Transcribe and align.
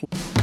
All 0.00 0.37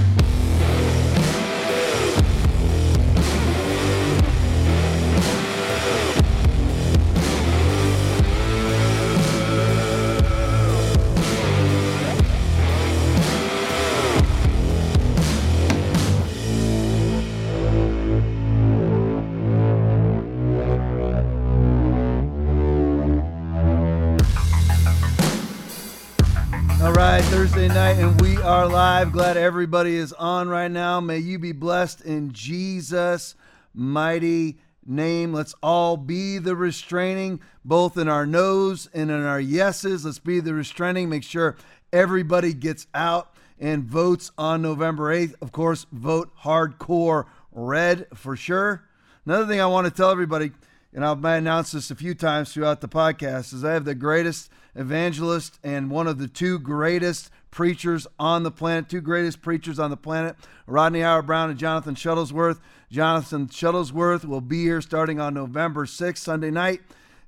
are 28.46 28.68
live. 28.68 29.12
Glad 29.12 29.38
everybody 29.38 29.96
is 29.96 30.14
on 30.14 30.48
right 30.48 30.70
now. 30.70 31.00
May 31.00 31.18
you 31.18 31.39
be 31.39 31.52
blessed 31.52 32.02
in 32.02 32.31
Jesus' 32.31 33.34
mighty 33.73 34.59
name. 34.86 35.34
Let's 35.34 35.55
all 35.63 35.98
be 35.98 36.38
the 36.38 36.55
restraining, 36.55 37.41
both 37.63 37.98
in 37.98 38.08
our 38.08 38.27
no's 38.27 38.88
and 38.94 39.09
in 39.09 39.26
our 39.26 39.39
yeses. 39.39 40.05
Let's 40.05 40.20
be 40.20 40.41
the 40.41 40.53
restraining. 40.53 41.09
Make 41.09 41.23
sure 41.23 41.55
everybody 41.91 42.53
gets 42.53 42.86
out 42.94 43.34
and 43.59 43.84
votes 43.84 44.31
on 44.38 44.62
November 44.62 45.05
8th. 45.05 45.34
Of 45.41 45.52
course, 45.52 45.88
vote 45.91 46.31
hardcore 46.44 47.25
red 47.52 48.05
for 48.14 48.36
sure. 48.36 48.84
Another 49.25 49.48
thing 49.48 49.59
I 49.59 49.66
want 49.66 49.86
to 49.86 49.91
tell 49.91 50.12
everybody, 50.12 50.52
and 50.95 51.04
I've 51.04 51.23
announced 51.26 51.73
this 51.73 51.91
a 51.91 51.95
few 51.95 52.16
times 52.16 52.54
throughout 52.54 52.80
the 52.80 52.88
podcast, 52.88 53.53
is 53.53 53.66
I 53.66 53.73
have 53.73 53.84
the 53.84 53.94
greatest 53.94 54.49
evangelist 54.76 55.59
and 55.62 55.91
one 55.91 56.08
of 56.08 56.20
the 56.20 56.30
two 56.30 56.58
greatest 56.58 57.30
preachers 57.52 58.08
on 58.17 58.44
the 58.44 58.52
planet, 58.52 58.88
two 58.88 59.02
greatest 59.02 59.41
preachers 59.41 59.77
on 59.77 59.89
the 59.89 59.98
planet, 59.98 60.38
Rodney 60.66 61.02
Howard-Browne 61.02 61.50
and 61.50 61.59
Jonathan 61.59 61.95
Shuttlesworth. 61.95 62.62
Jonathan 62.89 63.48
Shuttlesworth 63.48 64.23
will 64.23 64.39
be 64.39 64.64
here 64.64 64.80
starting 64.80 65.20
on 65.20 65.33
November 65.33 65.86
6th, 65.86 66.17
Sunday 66.17 66.50
night. 66.50 66.80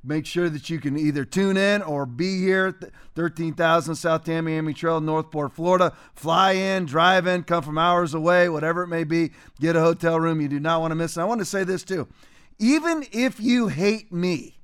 Make 0.01 0.25
sure 0.25 0.47
that 0.47 0.69
you 0.69 0.79
can 0.79 0.97
either 0.97 1.25
tune 1.25 1.57
in 1.57 1.81
or 1.81 2.05
be 2.05 2.39
here, 2.39 2.73
13,000 3.15 3.95
South 3.95 4.23
Tamiami 4.23 4.73
Trail, 4.73 5.01
North 5.01 5.29
Port, 5.29 5.51
Florida. 5.51 5.93
Fly 6.15 6.53
in, 6.53 6.85
drive 6.85 7.27
in, 7.27 7.43
come 7.43 7.63
from 7.63 7.77
hours 7.77 8.13
away, 8.13 8.47
whatever 8.47 8.83
it 8.83 8.87
may 8.87 9.03
be. 9.03 9.31
Get 9.59 9.75
a 9.75 9.81
hotel 9.81 10.17
room. 10.17 10.39
You 10.39 10.47
do 10.47 10.61
not 10.61 10.79
want 10.79 10.91
to 10.91 10.95
miss 10.95 11.17
it. 11.17 11.21
I 11.21 11.25
want 11.25 11.41
to 11.41 11.45
say 11.45 11.65
this 11.65 11.83
too. 11.83 12.07
Even 12.59 13.05
if 13.11 13.39
you 13.39 13.67
hate 13.67 14.11
me, 14.11 14.57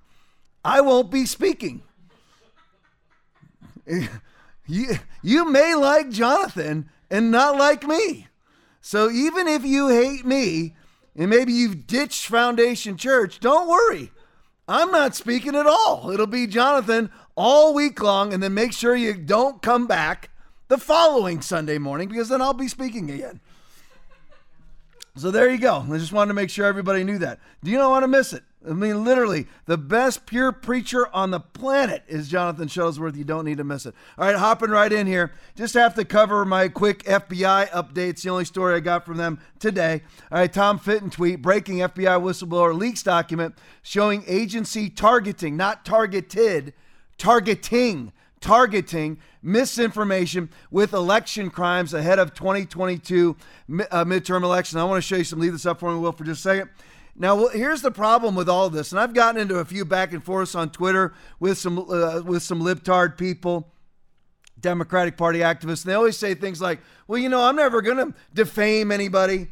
I 0.63 0.81
won't 0.81 1.11
be 1.11 1.25
speaking. 1.25 1.83
You, 4.65 4.95
you 5.21 5.49
may 5.49 5.75
like 5.75 6.09
Jonathan 6.09 6.89
and 7.09 7.31
not 7.31 7.57
like 7.57 7.85
me. 7.85 8.27
So 8.79 9.09
even 9.11 9.47
if 9.47 9.65
you 9.65 9.89
hate 9.89 10.25
me 10.25 10.75
and 11.15 11.29
maybe 11.29 11.53
you've 11.53 11.85
ditched 11.85 12.27
Foundation 12.27 12.97
Church, 12.97 13.39
don't 13.39 13.67
worry. 13.67 14.11
I'm 14.67 14.91
not 14.91 15.15
speaking 15.15 15.55
at 15.55 15.67
all. 15.67 16.11
It'll 16.11 16.27
be 16.27 16.47
Jonathan 16.47 17.11
all 17.35 17.73
week 17.73 18.01
long, 18.01 18.33
and 18.33 18.41
then 18.41 18.53
make 18.53 18.71
sure 18.71 18.95
you 18.95 19.13
don't 19.13 19.61
come 19.61 19.87
back 19.87 20.29
the 20.69 20.77
following 20.77 21.41
Sunday 21.41 21.77
morning 21.77 22.07
because 22.07 22.29
then 22.29 22.41
I'll 22.41 22.53
be 22.53 22.69
speaking 22.69 23.11
again. 23.11 23.41
So 25.15 25.29
there 25.29 25.49
you 25.49 25.59
go. 25.59 25.85
I 25.87 25.97
just 25.99 26.11
wanted 26.11 26.29
to 26.29 26.33
make 26.33 26.49
sure 26.49 26.65
everybody 26.65 27.03
knew 27.03 27.19
that. 27.19 27.39
Do 27.63 27.69
you 27.69 27.77
not 27.77 27.91
want 27.91 28.03
to 28.03 28.07
miss 28.07 28.33
it? 28.33 28.43
I 28.67 28.73
mean, 28.73 29.03
literally, 29.03 29.45
the 29.65 29.77
best 29.77 30.25
pure 30.25 30.51
preacher 30.51 31.07
on 31.13 31.29
the 31.29 31.39
planet 31.39 32.03
is 32.07 32.29
Jonathan 32.29 32.67
Shuttlesworth. 32.67 33.15
You 33.15 33.23
don't 33.23 33.45
need 33.45 33.57
to 33.57 33.63
miss 33.63 33.85
it. 33.85 33.93
All 34.17 34.25
right, 34.25 34.35
hopping 34.35 34.71
right 34.71 34.91
in 34.91 35.05
here. 35.05 35.33
Just 35.55 35.75
have 35.75 35.93
to 35.95 36.05
cover 36.05 36.45
my 36.45 36.67
quick 36.67 37.03
FBI 37.03 37.69
updates. 37.69 38.23
The 38.23 38.29
only 38.29 38.45
story 38.45 38.75
I 38.75 38.79
got 38.79 39.05
from 39.05 39.17
them 39.17 39.39
today. 39.59 40.01
All 40.31 40.39
right, 40.39 40.51
Tom 40.51 40.79
Fitton 40.79 41.11
tweet 41.11 41.43
breaking 41.43 41.79
FBI 41.79 42.19
whistleblower 42.19 42.75
leaks 42.75 43.03
document 43.03 43.55
showing 43.83 44.23
agency 44.25 44.89
targeting, 44.89 45.55
not 45.55 45.85
targeted, 45.85 46.73
targeting 47.19 48.13
targeting 48.43 49.17
misinformation 49.41 50.49
with 50.69 50.93
election 50.93 51.49
crimes 51.49 51.93
ahead 51.93 52.19
of 52.19 52.33
2022 52.33 53.35
uh, 53.89 54.05
midterm 54.05 54.43
election. 54.43 54.77
I 54.77 54.83
want 54.83 55.01
to 55.01 55.07
show 55.07 55.15
you 55.15 55.23
some. 55.23 55.39
Leave 55.39 55.53
this 55.53 55.65
up 55.65 55.79
for 55.79 55.91
me, 55.91 55.99
Will, 55.99 56.11
for 56.11 56.25
just 56.25 56.41
a 56.41 56.43
second. 56.43 56.69
Now, 57.15 57.47
here's 57.47 57.81
the 57.81 57.91
problem 57.91 58.35
with 58.35 58.49
all 58.49 58.69
this, 58.69 58.91
and 58.91 58.99
I've 58.99 59.13
gotten 59.13 59.39
into 59.39 59.59
a 59.59 59.65
few 59.65 59.85
back 59.85 60.13
and 60.13 60.23
forths 60.23 60.55
on 60.55 60.71
Twitter 60.71 61.13
with 61.39 61.57
some 61.57 61.79
uh, 61.79 62.21
with 62.21 62.43
some 62.43 62.61
libtard 62.61 63.17
people, 63.17 63.71
Democratic 64.59 65.15
Party 65.15 65.39
activists, 65.39 65.83
and 65.83 65.91
they 65.91 65.95
always 65.95 66.17
say 66.17 66.33
things 66.33 66.59
like, 66.59 66.79
"Well, 67.07 67.19
you 67.19 67.29
know, 67.29 67.43
I'm 67.43 67.55
never 67.55 67.81
going 67.81 67.97
to 67.97 68.13
defame 68.33 68.91
anybody." 68.91 69.47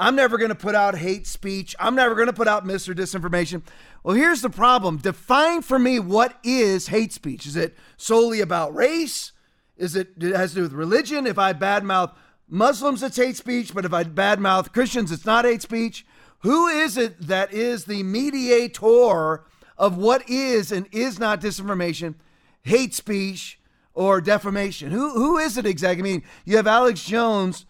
I'm 0.00 0.14
never 0.14 0.38
going 0.38 0.50
to 0.50 0.54
put 0.54 0.76
out 0.76 0.96
hate 0.96 1.26
speech. 1.26 1.74
I'm 1.80 1.96
never 1.96 2.14
going 2.14 2.28
to 2.28 2.32
put 2.32 2.46
out 2.46 2.64
mis 2.64 2.88
or 2.88 2.94
disinformation. 2.94 3.62
Well, 4.02 4.16
here's 4.16 4.42
the 4.42 4.50
problem. 4.50 4.98
Define 4.98 5.62
for 5.62 5.78
me 5.78 5.98
what 5.98 6.38
is 6.42 6.88
hate 6.88 7.12
speech. 7.12 7.46
Is 7.46 7.56
it 7.56 7.76
solely 7.96 8.40
about 8.40 8.74
race? 8.74 9.32
Is 9.76 9.96
it, 9.96 10.10
it 10.20 10.34
has 10.34 10.50
to 10.50 10.56
do 10.56 10.62
with 10.62 10.72
religion? 10.72 11.26
If 11.26 11.38
I 11.38 11.52
badmouth 11.52 12.12
Muslims, 12.48 13.02
it's 13.02 13.16
hate 13.16 13.36
speech, 13.36 13.74
but 13.74 13.84
if 13.84 13.92
I 13.92 14.04
badmouth 14.04 14.72
Christians, 14.72 15.12
it's 15.12 15.26
not 15.26 15.44
hate 15.44 15.62
speech. 15.62 16.06
Who 16.40 16.68
is 16.68 16.96
it 16.96 17.20
that 17.26 17.52
is 17.52 17.84
the 17.84 18.02
mediator 18.02 19.44
of 19.76 19.96
what 19.96 20.28
is 20.28 20.72
and 20.72 20.88
is 20.92 21.18
not 21.18 21.40
disinformation, 21.40 22.14
hate 22.62 22.94
speech, 22.94 23.60
or 23.92 24.20
defamation? 24.20 24.92
Who 24.92 25.10
who 25.10 25.38
is 25.38 25.58
it 25.58 25.66
exactly? 25.66 26.00
I 26.00 26.12
mean, 26.12 26.22
you 26.44 26.56
have 26.56 26.66
Alex 26.66 27.04
Jones 27.04 27.66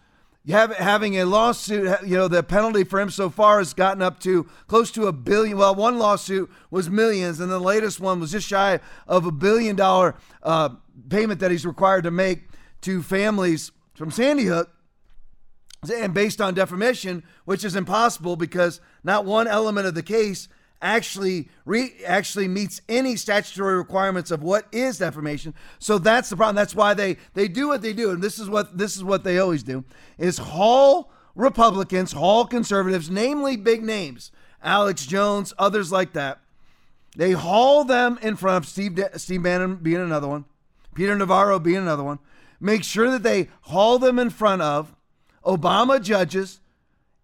have 0.47 0.73
having 0.75 1.19
a 1.19 1.25
lawsuit, 1.25 2.01
you 2.05 2.15
know, 2.15 2.27
the 2.27 2.41
penalty 2.41 2.83
for 2.83 2.99
him 2.99 3.09
so 3.09 3.29
far 3.29 3.59
has 3.59 3.73
gotten 3.73 4.01
up 4.01 4.19
to 4.21 4.47
close 4.67 4.91
to 4.91 5.07
a 5.07 5.13
billion. 5.13 5.57
Well, 5.57 5.75
one 5.75 5.99
lawsuit 5.99 6.49
was 6.71 6.89
millions, 6.89 7.39
and 7.39 7.51
the 7.51 7.59
latest 7.59 7.99
one 7.99 8.19
was 8.19 8.31
just 8.31 8.47
shy 8.47 8.79
of 9.07 9.25
a 9.25 9.31
billion 9.31 9.75
dollar 9.75 10.15
uh, 10.41 10.69
payment 11.09 11.39
that 11.41 11.51
he's 11.51 11.65
required 11.65 12.03
to 12.05 12.11
make 12.11 12.49
to 12.81 13.03
families 13.03 13.71
from 13.93 14.11
Sandy 14.11 14.45
Hook. 14.45 14.71
And 15.93 16.13
based 16.13 16.41
on 16.41 16.53
defamation, 16.55 17.23
which 17.45 17.63
is 17.63 17.75
impossible 17.75 18.35
because 18.35 18.81
not 19.03 19.25
one 19.25 19.47
element 19.47 19.87
of 19.87 19.95
the 19.95 20.03
case 20.03 20.49
actually 20.81 21.49
re, 21.65 21.93
actually 22.05 22.47
meets 22.47 22.81
any 22.87 23.15
statutory 23.15 23.77
requirements 23.77 24.31
of 24.31 24.43
what 24.43 24.65
is 24.71 24.99
defamation. 24.99 25.53
So 25.79 25.97
that's 25.97 26.29
the 26.29 26.37
problem. 26.37 26.55
That's 26.55 26.75
why 26.75 26.93
they 26.93 27.17
they 27.33 27.47
do 27.47 27.67
what 27.67 27.81
they 27.81 27.93
do, 27.93 28.11
and 28.11 28.21
this 28.21 28.39
is 28.39 28.49
what 28.49 28.77
this 28.77 28.95
is 28.95 29.03
what 29.03 29.23
they 29.23 29.39
always 29.39 29.63
do: 29.63 29.83
is 30.17 30.37
haul 30.37 31.11
Republicans, 31.35 32.11
haul 32.13 32.45
conservatives, 32.45 33.09
namely 33.09 33.55
big 33.55 33.83
names, 33.83 34.31
Alex 34.61 35.05
Jones, 35.05 35.53
others 35.57 35.91
like 35.91 36.13
that. 36.13 36.39
They 37.15 37.31
haul 37.31 37.83
them 37.83 38.19
in 38.21 38.35
front 38.35 38.63
of 38.63 38.69
Steve 38.69 38.99
Steve 39.15 39.43
Bannon 39.43 39.77
being 39.77 39.97
another 39.97 40.27
one, 40.27 40.45
Peter 40.95 41.15
Navarro 41.15 41.59
being 41.59 41.77
another 41.77 42.03
one. 42.03 42.19
Make 42.59 42.83
sure 42.83 43.09
that 43.11 43.23
they 43.23 43.49
haul 43.61 43.99
them 43.99 44.19
in 44.19 44.29
front 44.29 44.61
of 44.61 44.95
Obama 45.45 46.01
judges 46.01 46.59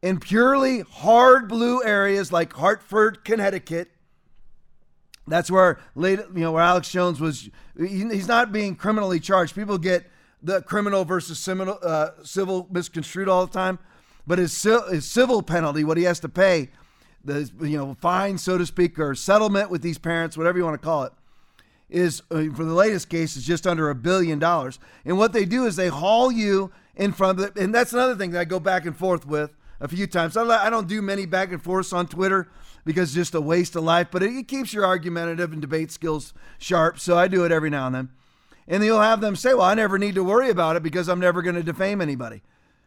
in 0.06 0.20
purely 0.20 0.82
hard 0.82 1.48
blue 1.48 1.84
areas 1.84 2.32
like 2.32 2.54
Hartford, 2.54 3.26
Connecticut. 3.26 3.90
That's 5.28 5.50
where 5.50 5.80
late, 5.96 6.20
you 6.36 6.42
know, 6.42 6.52
where 6.52 6.62
Alex 6.62 6.92
Jones 6.92 7.20
was. 7.20 7.50
He's 7.76 8.28
not 8.28 8.52
being 8.52 8.76
criminally 8.76 9.20
charged. 9.20 9.56
People 9.56 9.80
get 9.80 10.06
the 10.44 10.62
criminal 10.62 11.06
versus 11.06 11.40
civil, 11.40 11.80
uh, 11.82 12.10
civil 12.24 12.68
misconstrued 12.70 13.28
all 13.28 13.48
the 13.48 13.52
time, 13.52 13.80
but 14.28 14.38
his, 14.38 14.62
his 14.92 15.10
civil 15.10 15.42
penalty, 15.42 15.84
what 15.84 15.98
he 15.98 16.04
has 16.04 16.20
to 16.20 16.30
pay, 16.30 16.70
the 17.24 17.50
you 17.62 17.76
know 17.76 17.98
fine, 18.00 18.38
so 18.38 18.60
to 18.60 18.66
speak, 18.68 19.00
or 19.00 19.16
settlement 19.16 19.72
with 19.72 19.82
these 19.82 19.98
parents, 19.98 20.38
whatever 20.38 20.60
you 20.60 20.64
want 20.64 20.80
to 20.80 20.86
call 20.86 21.06
it, 21.06 21.14
is 21.90 22.22
uh, 22.30 22.44
for 22.54 22.64
the 22.64 22.76
latest 22.76 23.10
case 23.10 23.36
is 23.36 23.44
just 23.44 23.66
under 23.66 23.90
a 23.90 23.96
billion 23.96 24.38
dollars. 24.38 24.78
And 25.04 25.18
what 25.18 25.34
they 25.34 25.46
do 25.46 25.66
is 25.66 25.76
they 25.76 25.88
haul 25.88 26.32
you 26.32 26.72
in 26.96 27.12
front 27.12 27.40
of 27.40 27.46
it, 27.46 27.56
and 27.58 27.74
that's 27.74 27.92
another 27.92 28.16
thing 28.16 28.30
that 28.32 28.42
I 28.42 28.46
go 28.46 28.60
back 28.60 28.86
and 28.86 28.96
forth 28.96 29.26
with 29.26 29.50
a 29.80 29.88
few 29.88 30.08
times. 30.08 30.38
I 30.38 30.70
don't 30.70 30.88
do 30.88 31.02
many 31.02 31.26
back 31.26 31.52
and 31.52 31.62
forths 31.62 31.94
on 31.94 32.08
Twitter 32.08 32.50
because 32.86 33.10
it's 33.10 33.16
just 33.16 33.36
a 33.36 33.42
waste 33.42 33.76
of 33.76 33.84
life, 33.84 34.08
but 34.12 34.24
it 34.24 34.48
keeps 34.48 34.74
your 34.74 34.86
argumentative 34.86 35.52
and 35.52 35.62
debate 35.62 35.92
skills 35.92 36.34
sharp. 36.58 37.00
So 37.00 37.18
I 37.18 37.28
do 37.28 37.44
it 37.46 37.52
every 37.52 37.70
now 37.70 37.88
and 37.88 37.96
then. 37.96 38.10
And 38.68 38.84
you'll 38.84 39.02
have 39.02 39.22
them 39.22 39.36
say, 39.36 39.54
Well, 39.54 39.64
I 39.64 39.74
never 39.74 40.00
need 40.00 40.16
to 40.16 40.24
worry 40.24 40.50
about 40.50 40.76
it 40.76 40.84
because 40.84 41.08
I'm 41.08 41.20
never 41.20 41.42
going 41.42 41.56
to 41.56 41.64
defame 41.64 42.02
anybody. 42.02 42.42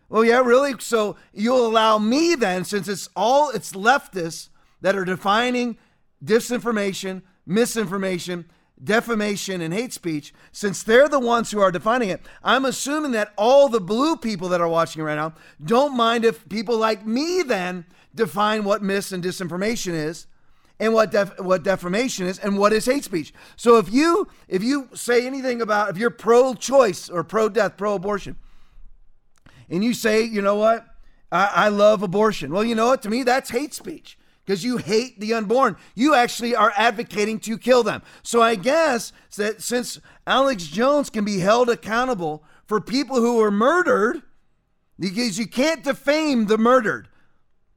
Well, 0.09 0.25
yeah, 0.25 0.41
really? 0.41 0.75
So 0.79 1.17
you'll 1.33 1.67
allow 1.67 1.99
me 1.99 2.35
then, 2.35 2.65
since 2.65 2.89
it's 2.89 3.09
all 3.15 3.51
it's 3.51 3.73
leftists 3.73 4.49
that 4.81 4.97
are 4.97 5.05
defining 5.05 5.77
disinformation, 6.25 7.23
misinformation, 7.47 8.47
defamation 8.83 9.61
and 9.61 9.75
hate 9.75 9.93
speech, 9.93 10.33
since 10.53 10.83
they're 10.83 11.09
the 11.09 11.19
ones 11.19 11.51
who 11.51 11.61
are 11.61 11.73
defining 11.73 12.09
it, 12.09 12.21
I'm 12.43 12.65
assuming 12.65 13.13
that 13.13 13.33
all 13.37 13.69
the 13.69 13.81
blue 13.81 14.17
people 14.17 14.49
that 14.51 14.61
are 14.61 14.69
watching 14.69 15.03
right 15.03 15.17
now 15.17 15.35
don't 15.63 15.97
mind 15.97 16.25
if 16.25 16.49
people 16.49 16.77
like 16.77 17.07
me 17.07 17.43
then 17.43 17.85
define 18.15 18.65
what 18.65 18.83
mis 18.83 19.13
and 19.13 19.23
disinformation 19.23 19.93
is 19.93 20.27
and 20.81 20.95
what 20.95 21.11
def- 21.11 21.39
what 21.41 21.63
defamation 21.63 22.27
is 22.27 22.39
and 22.39 22.59
what 22.59 22.73
is 22.73 22.87
hate 22.87 23.05
speech. 23.05 23.33
So 23.57 23.79
if 23.79 23.93
you 23.93 24.29
if 24.47 24.63
you 24.63 24.89
say 24.95 25.27
anything 25.27 25.61
about 25.61 25.91
if 25.91 25.99
you're 25.99 26.11
pro 26.11 26.55
choice 26.55 27.09
or 27.09 27.25
pro 27.25 27.49
death, 27.49 27.77
pro 27.77 27.95
abortion, 27.95 28.37
and 29.69 29.83
you 29.83 29.93
say, 29.93 30.23
you 30.23 30.41
know 30.41 30.55
what, 30.55 30.87
I, 31.31 31.51
I 31.55 31.69
love 31.69 32.03
abortion. 32.03 32.53
Well, 32.53 32.65
you 32.65 32.75
know 32.75 32.89
what? 32.89 33.03
To 33.03 33.11
me, 33.11 33.23
that's 33.23 33.51
hate 33.51 33.75
speech 33.75 34.18
because 34.49 34.65
you 34.65 34.79
hate 34.79 35.21
the 35.21 35.35
unborn. 35.35 35.77
You 35.95 36.15
actually 36.15 36.57
are 36.57 36.73
advocating 36.75 37.39
to 37.41 37.59
kill 37.59 37.83
them. 37.83 38.01
So 38.23 38.41
I 38.41 38.55
guess 38.55 39.13
that 39.37 39.61
since 39.61 40.01
Alex 40.27 40.65
Jones 40.65 41.11
can 41.11 41.23
be 41.23 41.41
held 41.41 41.69
accountable 41.69 42.43
for 42.65 42.81
people 42.81 43.17
who 43.17 43.37
were 43.37 43.51
murdered, 43.51 44.23
because 44.99 45.39
you 45.39 45.47
can't 45.47 45.85
defame 45.85 46.47
the 46.47 46.57
murdered. 46.57 47.09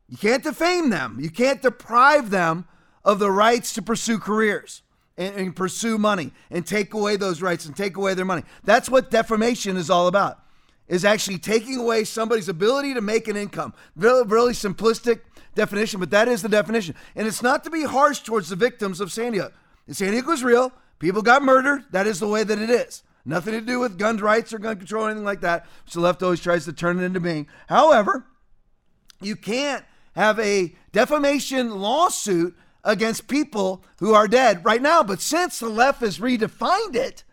You 0.08 0.16
can't 0.16 0.44
defame 0.44 0.92
them. 0.92 1.18
You 1.20 1.30
can't 1.30 1.62
deprive 1.62 2.30
them 2.30 2.66
of 3.04 3.20
the 3.20 3.30
rights 3.30 3.74
to 3.74 3.82
pursue 3.82 4.18
careers 4.18 4.82
and, 5.18 5.54
pursue 5.54 5.98
money 5.98 6.32
and 6.50 6.66
take 6.66 6.94
away 6.94 7.18
those 7.18 7.42
rights 7.42 7.66
and 7.66 7.76
take 7.76 7.98
away 7.98 8.14
their 8.14 8.24
money. 8.24 8.44
That's 8.64 8.90
what 8.90 9.12
defamation 9.12 9.76
is 9.76 9.90
all 9.90 10.08
about. 10.08 10.40
Is 10.88 11.04
actually 11.04 11.38
taking 11.38 11.78
away 11.78 12.06
somebody's 12.06 12.50
ability 12.50 12.94
to 12.94 13.02
make 13.02 13.28
an 13.28 13.36
income. 13.36 13.74
Really, 13.96 14.26
really 14.26 14.54
simplistic 14.54 15.20
definition, 15.56 16.00
but 16.00 16.12
that 16.12 16.28
is 16.28 16.42
the 16.42 16.50
definition. 16.50 16.96
And 17.16 17.28
it's 17.28 17.42
not 17.42 17.64
to 17.64 17.70
be 17.70 17.84
harsh 17.84 18.20
towards 18.20 18.50
the 18.50 18.56
victims 18.56 19.00
of 19.00 19.12
Sandy 19.12 19.40
Hook. 19.40 19.54
Sandy 19.90 20.18
Hook 20.18 20.28
was 20.28 20.44
real. 20.44 20.72
People 21.00 21.22
got 21.22 21.44
murdered. 21.44 21.84
That 21.92 22.08
is 22.08 22.20
the 22.20 22.28
way 22.28 22.44
that 22.44 22.60
it 22.60 22.70
is. 22.70 23.04
Nothing 23.26 23.54
to 23.54 23.62
do 23.62 23.80
with 23.80 24.00
gun 24.00 24.18
rights 24.18 24.54
or 24.54 24.60
gun 24.60 24.78
control 24.78 25.06
or 25.06 25.10
anything 25.10 25.26
like 25.26 25.42
that, 25.42 25.66
which 25.86 25.94
the 25.94 26.00
left 26.00 26.24
always 26.24 26.40
tries 26.40 26.66
to 26.66 26.74
turn 26.74 27.00
it 27.00 27.04
into 27.04 27.20
being. 27.20 27.48
However, 27.68 28.26
you 29.20 29.36
can't 29.36 29.86
have 30.16 30.40
a 30.40 30.76
defamation 30.92 31.80
lawsuit 31.80 32.56
against 32.84 33.28
people 33.28 33.84
who 34.00 34.14
are 34.14 34.28
dead 34.28 34.66
right 34.66 34.82
now. 34.82 35.04
But 35.04 35.22
since 35.22 35.60
the 35.60 35.70
left 35.70 36.02
has 36.02 36.20
redefined 36.20 36.96
it, 36.96 37.24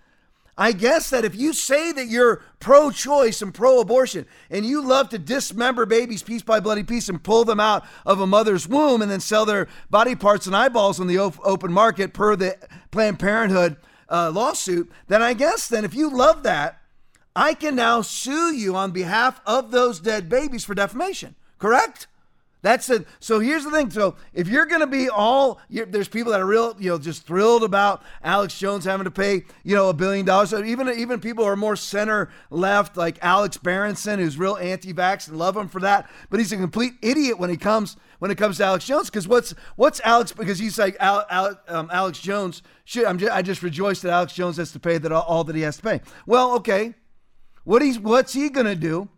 I 0.61 0.73
guess 0.73 1.09
that 1.11 1.25
if 1.25 1.37
you 1.37 1.53
say 1.53 1.93
that 1.93 2.09
you're 2.09 2.43
pro 2.59 2.91
choice 2.91 3.41
and 3.41 3.55
pro 3.55 3.81
abortion 3.81 4.27
and 4.51 4.67
you 4.67 4.83
love 4.83 5.09
to 5.11 5.19
dismember 5.19 5.87
babies 5.87 6.25
piece 6.25 6.43
by 6.43 6.59
bloody 6.59 6.83
piece 6.83 7.09
and 7.09 7.23
pull 7.23 7.45
them 7.45 7.61
out 7.61 7.87
of 8.05 8.21
a 8.21 8.27
mother's 8.27 8.67
womb 8.67 9.01
and 9.01 9.09
then 9.09 9.21
sell 9.21 9.47
their 9.47 9.69
body 9.89 10.17
parts 10.17 10.49
and 10.49 10.57
eyeballs 10.57 10.99
on 10.99 11.07
the 11.07 11.17
open 11.17 11.73
market 11.73 12.13
per 12.13 12.35
the 12.35 12.59
Planned 12.91 13.21
Parenthood 13.21 13.77
uh, 14.09 14.33
lawsuit, 14.35 14.91
then 15.07 15.23
I 15.23 15.33
guess 15.33 15.69
then 15.69 15.85
if 15.85 15.95
you 15.95 16.11
love 16.11 16.43
that, 16.43 16.81
I 17.37 17.55
can 17.55 17.77
now 17.77 18.03
sue 18.03 18.53
you 18.53 18.75
on 18.75 18.91
behalf 18.91 19.41
of 19.47 19.71
those 19.71 20.01
dead 20.01 20.29
babies 20.29 20.65
for 20.65 20.75
defamation. 20.75 21.37
Correct? 21.59 22.09
That's 22.69 22.91
it. 22.91 23.07
So 23.19 23.41
here's 23.41 23.65
the 23.65 23.71
thing. 23.71 23.91
So 23.91 24.17
if 24.35 24.47
you're 24.47 24.67
going 24.67 24.83
to 24.83 24.87
be 24.87 25.09
all, 25.09 25.59
there's 25.71 26.07
people 26.07 26.33
that 26.33 26.41
are 26.43 26.47
real, 26.47 26.77
you 26.79 26.91
know, 26.91 26.99
just 26.99 27.27
thrilled 27.27 27.65
about 27.65 28.03
Alex 28.23 28.59
Jones 28.59 28.85
having 28.85 29.05
to 29.05 29.11
pay, 29.11 29.45
you 29.65 29.75
know, 29.75 29.89
a 29.89 29.95
billion 29.95 30.27
dollars. 30.27 30.51
So 30.51 30.63
even 30.63 30.87
even 30.91 31.19
people 31.19 31.45
who 31.45 31.51
are 31.51 31.57
more 31.57 31.77
center 31.77 32.29
left, 32.51 32.95
like 32.95 33.19
Alex 33.23 33.57
Berenson, 33.57 34.19
who's 34.19 34.37
real 34.37 34.59
anti-vax 34.59 35.29
and 35.29 35.39
love 35.39 35.57
him 35.57 35.67
for 35.67 35.81
that, 35.81 36.11
but 36.29 36.41
he's 36.41 36.53
a 36.53 36.59
complete 36.59 36.93
idiot 37.01 37.39
when 37.39 37.49
he 37.49 37.57
comes 37.57 37.97
when 38.19 38.31
it 38.31 38.37
comes 38.37 38.59
to 38.59 38.65
Alex 38.65 38.85
Jones. 38.85 39.09
Because 39.09 39.27
what's 39.27 39.55
what's 39.77 40.03
Alex? 40.05 40.33
Because 40.33 40.59
he's 40.59 40.79
like 40.79 40.95
Al, 41.01 41.25
Al, 41.31 41.59
um, 41.69 41.89
Alex 41.91 42.21
Jones. 42.21 42.61
Should 42.85 43.07
I'm 43.07 43.17
just, 43.17 43.33
I 43.33 43.41
just 43.41 43.63
rejoice 43.63 44.03
that 44.03 44.13
Alex 44.13 44.35
Jones 44.35 44.59
has 44.59 44.73
to 44.73 44.79
pay 44.79 44.99
that 44.99 45.11
all, 45.11 45.23
all 45.23 45.45
that 45.45 45.57
he 45.57 45.63
has 45.63 45.79
to 45.79 45.83
pay. 45.83 46.03
Well, 46.27 46.55
okay, 46.57 46.93
what 47.65 47.81
he's 47.81 47.99
what's 47.99 48.35
he 48.35 48.51
going 48.51 48.67
to 48.67 48.77
do 48.77 49.09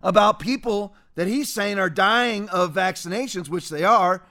about 0.00 0.38
people? 0.38 0.94
That 1.14 1.28
he's 1.28 1.52
saying 1.52 1.78
are 1.78 1.90
dying 1.90 2.48
of 2.48 2.74
vaccinations, 2.74 3.48
which 3.48 3.68
they 3.68 3.84
are, 3.84 4.22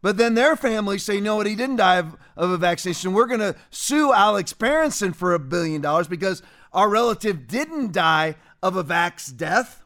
but 0.00 0.16
then 0.16 0.34
their 0.34 0.56
families 0.56 1.02
say, 1.02 1.20
no, 1.20 1.40
he 1.40 1.54
didn't 1.54 1.76
die 1.76 1.96
of, 1.96 2.16
of 2.36 2.50
a 2.50 2.56
vaccination. 2.56 3.12
We're 3.12 3.26
going 3.26 3.40
to 3.40 3.56
sue 3.70 4.12
Alex 4.12 4.52
Berenson 4.52 5.12
for 5.12 5.34
a 5.34 5.40
billion 5.40 5.80
dollars 5.80 6.06
because 6.06 6.42
our 6.72 6.88
relative 6.88 7.48
didn't 7.48 7.92
die 7.92 8.36
of 8.62 8.76
a 8.76 8.84
vax 8.84 9.36
death. 9.36 9.82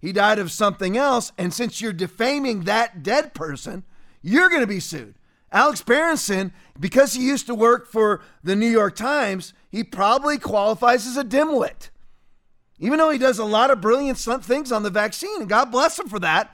He 0.00 0.12
died 0.12 0.38
of 0.38 0.50
something 0.50 0.96
else. 0.96 1.32
And 1.36 1.52
since 1.52 1.80
you're 1.80 1.92
defaming 1.92 2.62
that 2.62 3.02
dead 3.02 3.34
person, 3.34 3.84
you're 4.22 4.48
going 4.48 4.62
to 4.62 4.66
be 4.66 4.80
sued. 4.80 5.14
Alex 5.52 5.82
Berenson, 5.82 6.52
because 6.80 7.12
he 7.12 7.26
used 7.26 7.46
to 7.46 7.54
work 7.54 7.86
for 7.86 8.22
the 8.42 8.56
New 8.56 8.68
York 8.68 8.96
Times, 8.96 9.52
he 9.70 9.84
probably 9.84 10.38
qualifies 10.38 11.06
as 11.06 11.18
a 11.18 11.24
dimwit 11.24 11.90
even 12.82 12.98
though 12.98 13.10
he 13.10 13.18
does 13.18 13.38
a 13.38 13.44
lot 13.44 13.70
of 13.70 13.80
brilliant 13.80 14.18
things 14.18 14.72
on 14.72 14.82
the 14.82 14.90
vaccine, 14.90 15.40
and 15.40 15.48
God 15.48 15.70
bless 15.70 15.96
him 15.96 16.08
for 16.08 16.18
that. 16.18 16.52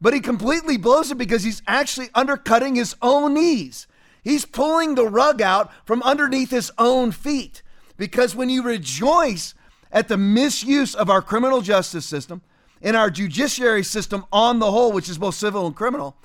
But 0.00 0.14
he 0.14 0.20
completely 0.20 0.78
blows 0.78 1.10
it 1.10 1.18
because 1.18 1.42
he's 1.42 1.60
actually 1.66 2.08
undercutting 2.14 2.76
his 2.76 2.96
own 3.02 3.34
knees. 3.34 3.86
He's 4.24 4.46
pulling 4.46 4.94
the 4.94 5.06
rug 5.06 5.42
out 5.42 5.70
from 5.84 6.02
underneath 6.02 6.50
his 6.50 6.72
own 6.78 7.12
feet. 7.12 7.62
Because 7.98 8.34
when 8.34 8.48
you 8.48 8.62
rejoice 8.62 9.54
at 9.92 10.08
the 10.08 10.16
misuse 10.16 10.94
of 10.94 11.10
our 11.10 11.20
criminal 11.20 11.60
justice 11.60 12.06
system 12.06 12.40
and 12.80 12.96
our 12.96 13.10
judiciary 13.10 13.84
system 13.84 14.24
on 14.32 14.60
the 14.60 14.70
whole, 14.70 14.92
which 14.92 15.10
is 15.10 15.18
both 15.18 15.34
civil 15.34 15.66
and 15.66 15.76
criminal, 15.76 16.16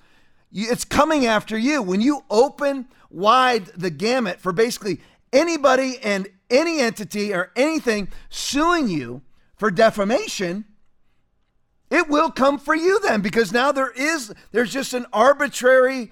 it's 0.53 0.85
coming 0.85 1.25
after 1.25 1.57
you. 1.57 1.81
When 1.81 1.99
you 1.99 2.23
open 2.29 2.87
wide 3.09 3.65
the 3.75 3.89
gamut 3.89 4.39
for 4.39 4.53
basically 4.53 5.01
anybody 5.33 5.97
and 6.01 6.29
any 6.49 6.79
entity 6.79 7.33
or 7.33 7.51
anything 7.57 8.07
suing 8.29 8.87
you 8.87 9.21
for 9.61 9.69
defamation, 9.69 10.65
it 11.91 12.09
will 12.09 12.31
come 12.31 12.57
for 12.57 12.73
you 12.73 12.99
then 13.01 13.21
because 13.21 13.51
now 13.51 13.71
there 13.71 13.91
is 13.91 14.33
there's 14.51 14.73
just 14.73 14.95
an 14.95 15.05
arbitrary 15.13 16.11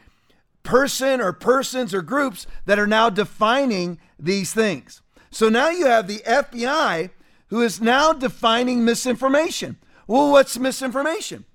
person 0.62 1.20
or 1.20 1.34
persons 1.34 1.92
or 1.92 2.04
groups 2.04 2.46
that 2.68 2.78
are 2.78 2.86
now 2.86 3.10
defining 3.10 4.00
these 4.20 4.54
things. 4.54 5.02
So 5.32 5.50
now 5.50 5.70
you 5.70 5.88
have 5.88 6.08
the 6.08 6.20
FBI 6.28 7.10
who 7.48 7.64
is 7.64 7.82
now 7.82 8.14
defining 8.14 8.86
misinformation. 8.86 9.78
Well, 10.06 10.32
what's 10.32 10.60
misinformation? 10.60 11.46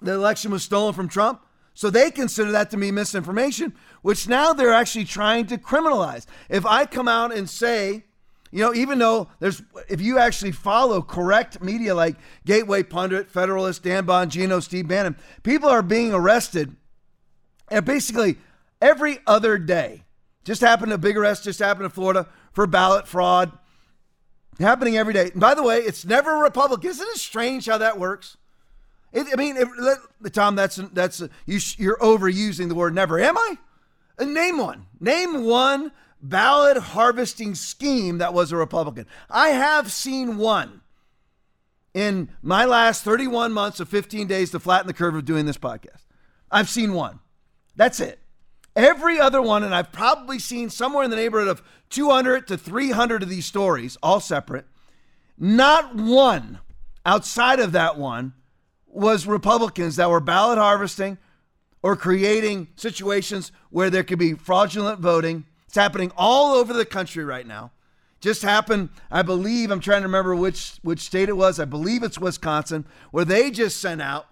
The 0.00 0.12
election 0.12 0.52
was 0.52 0.62
stolen 0.62 0.94
from 0.94 1.08
Trump. 1.08 1.44
So 1.74 1.90
they 1.90 2.12
consider 2.12 2.52
that 2.52 2.70
to 2.70 2.76
be 2.76 2.92
misinformation, 2.92 3.74
which 4.02 4.28
now 4.28 4.52
they're 4.52 4.72
actually 4.72 5.06
trying 5.06 5.48
to 5.48 5.58
criminalize. 5.58 6.26
If 6.48 6.64
I 6.64 6.86
come 6.86 7.08
out 7.08 7.34
and 7.34 7.50
say 7.50 8.04
you 8.50 8.64
know, 8.64 8.74
even 8.74 8.98
though 8.98 9.28
there's, 9.38 9.62
if 9.88 10.00
you 10.00 10.18
actually 10.18 10.52
follow 10.52 11.02
correct 11.02 11.62
media 11.62 11.94
like 11.94 12.16
Gateway 12.44 12.82
Pundit, 12.82 13.30
Federalist, 13.30 13.82
Dan 13.82 14.06
Bongino, 14.06 14.62
Steve 14.62 14.88
Bannon, 14.88 15.16
people 15.42 15.68
are 15.68 15.82
being 15.82 16.12
arrested 16.12 16.74
and 17.70 17.84
basically 17.84 18.36
every 18.82 19.18
other 19.26 19.56
day. 19.56 20.04
Just 20.44 20.62
happened, 20.62 20.92
a 20.92 20.98
big 20.98 21.16
arrest 21.16 21.44
just 21.44 21.60
happened 21.60 21.84
in 21.84 21.90
Florida 21.90 22.26
for 22.52 22.66
ballot 22.66 23.06
fraud. 23.06 23.52
Happening 24.58 24.96
every 24.96 25.14
day. 25.14 25.30
And 25.30 25.40
by 25.40 25.54
the 25.54 25.62
way, 25.62 25.78
it's 25.78 26.04
never 26.04 26.32
Republican. 26.38 26.90
Isn't 26.90 27.06
it 27.08 27.16
strange 27.18 27.66
how 27.66 27.78
that 27.78 27.98
works? 27.98 28.36
It, 29.12 29.26
I 29.32 29.36
mean, 29.36 29.56
if, 29.56 30.32
Tom, 30.32 30.54
that's 30.54 30.76
that's 30.92 31.20
you, 31.46 31.58
you're 31.78 31.98
overusing 31.98 32.68
the 32.68 32.74
word 32.74 32.94
never. 32.94 33.18
Am 33.18 33.38
I? 33.38 33.58
Uh, 34.18 34.24
name 34.24 34.58
one. 34.58 34.86
Name 35.00 35.44
one 35.44 35.92
ballot 36.22 36.76
harvesting 36.76 37.54
scheme 37.54 38.18
that 38.18 38.34
was 38.34 38.52
a 38.52 38.56
Republican. 38.56 39.06
I 39.28 39.48
have 39.48 39.90
seen 39.92 40.36
one 40.36 40.80
in 41.94 42.30
my 42.42 42.64
last 42.64 43.02
31 43.04 43.52
months 43.52 43.80
of 43.80 43.88
15 43.88 44.26
days 44.26 44.50
to 44.50 44.60
flatten 44.60 44.86
the 44.86 44.92
curve 44.92 45.14
of 45.14 45.24
doing 45.24 45.46
this 45.46 45.58
podcast. 45.58 46.04
I've 46.50 46.68
seen 46.68 46.92
one. 46.92 47.20
That's 47.76 48.00
it. 48.00 48.18
Every 48.76 49.18
other 49.18 49.42
one, 49.42 49.64
and 49.64 49.74
I've 49.74 49.92
probably 49.92 50.38
seen 50.38 50.70
somewhere 50.70 51.04
in 51.04 51.10
the 51.10 51.16
neighborhood 51.16 51.48
of 51.48 51.62
200 51.90 52.46
to 52.48 52.56
300 52.56 53.22
of 53.22 53.28
these 53.28 53.46
stories, 53.46 53.96
all 54.02 54.20
separate. 54.20 54.66
Not 55.36 55.96
one 55.96 56.60
outside 57.04 57.58
of 57.58 57.72
that 57.72 57.98
one 57.98 58.34
was 58.86 59.26
Republicans 59.26 59.96
that 59.96 60.10
were 60.10 60.20
ballot 60.20 60.58
harvesting 60.58 61.18
or 61.82 61.96
creating 61.96 62.68
situations 62.76 63.50
where 63.70 63.90
there 63.90 64.04
could 64.04 64.18
be 64.18 64.34
fraudulent 64.34 65.00
voting 65.00 65.46
it's 65.70 65.76
happening 65.76 66.10
all 66.16 66.56
over 66.56 66.72
the 66.72 66.84
country 66.84 67.22
right 67.24 67.46
now. 67.46 67.70
Just 68.20 68.42
happened, 68.42 68.88
I 69.08 69.22
believe, 69.22 69.70
I'm 69.70 69.78
trying 69.78 70.00
to 70.00 70.08
remember 70.08 70.34
which 70.34 70.80
which 70.82 70.98
state 70.98 71.28
it 71.28 71.36
was. 71.36 71.60
I 71.60 71.64
believe 71.64 72.02
it's 72.02 72.18
Wisconsin, 72.18 72.84
where 73.12 73.24
they 73.24 73.52
just 73.52 73.80
sent 73.80 74.02
out 74.02 74.26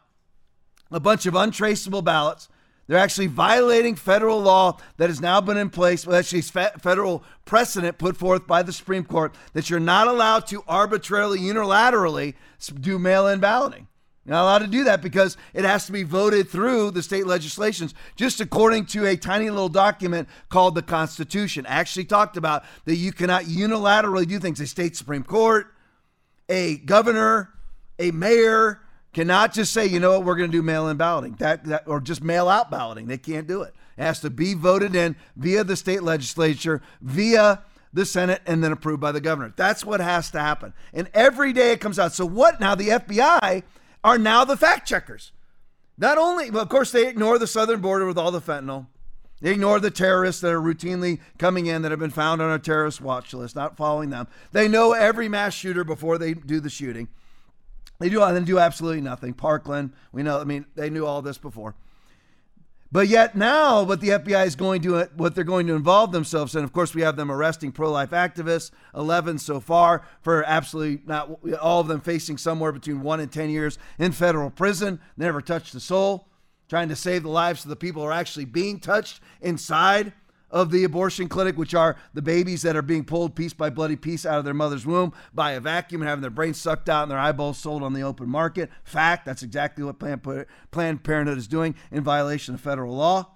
a 0.90 0.99
bunch 0.99 1.26
of 1.26 1.37
untraceable 1.37 2.02
ballots. 2.02 2.49
They're 2.88 2.99
actually 2.99 3.28
violating 3.28 3.95
federal 3.95 4.40
law 4.40 4.78
that 4.97 5.11
has 5.11 5.21
now 5.21 5.40
been 5.40 5.57
in 5.57 5.71
place, 5.71 6.04
well, 6.04 6.16
actually 6.16 6.42
federal 6.42 7.23
precedent 7.45 7.99
put 7.99 8.16
forth 8.16 8.49
by 8.49 8.64
the 8.64 8.73
Supreme 8.73 9.04
Court 9.04 9.33
that 9.52 9.71
you're 9.71 9.78
not 9.78 10.09
allowed 10.09 10.49
to 10.49 10.64
arbitrarily, 10.66 11.38
unilaterally 11.38 12.35
do 12.80 12.99
mail-in 12.99 13.38
balloting. 13.38 13.87
Not 14.28 14.42
allowed 14.42 14.58
to 14.58 14.66
do 14.66 14.85
that 14.85 15.00
because 15.00 15.37
it 15.54 15.64
has 15.64 15.87
to 15.87 15.92
be 15.92 16.02
voted 16.02 16.49
through 16.49 16.90
the 16.90 17.02
state 17.02 17.26
legislations, 17.26 17.94
just 18.14 18.40
according 18.40 18.87
to 18.87 19.06
a 19.06 19.16
tiny 19.16 19.49
little 19.49 19.70
document 19.70 20.28
called 20.50 20.75
the 20.75 20.82
Constitution. 20.82 21.64
Actually, 21.66 22.04
talked 22.04 22.37
about 22.37 22.64
that 22.85 22.97
you 22.97 23.11
cannot 23.11 23.44
unilaterally 23.44 24.28
do 24.28 24.38
things. 24.38 24.61
A 24.61 24.66
state 24.66 24.97
Supreme 24.97 25.25
Court, 25.25 25.73
a 26.49 26.76
governor, 26.76 27.50
a 27.99 28.11
mayor 28.11 28.82
cannot 29.14 29.54
just 29.54 29.73
say, 29.73 29.87
you 29.87 29.99
know 29.99 30.12
what, 30.12 30.26
we're 30.26 30.37
going 30.37 30.50
to 30.50 30.56
do 30.56 30.62
mail 30.62 30.88
in 30.88 30.99
balloting 30.99 31.35
that, 31.38 31.64
that, 31.64 31.88
or 31.88 32.00
just 32.00 32.23
mail 32.23 32.49
out 32.49 32.70
balloting. 32.70 33.06
They 33.06 33.18
can't 33.18 33.47
do 33.47 33.62
it. 33.62 33.75
It 33.97 34.02
has 34.02 34.20
to 34.20 34.30
be 34.30 34.52
voted 34.52 34.94
in 34.94 35.16
via 35.37 35.64
the 35.64 35.75
state 35.75 36.02
legislature, 36.02 36.82
via 37.00 37.62
the 37.92 38.04
Senate, 38.04 38.42
and 38.47 38.62
then 38.62 38.73
approved 38.73 39.00
by 39.00 39.12
the 39.12 39.20
governor. 39.20 39.52
That's 39.56 39.85
what 39.85 40.00
has 40.00 40.30
to 40.32 40.40
happen. 40.40 40.75
And 40.92 41.08
every 41.14 41.54
day 41.54 41.73
it 41.73 41.80
comes 41.80 41.99
out. 41.99 42.12
So 42.12 42.26
what 42.26 42.61
now? 42.61 42.75
The 42.75 42.88
FBI 42.88 43.62
are 44.04 44.18
now 44.18 44.44
the 44.44 44.56
fact 44.56 44.88
checkers. 44.88 45.32
Not 45.96 46.18
only, 46.18 46.50
well, 46.50 46.62
of 46.62 46.68
course, 46.68 46.92
they 46.92 47.08
ignore 47.08 47.38
the 47.38 47.46
southern 47.46 47.80
border 47.80 48.06
with 48.06 48.18
all 48.18 48.30
the 48.30 48.40
fentanyl. 48.40 48.86
They 49.40 49.52
ignore 49.52 49.78
the 49.78 49.90
terrorists 49.90 50.40
that 50.42 50.52
are 50.52 50.60
routinely 50.60 51.20
coming 51.38 51.66
in 51.66 51.82
that 51.82 51.90
have 51.90 52.00
been 52.00 52.10
found 52.10 52.42
on 52.42 52.50
a 52.50 52.58
terrorist 52.58 53.00
watch 53.00 53.32
list, 53.32 53.54
not 53.54 53.76
following 53.76 54.10
them. 54.10 54.26
They 54.52 54.66
know 54.68 54.92
every 54.92 55.28
mass 55.28 55.54
shooter 55.54 55.84
before 55.84 56.18
they 56.18 56.34
do 56.34 56.60
the 56.60 56.70
shooting. 56.70 57.08
They 58.00 58.08
do, 58.08 58.22
uh, 58.22 58.32
they 58.32 58.44
do 58.44 58.58
absolutely 58.58 59.00
nothing. 59.00 59.34
Parkland, 59.34 59.92
we 60.12 60.22
know, 60.22 60.40
I 60.40 60.44
mean, 60.44 60.66
they 60.74 60.90
knew 60.90 61.04
all 61.04 61.22
this 61.22 61.38
before. 61.38 61.74
But 62.90 63.09
yet 63.09 63.37
now, 63.37 63.83
what 63.83 64.00
the 64.00 64.09
FBI 64.09 64.47
is 64.47 64.57
going 64.57 64.80
to, 64.83 65.11
what 65.14 65.35
they're 65.35 65.45
going 65.45 65.66
to 65.66 65.75
involve 65.75 66.11
themselves 66.11 66.57
in, 66.57 66.64
of 66.64 66.73
course, 66.73 66.95
we 66.95 67.02
have 67.02 67.16
them 67.16 67.30
arresting 67.30 67.71
pro-life 67.71 68.11
activists, 68.11 68.71
11 68.95 69.38
so 69.38 69.61
far, 69.61 70.07
for 70.23 70.42
absolutely 70.45 71.02
not 71.04 71.38
all 71.61 71.80
of 71.80 71.88
them 71.88 72.00
facing 72.00 72.38
somewhere 72.38 72.73
between 72.73 73.02
one 73.02 73.21
and 73.21 73.30
10 73.30 73.50
years 73.50 73.78
in 73.99 74.12
federal 74.12 74.49
prison, 74.49 75.00
never 75.18 75.42
touched 75.42 75.75
a 75.75 75.80
soul, 75.80 76.28
trying 76.71 76.88
to 76.88 76.97
save 76.97 77.25
the 77.25 77.28
lives 77.28 77.62
of 77.62 77.68
the 77.68 77.76
people 77.76 78.00
who 78.00 78.09
are 78.09 78.12
actually 78.12 78.47
being 78.47 78.80
touched 78.80 79.21
inside 79.42 80.14
of 80.50 80.70
the 80.70 80.84
abortion 80.84 81.28
clinic, 81.28 81.56
which 81.56 81.74
are 81.74 81.96
the 82.14 82.22
babies 82.22 82.62
that 82.62 82.76
are 82.76 82.82
being 82.82 83.04
pulled 83.04 83.34
piece 83.34 83.52
by 83.52 83.70
bloody 83.70 83.96
piece 83.96 84.24
out 84.24 84.38
of 84.38 84.44
their 84.44 84.54
mother's 84.54 84.86
womb 84.86 85.12
by 85.34 85.52
a 85.52 85.60
vacuum 85.60 86.02
and 86.02 86.08
having 86.08 86.22
their 86.22 86.30
brains 86.30 86.58
sucked 86.58 86.88
out 86.88 87.02
and 87.02 87.10
their 87.10 87.18
eyeballs 87.18 87.58
sold 87.58 87.82
on 87.82 87.92
the 87.92 88.02
open 88.02 88.28
market. 88.28 88.70
Fact, 88.84 89.26
that's 89.26 89.42
exactly 89.42 89.84
what 89.84 89.98
Planned 89.98 91.04
Parenthood 91.04 91.38
is 91.38 91.48
doing 91.48 91.74
in 91.90 92.02
violation 92.02 92.54
of 92.54 92.60
federal 92.60 92.96
law. 92.96 93.34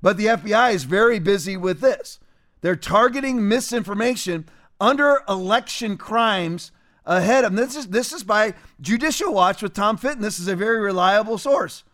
But 0.00 0.16
the 0.16 0.26
FBI 0.26 0.74
is 0.74 0.84
very 0.84 1.18
busy 1.18 1.56
with 1.56 1.80
this. 1.80 2.18
They're 2.60 2.76
targeting 2.76 3.46
misinformation 3.46 4.48
under 4.80 5.22
election 5.28 5.96
crimes 5.96 6.72
ahead 7.06 7.44
of 7.44 7.54
this 7.54 7.76
is 7.76 7.88
this 7.88 8.12
is 8.12 8.24
by 8.24 8.54
Judicial 8.80 9.32
Watch 9.32 9.62
with 9.62 9.74
Tom 9.74 9.96
Fitton. 9.96 10.22
This 10.22 10.38
is 10.38 10.48
a 10.48 10.56
very 10.56 10.80
reliable 10.80 11.38
source. 11.38 11.84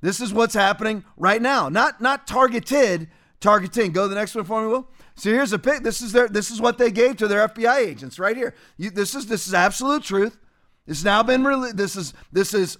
This 0.00 0.20
is 0.20 0.32
what's 0.32 0.54
happening 0.54 1.04
right 1.16 1.40
now. 1.40 1.68
Not 1.68 2.00
not 2.00 2.26
targeted 2.26 3.08
targeting. 3.40 3.92
Go 3.92 4.04
to 4.04 4.08
the 4.08 4.14
next 4.14 4.34
one 4.34 4.44
for 4.44 4.62
me, 4.62 4.68
Will. 4.68 4.88
So 5.16 5.30
here's 5.30 5.52
a 5.52 5.58
pic. 5.58 5.82
This 5.82 6.00
is 6.00 6.12
their. 6.12 6.28
This 6.28 6.50
is 6.50 6.60
what 6.60 6.78
they 6.78 6.90
gave 6.90 7.16
to 7.18 7.28
their 7.28 7.46
FBI 7.48 7.78
agents 7.78 8.18
right 8.18 8.36
here. 8.36 8.54
You, 8.76 8.90
this 8.90 9.14
is 9.14 9.26
this 9.26 9.46
is 9.46 9.54
absolute 9.54 10.02
truth. 10.02 10.38
It's 10.86 11.04
now 11.04 11.22
been 11.22 11.44
released. 11.44 11.76
This 11.76 11.96
is 11.96 12.14
this 12.32 12.54
is 12.54 12.78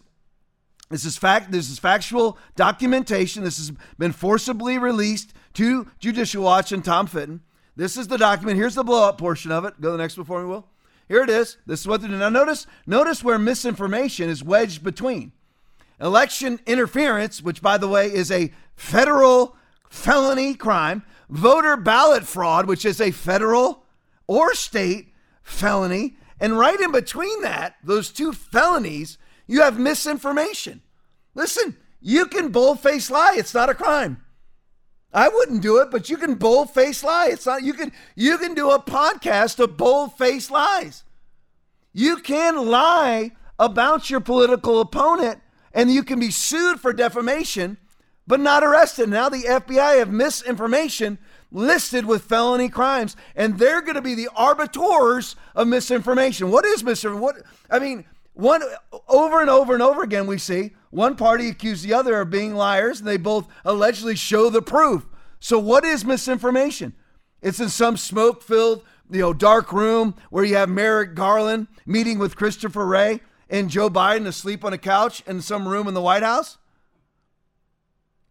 this 0.91 1.05
is 1.05 1.17
fact. 1.17 1.53
This 1.53 1.71
is 1.71 1.79
factual 1.79 2.39
documentation. 2.57 3.45
This 3.45 3.59
has 3.59 3.73
been 3.99 4.13
forcibly 4.13 4.79
released 4.79 5.33
to 5.55 5.89
Judicial 5.99 6.45
Watch 6.45 6.73
and 6.73 6.85
Tom 6.85 7.07
Fitton. 7.07 7.41
This 7.77 7.97
is 7.97 8.09
the 8.09 8.19
document. 8.19 8.59
Here's 8.59 8.75
the 8.75 8.85
blow 8.85 9.09
up 9.09 9.19
portion 9.19 9.53
of 9.53 9.65
it. 9.65 9.81
Go 9.81 9.89
to 9.89 9.93
the 9.93 9.99
next 9.99 10.17
one 10.17 10.27
for 10.27 10.43
me, 10.43 10.49
Will. 10.49 10.67
Here 11.09 11.23
it 11.23 11.31
is. 11.31 11.57
This 11.67 11.81
is 11.81 11.87
what 11.87 12.03
they 12.03 12.09
do. 12.09 12.17
Now 12.17 12.29
notice 12.29 12.67
notice 12.87 13.25
where 13.25 13.39
misinformation 13.39 14.29
is 14.29 14.45
wedged 14.45 14.83
between 14.83 15.33
election 16.01 16.61
interference, 16.67 17.43
which 17.43 17.63
by 17.63 17.79
the 17.79 17.89
way 17.89 18.07
is 18.07 18.31
a 18.31 18.53
federal 18.75 19.57
felony 19.91 20.55
crime, 20.55 21.03
voter 21.29 21.77
ballot 21.77 22.25
fraud, 22.25 22.67
which 22.67 22.87
is 22.87 23.01
a 23.01 23.11
federal 23.11 23.85
or 24.27 24.55
state 24.55 25.13
felony. 25.43 26.17
And 26.41 26.59
right 26.59 26.81
in 26.81 26.93
between 26.93 27.43
that, 27.43 27.75
those 27.85 28.11
two 28.11 28.33
felonies, 28.33 29.19
you 29.47 29.61
have 29.61 29.79
misinformation. 29.79 30.81
Listen, 31.35 31.77
you 32.01 32.27
can 32.27 32.49
bold-face 32.49 33.11
lie. 33.11 33.35
It's 33.37 33.53
not 33.53 33.69
a 33.69 33.75
crime. 33.75 34.25
I 35.13 35.29
wouldn't 35.29 35.63
do 35.63 35.79
it, 35.79 35.91
but 35.91 36.09
you 36.09 36.17
can 36.17 36.37
bold-face 36.37 37.03
lie. 37.03 37.29
It's 37.33 37.45
not 37.45 37.65
you 37.65 37.75
can 37.75 37.93
you 38.15 38.39
can 38.39 38.55
do 38.55 38.71
a 38.71 38.81
podcast 38.81 39.59
of 39.59 39.77
bold-face 39.77 40.51
lies. 40.51 41.03
You 41.93 42.19
can 42.19 42.69
lie 42.69 43.33
about 43.59 44.09
your 44.09 44.21
political 44.21 44.81
opponent 44.81 45.41
and 45.73 45.91
you 45.91 46.05
can 46.05 46.21
be 46.21 46.31
sued 46.31 46.81
for 46.81 46.93
defamation 46.93 47.77
but 48.27 48.41
not 48.41 48.63
arrested. 48.63 49.09
Now 49.09 49.29
the 49.29 49.43
FBI 49.43 49.99
have 49.99 50.11
misinformation 50.11 51.19
listed 51.53 52.05
with 52.07 52.23
felony 52.23 52.69
crimes, 52.69 53.17
and 53.35 53.59
they're 53.59 53.83
going 53.83 53.97
to 53.97 54.03
be 54.03 54.15
the 54.15 54.29
arbiters 54.37 55.37
of 55.55 55.67
misinformation. 55.69 56.51
What 56.51 56.65
is 56.65 56.85
misinformation? 56.85 57.23
What 57.23 57.37
I 57.71 57.79
mean, 57.79 58.05
one 58.35 58.63
over 59.09 59.41
and 59.41 59.51
over 59.51 59.75
and 59.75 59.83
over 59.83 60.03
again, 60.03 60.27
we 60.27 60.39
see 60.39 60.73
one 60.91 61.17
party 61.17 61.49
accuse 61.49 61.83
the 61.83 61.95
other 61.95 62.21
of 62.21 62.31
being 62.31 62.55
liars, 62.55 63.01
and 63.01 63.09
they 63.09 63.17
both 63.17 63.49
allegedly 63.65 64.17
show 64.17 64.51
the 64.51 64.63
proof. 64.63 65.07
So, 65.41 65.59
what 65.59 65.85
is 65.85 66.05
misinformation? 66.05 66.95
It's 67.43 67.61
in 67.61 67.71
some 67.71 67.97
smoke-filled, 67.97 68.85
you 69.11 69.21
know, 69.21 69.33
dark 69.33 69.73
room 69.73 70.15
where 70.29 70.45
you 70.45 70.57
have 70.57 70.69
Merrick 70.69 71.15
Garland 71.15 71.69
meeting 71.87 72.19
with 72.19 72.37
Christopher 72.37 72.87
Wray 72.87 73.21
and 73.49 73.71
Joe 73.71 73.89
Biden 73.89 74.27
asleep 74.27 74.65
on 74.65 74.73
a 74.73 74.79
couch 74.79 75.23
in 75.27 75.41
some 75.41 75.67
room 75.67 75.89
in 75.89 75.95
the 75.95 76.03
White 76.03 76.23
House. 76.23 76.59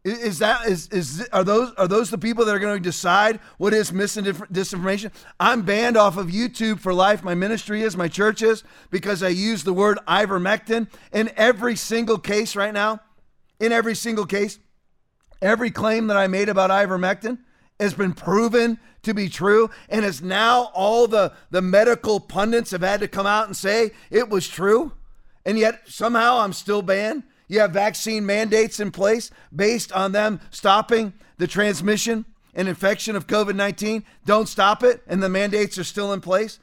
Is 0.09 0.39
that 0.39 0.65
is 0.65 0.87
is 0.89 1.27
are 1.31 1.43
those 1.43 1.73
are 1.75 1.87
those 1.87 2.09
the 2.09 2.17
people 2.17 2.45
that 2.45 2.55
are 2.55 2.59
going 2.59 2.77
to 2.77 2.83
decide 2.83 3.39
what 3.57 3.73
is 3.73 3.93
misinformation? 3.93 5.11
I'm 5.39 5.61
banned 5.61 5.97
off 5.97 6.17
of 6.17 6.27
YouTube 6.27 6.79
for 6.79 6.93
life. 6.93 7.23
My 7.23 7.35
ministry 7.35 7.83
is, 7.83 7.95
my 7.95 8.07
church 8.07 8.41
is, 8.41 8.63
because 8.89 9.21
I 9.21 9.29
use 9.29 9.63
the 9.63 9.73
word 9.73 9.99
ivermectin 10.07 10.87
in 11.11 11.31
every 11.37 11.75
single 11.75 12.17
case 12.17 12.55
right 12.55 12.73
now. 12.73 13.01
In 13.59 13.71
every 13.71 13.95
single 13.95 14.25
case, 14.25 14.57
every 15.41 15.69
claim 15.69 16.07
that 16.07 16.17
I 16.17 16.27
made 16.27 16.49
about 16.49 16.69
ivermectin 16.69 17.39
has 17.79 17.93
been 17.93 18.13
proven 18.13 18.79
to 19.03 19.13
be 19.13 19.29
true, 19.29 19.69
and 19.89 20.03
is 20.03 20.21
now 20.21 20.71
all 20.73 21.07
the 21.07 21.33
the 21.51 21.61
medical 21.61 22.19
pundits 22.19 22.71
have 22.71 22.81
had 22.81 23.01
to 23.01 23.07
come 23.07 23.27
out 23.27 23.47
and 23.47 23.55
say 23.55 23.91
it 24.09 24.29
was 24.29 24.47
true, 24.47 24.93
and 25.45 25.59
yet 25.59 25.81
somehow 25.87 26.39
I'm 26.39 26.53
still 26.53 26.81
banned. 26.81 27.23
You 27.49 27.59
have 27.59 27.71
vaccine 27.71 28.25
mandates 28.25 28.79
in 28.79 28.91
place 28.91 29.31
based 29.53 29.91
on 29.91 30.13
them 30.13 30.39
stopping 30.51 31.11
the 31.37 31.47
transmission 31.47 32.25
and 32.53 32.69
infection 32.69 33.15
of 33.15 33.27
COVID 33.27 33.55
19. 33.55 34.05
Don't 34.25 34.47
stop 34.47 34.83
it, 34.83 35.01
and 35.07 35.21
the 35.21 35.27
mandates 35.27 35.77
are 35.77 35.83
still 35.83 36.13
in 36.13 36.21
place 36.21 36.59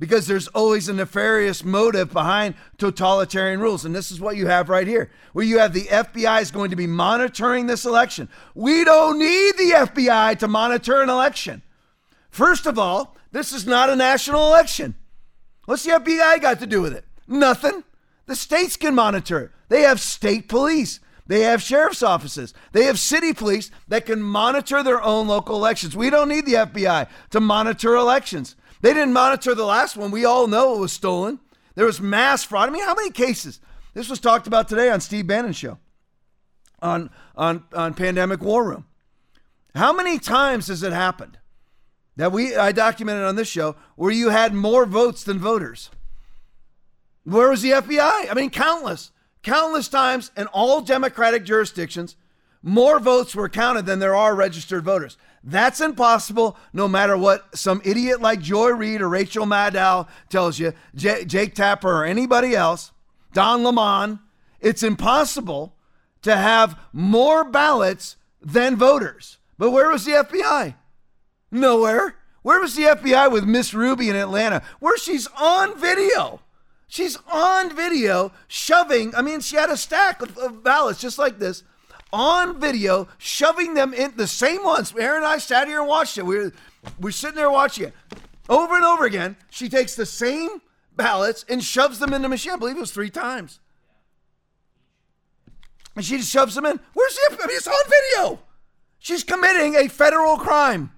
because 0.00 0.26
there's 0.26 0.48
always 0.48 0.88
a 0.88 0.94
nefarious 0.94 1.62
motive 1.62 2.12
behind 2.12 2.54
totalitarian 2.78 3.60
rules. 3.60 3.84
And 3.84 3.94
this 3.94 4.10
is 4.10 4.18
what 4.18 4.36
you 4.36 4.46
have 4.46 4.68
right 4.68 4.86
here, 4.86 5.10
where 5.32 5.44
you 5.44 5.58
have 5.58 5.74
the 5.74 5.84
FBI 5.84 6.40
is 6.40 6.50
going 6.50 6.70
to 6.70 6.76
be 6.76 6.86
monitoring 6.86 7.66
this 7.66 7.84
election. 7.84 8.28
We 8.54 8.82
don't 8.82 9.18
need 9.18 9.56
the 9.58 9.72
FBI 9.76 10.38
to 10.40 10.48
monitor 10.48 11.02
an 11.02 11.10
election. 11.10 11.62
First 12.30 12.66
of 12.66 12.78
all, 12.78 13.16
this 13.30 13.52
is 13.52 13.66
not 13.66 13.90
a 13.90 13.96
national 13.96 14.46
election. 14.46 14.96
What's 15.66 15.84
the 15.84 15.92
FBI 15.92 16.40
got 16.40 16.58
to 16.60 16.66
do 16.66 16.80
with 16.80 16.94
it? 16.94 17.04
Nothing. 17.28 17.84
The 18.26 18.34
states 18.34 18.76
can 18.76 18.94
monitor 18.94 19.38
it. 19.40 19.50
They 19.70 19.82
have 19.82 20.00
state 20.00 20.48
police. 20.48 21.00
They 21.26 21.42
have 21.42 21.62
sheriff's 21.62 22.02
offices. 22.02 22.52
They 22.72 22.84
have 22.84 22.98
city 22.98 23.32
police 23.32 23.70
that 23.86 24.04
can 24.04 24.20
monitor 24.20 24.82
their 24.82 25.00
own 25.00 25.28
local 25.28 25.54
elections. 25.54 25.96
We 25.96 26.10
don't 26.10 26.28
need 26.28 26.44
the 26.44 26.54
FBI 26.54 27.08
to 27.30 27.40
monitor 27.40 27.94
elections. 27.94 28.56
They 28.82 28.92
didn't 28.92 29.12
monitor 29.12 29.54
the 29.54 29.64
last 29.64 29.96
one. 29.96 30.10
We 30.10 30.24
all 30.24 30.48
know 30.48 30.74
it 30.74 30.80
was 30.80 30.92
stolen. 30.92 31.38
There 31.76 31.86
was 31.86 32.00
mass 32.00 32.42
fraud. 32.42 32.68
I 32.68 32.72
mean, 32.72 32.84
how 32.84 32.94
many 32.94 33.10
cases? 33.10 33.60
This 33.94 34.10
was 34.10 34.18
talked 34.18 34.48
about 34.48 34.68
today 34.68 34.90
on 34.90 35.00
Steve 35.00 35.28
Bannon's 35.28 35.56
show 35.56 35.78
on, 36.82 37.08
on, 37.36 37.62
on 37.72 37.94
Pandemic 37.94 38.40
War 38.40 38.64
Room. 38.64 38.86
How 39.76 39.92
many 39.92 40.18
times 40.18 40.66
has 40.66 40.82
it 40.82 40.92
happened 40.92 41.38
that 42.16 42.32
we 42.32 42.56
I 42.56 42.72
documented 42.72 43.22
on 43.22 43.36
this 43.36 43.46
show 43.46 43.76
where 43.94 44.10
you 44.10 44.30
had 44.30 44.52
more 44.52 44.84
votes 44.84 45.22
than 45.22 45.38
voters? 45.38 45.90
Where 47.22 47.50
was 47.50 47.62
the 47.62 47.70
FBI? 47.70 48.28
I 48.28 48.34
mean, 48.34 48.50
countless 48.50 49.12
countless 49.42 49.88
times 49.88 50.30
in 50.36 50.46
all 50.48 50.80
Democratic 50.80 51.44
jurisdictions, 51.44 52.16
more 52.62 52.98
votes 52.98 53.34
were 53.34 53.48
counted 53.48 53.86
than 53.86 53.98
there 53.98 54.14
are 54.14 54.34
registered 54.34 54.84
voters. 54.84 55.16
That's 55.42 55.80
impossible 55.80 56.56
no 56.72 56.86
matter 56.86 57.16
what 57.16 57.56
some 57.56 57.80
idiot 57.84 58.20
like 58.20 58.40
Joy 58.40 58.70
Reid 58.70 59.00
or 59.00 59.08
Rachel 59.08 59.46
Maddow 59.46 60.06
tells 60.28 60.58
you, 60.58 60.74
J- 60.94 61.24
Jake 61.24 61.54
Tapper 61.54 61.90
or 61.90 62.04
anybody 62.04 62.54
else, 62.54 62.92
Don 63.32 63.62
Lemon. 63.62 64.18
It's 64.60 64.82
impossible 64.82 65.74
to 66.22 66.36
have 66.36 66.78
more 66.92 67.44
ballots 67.44 68.16
than 68.42 68.76
voters. 68.76 69.38
But 69.56 69.70
where 69.70 69.88
was 69.90 70.04
the 70.04 70.12
FBI? 70.12 70.74
Nowhere. 71.50 72.16
Where 72.42 72.60
was 72.60 72.74
the 72.74 72.82
FBI 72.84 73.30
with 73.32 73.44
Miss 73.44 73.72
Ruby 73.72 74.10
in 74.10 74.16
Atlanta? 74.16 74.62
Where 74.78 74.98
she's 74.98 75.26
on 75.38 75.78
video 75.78 76.40
She's 76.90 77.16
on 77.32 77.74
video 77.74 78.32
shoving, 78.48 79.14
I 79.14 79.22
mean, 79.22 79.38
she 79.38 79.54
had 79.54 79.70
a 79.70 79.76
stack 79.76 80.20
of, 80.22 80.36
of 80.36 80.64
ballots 80.64 81.00
just 81.00 81.20
like 81.20 81.38
this 81.38 81.62
on 82.12 82.60
video, 82.60 83.06
shoving 83.16 83.74
them 83.74 83.94
in 83.94 84.16
the 84.16 84.26
same 84.26 84.64
ones. 84.64 84.92
Aaron 84.98 85.18
and 85.18 85.26
I 85.26 85.38
sat 85.38 85.68
here 85.68 85.78
and 85.78 85.88
watched 85.88 86.18
it. 86.18 86.26
We 86.26 86.36
are 86.36 86.52
we're 86.98 87.12
sitting 87.12 87.36
there 87.36 87.48
watching 87.48 87.84
it 87.84 87.94
over 88.48 88.74
and 88.74 88.84
over 88.84 89.04
again. 89.04 89.36
She 89.50 89.68
takes 89.68 89.94
the 89.94 90.04
same 90.04 90.62
ballots 90.96 91.44
and 91.48 91.62
shoves 91.62 92.00
them 92.00 92.12
in 92.12 92.22
the 92.22 92.28
machine. 92.28 92.54
I 92.54 92.56
believe 92.56 92.76
it 92.76 92.80
was 92.80 92.90
three 92.90 93.08
times. 93.08 93.60
And 95.94 96.04
she 96.04 96.16
just 96.16 96.32
shoves 96.32 96.56
them 96.56 96.66
in. 96.66 96.80
Where's 96.94 97.14
the? 97.14 97.38
I 97.40 97.46
mean, 97.46 97.56
it's 97.56 97.68
on 97.68 97.74
video. 98.16 98.40
She's 98.98 99.22
committing 99.22 99.76
a 99.76 99.86
federal 99.86 100.38
crime. 100.38 100.90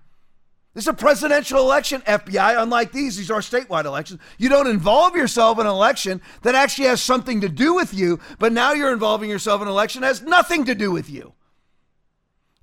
This 0.74 0.84
is 0.84 0.88
a 0.88 0.94
presidential 0.94 1.58
election, 1.58 2.00
FBI. 2.02 2.60
Unlike 2.60 2.92
these, 2.92 3.16
these 3.16 3.30
are 3.30 3.40
statewide 3.40 3.84
elections. 3.84 4.20
You 4.38 4.48
don't 4.48 4.66
involve 4.66 5.14
yourself 5.14 5.58
in 5.58 5.66
an 5.66 5.72
election 5.72 6.22
that 6.42 6.54
actually 6.54 6.88
has 6.88 7.02
something 7.02 7.42
to 7.42 7.48
do 7.48 7.74
with 7.74 7.92
you, 7.92 8.20
but 8.38 8.52
now 8.52 8.72
you're 8.72 8.92
involving 8.92 9.28
yourself 9.28 9.60
in 9.60 9.68
an 9.68 9.72
election 9.72 10.00
that 10.00 10.08
has 10.08 10.22
nothing 10.22 10.64
to 10.64 10.74
do 10.74 10.90
with 10.90 11.10
you. 11.10 11.34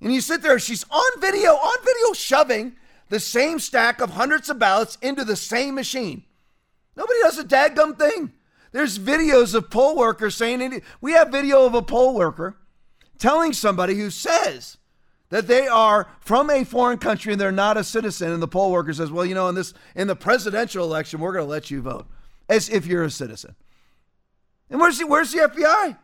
And 0.00 0.12
you 0.12 0.20
sit 0.20 0.42
there, 0.42 0.58
she's 0.58 0.84
on 0.90 1.20
video, 1.20 1.52
on 1.52 1.84
video, 1.84 2.12
shoving 2.12 2.74
the 3.10 3.20
same 3.20 3.60
stack 3.60 4.00
of 4.00 4.10
hundreds 4.10 4.48
of 4.48 4.58
ballots 4.58 4.98
into 5.00 5.24
the 5.24 5.36
same 5.36 5.76
machine. 5.76 6.24
Nobody 6.96 7.20
does 7.22 7.38
a 7.38 7.44
daggum 7.44 7.96
thing. 7.96 8.32
There's 8.72 8.98
videos 8.98 9.54
of 9.54 9.70
poll 9.70 9.96
workers 9.96 10.34
saying, 10.34 10.82
we 11.00 11.12
have 11.12 11.30
video 11.30 11.64
of 11.64 11.74
a 11.74 11.82
poll 11.82 12.14
worker 12.14 12.56
telling 13.18 13.52
somebody 13.52 13.94
who 13.94 14.10
says 14.10 14.78
that 15.30 15.46
they 15.46 15.66
are 15.66 16.08
from 16.20 16.50
a 16.50 16.64
foreign 16.64 16.98
country 16.98 17.32
and 17.32 17.40
they're 17.40 17.50
not 17.52 17.76
a 17.76 17.84
citizen. 17.84 18.32
And 18.32 18.42
the 18.42 18.48
poll 18.48 18.70
worker 18.70 18.92
says, 18.92 19.10
well, 19.10 19.24
you 19.24 19.34
know, 19.34 19.48
in 19.48 19.54
this, 19.54 19.72
in 19.94 20.06
the 20.06 20.16
presidential 20.16 20.84
election, 20.84 21.20
we're 21.20 21.32
going 21.32 21.44
to 21.44 21.50
let 21.50 21.70
you 21.70 21.80
vote 21.80 22.06
as 22.48 22.68
if 22.68 22.86
you're 22.86 23.04
a 23.04 23.10
citizen. 23.10 23.54
And 24.68 24.80
where's 24.80 24.98
the, 24.98 25.06
where's 25.06 25.32
the 25.32 25.38
FBI? 25.38 25.96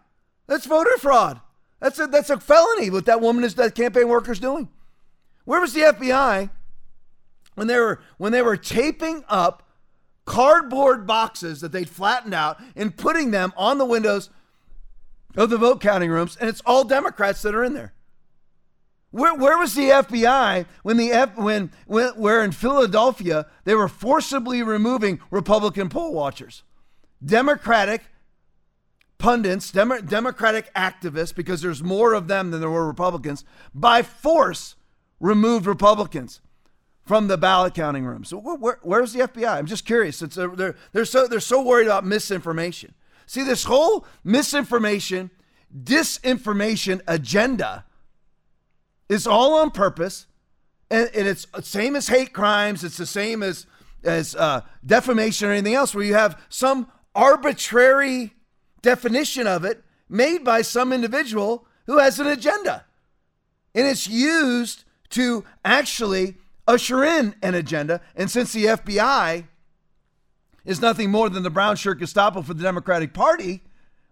That's 0.47 0.67
voter 0.67 0.97
fraud. 0.99 1.41
That's 1.81 1.99
a, 1.99 2.07
that's 2.07 2.31
a 2.31 2.41
felony 2.41 2.89
what 2.89 3.07
that 3.07 3.21
woman 3.21 3.45
is, 3.45 3.57
that 3.57 3.75
campaign 3.75 4.09
worker's 4.09 4.39
doing. 4.39 4.69
Where 5.45 5.61
was 5.61 5.75
the 5.75 5.83
FBI 5.83 6.51
when 7.55 7.67
they 7.67 7.77
were, 7.77 8.01
when 8.19 8.33
they 8.33 8.43
were 8.43 8.57
taping 8.57 9.25
up 9.29 9.65
cardboard 10.25 11.07
boxes 11.07 11.61
that 11.61 11.73
they'd 11.73 11.89
flattened 11.89 12.35
out 12.35 12.61
and 12.75 12.97
putting 12.97 13.33
them 13.33 13.53
on 13.57 13.79
the 13.79 13.85
windows 13.85 14.31
of 15.37 15.51
the 15.51 15.59
vote 15.59 15.81
counting 15.81 16.11
rooms, 16.11 16.37
and 16.41 16.49
it's 16.49 16.63
all 16.65 16.85
Democrats 16.85 17.43
that 17.43 17.55
are 17.55 17.65
in 17.65 17.75
there. 17.75 17.93
Where, 19.17 19.35
where 19.35 19.57
was 19.57 19.75
the 19.75 19.89
FBI 19.89 20.67
when 20.83 20.99
the 20.99 21.11
F, 21.11 21.39
when, 21.39 21.71
when 21.87 22.11
where 22.17 22.45
in 22.45 22.53
Philadelphia 22.53 23.47
they 23.65 23.75
were 23.75 23.89
forcibly 23.89 24.63
removing 24.63 25.21
Republican 25.31 25.89
poll 25.89 26.13
watchers, 26.13 26.65
Democratic 27.25 28.03
pundits, 29.17 29.71
Demo, 29.71 30.03
Democratic 30.03 30.73
activists, 30.75 31.35
because 31.35 31.63
there's 31.63 31.83
more 31.83 32.13
of 32.13 32.29
them 32.29 32.51
than 32.51 32.61
there 32.61 32.69
were 32.69 32.87
Republicans, 32.87 33.43
by 33.75 34.03
force 34.03 34.75
removed 35.19 35.65
Republicans 35.65 36.43
from 37.07 37.29
the 37.29 37.39
ballot 37.39 37.73
counting 37.73 38.05
room. 38.05 38.23
So 38.23 38.37
where, 38.37 38.79
where's 38.83 39.15
the 39.15 39.21
FBI? 39.21 39.49
I'm 39.49 39.65
just 39.65 39.87
curious. 39.87 40.21
It's 40.21 40.37
a, 40.37 40.49
they're, 40.49 40.77
they're, 40.93 41.07
so, 41.07 41.27
they're 41.27 41.41
so 41.41 41.63
worried 41.63 41.87
about 41.87 42.05
misinformation. 42.05 42.93
See, 43.25 43.43
this 43.43 43.65
whole 43.65 44.05
misinformation, 44.25 45.31
disinformation 45.75 47.01
agenda 47.09 47.86
is 49.09 49.27
all 49.27 49.55
on 49.55 49.71
purpose. 49.71 50.27
And, 50.91 51.11
and 51.15 51.27
it's 51.27 51.47
the 51.47 51.63
same 51.63 51.97
as 51.97 52.09
hate 52.09 52.33
crimes. 52.33 52.85
It's 52.85 52.97
the 52.97 53.07
same 53.07 53.43
as, 53.43 53.67
as 54.05 54.35
uh, 54.37 54.63
defamation 54.85 55.49
or 55.49 55.53
anything 55.53 55.75
else, 55.75 55.95
where 55.95 56.05
you 56.05 56.15
have 56.15 56.41
some 56.49 56.91
arbitrary 57.15 58.33
definition 58.83 59.47
of 59.47 59.65
it 59.65 59.83
made 60.09 60.45
by 60.45 60.63
some 60.63 60.93
individual 60.93 61.67
who 61.87 61.99
has 61.99 62.21
an 62.21 62.27
agenda. 62.27 62.85
And 63.75 63.87
it's 63.87 64.09
used 64.09 64.85
to 65.11 65.45
actually 65.65 66.37
usher 66.67 67.05
in 67.05 67.35
an 67.43 67.55
agenda. 67.55 68.01
And 68.15 68.31
since 68.31 68.53
the 68.53 68.67
FBI 68.67 69.47
is 70.65 70.81
nothing 70.81 71.11
more 71.11 71.29
than 71.29 71.43
the 71.43 71.51
brown 71.51 71.77
shirt 71.77 71.99
Gestapo 71.99 72.43
for 72.43 72.55
the 72.55 72.63
Democratic 72.63 73.13
Party, 73.13 73.63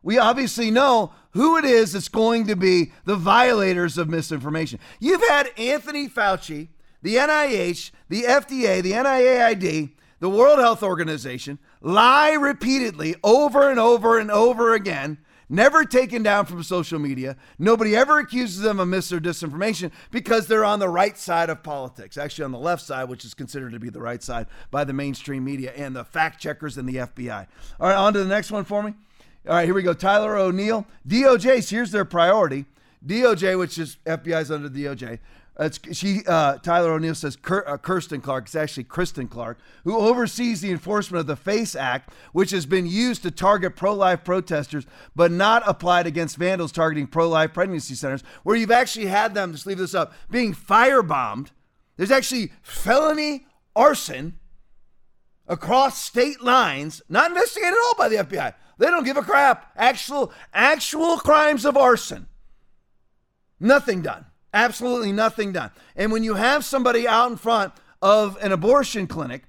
we 0.04 0.18
obviously 0.18 0.70
know 0.70 1.12
who 1.32 1.56
it 1.56 1.64
is 1.64 1.92
that's 1.92 2.08
going 2.08 2.46
to 2.46 2.54
be 2.54 2.92
the 3.06 3.16
violators 3.16 3.98
of 3.98 4.08
misinformation. 4.08 4.78
You've 5.00 5.26
had 5.26 5.50
Anthony 5.58 6.08
Fauci, 6.08 6.68
the 7.02 7.16
NIH, 7.16 7.90
the 8.08 8.22
FDA, 8.22 8.82
the 8.82 8.92
NIAID, 8.92 9.90
the 10.20 10.30
World 10.30 10.60
Health 10.60 10.82
Organization 10.82 11.58
lie 11.80 12.32
repeatedly 12.32 13.16
over 13.24 13.68
and 13.68 13.80
over 13.80 14.18
and 14.18 14.30
over 14.30 14.74
again 14.74 15.18
never 15.48 15.84
taken 15.84 16.22
down 16.22 16.46
from 16.46 16.62
social 16.62 16.98
media. 16.98 17.36
Nobody 17.58 17.96
ever 17.96 18.18
accuses 18.18 18.60
them 18.60 18.80
of 18.80 18.88
mis 18.88 19.12
or 19.12 19.20
disinformation 19.20 19.90
because 20.10 20.46
they're 20.46 20.64
on 20.64 20.78
the 20.78 20.88
right 20.88 21.16
side 21.16 21.50
of 21.50 21.62
politics, 21.62 22.16
actually 22.16 22.44
on 22.44 22.52
the 22.52 22.58
left 22.58 22.82
side, 22.82 23.08
which 23.08 23.24
is 23.24 23.34
considered 23.34 23.72
to 23.72 23.78
be 23.78 23.90
the 23.90 24.00
right 24.00 24.22
side 24.22 24.46
by 24.70 24.84
the 24.84 24.92
mainstream 24.92 25.44
media 25.44 25.72
and 25.76 25.94
the 25.94 26.04
fact 26.04 26.40
checkers 26.40 26.78
and 26.78 26.88
the 26.88 26.96
FBI. 26.96 27.46
All 27.80 27.88
right, 27.88 27.96
on 27.96 28.12
to 28.14 28.18
the 28.18 28.28
next 28.28 28.50
one 28.50 28.64
for 28.64 28.82
me. 28.82 28.94
All 29.46 29.54
right, 29.56 29.64
here 29.66 29.74
we 29.74 29.82
go. 29.82 29.92
Tyler 29.92 30.36
O'Neill. 30.36 30.86
DOJ, 31.06 31.68
here's 31.68 31.90
their 31.90 32.04
priority. 32.04 32.64
DOJ, 33.04 33.58
which 33.58 33.78
is 33.78 33.98
FBI's 34.06 34.50
under 34.50 34.70
DOJ, 34.70 35.18
she 35.92 36.22
uh, 36.26 36.56
Tyler 36.58 36.92
O'Neill 36.92 37.14
says 37.14 37.38
uh, 37.48 37.76
Kirsten 37.76 38.20
Clarke. 38.20 38.46
It's 38.46 38.56
actually 38.56 38.84
Kristen 38.84 39.28
Clarke, 39.28 39.58
who 39.84 39.96
oversees 39.96 40.60
the 40.60 40.70
enforcement 40.72 41.20
of 41.20 41.26
the 41.26 41.36
FACE 41.36 41.76
Act, 41.76 42.10
which 42.32 42.50
has 42.50 42.66
been 42.66 42.86
used 42.86 43.22
to 43.22 43.30
target 43.30 43.76
pro-life 43.76 44.24
protesters, 44.24 44.84
but 45.14 45.30
not 45.30 45.62
applied 45.66 46.06
against 46.06 46.36
vandals 46.36 46.72
targeting 46.72 47.06
pro-life 47.06 47.52
pregnancy 47.52 47.94
centers, 47.94 48.24
where 48.42 48.56
you've 48.56 48.72
actually 48.72 49.06
had 49.06 49.34
them. 49.34 49.52
Just 49.52 49.66
leave 49.66 49.78
this 49.78 49.94
up, 49.94 50.12
being 50.28 50.54
firebombed. 50.54 51.50
There's 51.96 52.10
actually 52.10 52.50
felony 52.62 53.46
arson 53.76 54.40
across 55.46 56.02
state 56.02 56.42
lines, 56.42 57.02
not 57.08 57.30
investigated 57.30 57.74
at 57.74 57.78
all 57.78 57.94
by 57.96 58.08
the 58.08 58.16
FBI. 58.16 58.54
They 58.78 58.86
don't 58.86 59.04
give 59.04 59.16
a 59.16 59.22
crap. 59.22 59.72
Actual 59.76 60.32
actual 60.52 61.16
crimes 61.18 61.64
of 61.64 61.76
arson. 61.76 62.26
Nothing 63.60 64.02
done. 64.02 64.26
Absolutely 64.52 65.12
nothing 65.12 65.52
done. 65.52 65.70
And 65.96 66.12
when 66.12 66.24
you 66.24 66.34
have 66.34 66.64
somebody 66.64 67.06
out 67.08 67.30
in 67.30 67.36
front 67.36 67.72
of 68.02 68.36
an 68.40 68.52
abortion 68.52 69.06
clinic 69.06 69.44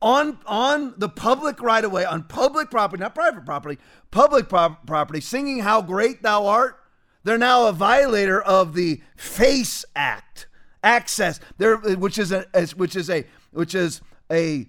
on 0.00 0.38
on 0.46 0.94
the 0.98 1.08
public 1.08 1.60
right 1.62 1.84
away, 1.84 2.04
on 2.04 2.24
public 2.24 2.70
property, 2.70 3.02
not 3.02 3.14
private 3.14 3.44
property, 3.44 3.78
public 4.10 4.48
pro- 4.48 4.76
property, 4.86 5.20
singing 5.20 5.60
how 5.60 5.80
great 5.82 6.22
thou 6.22 6.46
art, 6.46 6.78
they're 7.24 7.38
now 7.38 7.66
a 7.66 7.72
violator 7.72 8.40
of 8.40 8.74
the 8.74 9.02
FACE 9.16 9.84
Act. 9.96 10.46
Access, 10.82 11.40
there, 11.56 11.76
which 11.78 12.18
is 12.18 12.30
a 12.30 12.46
which 12.76 12.94
is 12.94 13.08
a 13.08 13.24
which 13.52 13.74
is 13.74 14.02
a 14.30 14.68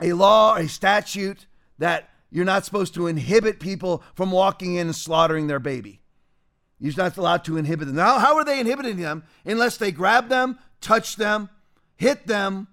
a 0.00 0.12
law, 0.12 0.56
a 0.56 0.68
statute 0.68 1.46
that 1.78 2.10
you're 2.30 2.44
not 2.44 2.64
supposed 2.64 2.94
to 2.94 3.06
inhibit 3.06 3.60
people 3.60 4.02
from 4.14 4.30
walking 4.30 4.74
in 4.74 4.88
and 4.88 4.96
slaughtering 4.96 5.46
their 5.46 5.58
baby. 5.58 6.00
You're 6.78 6.94
not 6.96 7.16
allowed 7.16 7.44
to 7.44 7.56
inhibit 7.56 7.88
them. 7.88 7.96
Now, 7.96 8.18
how 8.18 8.36
are 8.36 8.44
they 8.44 8.60
inhibiting 8.60 8.98
them 8.98 9.24
unless 9.44 9.76
they 9.76 9.90
grab 9.90 10.28
them, 10.28 10.58
touch 10.80 11.16
them, 11.16 11.48
hit 11.96 12.26
them? 12.26 12.68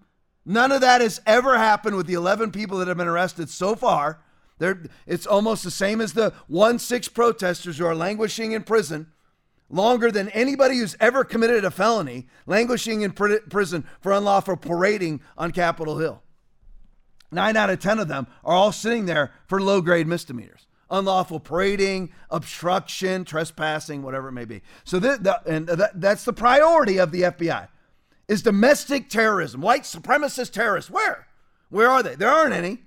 None 0.45 0.71
of 0.71 0.81
that 0.81 1.01
has 1.01 1.21
ever 1.25 1.57
happened 1.57 1.95
with 1.95 2.05
the 2.05 2.13
11 2.13 2.51
people 2.51 2.77
that 2.77 2.88
have 2.88 2.97
been 2.97 3.07
arrested 3.07 3.49
so 3.49 3.75
far. 3.75 4.21
They're, 4.59 4.83
it's 5.07 5.25
almost 5.25 5.63
the 5.63 5.71
same 5.71 6.01
as 6.01 6.13
the 6.13 6.33
1 6.47 6.79
6 6.79 7.07
protesters 7.09 7.77
who 7.77 7.85
are 7.85 7.95
languishing 7.95 8.51
in 8.51 8.63
prison 8.63 9.07
longer 9.69 10.11
than 10.11 10.29
anybody 10.29 10.77
who's 10.77 10.95
ever 10.99 11.23
committed 11.23 11.65
a 11.65 11.71
felony, 11.71 12.27
languishing 12.45 13.01
in 13.01 13.11
pr- 13.11 13.38
prison 13.49 13.85
for 13.99 14.11
unlawful 14.11 14.55
parading 14.55 15.21
on 15.38 15.51
Capitol 15.51 15.97
Hill. 15.97 16.21
Nine 17.36 17.56
out 17.56 17.69
of 17.69 17.80
10 17.80 18.00
of 18.00 18.08
them 18.08 18.28
are 18.43 18.56
all 18.56 18.71
sitting 18.71 19.06
there 19.06 19.32
for 19.45 19.62
low 19.62 19.82
grade 19.82 20.08
misdemeanors 20.08 20.65
unlawful 20.89 21.39
parading, 21.39 22.12
obstruction, 22.30 23.26
trespassing, 23.26 24.04
whatever 24.04 24.30
it 24.30 24.34
may 24.34 24.45
be. 24.45 24.62
So 24.84 25.00
that, 25.00 25.41
and 25.48 25.67
that, 25.67 26.00
that's 26.00 26.26
the 26.26 26.32
priority 26.34 27.00
of 27.00 27.12
the 27.12 27.24
FBI 27.24 27.67
is 28.28 28.41
domestic 28.41 29.10
terrorism, 29.10 29.62
white 29.62 29.84
supremacist 29.84 30.52
terrorists. 30.52 30.89
Where? 30.89 31.28
Where 31.69 31.89
are 31.89 32.04
they? 32.04 32.15
There 32.15 32.30
aren't 32.30 32.54
any. 32.54 32.80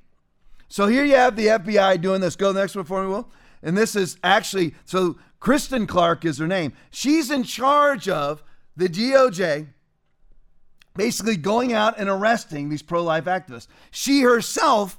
So 0.69 0.87
here 0.87 1.05
you 1.05 1.15
have 1.15 1.37
the 1.37 1.47
FBI 1.47 2.01
doing 2.01 2.21
this. 2.21 2.37
Go 2.37 2.53
the 2.53 2.61
next 2.61 2.77
one 2.77 2.85
for 2.85 3.03
me, 3.03 3.09
Will. 3.09 3.31
And 3.63 3.77
this 3.77 3.97
is 3.97 4.19
actually 4.23 4.75
so 4.85 5.19
Kristen 5.41 5.87
Clarke 5.87 6.25
is 6.25 6.39
her 6.39 6.47
name. 6.47 6.73
She's 6.91 7.31
in 7.31 7.43
charge 7.43 8.09
of 8.09 8.43
the 8.77 8.89
DOJ 8.89 9.69
basically 10.99 11.37
going 11.37 11.73
out 11.73 11.95
and 11.97 12.09
arresting 12.09 12.69
these 12.69 12.83
pro-life 12.83 13.25
activists. 13.25 13.69
She 13.93 14.23
herself 14.23 14.99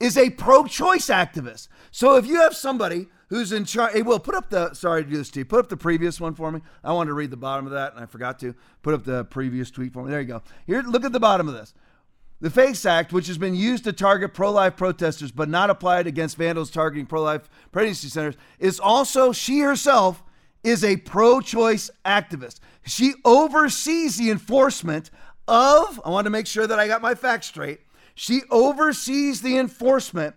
is 0.00 0.18
a 0.18 0.30
pro-choice 0.30 1.06
activist. 1.06 1.68
So 1.92 2.16
if 2.16 2.26
you 2.26 2.40
have 2.40 2.54
somebody 2.54 3.06
who's 3.28 3.52
in 3.52 3.64
charge, 3.64 3.92
hey, 3.92 4.02
Will, 4.02 4.18
put 4.18 4.34
up 4.34 4.50
the, 4.50 4.74
sorry 4.74 5.04
to 5.04 5.08
do 5.08 5.16
this 5.16 5.30
to 5.30 5.38
you, 5.38 5.44
put 5.44 5.60
up 5.60 5.68
the 5.68 5.76
previous 5.76 6.20
one 6.20 6.34
for 6.34 6.50
me. 6.50 6.60
I 6.82 6.92
wanted 6.92 7.10
to 7.10 7.14
read 7.14 7.30
the 7.30 7.36
bottom 7.36 7.64
of 7.64 7.72
that 7.72 7.94
and 7.94 8.02
I 8.02 8.06
forgot 8.06 8.40
to. 8.40 8.56
Put 8.82 8.92
up 8.92 9.04
the 9.04 9.24
previous 9.24 9.70
tweet 9.70 9.92
for 9.92 10.02
me. 10.02 10.10
There 10.10 10.20
you 10.20 10.26
go. 10.26 10.42
Here, 10.66 10.82
look 10.82 11.04
at 11.04 11.12
the 11.12 11.20
bottom 11.20 11.46
of 11.48 11.54
this. 11.54 11.72
The 12.40 12.50
FACE 12.50 12.84
Act, 12.84 13.12
which 13.12 13.28
has 13.28 13.38
been 13.38 13.54
used 13.54 13.84
to 13.84 13.92
target 13.92 14.34
pro 14.34 14.50
life 14.50 14.76
protesters 14.76 15.30
but 15.30 15.48
not 15.48 15.70
applied 15.70 16.08
against 16.08 16.36
vandals 16.36 16.72
targeting 16.72 17.06
pro 17.06 17.22
life 17.22 17.48
pregnancy 17.70 18.08
centers, 18.08 18.34
is 18.58 18.80
also, 18.80 19.32
she 19.32 19.60
herself 19.60 20.22
is 20.66 20.82
a 20.82 20.96
pro 20.96 21.40
choice 21.40 21.88
activist. 22.04 22.58
She 22.84 23.14
oversees 23.24 24.16
the 24.16 24.30
enforcement 24.30 25.10
of, 25.48 26.00
I 26.04 26.10
want 26.10 26.26
to 26.26 26.30
make 26.30 26.46
sure 26.46 26.66
that 26.66 26.78
I 26.78 26.88
got 26.88 27.02
my 27.02 27.14
facts 27.14 27.46
straight. 27.46 27.80
She 28.14 28.42
oversees 28.50 29.42
the 29.42 29.58
enforcement 29.58 30.34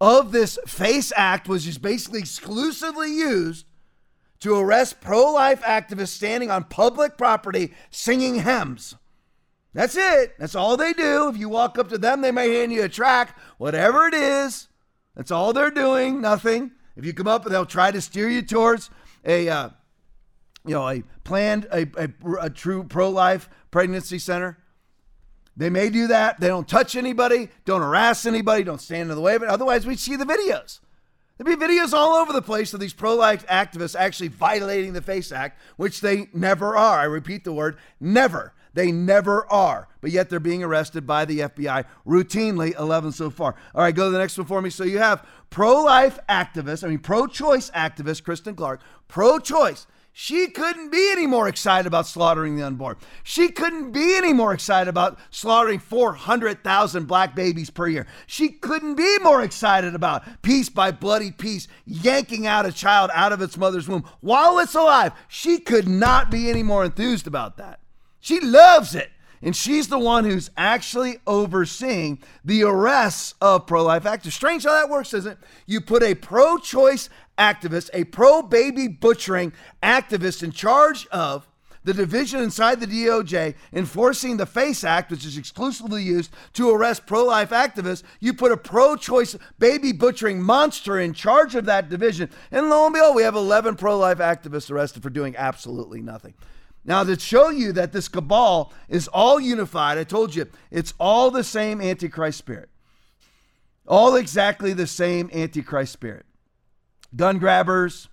of 0.00 0.32
this 0.32 0.58
FACE 0.66 1.12
Act, 1.16 1.48
which 1.48 1.66
is 1.66 1.78
basically 1.78 2.20
exclusively 2.20 3.12
used 3.12 3.66
to 4.40 4.56
arrest 4.56 5.00
pro 5.00 5.32
life 5.32 5.62
activists 5.62 6.08
standing 6.08 6.50
on 6.50 6.64
public 6.64 7.18
property 7.18 7.74
singing 7.90 8.42
hymns. 8.42 8.94
That's 9.72 9.96
it. 9.96 10.34
That's 10.38 10.54
all 10.54 10.76
they 10.76 10.92
do. 10.92 11.28
If 11.28 11.36
you 11.36 11.48
walk 11.48 11.78
up 11.78 11.88
to 11.90 11.98
them, 11.98 12.22
they 12.22 12.32
may 12.32 12.54
hand 12.54 12.72
you 12.72 12.82
a 12.82 12.88
track, 12.88 13.38
whatever 13.58 14.06
it 14.06 14.14
is. 14.14 14.68
That's 15.14 15.30
all 15.30 15.52
they're 15.52 15.70
doing. 15.70 16.20
Nothing. 16.20 16.72
If 16.96 17.04
you 17.04 17.12
come 17.12 17.28
up, 17.28 17.44
they'll 17.44 17.66
try 17.66 17.90
to 17.90 18.00
steer 18.00 18.28
you 18.28 18.42
towards 18.42 18.90
a, 19.24 19.48
uh, 19.48 19.68
you 20.66 20.74
know, 20.74 20.88
a 20.88 21.02
planned, 21.24 21.66
a, 21.72 21.86
a, 21.96 22.10
a 22.40 22.50
true 22.50 22.84
pro-life 22.84 23.48
pregnancy 23.70 24.18
center. 24.18 24.58
They 25.56 25.70
may 25.70 25.90
do 25.90 26.06
that. 26.06 26.40
They 26.40 26.48
don't 26.48 26.68
touch 26.68 26.96
anybody, 26.96 27.48
don't 27.64 27.82
harass 27.82 28.24
anybody, 28.24 28.62
don't 28.64 28.80
stand 28.80 29.10
in 29.10 29.16
the 29.16 29.22
way 29.22 29.34
of 29.34 29.42
it. 29.42 29.48
Otherwise, 29.48 29.86
we'd 29.86 29.98
see 29.98 30.16
the 30.16 30.24
videos. 30.24 30.80
There'd 31.36 31.58
be 31.58 31.66
videos 31.66 31.92
all 31.92 32.16
over 32.16 32.32
the 32.32 32.42
place 32.42 32.74
of 32.74 32.80
these 32.80 32.92
pro 32.92 33.14
life 33.14 33.46
activists 33.46 33.96
actually 33.98 34.28
violating 34.28 34.92
the 34.92 35.00
FACE 35.00 35.32
Act, 35.32 35.58
which 35.76 36.02
they 36.02 36.28
never 36.34 36.76
are. 36.76 36.98
I 36.98 37.04
repeat 37.04 37.44
the 37.44 37.52
word 37.52 37.78
never. 37.98 38.52
They 38.74 38.92
never 38.92 39.50
are. 39.50 39.88
But 40.00 40.10
yet 40.10 40.28
they're 40.28 40.38
being 40.38 40.62
arrested 40.62 41.06
by 41.06 41.24
the 41.24 41.40
FBI 41.40 41.84
routinely, 42.06 42.78
11 42.78 43.12
so 43.12 43.30
far. 43.30 43.54
All 43.74 43.82
right, 43.82 43.94
go 43.94 44.04
to 44.06 44.10
the 44.10 44.18
next 44.18 44.38
one 44.38 44.46
for 44.46 44.60
me. 44.62 44.70
So 44.70 44.84
you 44.84 44.98
have 44.98 45.26
pro 45.48 45.82
life 45.82 46.18
activist, 46.28 46.84
I 46.84 46.88
mean, 46.88 46.98
pro 46.98 47.26
choice 47.26 47.70
activist, 47.70 48.22
Kristen 48.22 48.54
Clarke, 48.54 48.82
pro 49.08 49.38
choice. 49.38 49.86
She 50.12 50.48
couldn't 50.48 50.90
be 50.90 51.10
any 51.12 51.26
more 51.26 51.48
excited 51.48 51.86
about 51.86 52.06
slaughtering 52.06 52.56
the 52.56 52.66
unborn. 52.66 52.96
She 53.22 53.48
couldn't 53.48 53.92
be 53.92 54.16
any 54.16 54.32
more 54.32 54.52
excited 54.52 54.88
about 54.88 55.18
slaughtering 55.30 55.78
400,000 55.78 57.06
black 57.06 57.34
babies 57.36 57.70
per 57.70 57.86
year. 57.86 58.06
She 58.26 58.48
couldn't 58.48 58.96
be 58.96 59.18
more 59.22 59.42
excited 59.42 59.94
about 59.94 60.42
piece 60.42 60.68
by 60.68 60.90
bloody 60.90 61.30
piece, 61.30 61.68
yanking 61.86 62.46
out 62.46 62.66
a 62.66 62.72
child 62.72 63.10
out 63.14 63.32
of 63.32 63.40
its 63.40 63.56
mother's 63.56 63.88
womb 63.88 64.04
while 64.20 64.58
it's 64.58 64.74
alive. 64.74 65.12
She 65.28 65.58
could 65.58 65.88
not 65.88 66.30
be 66.30 66.50
any 66.50 66.64
more 66.64 66.84
enthused 66.84 67.26
about 67.26 67.56
that. 67.58 67.80
She 68.18 68.40
loves 68.40 68.94
it. 68.94 69.10
And 69.42 69.56
she's 69.56 69.88
the 69.88 69.98
one 69.98 70.24
who's 70.24 70.50
actually 70.56 71.16
overseeing 71.26 72.18
the 72.44 72.62
arrests 72.62 73.34
of 73.40 73.66
pro 73.66 73.82
life 73.82 74.04
activists. 74.04 74.32
Strange 74.32 74.64
how 74.64 74.72
that 74.72 74.90
works, 74.90 75.14
isn't 75.14 75.32
it? 75.32 75.38
You 75.66 75.80
put 75.80 76.02
a 76.02 76.14
pro 76.14 76.58
choice 76.58 77.08
activist, 77.40 77.88
a 77.94 78.04
pro 78.04 78.42
baby 78.42 78.86
butchering 78.86 79.52
activist 79.82 80.42
in 80.42 80.52
charge 80.52 81.06
of 81.08 81.48
the 81.82 81.94
division 81.94 82.40
inside 82.40 82.78
the 82.78 82.86
DOJ 82.86 83.54
enforcing 83.72 84.36
the 84.36 84.44
FACE 84.44 84.84
Act, 84.84 85.10
which 85.10 85.24
is 85.24 85.38
exclusively 85.38 86.02
used 86.02 86.30
to 86.52 86.70
arrest 86.70 87.06
pro 87.06 87.24
life 87.24 87.50
activists. 87.50 88.02
You 88.20 88.34
put 88.34 88.52
a 88.52 88.56
pro 88.56 88.96
choice 88.96 89.36
baby 89.58 89.92
butchering 89.92 90.42
monster 90.42 91.00
in 91.00 91.14
charge 91.14 91.54
of 91.54 91.64
that 91.64 91.88
division. 91.88 92.28
And 92.50 92.68
lo 92.68 92.84
and 92.84 92.94
behold, 92.94 93.16
we 93.16 93.22
have 93.22 93.34
11 93.34 93.76
pro 93.76 93.98
life 93.98 94.18
activists 94.18 94.70
arrested 94.70 95.02
for 95.02 95.10
doing 95.10 95.34
absolutely 95.36 96.02
nothing. 96.02 96.34
Now, 96.84 97.04
to 97.04 97.18
show 97.18 97.50
you 97.50 97.72
that 97.72 97.92
this 97.92 98.08
cabal 98.08 98.72
is 98.88 99.08
all 99.08 99.40
unified, 99.40 99.98
I 99.98 100.04
told 100.04 100.34
you 100.34 100.48
it's 100.70 100.94
all 100.98 101.30
the 101.30 101.44
same 101.44 101.80
Antichrist 101.80 102.38
spirit. 102.38 102.68
All 103.86 104.16
exactly 104.16 104.72
the 104.72 104.86
same 104.86 105.30
Antichrist 105.32 105.92
spirit 105.92 106.26
gun 107.14 107.38
grabbers, 107.38 108.08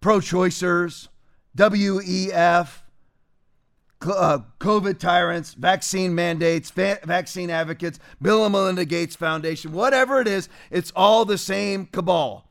pro 0.00 0.18
choicers, 0.18 1.08
WEF, 1.56 2.82
uh, 4.02 4.38
COVID 4.60 4.98
tyrants, 4.98 5.54
vaccine 5.54 6.14
mandates, 6.14 6.70
va- 6.70 6.98
vaccine 7.04 7.50
advocates, 7.50 7.98
Bill 8.20 8.44
and 8.44 8.52
Melinda 8.52 8.84
Gates 8.84 9.16
Foundation, 9.16 9.72
whatever 9.72 10.20
it 10.20 10.28
is, 10.28 10.48
it's 10.70 10.92
all 10.94 11.24
the 11.24 11.38
same 11.38 11.86
cabal. 11.86 12.48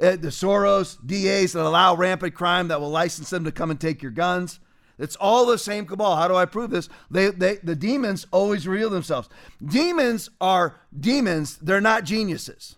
Uh, 0.00 0.10
the 0.12 0.28
Soros, 0.28 0.96
DAs 1.06 1.52
that 1.52 1.64
allow 1.64 1.94
rampant 1.94 2.34
crime 2.34 2.68
that 2.68 2.80
will 2.80 2.90
license 2.90 3.30
them 3.30 3.44
to 3.44 3.52
come 3.52 3.70
and 3.70 3.80
take 3.80 4.02
your 4.02 4.12
guns. 4.12 4.60
It's 4.98 5.16
all 5.16 5.46
the 5.46 5.58
same 5.58 5.86
cabal. 5.86 6.16
How 6.16 6.28
do 6.28 6.34
I 6.34 6.46
prove 6.46 6.70
this? 6.70 6.88
They, 7.10 7.30
they, 7.30 7.56
the 7.56 7.76
demons 7.76 8.26
always 8.30 8.66
reveal 8.66 8.90
themselves. 8.90 9.28
Demons 9.64 10.30
are 10.40 10.80
demons, 10.98 11.56
they're 11.58 11.80
not 11.80 12.04
geniuses. 12.04 12.76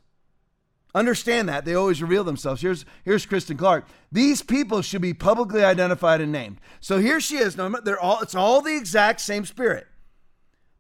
Understand 0.99 1.49
that. 1.49 1.65
They 1.65 1.75
always 1.75 2.03
reveal 2.03 2.25
themselves. 2.25 2.61
Here's, 2.61 2.85
here's 3.05 3.25
Kristen 3.25 3.57
Clarke. 3.57 3.87
These 4.11 4.43
people 4.43 4.83
should 4.83 5.01
be 5.01 5.15
publicly 5.15 5.63
identified 5.63 6.21
and 6.21 6.33
named. 6.33 6.61
So 6.81 6.99
here 6.99 7.21
she 7.21 7.37
is. 7.37 7.57
No, 7.57 7.69
they're 7.69 8.01
all, 8.01 8.21
it's 8.21 8.35
all 8.35 8.63
the 8.63 8.77
exact 8.77 9.21
same 9.21 9.45
spirit. 9.45 9.87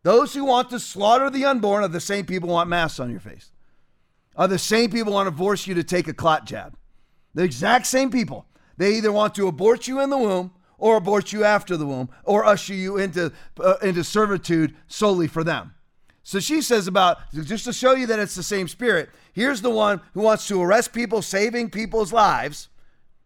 Those 0.02 0.34
who 0.34 0.44
want 0.44 0.70
to 0.70 0.80
slaughter 0.80 1.30
the 1.30 1.44
unborn 1.44 1.84
are 1.84 1.88
the 1.88 2.00
same 2.00 2.26
people 2.26 2.48
who 2.48 2.54
want 2.56 2.68
masks 2.68 2.98
on 2.98 3.12
your 3.12 3.20
face. 3.20 3.52
Are 4.34 4.48
the 4.48 4.58
same 4.58 4.90
people 4.90 5.12
who 5.12 5.18
want 5.18 5.30
to 5.30 5.36
force 5.36 5.68
you 5.68 5.74
to 5.74 5.84
take 5.84 6.08
a 6.08 6.12
clot 6.12 6.46
jab. 6.46 6.76
The 7.34 7.44
exact 7.44 7.86
same 7.86 8.10
people. 8.10 8.44
They 8.76 8.94
either 8.94 9.12
want 9.12 9.36
to 9.36 9.46
abort 9.46 9.86
you 9.86 10.00
in 10.00 10.10
the 10.10 10.18
womb 10.18 10.50
or 10.78 10.96
abort 10.96 11.32
you 11.32 11.44
after 11.44 11.76
the 11.76 11.86
womb 11.86 12.08
or 12.24 12.44
usher 12.44 12.74
you 12.74 12.98
into, 12.98 13.32
uh, 13.60 13.76
into 13.82 14.02
servitude 14.02 14.74
solely 14.88 15.28
for 15.28 15.44
them. 15.44 15.74
So 16.28 16.40
she 16.40 16.60
says 16.60 16.86
about, 16.86 17.20
just 17.32 17.64
to 17.64 17.72
show 17.72 17.94
you 17.94 18.06
that 18.08 18.18
it's 18.18 18.34
the 18.34 18.42
same 18.42 18.68
spirit, 18.68 19.08
here's 19.32 19.62
the 19.62 19.70
one 19.70 20.02
who 20.12 20.20
wants 20.20 20.46
to 20.48 20.60
arrest 20.60 20.92
people, 20.92 21.22
saving 21.22 21.70
people's 21.70 22.12
lives, 22.12 22.68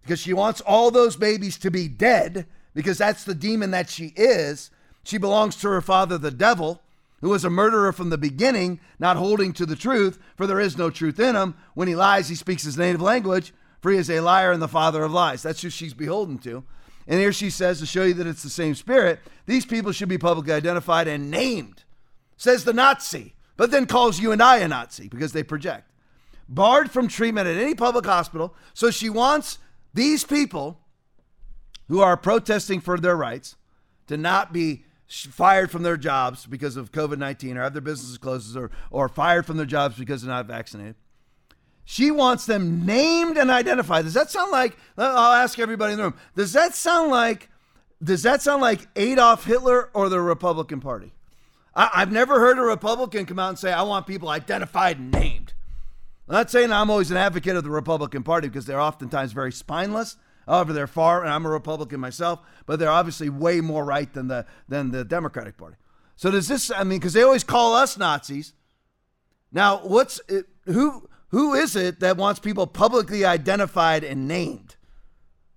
because 0.02 0.20
she 0.20 0.32
wants 0.32 0.60
all 0.60 0.92
those 0.92 1.16
babies 1.16 1.58
to 1.58 1.70
be 1.72 1.88
dead, 1.88 2.46
because 2.74 2.98
that's 2.98 3.24
the 3.24 3.34
demon 3.34 3.72
that 3.72 3.90
she 3.90 4.12
is. 4.14 4.70
She 5.02 5.18
belongs 5.18 5.56
to 5.56 5.68
her 5.70 5.80
father, 5.80 6.16
the 6.16 6.30
devil, 6.30 6.80
who 7.22 7.30
was 7.30 7.44
a 7.44 7.50
murderer 7.50 7.92
from 7.92 8.10
the 8.10 8.16
beginning, 8.16 8.78
not 9.00 9.16
holding 9.16 9.52
to 9.54 9.66
the 9.66 9.74
truth, 9.74 10.20
for 10.36 10.46
there 10.46 10.60
is 10.60 10.78
no 10.78 10.88
truth 10.88 11.18
in 11.18 11.34
him. 11.34 11.56
When 11.74 11.88
he 11.88 11.96
lies, 11.96 12.28
he 12.28 12.36
speaks 12.36 12.62
his 12.62 12.78
native 12.78 13.02
language, 13.02 13.52
for 13.80 13.90
he 13.90 13.98
is 13.98 14.10
a 14.10 14.20
liar 14.20 14.52
and 14.52 14.62
the 14.62 14.68
father 14.68 15.02
of 15.02 15.10
lies. 15.10 15.42
That's 15.42 15.62
who 15.62 15.70
she's 15.70 15.92
beholden 15.92 16.38
to. 16.38 16.62
And 17.08 17.18
here 17.18 17.32
she 17.32 17.50
says, 17.50 17.80
to 17.80 17.86
show 17.86 18.04
you 18.04 18.14
that 18.14 18.28
it's 18.28 18.44
the 18.44 18.48
same 18.48 18.76
spirit, 18.76 19.18
these 19.46 19.66
people 19.66 19.90
should 19.90 20.08
be 20.08 20.18
publicly 20.18 20.52
identified 20.52 21.08
and 21.08 21.32
named 21.32 21.82
says 22.42 22.64
the 22.64 22.72
Nazi, 22.72 23.36
but 23.56 23.70
then 23.70 23.86
calls 23.86 24.18
you 24.18 24.32
and 24.32 24.42
I 24.42 24.58
a 24.58 24.66
Nazi 24.66 25.06
because 25.06 25.32
they 25.32 25.44
project. 25.44 25.88
Barred 26.48 26.90
from 26.90 27.06
treatment 27.06 27.46
at 27.46 27.56
any 27.56 27.76
public 27.76 28.04
hospital. 28.04 28.56
So 28.74 28.90
she 28.90 29.08
wants 29.08 29.58
these 29.94 30.24
people 30.24 30.80
who 31.86 32.00
are 32.00 32.16
protesting 32.16 32.80
for 32.80 32.98
their 32.98 33.16
rights 33.16 33.54
to 34.08 34.16
not 34.16 34.52
be 34.52 34.84
fired 35.06 35.70
from 35.70 35.84
their 35.84 35.96
jobs 35.96 36.44
because 36.46 36.76
of 36.76 36.90
COVID 36.90 37.18
19 37.18 37.56
or 37.56 37.62
have 37.62 37.74
their 37.74 37.80
businesses 37.80 38.18
closed 38.18 38.56
or, 38.56 38.72
or 38.90 39.08
fired 39.08 39.46
from 39.46 39.56
their 39.56 39.64
jobs 39.64 39.96
because 39.96 40.22
they're 40.22 40.34
not 40.34 40.46
vaccinated. 40.46 40.96
She 41.84 42.10
wants 42.10 42.44
them 42.46 42.84
named 42.84 43.38
and 43.38 43.52
identified. 43.52 44.04
Does 44.04 44.14
that 44.14 44.32
sound 44.32 44.50
like, 44.50 44.76
uh, 44.98 45.02
I'll 45.02 45.34
ask 45.34 45.60
everybody 45.60 45.92
in 45.92 45.98
the 45.98 46.04
room, 46.04 46.18
does 46.34 46.52
that 46.54 46.74
sound 46.74 47.12
like, 47.12 47.50
does 48.02 48.24
that 48.24 48.42
sound 48.42 48.62
like 48.62 48.88
Adolf 48.96 49.44
Hitler 49.44 49.90
or 49.94 50.08
the 50.08 50.20
Republican 50.20 50.80
Party? 50.80 51.12
I, 51.74 52.00
have 52.00 52.12
never 52.12 52.38
heard 52.38 52.58
a 52.58 52.62
Republican 52.62 53.26
come 53.26 53.38
out 53.38 53.50
and 53.50 53.58
say, 53.58 53.72
I 53.72 53.82
want 53.82 54.06
people 54.06 54.28
identified 54.28 54.98
and 54.98 55.10
named. 55.10 55.54
I'm 56.28 56.34
not 56.34 56.50
saying 56.50 56.70
I'm 56.70 56.90
always 56.90 57.10
an 57.10 57.16
advocate 57.16 57.56
of 57.56 57.64
the 57.64 57.70
Republican 57.70 58.22
Party 58.22 58.48
because 58.48 58.66
they're 58.66 58.80
oftentimes 58.80 59.32
very 59.32 59.52
spineless. 59.52 60.16
However, 60.46 60.72
they're 60.72 60.86
far, 60.86 61.22
and 61.22 61.30
I'm 61.30 61.46
a 61.46 61.50
Republican 61.50 62.00
myself, 62.00 62.40
but 62.66 62.78
they're 62.78 62.90
obviously 62.90 63.28
way 63.28 63.60
more 63.60 63.84
right 63.84 64.12
than 64.12 64.28
the 64.28 64.44
than 64.68 64.90
the 64.90 65.04
Democratic 65.04 65.56
Party. 65.56 65.76
So 66.16 66.30
does 66.30 66.48
this? 66.48 66.70
I 66.70 66.84
mean, 66.84 66.98
because 66.98 67.12
they 67.12 67.22
always 67.22 67.44
call 67.44 67.74
us 67.74 67.96
Nazis. 67.96 68.52
Now, 69.52 69.78
what's 69.78 70.20
who 70.64 71.08
who 71.28 71.54
is 71.54 71.76
it 71.76 72.00
that 72.00 72.16
wants 72.16 72.40
people 72.40 72.66
publicly 72.66 73.24
identified 73.24 74.02
and 74.02 74.26
named? 74.26 74.76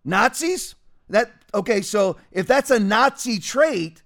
Nazis? 0.03 0.75
That 1.09 1.31
okay? 1.53 1.81
So 1.81 2.17
if 2.31 2.47
that's 2.47 2.69
a 2.69 2.79
Nazi 2.79 3.39
trait, 3.39 4.03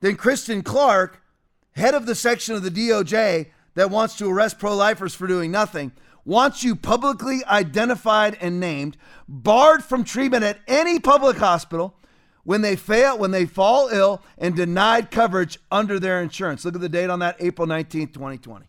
then 0.00 0.16
Kristen 0.16 0.62
Clarke 0.62 1.22
head 1.76 1.94
of 1.94 2.06
the 2.06 2.14
section 2.14 2.54
of 2.54 2.62
the 2.62 2.70
DOJ 2.70 3.50
that 3.74 3.90
wants 3.90 4.16
to 4.16 4.28
arrest 4.30 4.58
pro 4.58 4.74
lifers 4.74 5.14
for 5.14 5.26
doing 5.26 5.50
nothing, 5.50 5.92
wants 6.24 6.64
you 6.64 6.74
publicly 6.74 7.44
identified 7.44 8.36
and 8.40 8.58
named, 8.58 8.96
barred 9.28 9.84
from 9.84 10.02
treatment 10.02 10.42
at 10.42 10.58
any 10.66 10.98
public 10.98 11.36
hospital 11.36 11.94
when 12.44 12.62
they 12.62 12.76
fail, 12.76 13.18
when 13.18 13.30
they 13.30 13.44
fall 13.44 13.88
ill, 13.88 14.22
and 14.38 14.56
denied 14.56 15.10
coverage 15.10 15.58
under 15.70 16.00
their 16.00 16.22
insurance. 16.22 16.64
Look 16.64 16.74
at 16.74 16.80
the 16.80 16.88
date 16.88 17.10
on 17.10 17.18
that, 17.18 17.36
April 17.40 17.68
19th, 17.68 18.14
2020. 18.14 18.66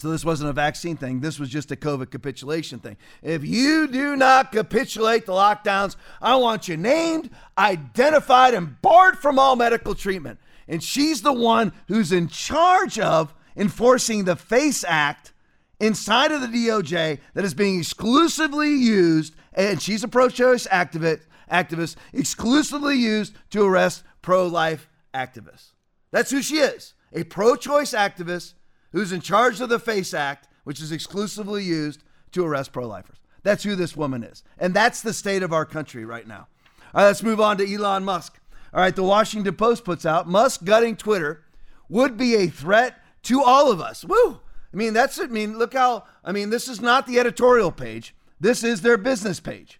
So 0.00 0.10
this 0.10 0.24
wasn't 0.24 0.50
a 0.50 0.54
vaccine 0.54 0.96
thing. 0.96 1.20
This 1.20 1.38
was 1.38 1.48
just 1.48 1.70
a 1.70 1.76
COVID 1.76 2.10
capitulation 2.10 2.78
thing. 2.78 2.96
If 3.22 3.44
you 3.44 3.86
do 3.86 4.16
not 4.16 4.52
capitulate 4.52 5.26
the 5.26 5.32
lockdowns, 5.32 5.96
I 6.20 6.36
want 6.36 6.68
you 6.68 6.76
named, 6.76 7.30
identified, 7.58 8.54
and 8.54 8.80
barred 8.80 9.18
from 9.18 9.38
all 9.38 9.56
medical 9.56 9.94
treatment 9.94 10.38
and 10.72 10.82
she's 10.82 11.20
the 11.20 11.34
one 11.34 11.70
who's 11.88 12.12
in 12.12 12.28
charge 12.28 12.98
of 12.98 13.34
enforcing 13.54 14.24
the 14.24 14.34
FACE 14.34 14.84
Act 14.88 15.34
inside 15.78 16.32
of 16.32 16.40
the 16.40 16.46
DOJ 16.46 17.18
that 17.34 17.44
is 17.44 17.52
being 17.52 17.78
exclusively 17.78 18.70
used, 18.70 19.34
and 19.52 19.82
she's 19.82 20.02
a 20.02 20.08
pro 20.08 20.30
choice 20.30 20.66
activist, 20.68 21.26
activist, 21.50 21.96
exclusively 22.14 22.96
used 22.96 23.34
to 23.50 23.62
arrest 23.62 24.02
pro 24.22 24.46
life 24.46 24.88
activists. 25.12 25.72
That's 26.10 26.30
who 26.30 26.40
she 26.40 26.56
is 26.56 26.94
a 27.12 27.24
pro 27.24 27.54
choice 27.54 27.92
activist 27.92 28.54
who's 28.92 29.12
in 29.12 29.20
charge 29.20 29.60
of 29.60 29.68
the 29.68 29.78
FACE 29.78 30.14
Act, 30.14 30.48
which 30.64 30.80
is 30.80 30.90
exclusively 30.90 31.62
used 31.62 32.02
to 32.30 32.46
arrest 32.46 32.72
pro 32.72 32.86
lifers. 32.86 33.18
That's 33.42 33.64
who 33.64 33.76
this 33.76 33.94
woman 33.94 34.24
is. 34.24 34.42
And 34.56 34.72
that's 34.72 35.02
the 35.02 35.12
state 35.12 35.42
of 35.42 35.52
our 35.52 35.66
country 35.66 36.06
right 36.06 36.26
now. 36.26 36.48
All 36.94 37.02
right, 37.02 37.08
let's 37.08 37.22
move 37.22 37.42
on 37.42 37.58
to 37.58 37.74
Elon 37.74 38.04
Musk. 38.04 38.38
All 38.72 38.80
right, 38.80 38.94
the 38.94 39.02
Washington 39.02 39.54
Post 39.54 39.84
puts 39.84 40.06
out 40.06 40.28
Musk 40.28 40.64
gutting 40.64 40.96
Twitter 40.96 41.44
would 41.88 42.16
be 42.16 42.34
a 42.36 42.46
threat 42.46 42.98
to 43.24 43.42
all 43.42 43.70
of 43.70 43.80
us. 43.80 44.04
Woo! 44.04 44.40
I 44.72 44.76
mean, 44.76 44.94
that's 44.94 45.18
it. 45.18 45.30
I 45.30 45.32
mean, 45.32 45.58
look 45.58 45.74
how 45.74 46.04
I 46.24 46.32
mean, 46.32 46.50
this 46.50 46.68
is 46.68 46.80
not 46.80 47.06
the 47.06 47.18
editorial 47.18 47.70
page. 47.70 48.14
This 48.40 48.64
is 48.64 48.80
their 48.80 48.96
business 48.96 49.40
page. 49.40 49.78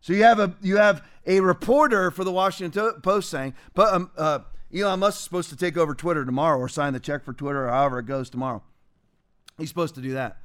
So 0.00 0.12
you 0.12 0.22
have 0.22 0.38
a 0.38 0.54
you 0.62 0.76
have 0.76 1.04
a 1.26 1.40
reporter 1.40 2.10
for 2.10 2.24
the 2.24 2.32
Washington 2.32 2.92
Post 3.02 3.30
saying, 3.30 3.54
but 3.74 3.92
um, 3.92 4.10
uh, 4.16 4.40
Elon 4.74 5.00
Musk 5.00 5.18
is 5.18 5.24
supposed 5.24 5.50
to 5.50 5.56
take 5.56 5.76
over 5.76 5.94
Twitter 5.94 6.24
tomorrow 6.24 6.58
or 6.58 6.68
sign 6.68 6.92
the 6.92 7.00
check 7.00 7.24
for 7.24 7.32
Twitter 7.32 7.66
or 7.66 7.70
however 7.70 7.98
it 7.98 8.06
goes 8.06 8.30
tomorrow. 8.30 8.62
He's 9.58 9.68
supposed 9.68 9.96
to 9.96 10.00
do 10.00 10.12
that. 10.12 10.38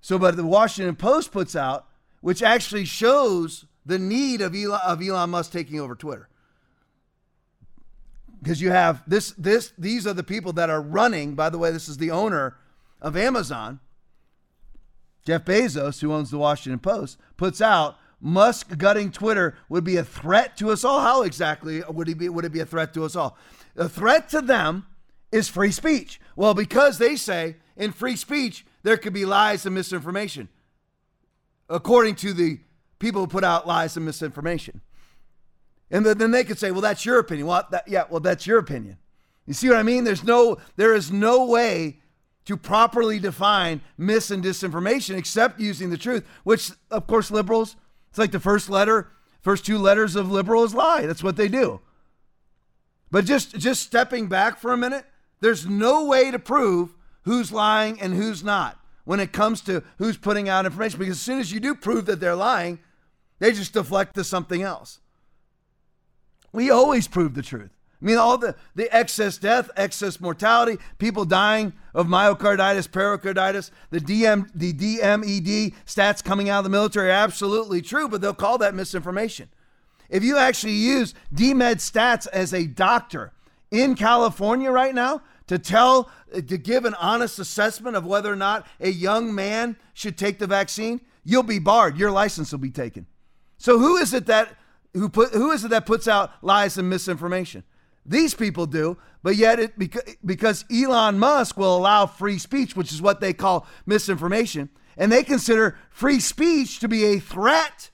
So, 0.00 0.18
but 0.18 0.36
the 0.36 0.44
Washington 0.44 0.96
Post 0.96 1.30
puts 1.30 1.54
out, 1.54 1.86
which 2.20 2.42
actually 2.42 2.84
shows 2.84 3.66
the 3.86 3.98
need 3.98 4.40
of 4.40 4.54
Elon, 4.54 4.80
of 4.84 5.02
Elon 5.02 5.30
Musk 5.30 5.52
taking 5.52 5.78
over 5.78 5.94
Twitter. 5.94 6.28
Because 8.44 8.60
you 8.60 8.70
have 8.70 9.02
this, 9.06 9.30
this, 9.38 9.72
these 9.78 10.06
are 10.06 10.12
the 10.12 10.22
people 10.22 10.52
that 10.52 10.68
are 10.68 10.82
running. 10.82 11.34
By 11.34 11.48
the 11.48 11.56
way, 11.56 11.70
this 11.70 11.88
is 11.88 11.96
the 11.96 12.10
owner 12.10 12.58
of 13.00 13.16
Amazon. 13.16 13.80
Jeff 15.24 15.46
Bezos, 15.46 16.02
who 16.02 16.12
owns 16.12 16.30
the 16.30 16.36
Washington 16.36 16.78
Post, 16.78 17.16
puts 17.38 17.62
out 17.62 17.96
Musk 18.20 18.76
gutting 18.76 19.10
Twitter 19.10 19.56
would 19.70 19.82
be 19.82 19.96
a 19.96 20.04
threat 20.04 20.58
to 20.58 20.70
us 20.70 20.84
all. 20.84 21.00
How 21.00 21.22
exactly 21.22 21.82
would 21.88 22.06
he 22.06 22.12
be? 22.12 22.28
Would 22.28 22.44
it 22.44 22.52
be 22.52 22.60
a 22.60 22.66
threat 22.66 22.92
to 22.94 23.04
us 23.04 23.16
all? 23.16 23.38
A 23.76 23.88
threat 23.88 24.28
to 24.28 24.42
them 24.42 24.86
is 25.32 25.48
free 25.48 25.72
speech. 25.72 26.20
Well, 26.36 26.52
because 26.52 26.98
they 26.98 27.16
say 27.16 27.56
in 27.78 27.92
free 27.92 28.16
speech 28.16 28.66
there 28.82 28.98
could 28.98 29.14
be 29.14 29.24
lies 29.24 29.64
and 29.64 29.74
misinformation, 29.74 30.50
according 31.70 32.16
to 32.16 32.34
the 32.34 32.60
people 32.98 33.22
who 33.22 33.26
put 33.26 33.42
out 33.42 33.66
lies 33.66 33.96
and 33.96 34.04
misinformation. 34.04 34.82
And 35.94 36.04
then 36.04 36.32
they 36.32 36.44
could 36.44 36.58
say, 36.58 36.72
"Well, 36.72 36.80
that's 36.80 37.06
your 37.06 37.18
opinion." 37.20 37.46
Well, 37.46 37.66
that, 37.70 37.88
yeah, 37.88 38.04
well, 38.10 38.20
that's 38.20 38.46
your 38.46 38.58
opinion. 38.58 38.98
You 39.46 39.54
see 39.54 39.68
what 39.68 39.78
I 39.78 39.82
mean? 39.82 40.04
There's 40.04 40.24
no, 40.24 40.58
there 40.76 40.94
is 40.94 41.12
no 41.12 41.46
way 41.46 42.00
to 42.46 42.56
properly 42.56 43.18
define 43.18 43.80
mis 43.96 44.30
and 44.30 44.42
disinformation 44.42 45.16
except 45.16 45.60
using 45.60 45.90
the 45.90 45.96
truth, 45.96 46.26
which, 46.42 46.72
of 46.90 47.06
course, 47.06 47.30
liberals, 47.30 47.76
it's 48.10 48.18
like 48.18 48.32
the 48.32 48.40
first 48.40 48.68
letter, 48.68 49.08
first 49.40 49.64
two 49.64 49.78
letters 49.78 50.16
of 50.16 50.30
liberal 50.30 50.64
is 50.64 50.74
lie. 50.74 51.06
That's 51.06 51.22
what 51.22 51.36
they 51.36 51.48
do. 51.48 51.80
But 53.10 53.24
just, 53.24 53.56
just 53.56 53.82
stepping 53.82 54.28
back 54.28 54.58
for 54.58 54.72
a 54.72 54.76
minute, 54.76 55.06
there's 55.40 55.66
no 55.66 56.04
way 56.04 56.30
to 56.30 56.38
prove 56.38 56.94
who's 57.22 57.52
lying 57.52 58.00
and 58.00 58.14
who's 58.14 58.42
not 58.42 58.78
when 59.04 59.20
it 59.20 59.32
comes 59.32 59.60
to 59.62 59.82
who's 59.98 60.16
putting 60.16 60.48
out 60.48 60.66
information. 60.66 60.98
Because 60.98 61.16
as 61.16 61.22
soon 61.22 61.38
as 61.38 61.52
you 61.52 61.60
do 61.60 61.74
prove 61.74 62.06
that 62.06 62.20
they're 62.20 62.34
lying, 62.34 62.78
they 63.38 63.52
just 63.52 63.74
deflect 63.74 64.14
to 64.14 64.24
something 64.24 64.62
else. 64.62 65.00
We 66.54 66.70
always 66.70 67.08
prove 67.08 67.34
the 67.34 67.42
truth. 67.42 67.70
I 68.00 68.04
mean, 68.04 68.16
all 68.16 68.38
the, 68.38 68.54
the 68.76 68.94
excess 68.94 69.38
death, 69.38 69.70
excess 69.76 70.20
mortality, 70.20 70.78
people 70.98 71.24
dying 71.24 71.72
of 71.94 72.06
myocarditis, 72.06 72.90
pericarditis, 72.92 73.72
the 73.90 73.98
DM, 73.98 74.48
the 74.54 74.72
DMED 74.72 75.74
stats 75.84 76.22
coming 76.22 76.48
out 76.48 76.58
of 76.58 76.64
the 76.64 76.70
military 76.70 77.08
are 77.08 77.12
absolutely 77.12 77.82
true, 77.82 78.08
but 78.08 78.20
they'll 78.20 78.34
call 78.34 78.58
that 78.58 78.72
misinformation. 78.72 79.48
If 80.08 80.22
you 80.22 80.36
actually 80.36 80.74
use 80.74 81.12
DMED 81.34 81.76
stats 81.76 82.28
as 82.32 82.54
a 82.54 82.66
doctor 82.66 83.32
in 83.72 83.96
California 83.96 84.70
right 84.70 84.94
now 84.94 85.22
to 85.48 85.58
tell, 85.58 86.08
to 86.32 86.56
give 86.56 86.84
an 86.84 86.94
honest 86.94 87.40
assessment 87.40 87.96
of 87.96 88.06
whether 88.06 88.32
or 88.32 88.36
not 88.36 88.64
a 88.78 88.90
young 88.90 89.34
man 89.34 89.76
should 89.92 90.16
take 90.16 90.38
the 90.38 90.46
vaccine, 90.46 91.00
you'll 91.24 91.42
be 91.42 91.58
barred. 91.58 91.98
Your 91.98 92.12
license 92.12 92.52
will 92.52 92.60
be 92.60 92.70
taken. 92.70 93.06
So 93.58 93.80
who 93.80 93.96
is 93.96 94.14
it 94.14 94.26
that 94.26 94.56
who 94.94 95.08
put 95.08 95.32
who 95.32 95.50
is 95.50 95.64
it 95.64 95.68
that 95.68 95.86
puts 95.86 96.08
out 96.08 96.32
lies 96.42 96.78
and 96.78 96.88
misinformation? 96.88 97.64
These 98.06 98.34
people 98.34 98.66
do, 98.66 98.96
but 99.22 99.36
yet 99.36 99.58
it 99.58 99.74
because 100.24 100.64
Elon 100.72 101.18
Musk 101.18 101.56
will 101.56 101.76
allow 101.76 102.06
free 102.06 102.38
speech, 102.38 102.76
which 102.76 102.92
is 102.92 103.02
what 103.02 103.20
they 103.20 103.32
call 103.32 103.66
misinformation, 103.86 104.68
and 104.96 105.10
they 105.10 105.24
consider 105.24 105.76
free 105.90 106.20
speech 106.20 106.80
to 106.80 106.88
be 106.88 107.04
a 107.04 107.18
threat 107.18 107.90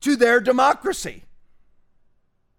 to 0.00 0.16
their 0.16 0.40
democracy. 0.40 1.24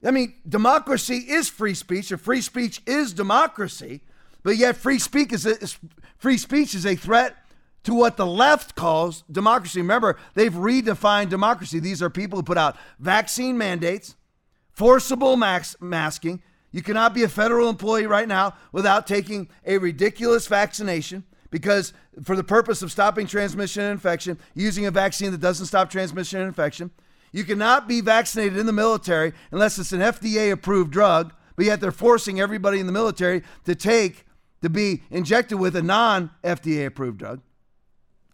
I 0.05 0.11
mean, 0.11 0.33
democracy 0.47 1.17
is 1.17 1.49
free 1.49 1.73
speech, 1.73 2.11
and 2.11 2.19
free 2.19 2.41
speech 2.41 2.81
is 2.85 3.13
democracy, 3.13 4.01
but 4.41 4.57
yet 4.57 4.75
free 4.75 4.99
speech 4.99 5.31
is 5.31 5.45
a, 5.45 5.57
free 6.17 6.37
speech 6.37 6.75
is 6.75 6.85
a 6.85 6.95
threat 6.95 7.37
to 7.83 7.93
what 7.93 8.17
the 8.17 8.25
left 8.25 8.75
calls 8.75 9.23
democracy. 9.31 9.81
Remember, 9.81 10.17
they've 10.33 10.53
redefined 10.53 11.29
democracy. 11.29 11.79
These 11.79 12.01
are 12.01 12.09
people 12.09 12.39
who 12.39 12.43
put 12.43 12.57
out 12.57 12.77
vaccine 12.99 13.57
mandates, 13.57 14.15
forcible 14.71 15.35
max- 15.35 15.75
masking, 15.79 16.41
you 16.73 16.81
cannot 16.81 17.13
be 17.13 17.23
a 17.23 17.29
federal 17.29 17.69
employee 17.69 18.07
right 18.07 18.27
now 18.27 18.55
without 18.71 19.07
taking 19.07 19.47
a 19.63 19.77
ridiculous 19.77 20.47
vaccination 20.47 21.23
because, 21.51 21.93
for 22.23 22.35
the 22.35 22.43
purpose 22.43 22.81
of 22.81 22.91
stopping 22.91 23.27
transmission 23.27 23.83
and 23.83 23.91
infection, 23.91 24.39
using 24.55 24.87
a 24.87 24.91
vaccine 24.91 25.31
that 25.31 25.39
doesn't 25.39 25.67
stop 25.67 25.91
transmission 25.91 26.39
and 26.39 26.47
infection. 26.47 26.89
You 27.31 27.43
cannot 27.43 27.87
be 27.87 28.01
vaccinated 28.01 28.57
in 28.57 28.65
the 28.65 28.73
military 28.73 29.33
unless 29.51 29.77
it's 29.77 29.91
an 29.91 30.01
FDA 30.01 30.51
approved 30.51 30.91
drug, 30.91 31.33
but 31.55 31.65
yet 31.65 31.79
they're 31.79 31.91
forcing 31.91 32.39
everybody 32.39 32.79
in 32.79 32.87
the 32.87 32.91
military 32.91 33.43
to 33.65 33.75
take, 33.75 34.25
to 34.63 34.69
be 34.69 35.03
injected 35.11 35.59
with 35.59 35.75
a 35.75 35.83
non 35.83 36.31
FDA 36.43 36.87
approved 36.87 37.19
drug. 37.19 37.41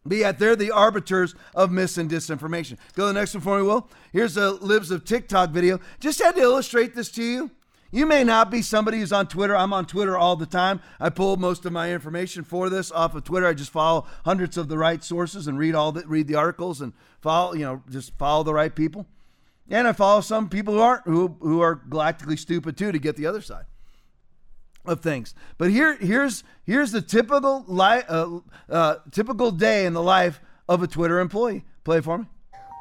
But 0.05 0.17
yet 0.17 0.39
they're 0.39 0.55
the 0.55 0.71
arbiters 0.71 1.35
of 1.53 1.71
mis 1.71 1.97
and 1.97 2.09
disinformation. 2.09 2.77
Go 2.95 3.03
to 3.03 3.13
the 3.13 3.19
next 3.19 3.33
one 3.33 3.41
for 3.41 3.57
me, 3.57 3.63
Will. 3.63 3.89
Here's 4.13 4.38
a 4.38 4.51
Libs 4.51 4.91
of 4.91 5.03
TikTok 5.03 5.51
video. 5.51 5.79
Just 5.99 6.21
had 6.21 6.35
to 6.35 6.41
illustrate 6.41 6.95
this 6.95 7.12
to 7.12 7.23
you. 7.23 7.51
You 7.91 8.05
may 8.05 8.23
not 8.23 8.51
be 8.51 8.62
somebody 8.62 8.99
who's 8.99 9.12
on 9.12 9.27
Twitter. 9.27 9.55
I'm 9.55 9.73
on 9.73 9.85
Twitter 9.85 10.15
all 10.15 10.35
the 10.35 10.45
time. 10.45 10.79
I 10.99 11.09
pull 11.09 11.38
most 11.38 11.65
of 11.65 11.73
my 11.73 11.91
information 11.91 12.43
for 12.43 12.69
this 12.69 12.91
off 12.91 13.15
of 13.15 13.23
Twitter. 13.23 13.47
I 13.47 13.53
just 13.53 13.71
follow 13.71 14.05
hundreds 14.25 14.57
of 14.57 14.67
the 14.67 14.77
right 14.77 15.03
sources 15.03 15.47
and 15.47 15.57
read 15.57 15.73
all 15.73 15.91
the 15.91 16.05
read 16.05 16.27
the 16.27 16.35
articles 16.35 16.81
and 16.81 16.93
follow, 17.19 17.53
you 17.53 17.65
know, 17.65 17.81
just 17.89 18.15
follow 18.17 18.43
the 18.43 18.53
right 18.53 18.75
people. 18.75 19.07
And 19.71 19.88
I 19.88 19.93
follow 19.93 20.21
some 20.21 20.49
people 20.49 20.75
who 20.75 20.81
aren't 20.81 21.05
who 21.05 21.35
who 21.39 21.62
are 21.62 21.77
galactically 21.89 22.38
stupid 22.38 22.77
too 22.77 22.91
to 22.91 22.99
get 22.99 23.15
the 23.15 23.25
other 23.25 23.41
side 23.41 23.65
of 24.89 25.02
things. 25.02 25.34
But 25.58 25.69
here 25.69 25.95
here's 25.95 26.43
here's 26.65 26.91
the 26.91 27.02
typical 27.02 27.63
li- 27.67 28.04
uh, 28.08 28.39
uh, 28.69 28.95
typical 29.12 29.52
day 29.52 29.86
in 29.86 29.93
the 29.93 30.04
life 30.04 30.41
of 30.67 30.84
a 30.84 30.88
Twitter 30.88 31.19
employee. 31.19 31.63
Play 31.84 32.02
for 32.02 32.17
me. 32.17 32.25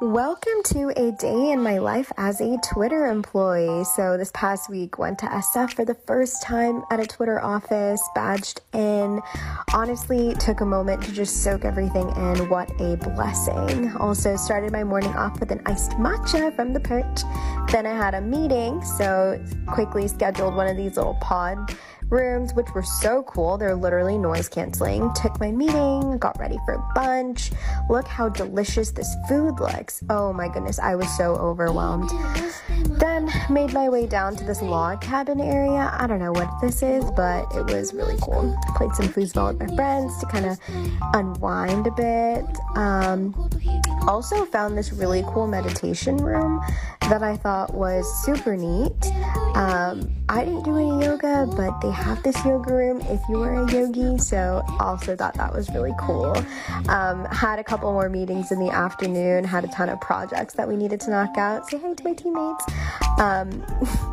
Welcome 0.00 0.62
to 0.66 0.92
a 0.96 1.10
day 1.10 1.50
in 1.50 1.60
my 1.60 1.78
life 1.78 2.12
as 2.18 2.40
a 2.40 2.56
Twitter 2.72 3.06
employee. 3.06 3.82
So 3.82 4.16
this 4.16 4.30
past 4.32 4.70
week 4.70 4.96
went 4.96 5.18
to 5.18 5.26
SF 5.26 5.72
for 5.72 5.84
the 5.84 5.96
first 6.06 6.40
time 6.40 6.84
at 6.92 7.00
a 7.00 7.06
Twitter 7.06 7.42
office, 7.42 8.00
badged 8.14 8.60
in. 8.72 9.20
Honestly, 9.74 10.36
took 10.36 10.60
a 10.60 10.64
moment 10.64 11.02
to 11.02 11.10
just 11.10 11.42
soak 11.42 11.64
everything 11.64 12.08
in. 12.10 12.48
What 12.48 12.70
a 12.80 12.96
blessing. 12.96 13.92
Also 13.96 14.36
started 14.36 14.70
my 14.70 14.84
morning 14.84 15.12
off 15.16 15.40
with 15.40 15.50
an 15.50 15.62
iced 15.66 15.90
matcha 15.92 16.54
from 16.54 16.72
the 16.72 16.80
perch. 16.80 17.22
Then 17.72 17.84
I 17.84 17.96
had 17.96 18.14
a 18.14 18.20
meeting, 18.20 18.80
so 18.84 19.44
quickly 19.66 20.06
scheduled 20.06 20.54
one 20.54 20.68
of 20.68 20.76
these 20.76 20.96
little 20.96 21.18
pod 21.20 21.76
rooms, 22.10 22.54
which 22.54 22.68
were 22.74 22.82
so 22.82 23.22
cool. 23.24 23.58
They're 23.58 23.74
literally 23.74 24.18
noise 24.18 24.48
canceling. 24.48 25.12
Took 25.14 25.38
my 25.40 25.50
meeting, 25.50 26.18
got 26.18 26.38
ready 26.38 26.58
for 26.64 26.82
lunch. 26.96 27.52
Look 27.88 28.06
how 28.06 28.28
delicious 28.28 28.90
this 28.90 29.14
food 29.28 29.60
looks. 29.60 30.02
Oh 30.10 30.32
my 30.32 30.48
goodness, 30.48 30.78
I 30.78 30.94
was 30.94 31.14
so 31.16 31.36
overwhelmed. 31.36 32.10
Then 32.98 33.30
made 33.50 33.72
my 33.72 33.88
way 33.88 34.06
down 34.06 34.36
to 34.36 34.44
this 34.44 34.62
log 34.62 35.00
cabin 35.00 35.40
area. 35.40 35.90
I 35.92 36.06
don't 36.06 36.18
know 36.18 36.32
what 36.32 36.50
this 36.60 36.82
is, 36.82 37.04
but 37.12 37.54
it 37.54 37.64
was 37.66 37.92
really 37.94 38.16
cool. 38.22 38.56
Played 38.76 38.92
some 38.94 39.08
foosball 39.08 39.58
with 39.58 39.68
my 39.68 39.76
friends 39.76 40.18
to 40.18 40.26
kind 40.26 40.46
of 40.46 40.58
unwind 41.14 41.86
a 41.86 41.90
bit. 41.90 42.44
Um, 42.76 43.34
also 44.06 44.44
found 44.46 44.76
this 44.76 44.92
really 44.92 45.22
cool 45.28 45.46
meditation 45.46 46.16
room 46.16 46.60
that 47.02 47.22
I 47.22 47.36
thought 47.36 47.74
was 47.74 48.06
super 48.24 48.56
neat. 48.56 49.06
Um, 49.54 50.14
I 50.28 50.44
didn't 50.44 50.62
do 50.64 50.76
any 50.76 51.04
yoga, 51.04 51.46
but 51.56 51.80
they 51.80 51.90
have 51.98 52.22
this 52.22 52.36
yoga 52.44 52.72
room 52.72 53.00
if 53.02 53.20
you 53.28 53.42
are 53.42 53.64
a 53.64 53.72
yogi, 53.72 54.18
so 54.18 54.62
also 54.80 55.16
thought 55.16 55.34
that 55.34 55.52
was 55.52 55.68
really 55.70 55.92
cool. 55.98 56.36
Um, 56.88 57.24
had 57.26 57.58
a 57.58 57.64
couple 57.64 57.92
more 57.92 58.08
meetings 58.08 58.50
in 58.52 58.58
the 58.58 58.70
afternoon, 58.70 59.44
had 59.44 59.64
a 59.64 59.68
ton 59.68 59.88
of 59.88 60.00
projects 60.00 60.54
that 60.54 60.66
we 60.68 60.76
needed 60.76 61.00
to 61.00 61.10
knock 61.10 61.36
out. 61.36 61.68
Say 61.68 61.78
hey 61.78 61.94
to 61.94 62.04
my 62.04 62.14
teammates. 62.14 62.64
Um, 63.18 63.50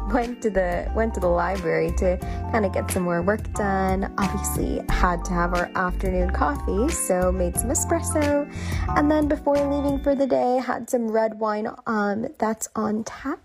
went 0.13 0.41
to 0.41 0.49
the 0.49 0.91
went 0.95 1.13
to 1.13 1.19
the 1.19 1.27
library 1.27 1.91
to 1.97 2.17
kind 2.51 2.65
of 2.65 2.73
get 2.73 2.89
some 2.91 3.03
more 3.03 3.21
work 3.21 3.51
done. 3.53 4.13
Obviously, 4.17 4.81
had 4.89 5.23
to 5.25 5.33
have 5.33 5.53
our 5.53 5.69
afternoon 5.75 6.31
coffee, 6.31 6.89
so 6.89 7.31
made 7.31 7.55
some 7.55 7.69
espresso, 7.69 8.51
and 8.97 9.09
then 9.09 9.27
before 9.27 9.55
leaving 9.55 9.99
for 10.03 10.15
the 10.15 10.27
day, 10.27 10.57
had 10.57 10.89
some 10.89 11.07
red 11.07 11.39
wine 11.39 11.69
um, 11.85 12.27
that's 12.39 12.67
on 12.75 13.03
tap 13.03 13.39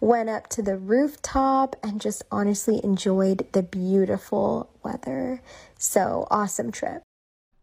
went 0.00 0.28
up 0.28 0.48
to 0.48 0.62
the 0.62 0.76
rooftop 0.76 1.76
and 1.82 2.00
just 2.00 2.22
honestly 2.30 2.80
enjoyed 2.84 3.46
the 3.52 3.62
beautiful 3.62 4.70
weather. 4.82 5.42
So 5.78 6.26
awesome 6.30 6.70
trip. 6.72 7.02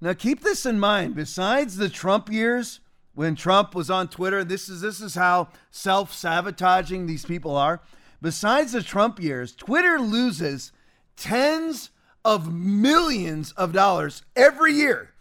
Now 0.02 0.14
keep 0.14 0.42
this 0.42 0.66
in 0.66 0.80
mind. 0.80 1.16
Besides 1.16 1.78
the 1.78 1.90
Trump 1.90 2.32
years, 2.32 2.82
when 3.14 3.36
Trump 3.36 3.74
was 3.74 3.90
on 3.90 4.10
Twitter, 4.10 4.44
this 4.44 4.68
is 4.68 4.82
this 4.82 5.00
is 5.00 5.16
how 5.16 5.48
self-sabotaging 5.72 7.08
these 7.08 7.26
people 7.26 7.56
are. 7.56 7.82
besides 8.22 8.72
the 8.72 8.82
Trump 8.82 9.22
years, 9.22 9.54
Twitter 9.54 10.00
loses 10.00 10.72
tens 11.16 11.92
of 12.26 12.52
millions 12.52 13.52
of 13.52 13.72
dollars 13.72 14.24
every 14.36 14.74
year. 14.74 15.14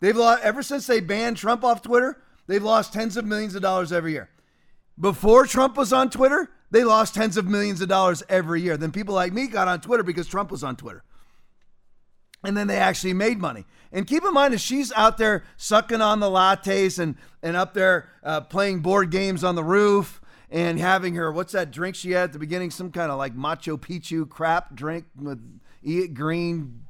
They've 0.00 0.16
lost 0.16 0.42
ever 0.42 0.62
since 0.62 0.86
they 0.86 1.00
banned 1.00 1.36
Trump 1.36 1.62
off 1.62 1.82
Twitter. 1.82 2.22
They've 2.46 2.62
lost 2.62 2.94
tens 2.94 3.18
of 3.18 3.26
millions 3.26 3.54
of 3.54 3.60
dollars 3.60 3.92
every 3.92 4.12
year. 4.12 4.30
Before 4.98 5.46
Trump 5.46 5.76
was 5.76 5.92
on 5.92 6.10
Twitter, 6.10 6.50
they 6.70 6.84
lost 6.84 7.14
tens 7.14 7.36
of 7.36 7.46
millions 7.46 7.80
of 7.80 7.88
dollars 7.88 8.22
every 8.28 8.62
year. 8.62 8.76
Then 8.76 8.92
people 8.92 9.14
like 9.14 9.32
me 9.32 9.46
got 9.46 9.68
on 9.68 9.80
Twitter 9.80 10.02
because 10.02 10.26
Trump 10.26 10.50
was 10.50 10.64
on 10.64 10.76
Twitter. 10.76 11.04
And 12.44 12.56
then 12.56 12.66
they 12.66 12.76
actually 12.76 13.14
made 13.14 13.38
money. 13.38 13.64
And 13.90 14.06
keep 14.06 14.24
in 14.24 14.32
mind, 14.32 14.54
if 14.54 14.60
she's 14.60 14.92
out 14.92 15.18
there 15.18 15.44
sucking 15.56 16.00
on 16.00 16.20
the 16.20 16.26
lattes 16.26 16.98
and, 16.98 17.16
and 17.42 17.56
up 17.56 17.74
there 17.74 18.08
uh, 18.22 18.42
playing 18.42 18.80
board 18.80 19.10
games 19.10 19.42
on 19.42 19.54
the 19.54 19.64
roof 19.64 20.20
and 20.50 20.78
having 20.78 21.14
her, 21.14 21.32
what's 21.32 21.52
that 21.52 21.70
drink 21.70 21.96
she 21.96 22.12
had 22.12 22.24
at 22.24 22.32
the 22.32 22.38
beginning? 22.38 22.70
Some 22.70 22.92
kind 22.92 23.10
of 23.10 23.18
like 23.18 23.34
Machu 23.34 23.78
Picchu 23.78 24.28
crap 24.28 24.74
drink 24.74 25.06
with 25.16 25.40
eat 25.82 26.14
green, 26.14 26.84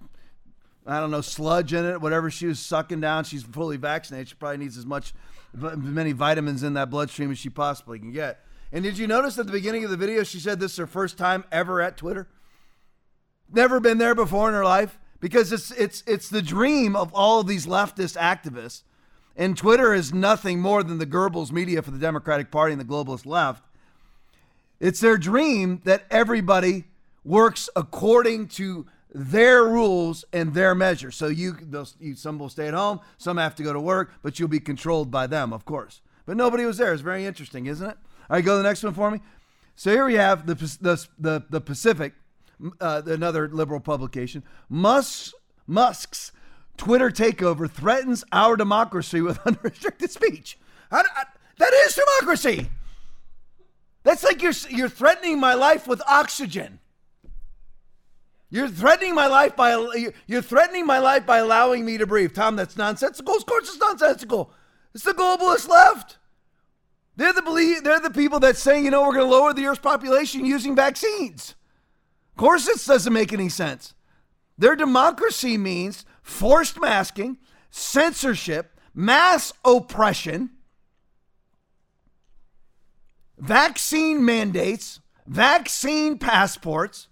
I 0.87 1.01
don't 1.01 1.11
know, 1.11 1.21
sludge 1.21 1.73
in 1.73 1.85
it, 1.85 2.01
whatever 2.01 2.31
she 2.31 2.47
was 2.47 2.59
sucking 2.59 3.01
down. 3.01 3.25
She's 3.25 3.43
fully 3.43 3.77
vaccinated. 3.77 4.29
She 4.29 4.35
probably 4.35 4.59
needs 4.59 4.77
as 4.77 4.87
much, 4.87 5.15
many 5.61 6.13
vitamins 6.13 6.63
in 6.63 6.75
that 6.75 6.91
bloodstream 6.91 7.31
as 7.31 7.39
she 7.39 7.51
possibly 7.51 7.99
can 7.99 8.13
get. 8.13 8.45
And 8.73 8.85
did 8.85 8.99
you 8.99 9.07
notice 9.07 9.39
at 9.39 9.47
the 9.47 9.53
beginning 9.53 9.85
of 9.85 9.91
the 9.91 9.97
video, 9.97 10.23
she 10.23 10.41
said 10.41 10.61
this 10.61 10.73
is 10.73 10.79
her 10.79 10.87
first 10.87 11.17
time 11.17 11.45
ever 11.51 11.81
at 11.81 11.97
Twitter? 11.97 12.29
Never 13.51 13.81
been 13.81 13.99
there 13.99 14.15
before 14.15 14.49
in 14.49 14.55
her 14.55 14.65
life 14.65 14.99
because 15.21 15.53
it's 15.53 15.71
it's 15.73 16.03
it's 16.07 16.29
the 16.29 16.43
dream 16.43 16.95
of 16.95 17.13
all 17.15 17.41
of 17.41 17.47
these 17.47 17.67
leftist 17.67 18.19
activists. 18.19 18.83
And 19.37 19.57
Twitter 19.57 19.95
is 19.95 20.13
nothing 20.13 20.61
more 20.61 20.83
than 20.83 20.99
the 20.99 21.07
Goebbels 21.07 21.53
media 21.53 21.81
for 21.81 21.93
the 21.93 21.99
Democratic 21.99 22.51
Party 22.51 22.73
and 22.73 22.81
the 22.81 22.85
globalist 22.85 23.25
left. 23.25 23.65
It's 24.81 25.01
their 25.01 25.17
dream 25.17 25.81
that 25.85 26.05
everybody 26.11 26.85
works 27.25 27.71
according 27.75 28.49
to 28.49 28.87
their 29.13 29.65
rules 29.65 30.25
and 30.33 30.55
their 30.55 30.75
measures. 30.75 31.17
So 31.17 31.29
you, 31.29 31.57
you, 31.99 32.15
some 32.15 32.39
will 32.39 32.49
stay 32.49 32.69
at 32.69 32.75
home, 32.75 33.01
some 33.17 33.37
have 33.37 33.55
to 33.57 33.63
go 33.63 33.73
to 33.73 33.81
work, 33.81 34.13
but 34.23 34.39
you'll 34.39 34.49
be 34.49 34.61
controlled 34.61 35.11
by 35.11 35.27
them, 35.27 35.53
of 35.53 35.65
course. 35.65 36.01
But 36.27 36.37
nobody 36.37 36.65
was 36.65 36.77
there. 36.77 36.93
It's 36.93 37.03
very 37.03 37.25
interesting, 37.25 37.67
isn't 37.67 37.89
it? 37.89 37.97
All 38.29 38.37
right, 38.37 38.45
go 38.45 38.53
to 38.53 38.59
the 38.59 38.69
next 38.69 38.83
one 38.83 38.95
for 38.95 39.11
me. 39.11 39.21
So 39.77 39.91
here 39.91 40.05
we 40.05 40.15
have 40.15 40.47
the 40.47 40.55
the 40.55 41.07
the, 41.19 41.45
the 41.49 41.61
Pacific, 41.61 42.13
uh, 42.81 43.03
another 43.07 43.49
liberal 43.49 43.81
publication. 43.81 44.43
Musk 44.69 45.33
Musk's 45.67 46.33
Twitter 46.77 47.11
takeover 47.11 47.71
threatens 47.71 48.25
our 48.33 48.57
democracy 48.57 49.21
with 49.21 49.39
unrestricted 49.47 50.11
speech. 50.11 50.59
I, 50.91 51.01
I, 51.01 51.25
that 51.59 51.73
is 51.73 51.95
democracy. 51.95 52.69
That's 54.03 54.25
like 54.25 54.43
you're 54.43 54.53
you're 54.71 54.89
threatening 54.89 55.39
my 55.39 55.55
life 55.55 55.87
with 55.87 56.03
oxygen. 56.07 56.81
You're 58.51 58.69
threatening 58.69 59.15
my 59.15 59.27
life 59.27 59.57
by 59.57 60.11
you're 60.27 60.43
threatening 60.43 60.87
my 60.87 60.99
life 60.99 61.27
by 61.27 61.39
allowing 61.39 61.85
me 61.85 61.99
to 61.99 62.07
breathe. 62.07 62.35
Tom, 62.35 62.57
that's 62.57 62.77
nonsensical. 62.77 63.37
Of 63.37 63.45
course, 63.45 63.69
it's 63.69 63.79
nonsensical. 63.79 64.53
It's 64.95 65.05
the 65.05 65.13
globalist 65.13 65.69
left. 65.69 66.19
They're 67.17 67.33
the 67.33 67.43
believe 67.43 67.85
they're 67.85 68.01
the 68.01 68.11
people 68.11 68.41
that 68.41 68.57
say, 68.57 68.83
you 68.83 68.91
know, 68.91 69.03
we're 69.03 69.15
going 69.15 69.29
to 69.29 69.37
lower 69.37 69.53
the 69.53 69.67
Earth's 69.67 69.81
population 69.81 70.47
using 70.47 70.75
vaccines. 70.75 71.57
Of 72.33 72.39
course, 72.39 72.65
this 72.65 72.87
doesn't 72.87 73.13
make 73.13 73.33
any 73.33 73.49
sense. 73.49 73.95
Their 74.57 74.77
democracy 74.77 75.59
means 75.59 76.05
forced 76.23 76.81
masking, 76.81 77.39
censorship, 77.71 78.79
mass 78.95 79.53
oppression, 79.65 80.51
vaccine 83.37 84.25
mandates, 84.25 85.01
vaccine 85.27 86.19
passports, 86.19 87.08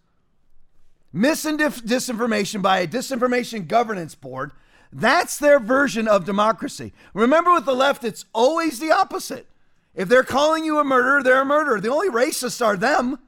mis 1.16 1.44
and 1.44 1.58
disinformation 1.58 2.60
by 2.60 2.80
a 2.80 2.86
disinformation 2.86 3.66
governance 3.66 4.14
board. 4.14 4.52
That's 4.92 5.38
their 5.38 5.58
version 5.58 6.06
of 6.06 6.24
democracy. 6.24 6.92
Remember, 7.14 7.52
with 7.52 7.64
the 7.64 7.74
left, 7.74 8.04
it's 8.04 8.26
always 8.32 8.78
the 8.78 8.92
opposite. 8.92 9.46
If 9.94 10.08
they're 10.08 10.22
calling 10.22 10.64
you 10.64 10.78
a 10.78 10.84
murderer, 10.84 11.22
they're 11.22 11.40
a 11.40 11.46
murderer. 11.46 11.80
The 11.80 11.90
only 11.90 12.10
racists 12.10 12.64
are 12.64 12.76
them. 12.76 13.18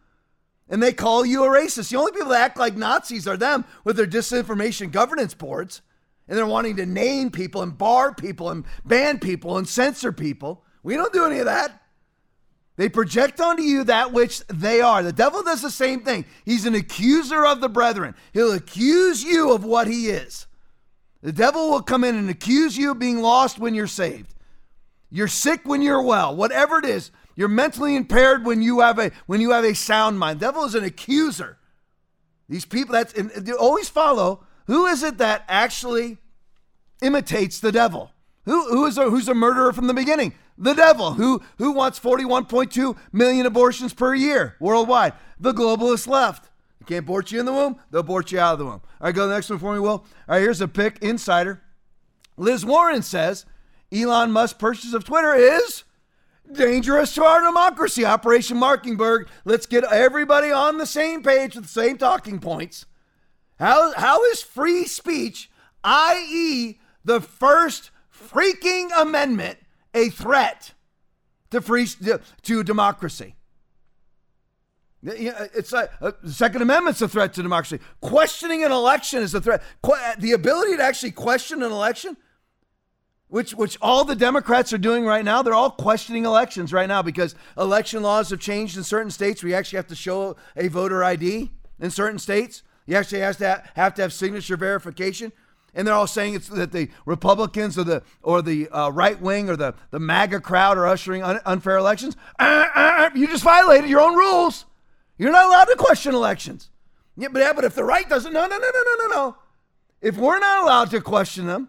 And 0.68 0.82
they 0.82 0.92
call 0.92 1.24
you 1.24 1.44
a 1.44 1.48
racist. 1.48 1.90
The 1.90 1.96
only 1.96 2.12
people 2.12 2.28
that 2.28 2.42
act 2.42 2.58
like 2.58 2.76
Nazis 2.76 3.26
are 3.26 3.38
them 3.38 3.64
with 3.84 3.96
their 3.96 4.06
disinformation 4.06 4.92
governance 4.92 5.32
boards. 5.32 5.80
And 6.28 6.36
they're 6.36 6.46
wanting 6.46 6.76
to 6.76 6.84
name 6.84 7.30
people 7.30 7.62
and 7.62 7.76
bar 7.76 8.14
people 8.14 8.50
and 8.50 8.66
ban 8.84 9.18
people 9.18 9.56
and 9.56 9.66
censor 9.66 10.12
people. 10.12 10.62
We 10.82 10.94
don't 10.94 11.12
do 11.12 11.24
any 11.24 11.38
of 11.38 11.46
that. 11.46 11.82
They 12.78 12.88
project 12.88 13.40
onto 13.40 13.64
you 13.64 13.82
that 13.84 14.12
which 14.12 14.40
they 14.46 14.80
are. 14.80 15.02
The 15.02 15.12
devil 15.12 15.42
does 15.42 15.62
the 15.62 15.70
same 15.70 16.04
thing. 16.04 16.24
He's 16.44 16.64
an 16.64 16.76
accuser 16.76 17.44
of 17.44 17.60
the 17.60 17.68
brethren. 17.68 18.14
He'll 18.32 18.52
accuse 18.52 19.24
you 19.24 19.52
of 19.52 19.64
what 19.64 19.88
he 19.88 20.10
is. 20.10 20.46
The 21.20 21.32
devil 21.32 21.70
will 21.70 21.82
come 21.82 22.04
in 22.04 22.14
and 22.14 22.30
accuse 22.30 22.78
you 22.78 22.92
of 22.92 23.00
being 23.00 23.20
lost 23.20 23.58
when 23.58 23.74
you're 23.74 23.88
saved. 23.88 24.32
You're 25.10 25.26
sick 25.26 25.62
when 25.64 25.82
you're 25.82 26.00
well. 26.00 26.36
Whatever 26.36 26.78
it 26.78 26.84
is, 26.84 27.10
you're 27.34 27.48
mentally 27.48 27.96
impaired 27.96 28.46
when 28.46 28.62
you 28.62 28.78
have 28.78 29.00
a 29.00 29.10
when 29.26 29.40
you 29.40 29.50
have 29.50 29.64
a 29.64 29.74
sound 29.74 30.20
mind. 30.20 30.38
devil 30.38 30.64
is 30.64 30.76
an 30.76 30.84
accuser. 30.84 31.58
These 32.48 32.64
people 32.64 32.92
that's 32.92 33.12
and 33.12 33.50
always 33.54 33.88
follow 33.88 34.44
who 34.66 34.86
is 34.86 35.02
it 35.02 35.18
that 35.18 35.44
actually 35.48 36.18
imitates 37.02 37.58
the 37.58 37.72
devil? 37.72 38.12
Who, 38.44 38.68
who 38.68 38.86
is 38.86 38.98
a, 38.98 39.10
who's 39.10 39.28
a 39.28 39.34
murderer 39.34 39.72
from 39.72 39.88
the 39.88 39.94
beginning? 39.94 40.34
The 40.58 40.74
devil. 40.74 41.12
Who 41.12 41.40
who 41.56 41.72
wants 41.72 42.00
41.2 42.00 42.96
million 43.12 43.46
abortions 43.46 43.94
per 43.94 44.14
year 44.14 44.56
worldwide? 44.60 45.12
The 45.38 45.54
globalist 45.54 46.08
left. 46.08 46.50
You 46.80 46.86
can't 46.86 47.04
abort 47.04 47.30
you 47.30 47.40
in 47.40 47.46
the 47.46 47.52
womb, 47.52 47.76
they'll 47.90 48.00
abort 48.00 48.32
you 48.32 48.40
out 48.40 48.54
of 48.54 48.58
the 48.58 48.64
womb. 48.64 48.82
All 49.00 49.06
right, 49.06 49.14
go 49.14 49.22
to 49.22 49.28
the 49.28 49.34
next 49.34 49.50
one 49.50 49.58
for 49.58 49.72
me, 49.72 49.80
Will. 49.80 49.90
All 49.90 50.06
right, 50.26 50.40
here's 50.40 50.60
a 50.60 50.68
pick 50.68 50.98
insider. 51.00 51.62
Liz 52.36 52.64
Warren 52.64 53.02
says 53.02 53.46
Elon 53.92 54.32
Musk's 54.32 54.58
purchase 54.58 54.92
of 54.94 55.04
Twitter 55.04 55.34
is 55.34 55.84
dangerous 56.52 57.14
to 57.14 57.24
our 57.24 57.42
democracy. 57.42 58.04
Operation 58.04 58.56
Mockingbird. 58.56 59.28
Let's 59.44 59.66
get 59.66 59.84
everybody 59.84 60.50
on 60.50 60.78
the 60.78 60.86
same 60.86 61.22
page 61.22 61.54
with 61.54 61.64
the 61.64 61.70
same 61.70 61.98
talking 61.98 62.38
points. 62.38 62.86
How, 63.58 63.92
how 63.94 64.24
is 64.24 64.42
free 64.42 64.86
speech, 64.86 65.50
i.e., 65.82 66.78
the 67.04 67.20
first 67.20 67.90
freaking 68.12 68.88
amendment, 68.96 69.58
a 69.98 70.08
threat 70.10 70.72
to 71.50 71.60
free 71.60 71.86
to 72.42 72.62
democracy? 72.62 73.34
It's 75.02 75.72
like 75.72 75.90
uh, 76.00 76.12
the 76.22 76.32
Second 76.32 76.62
Amendment's 76.62 77.00
a 77.02 77.08
threat 77.08 77.32
to 77.34 77.42
democracy. 77.42 77.78
Questioning 78.00 78.64
an 78.64 78.72
election 78.72 79.22
is 79.22 79.34
a 79.34 79.40
threat. 79.40 79.62
the 80.18 80.32
ability 80.32 80.76
to 80.76 80.82
actually 80.82 81.12
question 81.12 81.62
an 81.62 81.70
election 81.70 82.16
which 83.28 83.52
which 83.54 83.78
all 83.80 84.04
the 84.04 84.16
Democrats 84.16 84.72
are 84.72 84.78
doing 84.78 85.04
right 85.04 85.24
now. 85.24 85.42
They're 85.42 85.54
all 85.54 85.70
questioning 85.70 86.24
elections 86.24 86.72
right 86.72 86.88
now 86.88 87.02
because 87.02 87.34
election 87.56 88.02
laws 88.02 88.30
have 88.30 88.40
changed 88.40 88.76
in 88.76 88.84
certain 88.84 89.10
states. 89.10 89.42
We 89.42 89.54
actually 89.54 89.76
have 89.76 89.86
to 89.88 89.94
show 89.94 90.36
a 90.56 90.68
voter 90.68 91.04
ID 91.04 91.50
in 91.78 91.90
certain 91.90 92.18
states. 92.18 92.62
You 92.86 92.96
actually 92.96 93.20
have 93.20 93.36
to 93.36 93.46
have, 93.46 93.70
have 93.74 93.94
to 93.94 94.02
have 94.02 94.12
signature 94.12 94.56
verification. 94.56 95.32
And 95.74 95.86
they're 95.86 95.94
all 95.94 96.06
saying 96.06 96.34
it's 96.34 96.48
that 96.48 96.72
the 96.72 96.88
Republicans 97.06 97.78
or 97.78 97.84
the 97.84 98.02
or 98.22 98.42
the 98.42 98.68
uh, 98.70 98.88
right 98.90 99.20
wing 99.20 99.48
or 99.48 99.56
the, 99.56 99.74
the 99.90 99.98
MAGA 99.98 100.40
crowd 100.40 100.78
are 100.78 100.86
ushering 100.86 101.22
un- 101.22 101.40
unfair 101.44 101.76
elections. 101.76 102.16
Uh, 102.38 102.66
uh, 102.74 102.80
uh, 102.80 103.10
you 103.14 103.26
just 103.26 103.44
violated 103.44 103.88
your 103.88 104.00
own 104.00 104.16
rules. 104.16 104.64
You're 105.18 105.32
not 105.32 105.46
allowed 105.46 105.66
to 105.66 105.76
question 105.76 106.14
elections. 106.14 106.70
Yeah, 107.16 107.28
but, 107.32 107.40
yeah, 107.40 107.52
but 107.52 107.64
if 107.64 107.74
the 107.74 107.84
right 107.84 108.08
doesn't, 108.08 108.32
no, 108.32 108.46
no, 108.46 108.56
no, 108.56 108.70
no, 108.72 108.82
no, 108.84 109.06
no, 109.06 109.14
no. 109.14 109.36
If 110.00 110.16
we're 110.16 110.38
not 110.38 110.62
allowed 110.62 110.90
to 110.90 111.00
question 111.00 111.46
them, 111.46 111.68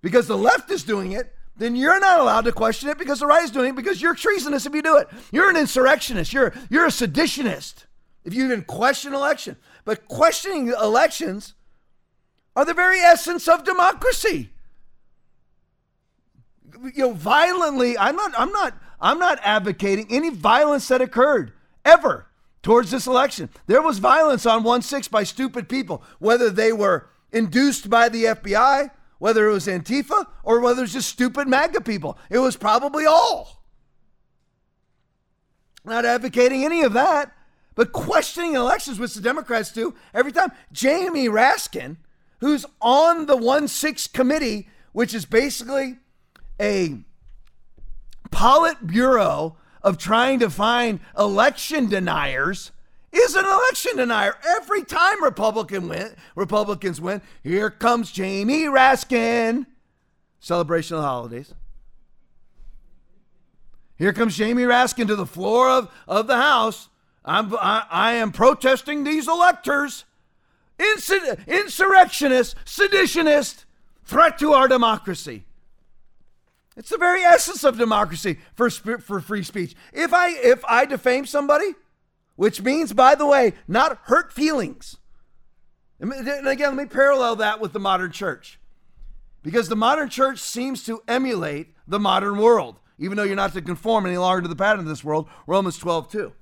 because 0.00 0.28
the 0.28 0.38
left 0.38 0.70
is 0.70 0.84
doing 0.84 1.12
it, 1.12 1.34
then 1.56 1.74
you're 1.74 1.98
not 1.98 2.20
allowed 2.20 2.42
to 2.42 2.52
question 2.52 2.88
it 2.88 2.98
because 2.98 3.20
the 3.20 3.26
right 3.26 3.42
is 3.42 3.50
doing 3.50 3.70
it 3.70 3.76
because 3.76 4.00
you're 4.00 4.14
treasonous 4.14 4.66
if 4.66 4.74
you 4.74 4.82
do 4.82 4.96
it. 4.98 5.08
You're 5.32 5.50
an 5.50 5.56
insurrectionist. 5.56 6.32
You're 6.32 6.52
you're 6.70 6.84
a 6.84 6.90
seditionist 6.90 7.86
if 8.24 8.34
you 8.34 8.44
even 8.44 8.62
question 8.62 9.14
election. 9.14 9.56
But 9.84 10.06
questioning 10.06 10.68
elections 10.68 11.54
are 12.56 12.64
the 12.64 12.74
very 12.74 12.98
essence 12.98 13.46
of 13.46 13.64
democracy. 13.64 14.50
You 16.94 17.04
know, 17.04 17.12
violently, 17.12 17.96
I'm 17.96 18.16
not 18.16 18.32
I'm 18.36 18.50
not 18.50 18.74
I'm 19.00 19.18
not 19.18 19.38
advocating 19.42 20.06
any 20.10 20.30
violence 20.30 20.88
that 20.88 21.00
occurred 21.00 21.52
ever 21.84 22.26
towards 22.62 22.90
this 22.90 23.06
election. 23.06 23.50
There 23.66 23.82
was 23.82 23.98
violence 23.98 24.44
on 24.46 24.64
1-6 24.64 25.08
by 25.10 25.22
stupid 25.22 25.68
people, 25.68 26.02
whether 26.18 26.50
they 26.50 26.72
were 26.72 27.08
induced 27.30 27.88
by 27.88 28.08
the 28.08 28.24
FBI 28.24 28.90
whether 29.18 29.48
it 29.48 29.52
was 29.52 29.66
Antifa 29.66 30.26
or 30.42 30.60
whether 30.60 30.80
it 30.80 30.82
was 30.82 30.92
just 30.92 31.08
stupid 31.08 31.48
MAGA 31.48 31.80
people. 31.82 32.18
It 32.30 32.38
was 32.38 32.56
probably 32.56 33.06
all. 33.06 33.62
Not 35.84 36.04
advocating 36.04 36.64
any 36.64 36.82
of 36.82 36.92
that, 36.94 37.32
but 37.74 37.92
questioning 37.92 38.54
elections, 38.54 38.98
which 38.98 39.14
the 39.14 39.20
Democrats 39.20 39.72
do 39.72 39.94
every 40.12 40.32
time. 40.32 40.50
Jamie 40.72 41.28
Raskin, 41.28 41.96
who's 42.40 42.66
on 42.80 43.26
the 43.26 43.36
1 43.36 43.68
6 43.68 44.06
committee, 44.08 44.68
which 44.92 45.14
is 45.14 45.24
basically 45.24 45.98
a 46.60 46.98
Politburo 48.30 49.56
of 49.82 49.98
trying 49.98 50.38
to 50.40 50.50
find 50.50 51.00
election 51.16 51.88
deniers 51.88 52.72
is 53.12 53.34
an 53.34 53.44
election 53.44 53.96
denier. 53.96 54.34
Every 54.46 54.84
time 54.84 55.22
Republican 55.22 55.92
Republicans 56.34 57.00
win, 57.00 57.22
here 57.42 57.70
comes 57.70 58.12
Jamie 58.12 58.64
Raskin. 58.64 59.66
Celebration 60.40 60.96
of 60.96 61.02
the 61.02 61.08
holidays. 61.08 61.54
Here 63.96 64.12
comes 64.12 64.36
Jamie 64.36 64.64
Raskin 64.64 65.06
to 65.06 65.16
the 65.16 65.26
floor 65.26 65.70
of, 65.70 65.90
of 66.06 66.26
the 66.26 66.36
House. 66.36 66.88
I'm, 67.24 67.54
I, 67.54 67.86
I 67.90 68.12
am 68.12 68.30
protesting 68.30 69.04
these 69.04 69.26
electors. 69.26 70.04
Insur- 70.78 71.46
insurrectionist, 71.46 72.56
seditionist, 72.64 73.64
threat 74.04 74.38
to 74.38 74.52
our 74.52 74.68
democracy. 74.68 75.44
It's 76.76 76.90
the 76.90 76.98
very 76.98 77.22
essence 77.22 77.64
of 77.64 77.78
democracy 77.78 78.38
for, 78.54 78.68
for 78.68 79.20
free 79.20 79.42
speech. 79.42 79.74
If 79.92 80.12
I 80.12 80.30
if 80.30 80.62
I 80.66 80.84
defame 80.84 81.24
somebody, 81.24 81.74
which 82.36 82.60
means, 82.60 82.92
by 82.92 83.14
the 83.14 83.26
way, 83.26 83.54
not 83.66 83.98
hurt 84.04 84.32
feelings. 84.32 84.98
And 85.98 86.12
again, 86.12 86.76
let 86.76 86.76
me 86.76 86.84
parallel 86.84 87.36
that 87.36 87.60
with 87.60 87.72
the 87.72 87.80
modern 87.80 88.12
church. 88.12 88.60
Because 89.42 89.68
the 89.68 89.76
modern 89.76 90.10
church 90.10 90.38
seems 90.38 90.84
to 90.84 91.02
emulate 91.08 91.74
the 91.86 91.98
modern 91.98 92.36
world, 92.36 92.78
even 92.98 93.16
though 93.16 93.22
you're 93.22 93.36
not 93.36 93.54
to 93.54 93.62
conform 93.62 94.04
any 94.04 94.18
longer 94.18 94.42
to 94.42 94.48
the 94.48 94.56
pattern 94.56 94.80
of 94.80 94.86
this 94.86 95.04
world, 95.04 95.28
Romans 95.46 95.78
12, 95.78 96.10
2. 96.10 96.32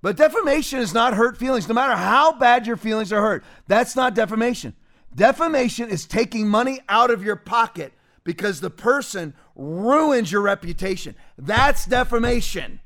But 0.00 0.16
defamation 0.16 0.78
is 0.78 0.94
not 0.94 1.14
hurt 1.14 1.36
feelings, 1.36 1.68
no 1.68 1.74
matter 1.74 1.96
how 1.96 2.32
bad 2.32 2.66
your 2.66 2.76
feelings 2.76 3.12
are 3.12 3.20
hurt. 3.20 3.44
That's 3.66 3.96
not 3.96 4.14
defamation. 4.14 4.74
Defamation 5.14 5.90
is 5.90 6.06
taking 6.06 6.48
money 6.48 6.80
out 6.88 7.10
of 7.10 7.24
your 7.24 7.36
pocket 7.36 7.92
because 8.22 8.60
the 8.60 8.70
person 8.70 9.34
ruins 9.56 10.30
your 10.30 10.42
reputation. 10.42 11.16
That's 11.36 11.84
defamation. 11.86 12.80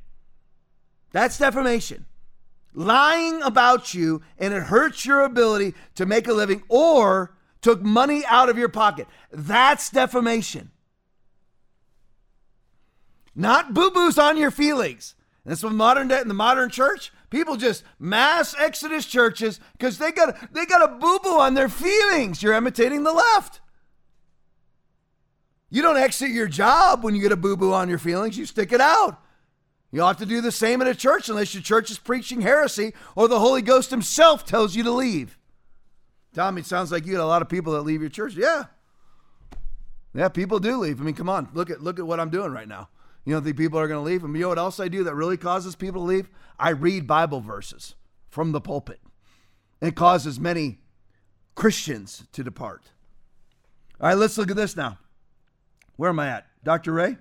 That's 1.10 1.36
defamation. 1.36 2.06
Lying 2.74 3.42
about 3.42 3.92
you 3.92 4.22
and 4.38 4.54
it 4.54 4.62
hurts 4.62 5.04
your 5.04 5.20
ability 5.20 5.74
to 5.96 6.06
make 6.06 6.26
a 6.26 6.32
living 6.32 6.62
or 6.68 7.34
took 7.60 7.82
money 7.82 8.24
out 8.26 8.48
of 8.48 8.56
your 8.56 8.70
pocket. 8.70 9.06
That's 9.30 9.90
defamation. 9.90 10.70
Not 13.34 13.74
boo 13.74 13.90
boos 13.90 14.18
on 14.18 14.36
your 14.36 14.50
feelings. 14.50 15.14
That's 15.44 15.62
what 15.62 15.72
modern 15.72 16.08
day 16.08 16.20
in 16.20 16.28
the 16.28 16.34
modern 16.34 16.70
church, 16.70 17.12
people 17.28 17.56
just 17.56 17.82
mass 17.98 18.54
exodus 18.58 19.06
churches 19.06 19.58
because 19.72 19.98
they 19.98 20.12
got 20.12 20.52
they 20.52 20.66
got 20.66 20.88
a 20.88 20.94
boo 20.94 21.18
boo 21.22 21.40
on 21.40 21.54
their 21.54 21.68
feelings. 21.68 22.42
You're 22.42 22.54
imitating 22.54 23.02
the 23.02 23.12
left. 23.12 23.60
You 25.68 25.82
don't 25.82 25.96
exit 25.96 26.30
your 26.30 26.48
job 26.48 27.02
when 27.02 27.14
you 27.14 27.22
get 27.22 27.32
a 27.32 27.36
boo 27.36 27.56
boo 27.56 27.72
on 27.72 27.88
your 27.88 27.98
feelings. 27.98 28.38
You 28.38 28.46
stick 28.46 28.72
it 28.72 28.80
out. 28.80 29.20
You'll 29.90 30.06
have 30.06 30.18
to 30.18 30.26
do 30.26 30.40
the 30.40 30.52
same 30.52 30.80
in 30.80 30.86
a 30.86 30.94
church 30.94 31.28
unless 31.28 31.54
your 31.54 31.62
church 31.62 31.90
is 31.90 31.98
preaching 31.98 32.40
heresy 32.40 32.94
or 33.16 33.26
the 33.26 33.40
Holy 33.40 33.62
Ghost 33.62 33.90
Himself 33.90 34.44
tells 34.44 34.76
you 34.76 34.82
to 34.84 34.90
leave. 34.90 35.38
Tommy, 36.34 36.60
it 36.60 36.66
sounds 36.66 36.92
like 36.92 37.04
you 37.04 37.12
got 37.12 37.24
a 37.24 37.26
lot 37.26 37.42
of 37.42 37.48
people 37.48 37.72
that 37.74 37.82
leave 37.82 38.00
your 38.00 38.10
church. 38.10 38.34
Yeah. 38.34 38.64
Yeah, 40.14 40.28
people 40.28 40.58
do 40.58 40.76
leave. 40.78 41.00
I 41.00 41.04
mean, 41.04 41.14
come 41.14 41.28
on, 41.28 41.48
look 41.52 41.68
at 41.70 41.82
look 41.82 41.98
at 41.98 42.06
what 42.06 42.20
I'm 42.20 42.30
doing 42.30 42.52
right 42.52 42.68
now. 42.68 42.88
You 43.24 43.34
don't 43.34 43.44
think 43.44 43.56
people 43.56 43.78
are 43.78 43.88
going 43.88 44.04
to 44.04 44.10
leave? 44.10 44.24
And 44.24 44.34
you 44.34 44.42
know 44.42 44.48
what 44.48 44.58
else 44.58 44.80
I 44.80 44.88
do 44.88 45.04
that 45.04 45.14
really 45.14 45.36
causes 45.36 45.76
people 45.76 46.02
to 46.02 46.06
leave? 46.06 46.28
I 46.58 46.70
read 46.70 47.06
Bible 47.06 47.40
verses 47.40 47.94
from 48.28 48.52
the 48.52 48.60
pulpit. 48.60 49.00
It 49.80 49.94
causes 49.94 50.40
many 50.40 50.78
Christians 51.54 52.24
to 52.32 52.42
depart. 52.42 52.90
All 54.00 54.08
right, 54.08 54.18
let's 54.18 54.38
look 54.38 54.50
at 54.50 54.56
this 54.56 54.76
now. 54.76 54.98
Where 55.96 56.10
am 56.10 56.18
I 56.18 56.28
at? 56.28 56.46
Dr. 56.64 56.92
Ray? 56.92 57.16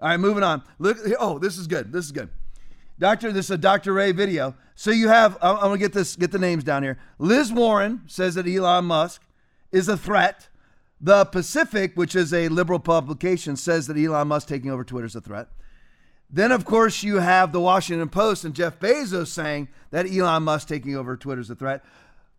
All 0.00 0.08
right, 0.08 0.20
moving 0.20 0.42
on. 0.42 0.62
Look, 0.78 0.98
oh, 1.18 1.38
this 1.38 1.58
is 1.58 1.66
good. 1.66 1.92
This 1.92 2.06
is 2.06 2.12
good. 2.12 2.30
Doctor, 2.98 3.32
this 3.32 3.46
is 3.46 3.50
a 3.52 3.58
Dr. 3.58 3.92
Ray 3.92 4.12
video. 4.12 4.54
So 4.74 4.90
you 4.90 5.08
have, 5.08 5.36
I'm 5.42 5.56
gonna 5.56 5.78
get 5.78 5.92
this, 5.92 6.16
get 6.16 6.30
the 6.30 6.38
names 6.38 6.64
down 6.64 6.82
here. 6.82 6.98
Liz 7.18 7.52
Warren 7.52 8.02
says 8.06 8.36
that 8.36 8.46
Elon 8.46 8.84
Musk 8.86 9.22
is 9.70 9.88
a 9.88 9.96
threat. 9.96 10.48
The 11.04 11.24
Pacific, 11.24 11.96
which 11.96 12.14
is 12.14 12.32
a 12.32 12.46
liberal 12.48 12.78
publication, 12.78 13.56
says 13.56 13.88
that 13.88 13.98
Elon 13.98 14.28
Musk 14.28 14.46
taking 14.46 14.70
over 14.70 14.84
Twitter 14.84 15.06
is 15.06 15.16
a 15.16 15.20
threat. 15.20 15.48
Then, 16.30 16.52
of 16.52 16.64
course, 16.64 17.02
you 17.02 17.16
have 17.16 17.50
the 17.50 17.60
Washington 17.60 18.08
Post 18.08 18.44
and 18.44 18.54
Jeff 18.54 18.78
Bezos 18.78 19.26
saying 19.26 19.68
that 19.90 20.06
Elon 20.06 20.44
Musk 20.44 20.68
taking 20.68 20.94
over 20.94 21.16
Twitter 21.16 21.40
is 21.40 21.50
a 21.50 21.56
threat. 21.56 21.84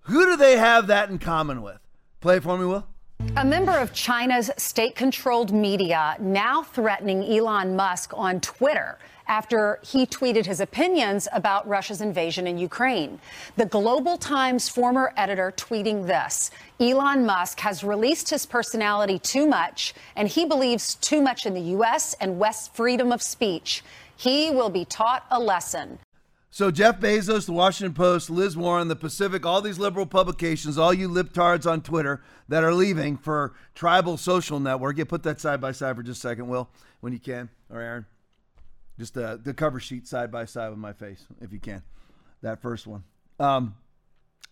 Who 0.03 0.25
do 0.25 0.37
they 0.37 0.57
have 0.57 0.87
that 0.87 1.09
in 1.09 1.19
common 1.19 1.61
with? 1.61 1.79
Play 2.21 2.39
for 2.39 2.57
me, 2.57 2.65
Will. 2.65 2.87
A 3.35 3.45
member 3.45 3.77
of 3.77 3.93
China's 3.93 4.49
state 4.57 4.95
controlled 4.95 5.53
media 5.53 6.15
now 6.19 6.63
threatening 6.63 7.23
Elon 7.23 7.75
Musk 7.75 8.11
on 8.13 8.39
Twitter 8.39 8.97
after 9.27 9.79
he 9.83 10.05
tweeted 10.05 10.45
his 10.45 10.59
opinions 10.59 11.27
about 11.33 11.67
Russia's 11.67 12.01
invasion 12.01 12.47
in 12.47 12.57
Ukraine. 12.57 13.19
The 13.55 13.65
Global 13.65 14.17
Times 14.17 14.69
former 14.69 15.13
editor 15.17 15.53
tweeting 15.55 16.07
this 16.07 16.51
Elon 16.79 17.25
Musk 17.25 17.59
has 17.61 17.83
released 17.83 18.29
his 18.29 18.45
personality 18.45 19.19
too 19.19 19.47
much, 19.47 19.93
and 20.15 20.27
he 20.27 20.45
believes 20.45 20.95
too 20.95 21.21
much 21.21 21.45
in 21.45 21.53
the 21.53 21.61
U.S. 21.61 22.15
and 22.19 22.39
West's 22.39 22.67
freedom 22.69 23.11
of 23.11 23.21
speech. 23.21 23.83
He 24.15 24.51
will 24.51 24.69
be 24.69 24.85
taught 24.85 25.25
a 25.31 25.39
lesson. 25.39 25.99
So 26.53 26.69
Jeff 26.69 26.99
Bezos, 26.99 27.47
the 27.47 27.51
Washington 27.51 27.95
Post, 27.95 28.29
Liz 28.29 28.55
Warren, 28.55 28.87
the 28.87 28.95
Pacific, 28.95 29.43
all 29.43 29.59
these 29.59 29.79
liberal 29.79 30.05
publications, 30.05 30.77
all 30.77 30.93
you 30.93 31.09
libtards 31.09 31.65
on 31.65 31.81
Twitter 31.81 32.21
that 32.47 32.63
are 32.63 32.75
leaving 32.75 33.17
for 33.17 33.53
Tribel 33.75 34.19
Social 34.19 34.59
Network. 34.59 34.99
You 34.99 35.05
put 35.05 35.23
that 35.23 35.41
side 35.41 35.59
by 35.59 35.71
side 35.71 35.95
for 35.95 36.03
just 36.03 36.19
a 36.19 36.27
second, 36.27 36.47
Will, 36.47 36.69
when 37.01 37.11
you 37.11 37.17
can, 37.17 37.49
or 37.71 37.81
Aaron. 37.81 38.05
Just 38.97 39.17
uh, 39.17 39.37
the 39.41 39.53
cover 39.53 39.79
sheet 39.79 40.07
side 40.07 40.31
by 40.31 40.45
side 40.45 40.69
with 40.69 40.77
my 40.77 40.93
face, 40.93 41.25
if 41.41 41.51
you 41.51 41.59
can. 41.59 41.81
That 42.41 42.61
first 42.61 42.85
one. 42.85 43.03
Um, 43.39 43.75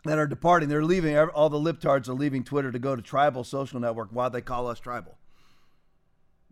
that 0.06 0.18
are 0.18 0.28
departing. 0.28 0.70
They're 0.70 0.84
leaving. 0.84 1.18
All 1.18 1.50
the 1.50 1.60
libtards 1.60 2.10
are 2.10 2.14
leaving 2.14 2.44
Twitter 2.44 2.72
to 2.72 2.80
go 2.80 2.96
to 2.96 3.02
Tribel 3.02 3.46
Social 3.46 3.80
Network. 3.80 4.10
Why 4.12 4.30
they 4.30 4.42
call 4.42 4.68
us 4.68 4.80
tribal? 4.80 5.18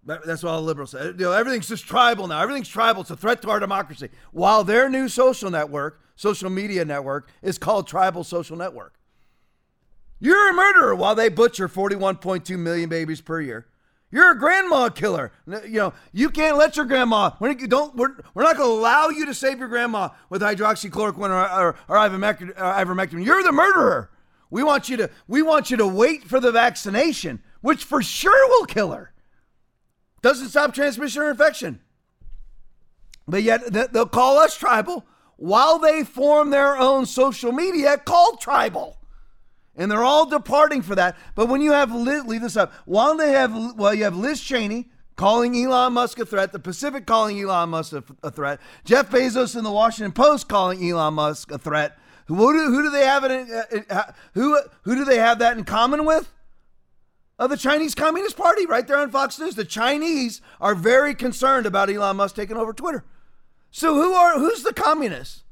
That's 0.06 0.44
what 0.44 0.52
all 0.52 0.62
the 0.62 0.68
liberals 0.68 0.92
say. 0.92 1.08
You 1.08 1.14
know, 1.14 1.32
everything's 1.34 1.68
just 1.68 1.86
tribal 1.86 2.28
now. 2.28 2.42
Everything's 2.42 2.70
tribal. 2.70 3.02
It's 3.02 3.12
a 3.12 3.18
threat 3.18 3.42
to 3.42 3.50
our 3.50 3.60
democracy. 3.60 4.10
While 4.32 4.64
their 4.64 4.90
new 4.90 5.10
social 5.10 5.52
network, 5.52 6.02
social 6.16 6.50
media 6.50 6.86
network, 6.86 7.30
is 7.42 7.58
called 7.58 7.88
Tribel 7.88 8.26
Social 8.26 8.56
Network. 8.56 8.94
You're 10.20 10.52
a 10.52 10.54
murderer 10.54 10.96
while 10.96 11.16
they 11.16 11.30
butcher 11.30 11.68
41.2 11.68 12.58
million 12.58 12.90
babies 12.90 13.22
per 13.22 13.42
year. 13.42 13.68
You're 14.12 14.32
a 14.32 14.38
grandma 14.38 14.90
killer. 14.90 15.32
You 15.48 15.70
know, 15.70 15.94
you 16.12 16.30
can't 16.30 16.58
let 16.58 16.76
your 16.76 16.86
grandma. 16.86 17.32
We're, 17.40 17.54
don't, 17.54 17.96
we're, 17.96 18.16
we're 18.34 18.44
not 18.44 18.58
going 18.58 18.70
to 18.70 18.74
allow 18.74 19.10
you 19.10 19.26
to 19.28 19.34
save 19.34 19.60
your 19.60 19.68
grandma 19.68 20.10
with 20.30 20.42
hydroxychloroquine 20.42 21.30
or, 21.30 21.50
or, 21.50 21.76
or 21.88 21.96
ivermectin, 21.96 22.56
ivermectin. 22.56 23.24
You're 23.24 23.44
the 23.44 23.52
murderer. 23.52 24.10
We 24.50 24.64
want 24.64 24.90
you 24.90 24.98
to. 24.98 25.12
We 25.28 25.44
want 25.44 25.70
you 25.70 25.78
to 25.78 25.88
wait 25.88 26.24
for 26.24 26.40
the 26.40 26.52
vaccination, 26.52 27.44
which 27.62 27.84
for 27.84 28.02
sure 28.02 28.48
will 28.50 28.66
kill 28.66 28.92
her. 28.92 29.14
Doesn't 30.24 30.50
stop 30.50 30.74
transmission 30.74 31.22
or 31.22 31.30
infection. 31.30 31.80
But 33.28 33.44
yet 33.44 33.62
they'll 33.94 34.08
call 34.08 34.38
us 34.40 34.58
tribal 34.58 35.06
while 35.38 35.78
they 35.78 36.04
form 36.04 36.50
their 36.50 36.76
own 36.78 37.06
social 37.06 37.52
media 37.52 37.98
called 37.98 38.42
tribal. 38.42 38.99
And 39.80 39.90
they're 39.90 40.04
all 40.04 40.28
departing 40.28 40.84
for 40.84 40.94
that. 40.94 41.18
But 41.34 41.48
when 41.48 41.62
you 41.62 41.72
have, 41.72 41.92
Liz, 41.92 42.26
leave 42.26 42.42
this 42.42 42.58
up, 42.58 42.72
while 42.86 43.18
they 43.18 43.32
have, 43.32 43.76
well, 43.76 43.94
you 43.94 44.04
have 44.04 44.16
Liz 44.16 44.42
Cheney 44.42 44.90
calling 45.16 45.56
Elon 45.56 45.94
Musk 45.94 46.20
a 46.20 46.26
threat, 46.26 46.52
the 46.52 46.60
Pacific 46.60 47.08
calling 47.08 47.40
Elon 47.42 47.70
Musk 47.70 47.94
a, 47.94 48.04
a 48.22 48.30
threat, 48.30 48.60
Jeff 48.84 49.10
Bezos 49.10 49.58
in 49.58 49.64
the 49.64 49.72
Washington 49.72 50.12
Post 50.12 50.48
calling 50.48 50.88
Elon 50.88 51.16
Musk 51.16 51.50
a 51.50 51.58
threat. 51.58 51.98
Who 52.28 52.54
do, 52.54 52.72
who 52.72 52.84
do 52.84 52.92
they 52.92 53.06
have 53.06 53.24
it? 53.24 53.32
In, 53.32 53.52
uh, 53.52 53.84
uh, 53.90 54.12
who 54.36 54.62
who 54.84 54.96
do 54.96 55.04
they 55.04 55.18
have 55.18 55.40
that 55.40 55.58
in 55.58 55.64
common 55.64 56.06
with? 56.06 56.32
of 57.40 57.50
the 57.50 57.58
Chinese 57.58 57.96
Communist 57.96 58.36
Party 58.36 58.66
right 58.66 58.86
there 58.86 58.98
on 58.98 59.10
Fox 59.10 59.40
News. 59.40 59.56
The 59.56 59.64
Chinese 59.64 60.42
are 60.60 60.76
very 60.76 61.16
concerned 61.16 61.66
about 61.66 61.90
Elon 61.90 62.18
Musk 62.18 62.36
taking 62.36 62.58
over 62.58 62.74
Twitter. 62.74 63.06
So 63.72 63.96
who 63.96 64.12
are 64.12 64.38
who's 64.38 64.64
the 64.64 64.74
communists? 64.74 65.44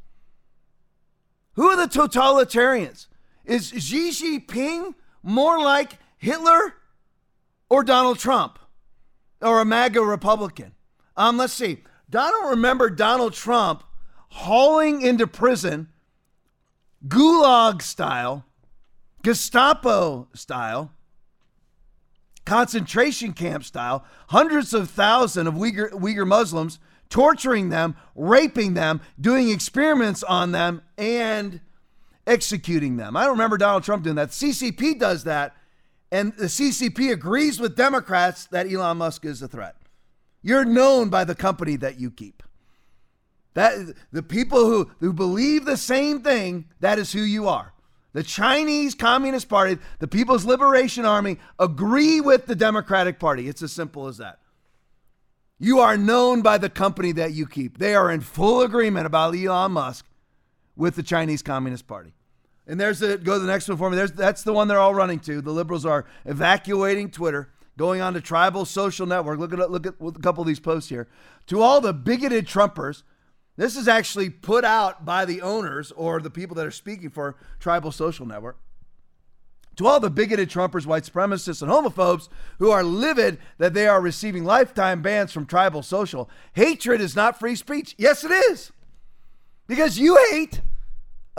Who 1.54 1.70
are 1.70 1.78
the 1.78 1.88
totalitarians? 1.88 3.08
Is 3.48 3.70
Xi 3.70 4.10
Jinping 4.10 4.94
more 5.24 5.58
like 5.60 5.98
Hitler 6.18 6.76
or 7.70 7.84
Donald 7.84 8.20
Trump 8.20 8.60
or 9.42 9.62
a 9.62 9.66
MAGA 9.66 10.02
Republican? 10.02 10.74
Um, 11.16 11.38
let's 11.38 11.54
see. 11.54 11.84
Donald 12.10 12.50
remember 12.50 12.90
Donald 12.90 13.34
Trump 13.34 13.84
hauling 14.30 15.02
into 15.02 15.26
prison, 15.26 15.88
Gulag 17.08 17.82
style, 17.82 18.46
Gestapo 19.24 20.28
style, 20.34 20.92
concentration 22.46 23.34
camp 23.34 23.64
style, 23.64 24.06
hundreds 24.28 24.74
of 24.74 24.90
thousands 24.90 25.48
of 25.48 25.54
Uyghur, 25.54 25.92
Uyghur 25.92 26.28
Muslims, 26.28 26.80
torturing 27.10 27.70
them, 27.70 27.96
raping 28.14 28.74
them, 28.74 29.00
doing 29.20 29.50
experiments 29.50 30.22
on 30.24 30.52
them, 30.52 30.82
and 30.98 31.62
executing 32.28 32.98
them. 32.98 33.16
I 33.16 33.24
don't 33.24 33.32
remember 33.32 33.58
Donald 33.58 33.84
Trump 33.84 34.04
doing 34.04 34.18
that. 34.18 34.30
CCP 34.30 35.00
does 35.00 35.24
that, 35.24 35.56
and 36.12 36.34
the 36.38 36.46
CCP 36.46 37.12
agrees 37.12 37.60
with 37.60 37.76
Democrats 37.76 38.46
that 38.48 38.72
Elon 38.72 38.98
Musk 38.98 39.26
is 39.26 39.42
a 39.42 39.48
threat. 39.48 39.76
You're 40.44 40.66
known 40.66 41.10
by 41.10 41.24
the 41.24 41.36
company 41.36 41.78
that 41.78 42.00
you 42.00 42.12
keep. 42.12 42.44
That 43.56 43.96
the 44.12 44.22
people 44.22 44.66
who, 44.66 44.92
who 45.00 45.14
believe 45.14 45.66
the 45.66 45.78
same 45.78 46.22
thing, 46.22 46.66
that 46.80 47.00
is 47.00 47.12
who 47.12 47.22
you 47.22 47.48
are. 47.48 47.74
The 48.14 48.24
Chinese 48.24 48.96
Communist 48.96 49.50
Party, 49.50 49.78
the 50.00 50.08
People's 50.08 50.46
Liberation 50.46 51.06
Army 51.06 51.38
agree 51.60 52.22
with 52.22 52.46
the 52.46 52.56
Democratic 52.56 53.20
Party. 53.20 53.48
It's 53.48 53.62
as 53.62 53.72
simple 53.72 54.08
as 54.08 54.18
that. 54.18 54.40
You 55.60 55.80
are 55.80 55.98
known 55.98 56.42
by 56.42 56.60
the 56.60 56.70
company 56.70 57.12
that 57.14 57.34
you 57.34 57.48
keep. 57.48 57.80
They 57.80 57.96
are 57.96 58.12
in 58.12 58.22
full 58.22 58.62
agreement 58.62 59.08
about 59.08 59.36
Elon 59.36 59.72
Musk 59.72 60.06
with 60.76 60.96
the 60.96 61.04
Chinese 61.04 61.42
Communist 61.42 61.88
Party. 61.88 62.14
And 62.68 62.80
there's 62.80 63.00
the 63.00 63.18
go 63.18 63.34
to 63.34 63.40
the 63.40 63.48
next 63.48 63.70
one 63.70 63.78
for 63.78 63.90
me. 63.90 63.96
There's 63.96 64.12
that's 64.12 64.44
the 64.44 64.54
one 64.54 64.68
they're 64.68 64.80
all 64.80 64.94
running 64.94 65.20
to. 65.22 65.42
The 65.42 65.52
liberals 65.52 65.86
are 65.86 66.06
evacuating 66.26 67.12
Twitter, 67.12 67.50
going 67.78 68.02
on 68.02 68.14
to 68.14 68.22
Tribel 68.22 68.68
social 68.68 69.08
network. 69.08 69.40
Look 69.40 69.54
at 69.54 69.72
look 69.72 69.88
at 69.88 69.94
a 70.02 70.12
couple 70.20 70.42
of 70.42 70.48
these 70.48 70.60
posts 70.60 70.90
here. 70.90 71.08
To 71.48 71.62
all 71.62 71.80
the 71.80 71.94
bigoted 71.94 72.46
Trumpers, 72.46 73.04
this 73.56 73.78
is 73.78 73.88
actually 73.88 74.30
put 74.30 74.66
out 74.66 75.06
by 75.06 75.24
the 75.24 75.42
owners 75.42 75.94
or 75.94 76.20
the 76.20 76.30
people 76.30 76.56
that 76.56 76.68
are 76.68 76.72
speaking 76.72 77.10
for 77.10 77.38
Tribel 77.60 77.94
social 77.94 78.26
network. 78.26 78.58
To 79.78 79.88
all 79.88 80.00
the 80.00 80.10
bigoted 80.10 80.50
Trumpers, 80.50 80.86
white 80.86 81.04
supremacists, 81.04 81.62
and 81.62 81.72
homophobes 81.72 82.30
who 82.58 82.72
are 82.72 82.84
livid 82.84 83.38
that 83.60 83.76
they 83.76 83.88
are 83.88 84.02
receiving 84.02 84.44
lifetime 84.44 85.02
bans 85.02 85.32
from 85.32 85.46
Tribel 85.46 85.86
social, 85.86 86.30
hatred 86.54 87.00
is 87.00 87.16
not 87.16 87.40
free 87.40 87.56
speech. 87.56 87.96
Yes, 87.98 88.24
it 88.24 88.32
is. 88.32 88.72
Because 89.68 90.00
you 90.00 90.18
hate 90.32 90.62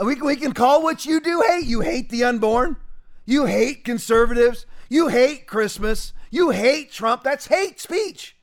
we, 0.03 0.15
we 0.15 0.35
can 0.35 0.53
call 0.53 0.81
what 0.81 1.05
you 1.05 1.19
do 1.19 1.43
hate. 1.47 1.65
You 1.65 1.81
hate 1.81 2.09
the 2.09 2.23
unborn. 2.23 2.77
You 3.25 3.45
hate 3.45 3.83
conservatives. 3.83 4.65
You 4.89 5.07
hate 5.07 5.45
Christmas. 5.45 6.13
You 6.31 6.51
hate 6.51 6.91
Trump. 6.91 7.23
That's 7.23 7.47
hate 7.47 7.79
speech. 7.79 8.35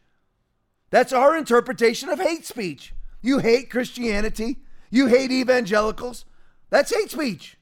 That's 0.90 1.12
our 1.12 1.36
interpretation 1.36 2.08
of 2.08 2.20
hate 2.20 2.44
speech. 2.44 2.94
You 3.20 3.38
hate 3.38 3.70
Christianity. 3.70 4.58
You 4.90 5.06
hate 5.06 5.32
evangelicals. 5.32 6.24
That's 6.70 6.94
hate 6.94 7.10
speech. 7.10 7.56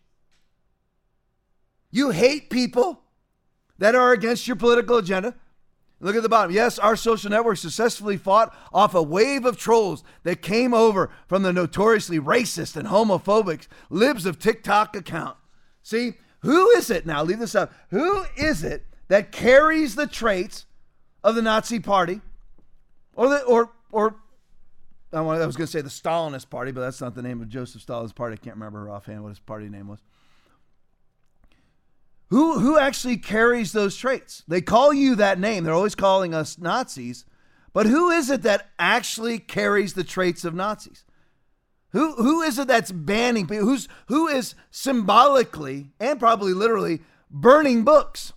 You 1.91 2.11
hate 2.11 2.51
people 2.51 3.03
that 3.79 3.95
are 3.95 4.13
against 4.13 4.47
your 4.47 4.57
political 4.57 4.99
agenda. 4.99 5.35
Look 6.01 6.17
at 6.17 6.23
the 6.23 6.29
bottom. 6.29 6.55
Yes, 6.55 6.79
our 6.79 6.97
social 6.97 7.31
network 7.31 7.57
successfully 7.57 8.17
fought 8.17 8.55
off 8.73 8.95
a 8.95 9.03
wave 9.03 9.45
of 9.45 9.57
trolls 9.57 10.05
that 10.23 10.43
came 10.43 10.75
over 10.75 11.11
from 11.27 11.43
the 11.43 11.53
notoriously 11.53 12.19
racist 12.19 12.77
and 12.77 12.89
homophobic 12.89 13.69
libs 13.89 14.27
of 14.27 14.39
TikTok 14.39 14.95
account. 14.97 15.37
See, 15.83 16.15
who 16.41 16.71
is 16.71 16.91
it 16.91 17.07
now? 17.07 17.23
Leave 17.23 17.39
this 17.39 17.55
up. 17.55 17.73
Who 17.91 18.25
is 18.37 18.63
it 18.63 18.85
that 19.09 19.33
carries 19.33 19.95
the 19.95 20.07
traits 20.07 20.67
of 21.23 21.35
the 21.35 21.43
Nazi 21.43 21.81
party 21.81 22.21
or 23.15 23.29
the 23.29 23.43
or 23.45 23.71
or 23.91 24.17
I 25.13 25.21
was 25.21 25.57
going 25.57 25.67
to 25.67 25.73
say 25.73 25.81
the 25.81 25.89
Stalinist 25.89 26.51
party, 26.51 26.73
but 26.73 26.81
that's 26.81 27.01
not 27.01 27.15
the 27.15 27.23
name 27.23 27.41
of 27.41 27.49
Joseph 27.49 27.83
Stalin's 27.83 28.13
party. 28.13 28.35
I 28.35 28.45
can't 28.45 28.57
remember 28.57 28.91
offhand 28.91 29.23
what 29.23 29.29
his 29.29 29.39
party 29.39 29.69
name 29.69 29.87
was. 29.87 30.01
Who, 32.35 32.59
who 32.59 32.77
actually 32.77 33.19
carries 33.19 33.71
those 33.71 33.97
traits? 33.97 34.43
They 34.49 34.61
call 34.61 34.93
you 34.93 35.15
that 35.15 35.39
name. 35.39 35.63
They're 35.63 35.73
always 35.73 35.95
calling 35.95 36.35
us 36.35 36.59
Nazis. 36.59 37.25
But 37.73 37.87
who 37.87 38.11
is 38.11 38.29
it 38.29 38.43
that 38.43 38.71
actually 38.77 39.39
carries 39.39 39.95
the 39.95 40.03
traits 40.03 40.45
of 40.45 40.53
Nazis? 40.53 41.05
Who, 41.91 42.17
who 42.17 42.43
is 42.43 42.59
it 42.59 42.67
that's 42.67 42.91
banning 42.91 43.47
people? 43.47 43.65
Who's, 43.69 43.87
who 44.09 44.27
is 44.27 44.57
symbolically 44.73 45.93
and 46.01 46.19
probably 46.19 46.53
literally 46.53 47.03
burning 47.31 47.85
books? 47.85 48.33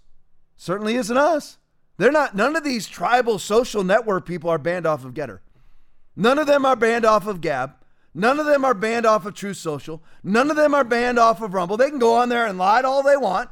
Certainly 0.57 0.93
isn't 0.93 1.17
us. 1.17 1.57
They're 1.97 2.11
not, 2.11 2.35
none 2.35 2.55
of 2.55 2.63
these 2.63 2.87
Tribel 2.87 3.39
social 3.39 3.83
network 3.83 4.27
people 4.27 4.51
are 4.51 4.59
banned 4.59 4.85
off 4.85 5.05
of 5.05 5.15
Gettr. 5.15 5.39
None 6.15 6.37
of 6.37 6.45
them 6.45 6.67
are 6.67 6.75
banned 6.75 7.05
off 7.05 7.25
of 7.25 7.41
Gab. 7.41 7.73
None 8.13 8.39
of 8.39 8.45
them 8.45 8.63
are 8.63 8.75
banned 8.75 9.07
off 9.07 9.25
of 9.25 9.33
Truth 9.33 9.57
Social. 9.57 10.03
None 10.23 10.51
of 10.51 10.55
them 10.55 10.75
are 10.75 10.83
banned 10.83 11.17
off 11.17 11.41
of 11.41 11.55
Rumble. 11.55 11.77
They 11.77 11.89
can 11.89 11.97
go 11.97 12.13
on 12.13 12.29
there 12.29 12.45
and 12.45 12.59
lie 12.59 12.83
all 12.83 13.01
they 13.01 13.17
want. 13.17 13.49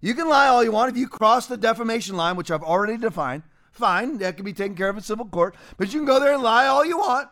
You 0.00 0.14
can 0.14 0.28
lie 0.28 0.48
all 0.48 0.62
you 0.62 0.72
want. 0.72 0.90
If 0.92 0.96
you 0.96 1.08
cross 1.08 1.46
the 1.46 1.56
defamation 1.56 2.16
line, 2.16 2.36
which 2.36 2.50
I've 2.50 2.62
already 2.62 2.96
defined, 2.96 3.42
fine, 3.72 4.18
that 4.18 4.36
can 4.36 4.44
be 4.44 4.52
taken 4.52 4.76
care 4.76 4.88
of 4.88 4.96
in 4.96 5.02
civil 5.02 5.26
court. 5.26 5.56
But 5.76 5.92
you 5.92 6.00
can 6.00 6.06
go 6.06 6.20
there 6.20 6.34
and 6.34 6.42
lie 6.42 6.66
all 6.66 6.84
you 6.84 6.98
want. 6.98 7.28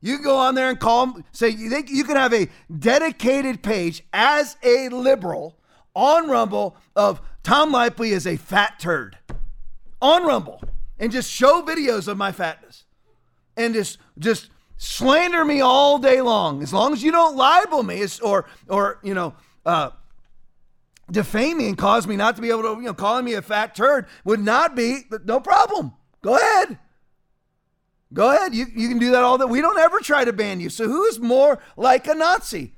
You 0.00 0.16
can 0.16 0.24
go 0.24 0.36
on 0.36 0.54
there 0.54 0.70
and 0.70 0.78
call 0.78 1.06
them, 1.06 1.24
say 1.32 1.48
you 1.48 1.68
think 1.70 1.90
you 1.90 2.04
can 2.04 2.16
have 2.16 2.32
a 2.32 2.48
dedicated 2.78 3.62
page 3.62 4.02
as 4.12 4.56
a 4.62 4.88
liberal 4.88 5.58
on 5.94 6.28
Rumble 6.28 6.76
of 6.94 7.20
Tom 7.42 7.72
Leipley 7.72 8.10
is 8.10 8.26
a 8.26 8.36
fat 8.36 8.78
turd 8.78 9.18
on 10.00 10.24
Rumble 10.24 10.62
and 10.98 11.10
just 11.10 11.30
show 11.30 11.62
videos 11.62 12.06
of 12.06 12.16
my 12.16 12.30
fatness 12.30 12.84
and 13.56 13.72
just 13.72 13.98
just 14.18 14.50
slander 14.76 15.44
me 15.44 15.62
all 15.62 15.98
day 15.98 16.20
long 16.20 16.62
as 16.62 16.72
long 16.72 16.92
as 16.92 17.02
you 17.02 17.10
don't 17.10 17.34
libel 17.36 17.82
me 17.82 18.04
or 18.22 18.44
or 18.68 18.98
you 19.02 19.14
know 19.14 19.34
uh, 19.64 19.90
defame 21.10 21.58
me 21.58 21.68
and 21.68 21.78
cause 21.78 22.06
me 22.06 22.16
not 22.16 22.36
to 22.36 22.42
be 22.42 22.50
able 22.50 22.62
to, 22.62 22.80
you 22.80 22.86
know, 22.86 22.94
calling 22.94 23.24
me 23.24 23.34
a 23.34 23.42
fat 23.42 23.74
turd 23.74 24.06
would 24.24 24.40
not 24.40 24.74
be, 24.74 25.02
no 25.24 25.40
problem. 25.40 25.92
Go 26.22 26.36
ahead. 26.36 26.78
Go 28.12 28.30
ahead. 28.30 28.54
You, 28.54 28.66
you 28.74 28.88
can 28.88 28.98
do 28.98 29.10
that 29.12 29.22
all 29.22 29.38
that. 29.38 29.48
We 29.48 29.60
don't 29.60 29.78
ever 29.78 29.98
try 30.00 30.24
to 30.24 30.32
ban 30.32 30.60
you. 30.60 30.70
So 30.70 30.86
who 30.88 31.04
is 31.04 31.18
more 31.18 31.58
like 31.76 32.06
a 32.06 32.14
Nazi? 32.14 32.72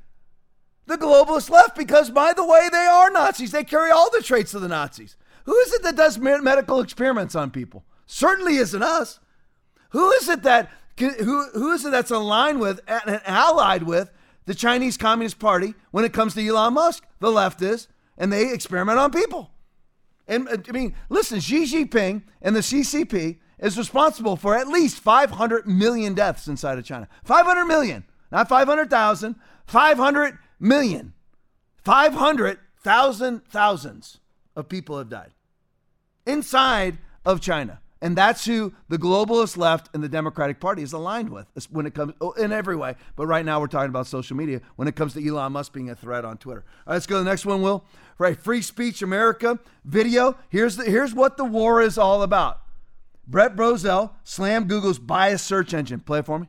The 0.87 0.97
globalist 0.97 1.51
left, 1.51 1.77
because 1.77 2.11
by 2.11 2.33
the 2.33 2.45
way, 2.45 2.69
they 2.73 2.87
are 2.87 3.11
Nazis. 3.11 3.53
They 3.53 3.65
carry 3.65 3.91
all 3.91 4.11
the 4.11 4.23
traits 4.23 4.55
of 4.55 4.63
the 4.63 4.69
Nazis. 4.69 5.17
Who 5.45 5.55
is 5.59 5.73
it 5.75 5.83
that 5.83 5.97
does 5.97 6.19
medical 6.19 6.81
experiments 6.81 7.35
on 7.35 7.51
people? 7.51 7.85
Certainly 8.07 8.57
isn't 8.57 8.83
us. 8.83 9.21
Who 9.91 10.11
is 10.13 10.29
it 10.29 10.43
that 10.43 10.71
who 10.99 11.49
who 11.53 11.73
is 11.73 11.85
it 11.85 11.91
that's 11.91 12.11
aligned 12.11 12.61
with 12.61 12.81
and 12.87 13.21
allied 13.27 13.85
with 13.85 14.11
the 14.47 14.55
Chinese 14.55 14.97
Communist 14.97 15.39
Party 15.39 15.75
when 15.91 16.05
it 16.05 16.13
comes 16.13 16.35
to 16.35 16.47
Elon 16.47 16.75
Musk? 16.75 17.07
The 17.21 17.31
left 17.31 17.63
is 17.63 17.89
and 18.19 18.31
they 18.31 18.53
experiment 18.53 18.99
on 18.99 19.11
people. 19.11 19.51
And 20.27 20.47
uh, 20.49 20.59
I 20.69 20.73
mean, 20.73 20.95
listen, 21.09 21.41
Xi 21.41 21.65
Jinping 21.65 22.23
and 22.43 22.55
the 22.55 22.61
CCP 22.61 23.39
is 23.59 23.79
responsible 23.79 24.37
for 24.37 24.55
at 24.55 24.69
least 24.69 24.99
500 24.99 25.67
million 25.67 26.13
deaths 26.13 26.47
inside 26.47 26.77
of 26.77 26.85
China. 26.85 27.09
500 27.25 27.65
million, 27.65 28.05
not 28.31 28.49
500,000, 28.49 29.37
500 29.67 30.39
million. 30.61 31.15
500,000 31.85 33.43
thousands 33.49 34.21
of 34.55 34.69
people 34.69 34.99
have 34.99 35.09
died 35.09 35.33
inside 36.27 36.99
of 37.25 37.41
China. 37.41 37.81
And 38.01 38.17
that's 38.17 38.45
who 38.45 38.73
the 38.89 38.99
globalist 38.99 39.57
left 39.57 39.89
and 39.93 40.03
the 40.03 40.09
Democratic 40.09 40.61
Party 40.61 40.83
is 40.83 40.93
aligned 40.93 41.31
with 41.31 41.47
when 41.71 41.85
it 41.85 41.95
comes 41.95 42.15
oh, 42.21 42.31
in 42.33 42.53
every 42.53 42.77
way. 42.77 42.95
But 43.17 43.27
right 43.27 43.45
now 43.45 43.61
we're 43.61 43.67
talking 43.67 43.89
about 43.89 44.07
social 44.07 44.37
media 44.37 44.61
when 44.77 44.87
it 44.87 44.95
comes 44.95 45.15
to 45.15 45.27
Elon 45.27 45.53
Musk 45.53 45.73
being 45.73 45.91
a 45.91 45.97
threat 45.97 46.25
on 46.25 46.39
Twitter. 46.39 46.65
All 46.87 46.93
right, 46.93 46.95
let's 46.95 47.07
go 47.07 47.17
to 47.17 47.25
the 47.25 47.31
next 47.31 47.45
one, 47.45 47.61
Will. 47.61 47.85
Right, 48.19 48.39
Free 48.39 48.63
Speech 48.63 49.03
America 49.03 49.59
video. 49.85 50.37
Here's 50.49 50.77
the 50.77 50.85
here's 50.85 51.15
what 51.15 51.37
the 51.37 51.45
war 51.45 51.83
is 51.83 51.99
all 51.99 52.23
about. 52.23 52.61
Brent 53.27 53.57
Bozell 53.57 54.13
slammed 54.25 54.69
Google's 54.69 54.99
biased 54.99 55.47
search 55.47 55.75
engine. 55.75 56.01
Play 56.01 56.21
it 56.21 56.27
for 56.27 56.39
me. 56.39 56.49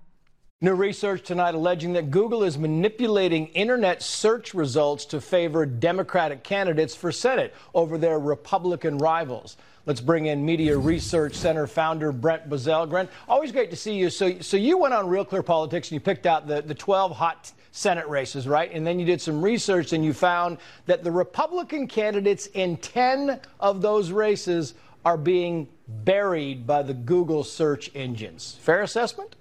New 0.61 0.73
research 0.73 1.23
tonight 1.23 1.55
alleging 1.55 1.93
that 1.93 2.11
Google 2.11 2.43
is 2.43 2.57
manipulating 2.57 3.47
internet 3.47 4.03
search 4.03 4.53
results 4.53 5.05
to 5.05 5.21
favor 5.21 5.65
Democratic 5.65 6.43
candidates 6.43 6.93
for 6.93 7.13
Senate 7.13 7.55
over 7.73 7.97
their 7.97 8.19
Republican 8.19 8.97
rivals. 8.97 9.55
Let's 9.89 10.01
bring 10.01 10.27
in 10.27 10.45
Media 10.45 10.77
Research 10.77 11.33
Center 11.33 11.65
founder 11.65 12.11
Brent 12.11 12.47
Bozell. 12.47 12.87
Brent, 12.87 13.09
always 13.27 13.51
great 13.51 13.71
to 13.71 13.75
see 13.75 13.95
you. 13.95 14.11
So, 14.11 14.39
so 14.39 14.55
you 14.55 14.77
went 14.77 14.93
on 14.93 15.07
Real 15.07 15.25
Clear 15.25 15.41
Politics 15.41 15.87
and 15.87 15.95
you 15.95 15.99
picked 15.99 16.27
out 16.27 16.45
the, 16.45 16.61
the 16.61 16.75
12 16.75 17.15
hot 17.15 17.51
Senate 17.71 18.07
races, 18.07 18.47
right? 18.47 18.71
And 18.71 18.85
then 18.85 18.99
you 18.99 19.05
did 19.07 19.19
some 19.19 19.41
research 19.41 19.91
and 19.91 20.05
you 20.05 20.13
found 20.13 20.59
that 20.85 21.03
the 21.03 21.11
Republican 21.11 21.87
candidates 21.87 22.45
in 22.53 22.77
10 22.77 23.39
of 23.59 23.81
those 23.81 24.11
races 24.11 24.75
are 25.05 25.17
being 25.17 25.67
buried 25.87 26.67
by 26.67 26.83
the 26.83 26.93
Google 26.93 27.43
search 27.43 27.89
engines. 27.95 28.59
Fair 28.61 28.83
assessment? 28.83 29.37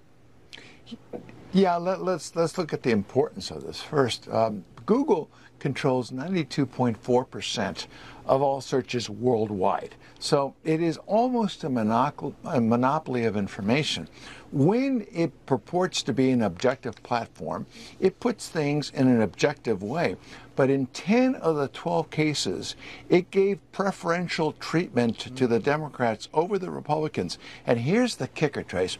Yeah, 1.52 1.76
let, 1.76 1.98
us 1.98 2.02
let's, 2.06 2.36
let's 2.36 2.56
look 2.56 2.72
at 2.72 2.82
the 2.82 2.90
importance 2.90 3.50
of 3.50 3.66
this 3.66 3.82
first. 3.82 4.26
Um, 4.30 4.64
Google 4.86 5.28
controls 5.58 6.10
92.4% 6.10 7.86
of 8.24 8.42
all 8.42 8.60
searches 8.60 9.10
worldwide. 9.10 9.94
So 10.20 10.54
it 10.64 10.82
is 10.82 10.98
almost 11.06 11.62
a, 11.62 11.68
monopoly, 11.68 12.34
a 12.44 12.60
monopoly 12.60 13.24
of 13.24 13.36
information. 13.36 14.08
When 14.50 15.06
it 15.12 15.46
purports 15.46 16.02
to 16.04 16.12
be 16.12 16.30
an 16.30 16.42
objective 16.42 17.00
platform, 17.02 17.66
it 18.00 18.18
puts 18.18 18.48
things 18.48 18.90
in 18.94 19.06
an 19.06 19.22
objective 19.22 19.82
way. 19.82 20.16
But 20.56 20.70
in 20.70 20.86
10 20.86 21.36
of 21.36 21.56
the 21.56 21.68
12 21.68 22.10
cases, 22.10 22.74
it 23.08 23.30
gave 23.30 23.60
preferential 23.70 24.52
treatment 24.52 25.18
to 25.36 25.44
hmm. 25.44 25.52
the 25.52 25.60
Democrats 25.60 26.28
over 26.34 26.58
the 26.58 26.70
Republicans. 26.70 27.38
And 27.64 27.78
here's 27.78 28.16
the 28.16 28.28
kicker, 28.28 28.64
Trace. 28.64 28.98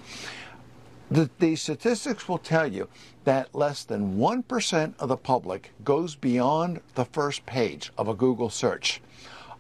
The, 1.11 1.31
the, 1.39 1.57
statistics 1.57 2.29
will 2.29 2.39
tell 2.39 2.71
you 2.71 2.87
that 3.25 3.55
less 3.55 3.83
than 3.83 4.19
1% 4.19 4.95
of 4.99 5.09
the 5.09 5.17
public 5.17 5.73
goes 5.83 6.15
beyond 6.15 6.81
the 6.95 7.07
first 7.07 7.47
page 7.47 7.91
of 7.97 8.09
a 8.09 8.15
Google 8.15 8.51
search. 8.51 9.01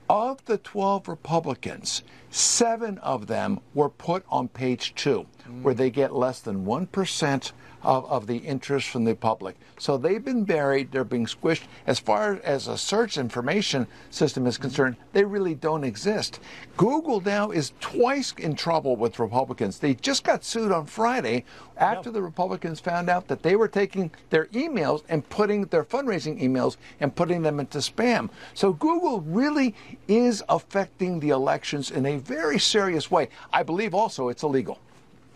Of 0.09 0.45
the 0.47 0.59
12 0.59 1.09
Republicans, 1.09 2.03
Seven 2.31 2.99
of 2.99 3.27
them 3.27 3.61
were 3.73 3.89
put 3.89 4.25
on 4.29 4.49
page 4.49 4.95
two, 4.95 5.27
mm. 5.49 5.63
where 5.63 5.75
they 5.75 5.91
get 5.91 6.15
less 6.15 6.41
than 6.41 6.67
1% 6.67 7.53
of, 7.83 8.05
of 8.07 8.27
the 8.27 8.39
interest 8.39 8.89
from 8.89 9.05
the 9.05 9.15
public. 9.15 9.57
So 9.79 9.97
they've 9.97 10.25
been 10.25 10.45
buried, 10.45 10.91
they're 10.91 11.05
being 11.05 11.27
squished. 11.27 11.65
As 11.87 11.99
far 11.99 12.41
as 12.45 12.67
a 12.67 12.77
search 12.77 13.17
information 13.17 13.87
system 14.11 14.47
is 14.47 14.59
concerned, 14.59 14.97
they 15.13 15.25
really 15.25 15.55
don't 15.55 15.85
exist. 15.85 16.41
Google 16.77 17.21
now 17.21 17.51
is 17.51 17.73
twice 17.81 18.33
in 18.39 18.55
trouble 18.55 18.97
with 18.97 19.19
Republicans. 19.19 19.79
They 19.79 19.95
just 19.95 20.25
got 20.25 20.45
sued 20.45 20.73
on 20.73 20.87
Friday 20.87 21.45
after 21.77 22.11
the 22.11 22.23
Republicans 22.23 22.81
found 22.81 23.09
out 23.09 23.29
that 23.29 23.43
they 23.43 23.57
were 23.57 23.69
taking 23.69 24.11
their 24.31 24.47
emails 24.47 25.03
and 25.09 25.29
putting 25.29 25.67
their 25.67 25.85
fundraising 25.85 26.43
emails 26.43 26.77
and 27.01 27.15
putting 27.15 27.43
them 27.43 27.61
into 27.61 27.79
spam. 27.79 28.31
So 28.55 28.73
Google 28.73 29.21
really 29.21 29.75
is 30.09 30.43
affecting 30.49 31.21
the 31.21 31.31
elections 31.31 31.91
in 31.91 32.07
a 32.07 32.19
very 32.19 32.59
serious 32.59 33.11
way. 33.11 33.29
I 33.53 33.63
believe 33.63 33.95
also 33.95 34.29
it's 34.29 34.43
illegal. 34.43 34.79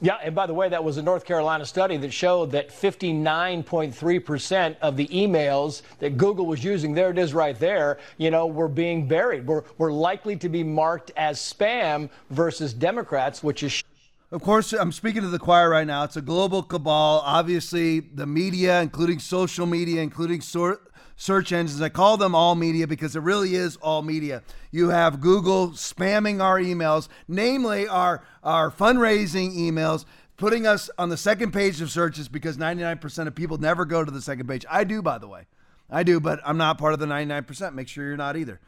Yeah, 0.04 0.18
and 0.20 0.34
by 0.34 0.48
the 0.48 0.54
way, 0.54 0.68
that 0.68 0.82
was 0.82 0.96
a 0.96 1.02
North 1.02 1.24
Carolina 1.24 1.64
study 1.64 1.96
that 1.98 2.12
showed 2.12 2.50
that 2.50 2.70
59.3% 2.70 4.76
of 4.82 4.96
the 4.96 5.06
emails 5.06 5.82
that 6.00 6.16
Google 6.16 6.44
was 6.44 6.64
using, 6.64 6.92
there 6.92 7.10
it 7.10 7.18
is 7.18 7.32
right 7.32 7.56
there, 7.56 8.00
you 8.18 8.32
know, 8.32 8.48
were 8.48 8.66
being 8.66 9.06
buried. 9.06 9.46
Were, 9.46 9.64
were 9.78 9.92
likely 9.92 10.34
to 10.38 10.48
be 10.48 10.64
marked 10.64 11.12
as 11.16 11.38
spam 11.38 12.10
versus 12.30 12.74
Democrats, 12.74 13.44
which 13.44 13.62
is. 13.62 13.84
Of 14.32 14.42
course, 14.42 14.72
I'm 14.72 14.90
speaking 14.90 15.22
to 15.22 15.28
the 15.28 15.38
choir 15.38 15.70
right 15.70 15.86
now. 15.86 16.02
It's 16.02 16.16
a 16.16 16.22
global 16.22 16.64
cabal. 16.64 17.22
Obviously, 17.24 18.00
the 18.00 18.26
media, 18.26 18.82
including 18.82 19.20
social 19.20 19.66
media, 19.66 20.02
including 20.02 20.40
sort 20.40 20.91
search 21.16 21.52
engines. 21.52 21.80
I 21.80 21.88
call 21.88 22.16
them 22.16 22.34
all 22.34 22.54
media 22.54 22.86
because 22.86 23.16
it 23.16 23.22
really 23.22 23.54
is 23.54 23.76
all 23.76 24.02
media. 24.02 24.42
You 24.70 24.90
have 24.90 25.20
Google 25.20 25.70
spamming 25.70 26.42
our 26.42 26.58
emails, 26.58 27.08
namely 27.28 27.86
our, 27.86 28.24
our 28.42 28.70
fundraising 28.70 29.56
emails, 29.56 30.04
putting 30.36 30.66
us 30.66 30.90
on 30.98 31.08
the 31.08 31.16
second 31.16 31.52
page 31.52 31.80
of 31.80 31.90
searches 31.90 32.28
because 32.28 32.56
99% 32.56 33.26
of 33.26 33.34
people 33.34 33.58
never 33.58 33.84
go 33.84 34.04
to 34.04 34.10
the 34.10 34.22
second 34.22 34.48
page. 34.48 34.64
I 34.70 34.84
do, 34.84 35.02
by 35.02 35.18
the 35.18 35.28
way. 35.28 35.46
I 35.90 36.02
do, 36.02 36.20
but 36.20 36.40
I'm 36.44 36.56
not 36.56 36.78
part 36.78 36.94
of 36.94 37.00
the 37.00 37.06
99%. 37.06 37.74
Make 37.74 37.88
sure 37.88 38.06
you're 38.06 38.16
not 38.16 38.36
either. 38.36 38.60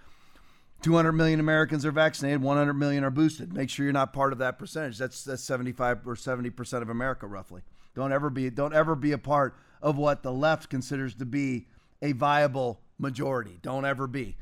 200 0.82 1.12
million 1.12 1.40
Americans 1.40 1.86
are 1.86 1.92
vaccinated, 1.92 2.42
100 2.42 2.74
million 2.74 3.04
are 3.04 3.10
boosted. 3.10 3.54
Make 3.54 3.70
sure 3.70 3.84
you're 3.84 3.92
not 3.94 4.12
part 4.12 4.34
of 4.34 4.38
that 4.40 4.58
percentage. 4.58 4.98
That's 4.98 5.24
that's 5.24 5.42
75 5.42 6.06
or 6.06 6.14
70% 6.14 6.82
of 6.82 6.90
America 6.90 7.26
roughly. 7.26 7.62
Don't 7.94 8.12
ever 8.12 8.28
be 8.28 8.50
don't 8.50 8.74
ever 8.74 8.94
be 8.94 9.12
a 9.12 9.18
part 9.18 9.56
of 9.80 9.96
what 9.96 10.22
the 10.22 10.32
left 10.32 10.68
considers 10.68 11.14
to 11.14 11.24
be 11.24 11.66
a 12.02 12.12
viable 12.12 12.80
majority. 12.98 13.58
Don't 13.62 13.84
ever 13.84 14.06
be. 14.06 14.36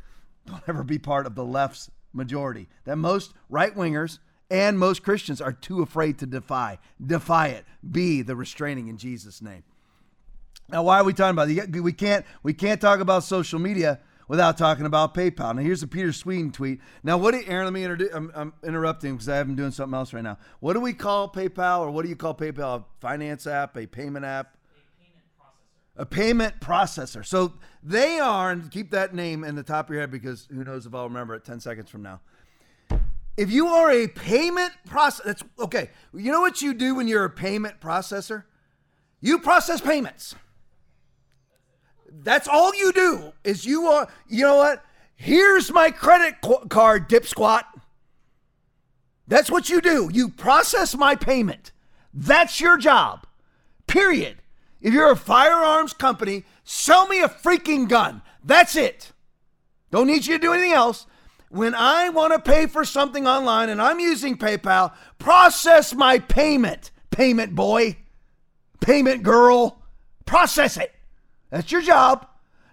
Don't 0.47 0.63
ever 0.69 0.83
be 0.83 0.99
part 0.99 1.27
of 1.27 1.35
the 1.35 1.45
left's 1.45 1.91
majority. 2.13 2.69
That 2.85 2.97
most 2.97 3.33
right 3.49 3.75
wingers 3.75 4.19
and 4.51 4.79
most 4.79 5.03
Christians 5.03 5.41
are 5.41 5.53
too 5.53 5.83
afraid 5.83 6.19
to 6.19 6.27
defy. 6.27 6.79
Defy 7.05 7.49
it. 7.49 7.65
Be 7.89 8.23
the 8.23 8.37
restraining 8.37 8.89
in 8.89 8.99
Jesus' 8.99 9.41
name. 9.41 9.65
Now, 10.69 10.83
why 10.83 11.01
are 11.01 11.05
we 11.05 11.13
talking 11.13 11.31
about 11.31 11.51
it? 11.51 11.81
We 11.81 11.93
can't 11.93 12.25
we 12.43 12.55
can't 12.55 12.81
talk 12.81 13.01
about 13.01 13.25
social 13.25 13.59
media 13.59 14.01
without 14.29 14.57
talking 14.57 14.87
about 14.87 15.15
PayPal. 15.15 15.55
Now, 15.55 15.63
here's 15.63 15.83
a 15.83 15.87
Peter 15.87 16.13
Sweden 16.13 16.53
tweet. 16.53 16.81
Now, 17.03 17.19
what 17.19 17.33
do 17.33 17.43
Aaron? 17.47 17.67
Let 17.67 17.73
me 17.75 17.85
introduce. 17.85 18.15
I'm, 18.15 18.33
I'm 18.35 18.53
interrupting 18.63 19.13
because 19.13 19.29
I 19.29 19.39
am 19.39 19.55
doing 19.55 19.73
something 19.73 19.95
else 19.95 20.13
right 20.13 20.23
now. 20.23 20.39
What 20.61 20.73
do 20.73 20.81
we 20.81 20.93
call 20.93 21.29
PayPal, 21.29 21.81
or 21.81 21.91
what 21.91 22.05
do 22.05 22.09
you 22.09 22.17
call 22.17 22.35
PayPal? 22.35 22.81
A 22.81 22.85
finance 23.01 23.47
app, 23.47 23.77
a 23.77 23.87
payment 23.87 24.25
app? 24.25 24.57
A 25.97 26.07
payment 26.07 26.61
processor. 26.61 27.25
So 27.25 27.55
they 27.83 28.19
are, 28.19 28.51
and 28.51 28.71
keep 28.71 28.91
that 28.91 29.15
name 29.15 29.45
in 29.45 29.55
the 29.55 29.63
top 29.63 29.89
of 29.89 29.93
your 29.93 30.01
head 30.01 30.11
because 30.11 30.49
who 30.51 30.65
knows 30.65 30.87
if 30.87 30.95
I'll 30.95 31.09
remember 31.09 31.35
it 31.35 31.45
10 31.45 31.61
seconds 31.61 31.91
from 31.91 32.03
now. 32.03 32.21
If 33.37 33.51
you 33.51 33.69
are 33.69 33.91
a 33.91 34.09
payment 34.09 34.73
processor, 34.89 35.25
that's 35.25 35.45
okay. 35.59 35.91
You 36.15 36.33
know 36.33 36.41
what 36.41 36.61
you 36.61 36.75
do 36.75 36.95
when 36.95 37.09
you're 37.09 37.25
a 37.25 37.31
payment 37.31 37.81
processor? 37.81 38.45
You 39.21 39.39
process 39.39 39.81
payments. 39.81 40.35
That's 42.11 42.47
all 42.47 42.75
you 42.75 42.93
do 42.93 43.33
is 43.43 43.65
you 43.65 43.87
are, 43.87 44.09
you 44.29 44.43
know 44.43 44.57
what? 44.57 44.85
Here's 45.17 45.71
my 45.71 45.91
credit 45.91 46.37
card, 46.69 47.09
dip 47.09 47.27
squat. 47.27 47.65
That's 49.29 49.51
what 49.51 49.71
you 49.71 49.81
do. 49.81 50.11
You 50.13 50.29
process 50.29 50.95
my 50.95 51.15
payment. 51.15 51.73
That's 52.13 52.61
your 52.61 52.77
job. 52.77 53.27
Period. 53.87 54.42
If 54.83 54.93
you're 54.93 55.13
a 55.13 55.17
firearms 55.17 55.93
company, 55.93 56.45
sell 56.65 57.07
me 57.07 57.23
a 57.23 57.29
freaking 57.29 57.89
gun. 57.89 58.21
That's 58.45 58.77
it. 58.77 59.13
Don't 59.91 60.09
need 60.09 60.27
you 60.27 60.35
to 60.35 60.41
do 60.41 60.53
anything 60.53 60.73
else. 60.73 61.07
When 61.51 61.75
I 61.75 62.09
want 62.09 62.33
to 62.33 62.39
pay 62.39 62.67
for 62.67 62.85
something 62.85 63.27
online 63.27 63.69
and 63.69 63.81
I'm 63.81 64.01
using 64.01 64.37
PayPal, 64.37 64.93
process 65.19 65.95
my 65.95 66.19
payment. 66.19 66.91
Payment 67.11 67.55
boy, 67.55 67.99
payment 68.81 69.23
girl, 69.23 69.83
process 70.25 70.79
it. 70.79 70.95
That's 71.51 71.71
your 71.71 71.83
job. 71.83 72.27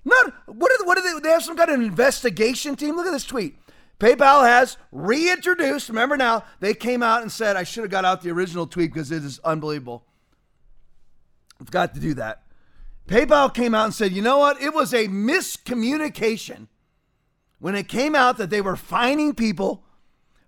Not 0.06 0.34
what 0.48 0.72
are, 0.72 0.86
what 0.86 0.98
are 0.98 1.02
they? 1.02 1.20
They 1.20 1.30
have 1.30 1.44
some 1.44 1.58
kind 1.58 1.70
of 1.70 1.82
investigation 1.82 2.78
team. 2.78 2.96
Look 2.96 3.06
at 3.06 3.12
this 3.12 3.26
tweet. 3.26 3.58
PayPal 4.00 4.48
has 4.48 4.78
reintroduced. 4.94 5.90
Remember 5.90 6.16
now, 6.16 6.46
they 6.62 6.74
came 6.74 7.04
out 7.04 7.22
and 7.22 7.30
said 7.30 7.58
I 7.58 7.64
should 7.64 7.84
have 7.84 7.92
got 7.92 8.06
out 8.06 8.22
the 8.22 8.32
original 8.32 8.66
tweet 8.66 8.94
because 8.94 9.12
it 9.12 9.26
is 9.26 9.40
unbelievable. 9.40 10.06
I've 11.60 11.72
got 11.72 11.94
to 11.94 12.00
do 12.00 12.14
that. 12.16 12.44
PayPal 13.08 13.54
came 13.54 13.74
out 13.74 13.86
and 13.86 13.94
said, 13.94 14.12
you 14.12 14.22
know 14.22 14.38
what? 14.38 14.62
It 14.62 14.74
was 14.74 14.94
a 14.94 15.08
miscommunication 15.08 16.68
when 17.60 17.76
it 17.76 17.88
came 17.88 18.16
out 18.16 18.38
that 18.38 18.50
they 18.50 18.62
were 18.62 18.76
fining 18.76 19.34
people 19.34 19.84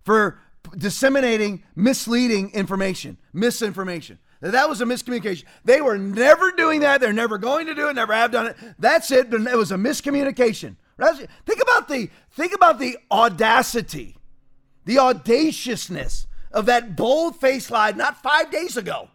for 0.04 0.40
disseminating 0.78 1.64
misleading 1.76 2.52
information, 2.52 3.18
misinformation. 3.34 4.20
That 4.42 4.70
was 4.70 4.82
a 4.82 4.86
miscommunication. 4.86 5.44
They 5.66 5.82
were 5.82 5.98
never 5.98 6.52
doing 6.52 6.80
that. 6.82 7.02
They're 7.02 7.14
never 7.14 7.38
going 7.38 7.68
to 7.68 7.76
do 7.76 7.90
it. 7.90 7.96
Never 7.96 8.14
have 8.14 8.32
done 8.32 8.48
it. 8.48 8.58
That's 8.80 9.12
it. 9.12 9.34
It 9.34 9.58
was 9.58 9.72
a 9.72 9.76
miscommunication. 9.76 10.76
Think 11.00 11.62
about 11.62 11.88
the 11.88 12.10
think 12.32 12.54
about 12.54 12.80
the 12.80 12.98
audacity, 13.12 14.18
the 14.86 15.00
audaciousness 15.00 16.28
of 16.52 16.68
that 16.68 16.96
bold-faced 16.96 17.72
lie 17.72 17.92
not 17.92 18.22
five 18.22 18.52
days 18.52 18.78
ago 18.78 19.10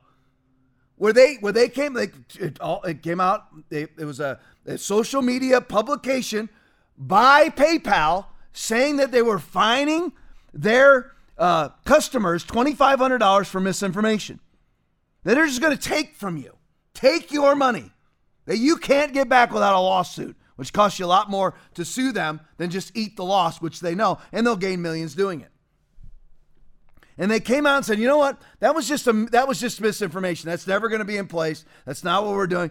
where 0.96 1.12
they 1.12 1.34
where 1.36 1.52
they 1.52 1.68
came 1.68 1.92
they 1.92 2.08
it, 2.38 2.60
all, 2.60 2.82
it 2.82 3.02
came 3.02 3.20
out 3.20 3.46
it, 3.70 3.90
it 3.98 4.04
was 4.04 4.20
a, 4.20 4.38
a, 4.66 4.78
social 4.78 5.22
media 5.22 5.60
publication 5.60 6.48
by 6.96 7.48
PayPal 7.50 8.26
saying 8.52 8.96
that 8.96 9.12
they 9.12 9.22
were 9.22 9.38
fining 9.38 10.12
their 10.52 11.12
uh, 11.38 11.68
customers 11.84 12.44
$2500 12.44 13.46
for 13.46 13.60
misinformation. 13.60 14.40
That 15.24 15.34
they're 15.34 15.46
just 15.46 15.60
going 15.60 15.76
to 15.76 15.82
take 15.82 16.14
from 16.14 16.36
you. 16.36 16.56
Take 16.94 17.32
your 17.32 17.54
money. 17.54 17.90
That 18.46 18.58
you 18.58 18.76
can't 18.76 19.12
get 19.12 19.28
back 19.28 19.52
without 19.52 19.74
a 19.74 19.80
lawsuit 19.80 20.36
which 20.54 20.72
costs 20.72 20.98
you 20.98 21.04
a 21.04 21.06
lot 21.06 21.28
more 21.28 21.54
to 21.74 21.84
sue 21.84 22.12
them 22.12 22.40
than 22.56 22.70
just 22.70 22.96
eat 22.96 23.16
the 23.16 23.24
loss 23.24 23.60
which 23.60 23.80
they 23.80 23.94
know 23.94 24.18
and 24.32 24.46
they'll 24.46 24.56
gain 24.56 24.80
millions 24.80 25.14
doing 25.14 25.42
it 25.42 25.50
and 27.18 27.30
they 27.30 27.40
came 27.40 27.66
out 27.66 27.76
and 27.76 27.84
said, 27.84 27.98
"You 27.98 28.06
know 28.06 28.18
what? 28.18 28.40
That 28.60 28.74
was 28.74 28.86
just 28.88 29.06
a 29.06 29.12
that 29.32 29.48
was 29.48 29.60
just 29.60 29.80
misinformation. 29.80 30.48
That's 30.48 30.66
never 30.66 30.88
going 30.88 31.00
to 31.00 31.04
be 31.04 31.16
in 31.16 31.26
place. 31.26 31.64
That's 31.84 32.04
not 32.04 32.24
what 32.24 32.34
we're 32.34 32.46
doing." 32.46 32.70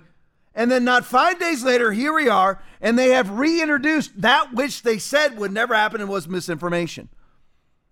And 0.53 0.71
then 0.71 0.85
not 0.85 1.05
5 1.05 1.37
days 1.37 1.63
later, 1.63 1.91
here 1.91 2.13
we 2.13 2.29
are, 2.29 2.61
and 2.79 2.97
they 2.97 3.09
have 3.09 3.29
reintroduced 3.29 4.21
that 4.21 4.53
which 4.53 4.83
they 4.83 4.97
said 4.97 5.37
would 5.37 5.51
never 5.51 5.75
happen 5.75 5.99
and 5.99 6.09
was 6.09 6.29
misinformation. 6.29 7.09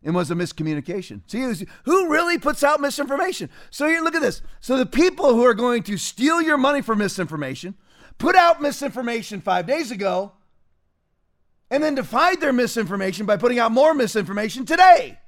It 0.01 0.11
was 0.11 0.31
a 0.31 0.35
miscommunication. 0.35 1.21
See, 1.27 1.65
who 1.83 2.09
really 2.09 2.37
puts 2.37 2.63
out 2.63 2.81
misinformation? 2.81 3.49
So 3.69 3.87
here, 3.87 4.01
look 4.01 4.15
at 4.15 4.21
this. 4.21 4.41
So 4.61 4.77
the 4.77 4.85
people 4.85 5.33
who 5.33 5.43
are 5.43 5.53
going 5.53 5.83
to 5.83 5.97
steal 5.97 6.41
your 6.41 6.57
money 6.57 6.81
for 6.81 6.95
misinformation 6.95 7.75
put 8.17 8.35
out 8.35 8.61
misinformation 8.61 9.41
five 9.41 9.65
days 9.65 9.91
ago, 9.91 10.33
and 11.69 11.83
then 11.83 11.95
defied 11.95 12.39
their 12.39 12.53
misinformation 12.53 13.25
by 13.25 13.35
putting 13.37 13.59
out 13.59 13.71
more 13.71 13.93
misinformation 13.93 14.65
today. 14.65 15.19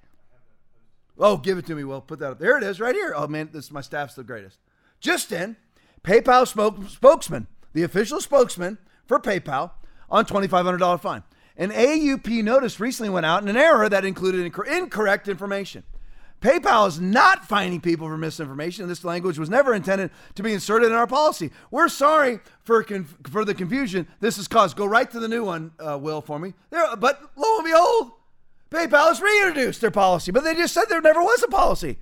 Oh, 1.18 1.38
give 1.38 1.58
it 1.58 1.66
to 1.68 1.76
me, 1.76 1.84
Will. 1.84 2.02
Put 2.02 2.20
that 2.20 2.32
up. 2.32 2.40
There 2.40 2.58
it 2.58 2.64
is, 2.64 2.80
right 2.80 2.96
here. 2.96 3.14
Oh, 3.16 3.28
man, 3.28 3.50
this 3.54 3.72
my 3.72 3.82
staff's 3.82 4.16
the 4.16 4.24
greatest. 4.24 4.60
Just 5.00 5.32
in, 5.32 5.56
PayPal 6.04 6.48
spoke, 6.48 6.90
spokesman, 6.90 7.48
the 7.74 7.84
official 7.84 8.20
spokesman 8.20 8.78
for 9.08 9.20
PayPal, 9.20 9.72
on 10.10 10.26
$2,500 10.26 11.00
fine. 11.02 11.24
An 11.58 11.72
AUP 11.72 12.44
notice 12.44 12.80
recently 12.80 13.10
went 13.10 13.26
out 13.26 13.42
in 13.42 13.48
an 13.48 13.58
error 13.58 13.88
that 13.88 14.04
included 14.04 14.46
incorrect 14.68 15.28
information. 15.28 15.84
PayPal 16.42 16.88
is 16.88 17.00
not 17.00 17.48
fining 17.48 17.82
people 17.82 18.08
for 18.08 18.18
misinformation. 18.18 18.88
This 18.88 19.04
language 19.04 19.40
was 19.40 19.50
never 19.50 19.74
intended 19.74 20.12
to 20.36 20.44
be 20.44 20.54
inserted 20.54 20.90
in 20.90 20.96
our 20.96 21.08
policy. 21.08 21.50
We're 21.72 21.88
sorry 21.88 22.40
for 22.62 22.84
conf- 22.84 23.18
for 23.32 23.46
the 23.46 23.56
confusion 23.56 24.08
this 24.20 24.36
has 24.36 24.48
caused. 24.48 24.76
Go 24.76 24.86
right 24.86 25.10
to 25.10 25.20
the 25.20 25.28
new 25.28 25.44
one, 25.44 25.72
uh, 25.80 25.98
Will, 25.98 26.22
for 26.22 26.38
me. 26.38 26.54
There, 26.70 26.96
but 26.98 27.22
lo 27.36 27.58
and 27.58 27.66
behold, 27.66 28.12
PayPal 28.72 29.08
has 29.08 29.22
reintroduced 29.22 29.82
their 29.82 29.92
policy, 29.92 30.32
but 30.32 30.44
they 30.44 30.56
just 30.56 30.74
said 30.74 30.86
there 30.90 31.02
never 31.02 31.22
was 31.22 31.44
a 31.44 31.48
policy. 31.48 31.98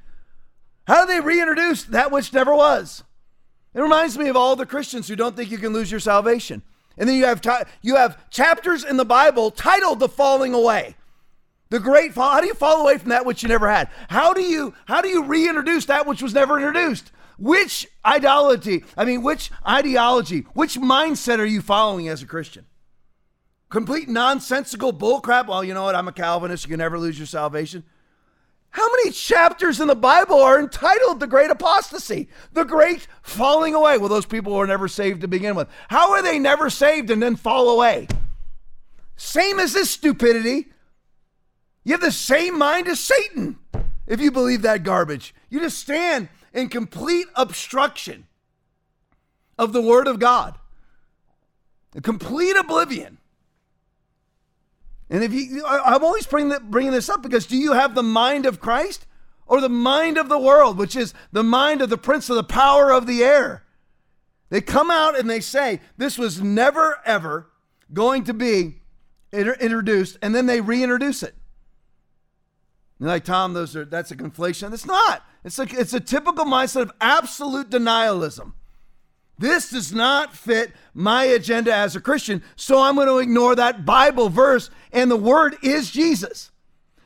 How 0.87 1.05
do 1.05 1.13
they 1.13 1.19
reintroduce 1.19 1.83
that 1.83 2.11
which 2.11 2.33
never 2.33 2.53
was? 2.55 3.03
It 3.73 3.81
reminds 3.81 4.17
me 4.17 4.29
of 4.29 4.35
all 4.35 4.55
the 4.55 4.65
Christians 4.65 5.07
who 5.07 5.15
don't 5.15 5.35
think 5.35 5.51
you 5.51 5.57
can 5.57 5.73
lose 5.73 5.91
your 5.91 5.99
salvation. 5.99 6.61
And 6.97 7.09
then 7.09 7.15
you 7.15 7.25
have 7.25 7.41
you 7.81 7.95
have 7.95 8.29
chapters 8.29 8.83
in 8.83 8.97
the 8.97 9.05
Bible 9.05 9.49
titled 9.49 9.99
"The 9.99 10.09
Falling 10.09 10.53
Away." 10.53 10.95
The 11.69 11.79
great 11.79 12.13
fall. 12.13 12.31
How 12.31 12.41
do 12.41 12.45
you 12.45 12.53
fall 12.53 12.81
away 12.81 12.99
from 12.99 13.09
that 13.09 13.25
which 13.25 13.41
you 13.41 13.49
never 13.49 13.67
had? 13.67 13.89
How 14.09 14.31
do 14.33 14.41
you 14.41 14.75
how 14.85 15.01
do 15.01 15.07
you 15.07 15.23
reintroduce 15.23 15.85
that 15.85 16.05
which 16.05 16.21
was 16.21 16.33
never 16.33 16.57
introduced? 16.57 17.11
Which 17.39 17.87
ideology, 18.05 18.85
I 18.95 19.05
mean, 19.05 19.23
which 19.23 19.49
ideology, 19.67 20.41
which 20.53 20.75
mindset 20.75 21.39
are 21.39 21.45
you 21.45 21.61
following 21.61 22.07
as 22.07 22.21
a 22.21 22.27
Christian? 22.27 22.67
Complete 23.73 24.07
nonsensical 24.07 24.93
bullcrap. 24.93 25.47
Well, 25.47 25.63
you 25.63 25.73
know 25.73 25.85
what? 25.85 25.95
I'm 25.95 26.07
a 26.07 26.11
Calvinist. 26.11 26.63
You 26.63 26.69
can 26.69 26.77
never 26.77 26.99
lose 26.99 27.17
your 27.17 27.25
salvation. 27.25 27.83
How 28.69 28.87
many 28.87 29.09
chapters 29.09 29.79
in 29.79 29.87
the 29.87 29.95
Bible 29.95 30.39
are 30.39 30.59
entitled 30.59 31.19
the 31.19 31.25
great 31.25 31.49
apostasy, 31.49 32.29
the 32.51 32.65
great 32.65 33.07
falling 33.23 33.73
away? 33.73 33.97
Well, 33.97 34.09
those 34.09 34.27
people 34.27 34.53
were 34.53 34.67
never 34.67 34.87
saved 34.87 35.21
to 35.21 35.27
begin 35.27 35.55
with. 35.55 35.69
How 35.87 36.11
are 36.11 36.21
they 36.21 36.37
never 36.37 36.69
saved 36.69 37.09
and 37.09 37.19
then 37.19 37.35
fall 37.35 37.67
away? 37.71 38.07
Same 39.15 39.57
as 39.59 39.73
this 39.73 39.89
stupidity. 39.89 40.67
You 41.83 41.93
have 41.93 42.01
the 42.01 42.11
same 42.11 42.59
mind 42.59 42.87
as 42.87 42.99
Satan 42.99 43.57
if 44.05 44.21
you 44.21 44.29
believe 44.29 44.61
that 44.61 44.83
garbage. 44.83 45.33
You 45.49 45.59
just 45.61 45.79
stand 45.79 46.29
in 46.53 46.69
complete 46.69 47.25
obstruction 47.33 48.27
of 49.57 49.73
the 49.73 49.81
Word 49.81 50.05
of 50.05 50.19
God, 50.19 50.59
a 51.95 52.01
complete 52.01 52.55
oblivion. 52.55 53.17
And 55.13 55.23
if 55.23 55.31
you, 55.31 55.63
I'm 55.63 56.03
always 56.03 56.25
bringing, 56.25 56.91
this 56.91 57.07
up 57.07 57.21
because 57.21 57.45
do 57.45 57.55
you 57.55 57.73
have 57.73 57.93
the 57.93 58.01
mind 58.01 58.47
of 58.47 58.59
Christ 58.59 59.05
or 59.45 59.61
the 59.61 59.69
mind 59.69 60.17
of 60.17 60.27
the 60.27 60.39
world, 60.39 60.75
which 60.75 60.95
is 60.95 61.13
the 61.31 61.43
mind 61.43 61.83
of 61.83 61.91
the 61.91 61.99
prince 61.99 62.31
of 62.31 62.35
the 62.35 62.43
power 62.43 62.91
of 62.91 63.05
the 63.05 63.23
air? 63.23 63.63
They 64.49 64.59
come 64.59 64.89
out 64.89 65.17
and 65.17 65.29
they 65.29 65.39
say 65.39 65.81
this 65.97 66.17
was 66.17 66.41
never, 66.41 66.99
ever 67.05 67.51
going 67.93 68.23
to 68.23 68.33
be 68.33 68.81
introduced, 69.31 70.17
and 70.23 70.33
then 70.33 70.47
they 70.47 70.61
reintroduce 70.61 71.21
it. 71.21 71.35
Like, 72.99 73.23
Tom, 73.23 73.53
those 73.53 73.75
are 73.75 73.85
that's 73.85 74.09
a 74.09 74.15
conflation. 74.15 74.73
It's 74.73 74.85
not. 74.85 75.23
It's 75.43 75.59
a, 75.59 75.67
it's 75.69 75.93
a 75.93 75.99
typical 75.99 76.45
mindset 76.45 76.81
of 76.81 76.91
absolute 76.99 77.69
denialism. 77.69 78.53
This 79.37 79.71
does 79.71 79.91
not 79.91 80.35
fit 80.35 80.71
my 80.93 81.23
agenda 81.25 81.73
as 81.73 81.95
a 81.95 82.01
Christian, 82.01 82.43
so 82.55 82.81
I'm 82.81 82.95
going 82.95 83.07
to 83.07 83.17
ignore 83.17 83.55
that 83.55 83.85
Bible 83.85 84.29
verse, 84.29 84.69
and 84.93 85.11
the 85.11 85.17
word 85.17 85.57
is 85.61 85.91
Jesus. 85.91 86.51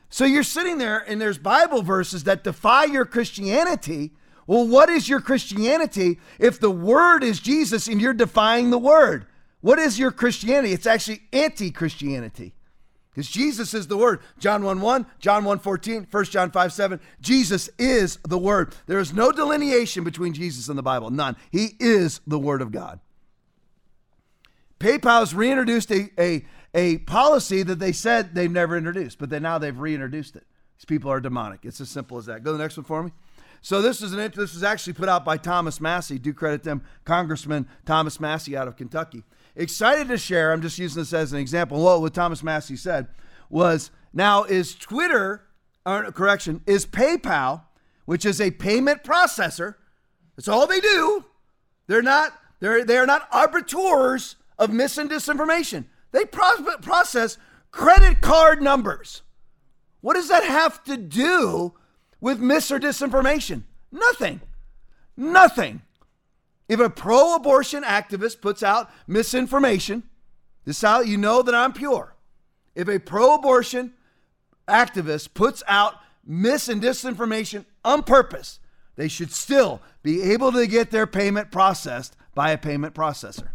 So 0.10 0.26
you're 0.26 0.44
sitting 0.44 0.78
there, 0.78 1.00
and 1.00 1.20
there's 1.20 1.38
Bible 1.38 1.82
verses 1.82 2.26
that 2.26 2.44
defy 2.44 2.86
your 2.86 3.06
Christianity. 3.06 4.12
Well, 4.46 4.68
what 4.68 4.90
is 4.90 5.10
your 5.10 5.20
Christianity 5.20 6.20
if 6.40 6.60
the 6.60 6.72
word 6.72 7.24
is 7.24 7.40
Jesus 7.40 7.88
and 7.88 8.00
you're 8.00 8.14
defying 8.14 8.70
the 8.70 8.78
word? 8.78 9.26
What 9.62 9.80
is 9.80 10.00
your 10.00 10.12
Christianity? 10.12 10.72
It's 10.74 10.86
actually 10.86 11.22
anti 11.34 11.72
Christianity. 11.72 12.54
Because 13.18 13.32
Jesus 13.32 13.74
is 13.74 13.88
the 13.88 13.98
Word. 13.98 14.20
John 14.38 14.64
1 14.64 14.80
1, 14.80 15.06
John 15.18 15.44
1 15.44 15.58
14, 15.58 16.08
1 16.12 16.26
John 16.26 16.52
5 16.52 16.72
7. 16.72 17.00
Jesus 17.20 17.68
is 17.80 18.20
the 18.28 18.38
Word. 18.38 18.76
There 18.86 19.00
is 19.00 19.12
no 19.12 19.32
delineation 19.32 20.04
between 20.04 20.34
Jesus 20.34 20.70
and 20.70 20.78
the 20.78 20.84
Bible. 20.84 21.10
None. 21.10 21.36
He 21.52 21.70
is 21.80 22.22
the 22.28 22.38
Word 22.38 22.62
of 22.62 22.72
God. 22.72 23.00
PayPal 24.80 25.22
has 25.22 25.34
reintroduced 25.34 25.92
a, 25.92 26.12
a, 26.20 26.46
a 26.78 27.00
policy 27.00 27.64
that 27.64 27.80
they 27.80 27.92
said 27.92 28.34
they've 28.34 28.50
never 28.50 28.78
introduced, 28.78 29.20
but 29.20 29.30
then 29.30 29.42
now 29.42 29.58
they've 29.58 29.78
reintroduced 29.78 30.38
it. 30.38 30.46
These 30.78 30.86
people 30.86 31.12
are 31.12 31.20
demonic. 31.20 31.66
It's 31.66 31.82
as 31.82 31.90
simple 31.90 32.18
as 32.18 32.28
that. 32.28 32.44
Go 32.44 32.52
to 32.52 32.58
the 32.58 32.64
next 32.64 32.78
one 32.78 32.86
for 32.86 33.04
me. 33.04 33.12
So 33.62 33.82
this 33.82 34.02
is 34.02 34.14
an 34.14 34.20
this 34.20 34.54
was 34.54 34.64
actually 34.64 34.94
put 34.94 35.10
out 35.10 35.26
by 35.26 35.36
Thomas 35.36 35.82
Massie. 35.82 36.20
Do 36.20 36.34
credit 36.34 36.64
them, 36.64 36.84
Congressman 37.04 37.68
Thomas 37.86 38.20
Massie 38.20 38.56
out 38.56 38.70
of 38.70 38.78
Kentucky 38.78 39.24
excited 39.58 40.08
to 40.08 40.18
share. 40.18 40.54
I'm 40.54 40.62
just 40.62 40.78
using 40.78 41.02
this 41.02 41.14
as 41.14 41.34
an 41.34 41.40
example. 41.40 41.84
Well, 41.84 42.02
what 42.02 42.14
Thomas 42.14 42.44
Massie 42.44 42.78
said 42.78 43.08
was 43.50 43.92
now 44.14 44.44
is 44.44 44.76
Twitter, 44.76 45.44
or 45.86 46.12
correction, 46.12 46.62
is 46.66 46.86
PayPal, 46.86 47.64
which 48.06 48.26
is 48.26 48.40
a 48.40 48.52
payment 48.52 49.04
processor. 49.04 49.76
That's 50.36 50.48
all 50.48 50.68
they 50.68 50.80
do. 50.80 51.26
They're 51.88 52.02
not 52.02 52.34
they're 52.60 52.86
they 52.86 52.98
are 52.98 53.06
not 53.06 53.28
arbiters 53.32 54.36
of 54.58 54.72
mis 54.72 54.98
and 54.98 55.10
disinformation. 55.10 55.86
They 56.12 56.26
process 56.26 57.38
credit 57.72 58.22
card 58.22 58.62
numbers. 58.62 59.22
What 60.02 60.16
does 60.16 60.30
that 60.30 60.44
have 60.44 60.84
to 60.86 60.98
do 60.98 61.74
with 62.22 62.40
mis 62.40 62.72
or 62.72 62.80
disinformation? 62.80 63.64
Nothing. 63.92 64.42
Nothing. 65.16 65.82
If 66.70 66.80
a 66.80 66.90
pro 66.90 67.36
abortion 67.36 67.84
activist 67.84 68.42
puts 68.42 68.62
out 68.62 68.90
misinformation, 69.08 70.04
this 70.66 70.78
is 70.78 70.82
how 70.82 71.02
you 71.02 71.18
know 71.18 71.42
that 71.42 71.56
I'm 71.56 71.74
pure. 71.74 72.14
If 72.76 72.88
a 72.88 73.00
pro 73.00 73.36
abortion 73.36 73.94
activist 74.68 75.34
puts 75.34 75.64
out 75.68 75.96
mis 76.26 76.68
and 76.68 76.82
disinformation 76.82 77.66
on 77.86 78.04
purpose, 78.04 78.60
they 78.96 79.08
should 79.08 79.32
still 79.32 79.82
be 80.04 80.22
able 80.24 80.52
to 80.52 80.68
get 80.68 80.92
their 80.92 81.08
payment 81.08 81.52
processed 81.52 82.16
by 82.36 82.52
a 82.52 82.58
payment 82.58 82.94
processor. 82.94 83.50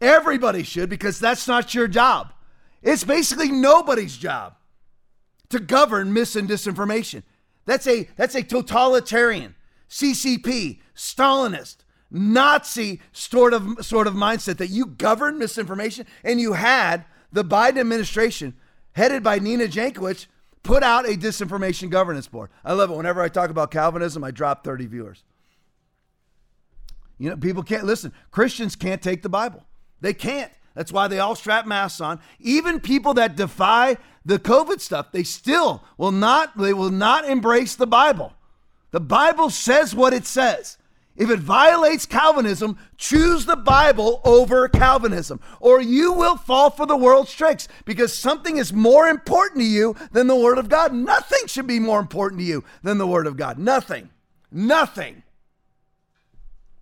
Everybody 0.00 0.62
should 0.62 0.88
because 0.88 1.18
that's 1.20 1.46
not 1.46 1.74
your 1.74 1.88
job. 1.88 2.32
It's 2.82 3.04
basically 3.04 3.50
nobody's 3.50 4.16
job 4.16 4.54
to 5.50 5.60
govern 5.60 6.12
mis 6.12 6.36
and 6.36 6.48
disinformation. 6.48 7.22
That's 7.66 7.86
a 7.86 8.08
that's 8.16 8.34
a 8.34 8.42
totalitarian, 8.42 9.54
CCP, 9.88 10.80
Stalinist, 10.96 11.78
Nazi 12.10 13.00
sort 13.12 13.52
of 13.52 13.84
sort 13.84 14.06
of 14.06 14.14
mindset 14.14 14.56
that 14.56 14.70
you 14.70 14.86
govern 14.86 15.38
misinformation 15.38 16.06
and 16.24 16.40
you 16.40 16.54
had 16.54 17.04
the 17.30 17.44
Biden 17.44 17.78
administration 17.78 18.54
headed 18.92 19.22
by 19.22 19.38
Nina 19.38 19.64
Jankowicz 19.64 20.26
put 20.62 20.82
out 20.82 21.06
a 21.06 21.12
disinformation 21.12 21.90
governance 21.90 22.26
board. 22.26 22.50
I 22.64 22.72
love 22.72 22.90
it. 22.90 22.96
Whenever 22.96 23.22
I 23.22 23.28
talk 23.28 23.50
about 23.50 23.70
Calvinism, 23.70 24.24
I 24.24 24.30
drop 24.30 24.64
30 24.64 24.86
viewers. 24.86 25.24
You 27.18 27.30
know, 27.30 27.36
people 27.36 27.62
can't 27.62 27.84
listen. 27.84 28.12
Christians 28.30 28.76
can't 28.76 29.02
take 29.02 29.22
the 29.22 29.28
Bible. 29.28 29.64
They 30.00 30.14
can't. 30.14 30.52
That's 30.74 30.92
why 30.92 31.08
they 31.08 31.18
all 31.18 31.34
strap 31.34 31.66
masks 31.66 32.00
on. 32.00 32.20
Even 32.38 32.80
people 32.80 33.14
that 33.14 33.36
defy 33.36 33.96
the 34.24 34.38
COVID 34.38 34.80
stuff, 34.80 35.12
they 35.12 35.24
still 35.24 35.84
will 35.96 36.12
not 36.12 36.56
they 36.56 36.72
will 36.72 36.90
not 36.90 37.24
embrace 37.24 37.74
the 37.74 37.86
Bible. 37.86 38.34
The 38.90 39.00
Bible 39.00 39.50
says 39.50 39.94
what 39.94 40.12
it 40.12 40.26
says. 40.26 40.78
If 41.16 41.28
it 41.28 41.40
violates 41.40 42.06
Calvinism, 42.06 42.78
choose 42.96 43.44
the 43.44 43.56
Bible 43.56 44.22
over 44.24 44.68
Calvinism, 44.68 45.40
or 45.60 45.80
you 45.80 46.12
will 46.12 46.36
fall 46.36 46.70
for 46.70 46.86
the 46.86 46.96
world's 46.96 47.32
tricks 47.32 47.68
because 47.84 48.16
something 48.16 48.56
is 48.56 48.72
more 48.72 49.06
important 49.06 49.60
to 49.60 49.66
you 49.66 49.96
than 50.12 50.28
the 50.28 50.36
Word 50.36 50.56
of 50.56 50.70
God. 50.70 50.94
Nothing 50.94 51.46
should 51.46 51.66
be 51.66 51.78
more 51.78 52.00
important 52.00 52.40
to 52.40 52.46
you 52.46 52.64
than 52.82 52.96
the 52.96 53.06
Word 53.06 53.26
of 53.26 53.36
God. 53.36 53.58
Nothing. 53.58 54.08
Nothing. 54.50 55.22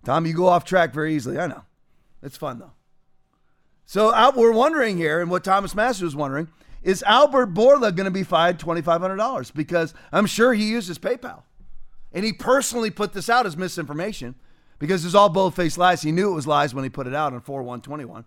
Tom, 0.05 0.25
you 0.25 0.33
go 0.33 0.47
off 0.47 0.63
track 0.63 0.93
very 0.93 1.15
easily. 1.15 1.37
I 1.37 1.47
know. 1.47 1.63
It's 2.23 2.37
fun, 2.37 2.59
though. 2.59 2.71
So 3.89 4.13
we're 4.35 4.51
wondering 4.51 4.97
here, 4.97 5.19
and 5.19 5.31
what 5.31 5.43
Thomas 5.43 5.73
Massie 5.73 6.03
was 6.03 6.15
wondering, 6.15 6.47
is 6.83 7.01
Albert 7.01 7.55
Bourla 7.55 7.95
going 7.95 8.05
to 8.05 8.11
be 8.11 8.21
fined 8.21 8.59
$2,500? 8.59 9.51
Because 9.55 9.95
I'm 10.11 10.27
sure 10.27 10.53
he 10.53 10.69
uses 10.69 10.99
PayPal. 10.99 11.41
And 12.13 12.23
he 12.23 12.31
personally 12.31 12.91
put 12.91 13.13
this 13.13 13.31
out 13.31 13.47
as 13.47 13.57
misinformation 13.57 14.35
because 14.77 15.05
it's 15.05 15.15
all 15.15 15.27
bold 15.27 15.55
faced 15.55 15.79
lies. 15.79 16.03
He 16.03 16.11
knew 16.11 16.31
it 16.31 16.35
was 16.35 16.45
lies 16.45 16.75
when 16.75 16.83
he 16.83 16.89
put 16.91 17.07
it 17.07 17.15
out 17.15 17.33
on 17.33 17.41
4 17.41 17.63
121. 17.63 18.25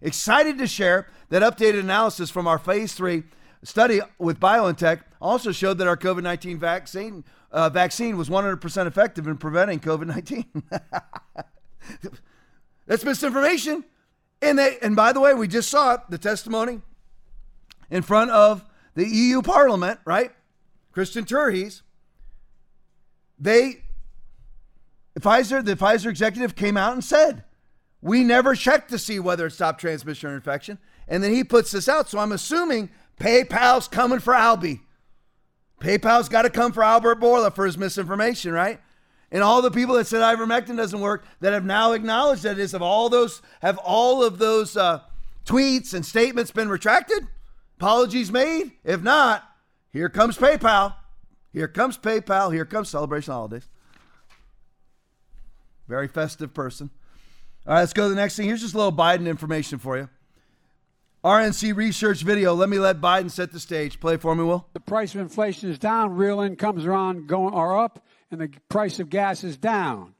Excited 0.00 0.58
to 0.58 0.68
share 0.68 1.08
that 1.30 1.42
updated 1.42 1.80
analysis 1.80 2.30
from 2.30 2.46
our 2.46 2.56
phase 2.56 2.92
three 2.92 3.24
study 3.64 4.00
with 4.20 4.38
BioNTech 4.38 5.00
also 5.20 5.50
showed 5.50 5.78
that 5.78 5.88
our 5.88 5.96
COVID 5.96 6.22
19 6.22 6.56
vaccine, 6.56 7.24
uh, 7.50 7.68
vaccine 7.68 8.16
was 8.16 8.28
100% 8.28 8.86
effective 8.86 9.26
in 9.26 9.38
preventing 9.38 9.80
COVID 9.80 10.06
19. 10.06 10.62
That's 12.86 13.04
misinformation. 13.04 13.84
And, 14.42 14.58
they, 14.58 14.78
and 14.80 14.96
by 14.96 15.12
the 15.12 15.20
way, 15.20 15.34
we 15.34 15.48
just 15.48 15.68
saw 15.68 15.94
it, 15.94 16.00
the 16.08 16.18
testimony 16.18 16.80
in 17.90 18.02
front 18.02 18.30
of 18.30 18.64
the 18.94 19.06
EU 19.06 19.42
Parliament, 19.42 20.00
right? 20.04 20.32
Christian 20.92 21.24
Terhes 21.24 21.82
they 23.40 23.82
Pfizer, 25.18 25.64
the 25.64 25.74
Pfizer 25.74 26.06
executive 26.06 26.54
came 26.54 26.76
out 26.76 26.92
and 26.92 27.02
said, 27.02 27.44
we 28.00 28.22
never 28.22 28.54
checked 28.54 28.90
to 28.90 28.98
see 28.98 29.18
whether 29.18 29.46
it 29.46 29.52
stopped 29.52 29.80
transmission 29.80 30.30
or 30.30 30.34
infection. 30.34 30.78
And 31.08 31.22
then 31.22 31.32
he 31.32 31.42
puts 31.42 31.72
this 31.72 31.88
out. 31.88 32.08
So 32.08 32.18
I'm 32.18 32.32
assuming 32.32 32.90
PayPal's 33.18 33.88
coming 33.88 34.20
for 34.20 34.32
Albie. 34.32 34.80
PayPal's 35.80 36.28
got 36.28 36.42
to 36.42 36.50
come 36.50 36.72
for 36.72 36.82
Albert 36.82 37.20
Bourla 37.20 37.54
for 37.54 37.66
his 37.66 37.76
misinformation, 37.76 38.52
right? 38.52 38.80
And 39.32 39.42
all 39.42 39.62
the 39.62 39.70
people 39.70 39.94
that 39.94 40.06
said 40.06 40.22
ivermectin 40.22 40.76
doesn't 40.76 41.00
work 41.00 41.24
that 41.40 41.52
have 41.52 41.64
now 41.64 41.92
acknowledged 41.92 42.42
that 42.42 42.58
it 42.58 42.62
is 42.62 42.74
of 42.74 42.82
all 42.82 43.08
those 43.08 43.42
have 43.62 43.78
all 43.78 44.24
of 44.24 44.38
those 44.38 44.76
uh, 44.76 45.00
tweets 45.44 45.94
and 45.94 46.04
statements 46.04 46.50
been 46.50 46.68
retracted? 46.68 47.28
Apologies 47.78 48.32
made? 48.32 48.72
If 48.84 49.02
not, 49.02 49.44
here 49.92 50.08
comes 50.08 50.36
PayPal. 50.36 50.94
Here 51.52 51.68
comes 51.68 51.96
PayPal. 51.96 52.52
Here 52.52 52.64
comes 52.64 52.88
Celebration 52.88 53.32
Holidays. 53.32 53.68
Very 55.88 56.08
festive 56.08 56.52
person. 56.54 56.90
All 57.66 57.74
right, 57.74 57.80
let's 57.80 57.92
go 57.92 58.04
to 58.04 58.08
the 58.08 58.14
next 58.14 58.36
thing. 58.36 58.46
Here's 58.46 58.60
just 58.60 58.74
a 58.74 58.76
little 58.76 58.92
Biden 58.92 59.26
information 59.26 59.78
for 59.78 59.96
you. 59.96 60.08
RNC 61.24 61.76
research 61.76 62.22
video. 62.22 62.54
Let 62.54 62.68
me 62.68 62.78
let 62.78 63.00
Biden 63.00 63.30
set 63.30 63.52
the 63.52 63.60
stage. 63.60 64.00
Play 64.00 64.16
for 64.16 64.34
me, 64.34 64.42
Will. 64.42 64.66
The 64.72 64.80
price 64.80 65.14
of 65.14 65.20
inflation 65.20 65.68
is 65.68 65.78
down, 65.78 66.16
real 66.16 66.40
incomes 66.40 66.86
are 66.86 66.94
on 66.94 67.26
going 67.26 67.52
are 67.52 67.78
up, 67.78 68.06
and 68.30 68.40
the 68.40 68.50
price 68.68 68.98
of 69.00 69.10
gas 69.10 69.44
is 69.44 69.56
down. 69.56 70.14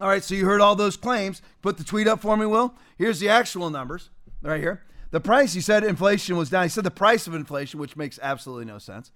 All 0.00 0.08
right, 0.08 0.22
so 0.22 0.34
you 0.34 0.46
heard 0.46 0.60
all 0.60 0.74
those 0.74 0.96
claims. 0.96 1.42
Put 1.60 1.78
the 1.78 1.84
tweet 1.84 2.08
up 2.08 2.20
for 2.20 2.36
me, 2.36 2.46
Will. 2.46 2.74
Here's 2.98 3.20
the 3.20 3.28
actual 3.28 3.70
numbers 3.70 4.10
right 4.42 4.60
here. 4.60 4.82
The 5.12 5.20
price, 5.20 5.52
he 5.52 5.60
said 5.60 5.84
inflation 5.84 6.36
was 6.36 6.50
down. 6.50 6.64
He 6.64 6.68
said 6.70 6.84
the 6.84 6.90
price 6.90 7.26
of 7.26 7.34
inflation, 7.34 7.78
which 7.78 7.96
makes 7.96 8.18
absolutely 8.22 8.64
no 8.64 8.78
sense. 8.78 9.12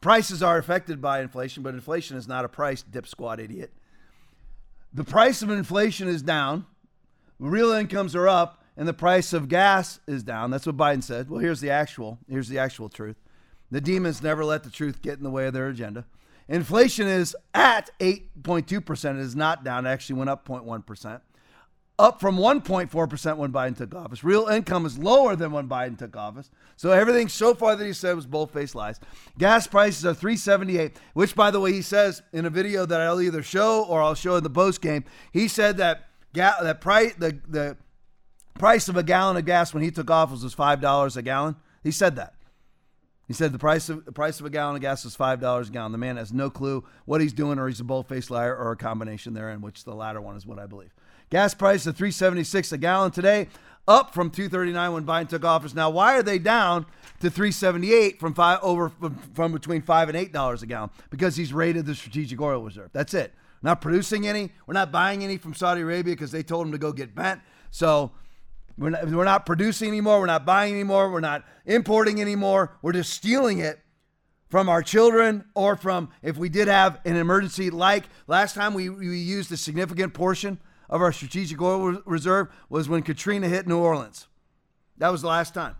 Prices 0.00 0.42
are 0.42 0.58
affected 0.58 1.00
by 1.00 1.20
inflation, 1.20 1.62
but 1.62 1.74
inflation 1.74 2.16
is 2.16 2.28
not 2.28 2.44
a 2.44 2.48
price, 2.48 2.82
dip 2.82 3.06
squad 3.06 3.40
idiot. 3.40 3.72
The 4.92 5.04
price 5.04 5.42
of 5.42 5.50
inflation 5.50 6.06
is 6.06 6.22
down, 6.22 6.66
real 7.38 7.72
incomes 7.72 8.14
are 8.14 8.28
up, 8.28 8.62
and 8.76 8.86
the 8.86 8.94
price 8.94 9.32
of 9.32 9.48
gas 9.48 9.98
is 10.06 10.22
down. 10.22 10.50
That's 10.50 10.66
what 10.66 10.76
Biden 10.76 11.02
said. 11.02 11.28
Well, 11.28 11.40
here's 11.40 11.60
the 11.60 11.70
actual. 11.70 12.18
Here's 12.28 12.48
the 12.48 12.58
actual 12.58 12.88
truth. 12.88 13.16
The 13.70 13.80
demons 13.80 14.22
never 14.22 14.44
let 14.44 14.62
the 14.62 14.70
truth 14.70 15.02
get 15.02 15.18
in 15.18 15.24
the 15.24 15.30
way 15.30 15.46
of 15.46 15.52
their 15.52 15.68
agenda. 15.68 16.06
Inflation 16.48 17.06
is 17.06 17.36
at 17.54 17.90
8.2%. 18.00 19.10
It 19.10 19.20
is 19.20 19.36
not 19.36 19.64
down. 19.64 19.86
It 19.86 19.90
actually 19.90 20.16
went 20.16 20.30
up 20.30 20.48
0.1%, 20.48 21.20
up 21.98 22.20
from 22.20 22.38
1.4% 22.38 23.36
when 23.36 23.52
Biden 23.52 23.76
took 23.76 23.94
office. 23.94 24.24
Real 24.24 24.46
income 24.46 24.86
is 24.86 24.98
lower 24.98 25.36
than 25.36 25.52
when 25.52 25.68
Biden 25.68 25.98
took 25.98 26.16
office. 26.16 26.50
So 26.76 26.90
everything 26.92 27.28
so 27.28 27.54
far 27.54 27.76
that 27.76 27.84
he 27.84 27.92
said 27.92 28.16
was 28.16 28.26
bold-faced 28.26 28.74
lies. 28.74 28.98
Gas 29.36 29.66
prices 29.66 30.06
are 30.06 30.14
378, 30.14 30.96
which 31.12 31.34
by 31.34 31.50
the 31.50 31.60
way 31.60 31.72
he 31.72 31.82
says 31.82 32.22
in 32.32 32.46
a 32.46 32.50
video 32.50 32.86
that 32.86 33.00
I'll 33.00 33.20
either 33.20 33.42
show 33.42 33.84
or 33.84 34.00
I'll 34.00 34.14
show 34.14 34.36
in 34.36 34.42
the 34.44 34.50
post 34.50 34.80
game. 34.80 35.04
He 35.32 35.48
said 35.48 35.76
that 35.76 36.08
ga- 36.32 36.62
that 36.62 36.80
price 36.80 37.14
the 37.18 37.38
the 37.46 37.76
price 38.58 38.88
of 38.88 38.96
a 38.96 39.02
gallon 39.02 39.36
of 39.36 39.44
gas 39.44 39.72
when 39.72 39.82
he 39.82 39.90
took 39.90 40.10
office 40.10 40.42
was 40.42 40.54
$5 40.54 41.16
a 41.16 41.22
gallon. 41.22 41.56
He 41.82 41.90
said 41.90 42.16
that. 42.16 42.34
He 43.28 43.34
said 43.34 43.52
the 43.52 43.58
price 43.58 43.90
of 43.90 44.06
the 44.06 44.12
price 44.12 44.40
of 44.40 44.46
a 44.46 44.50
gallon 44.50 44.74
of 44.74 44.80
gas 44.80 45.04
is 45.04 45.14
five 45.14 45.38
dollars 45.38 45.68
a 45.68 45.72
gallon. 45.72 45.92
The 45.92 45.98
man 45.98 46.16
has 46.16 46.32
no 46.32 46.48
clue 46.48 46.82
what 47.04 47.20
he's 47.20 47.34
doing, 47.34 47.58
or 47.58 47.68
he's 47.68 47.78
a 47.78 47.84
bold-faced 47.84 48.30
liar, 48.30 48.56
or 48.56 48.72
a 48.72 48.76
combination 48.76 49.34
therein, 49.34 49.60
which 49.60 49.84
the 49.84 49.94
latter 49.94 50.20
one 50.20 50.34
is 50.36 50.46
what 50.46 50.58
I 50.58 50.66
believe. 50.66 50.94
Gas 51.30 51.52
price 51.52 51.86
of 51.86 51.94
376 51.94 52.72
a 52.72 52.78
gallon 52.78 53.10
today, 53.10 53.48
up 53.86 54.14
from 54.14 54.30
239 54.30 54.92
when 54.94 55.04
Biden 55.04 55.28
took 55.28 55.44
office. 55.44 55.74
Now, 55.74 55.90
why 55.90 56.16
are 56.16 56.22
they 56.22 56.38
down 56.38 56.86
to 57.20 57.28
378 57.28 58.18
from 58.18 58.32
five 58.32 58.60
over 58.62 58.90
from, 59.34 59.52
between 59.52 59.82
five 59.82 60.08
and 60.08 60.16
eight 60.16 60.32
dollars 60.32 60.62
a 60.62 60.66
gallon? 60.66 60.88
Because 61.10 61.36
he's 61.36 61.52
raided 61.52 61.84
the 61.84 61.94
strategic 61.94 62.40
oil 62.40 62.62
reserve. 62.62 62.88
That's 62.94 63.12
it. 63.12 63.34
not 63.60 63.82
producing 63.82 64.26
any. 64.26 64.52
We're 64.66 64.72
not 64.72 64.90
buying 64.90 65.22
any 65.22 65.36
from 65.36 65.52
Saudi 65.52 65.82
Arabia 65.82 66.14
because 66.14 66.32
they 66.32 66.42
told 66.42 66.64
him 66.66 66.72
to 66.72 66.78
go 66.78 66.92
get 66.92 67.14
bent. 67.14 67.42
So 67.70 68.12
we're 68.78 68.90
not, 68.90 69.08
we're 69.08 69.24
not 69.24 69.44
producing 69.44 69.88
anymore. 69.88 70.20
We're 70.20 70.26
not 70.26 70.46
buying 70.46 70.72
anymore. 70.72 71.10
We're 71.10 71.20
not 71.20 71.44
importing 71.66 72.20
anymore. 72.20 72.76
We're 72.80 72.92
just 72.92 73.12
stealing 73.12 73.58
it 73.58 73.80
from 74.48 74.68
our 74.68 74.82
children 74.82 75.44
or 75.54 75.76
from 75.76 76.10
if 76.22 76.36
we 76.36 76.48
did 76.48 76.68
have 76.68 77.00
an 77.04 77.16
emergency 77.16 77.70
like 77.70 78.04
last 78.26 78.54
time 78.54 78.72
we, 78.72 78.88
we 78.88 79.18
used 79.18 79.52
a 79.52 79.56
significant 79.56 80.14
portion 80.14 80.58
of 80.88 81.02
our 81.02 81.12
strategic 81.12 81.60
oil 81.60 82.00
reserve 82.06 82.48
was 82.70 82.88
when 82.88 83.02
Katrina 83.02 83.48
hit 83.48 83.66
New 83.66 83.78
Orleans. 83.78 84.26
That 84.96 85.10
was 85.10 85.22
the 85.22 85.28
last 85.28 85.52
time. 85.52 85.76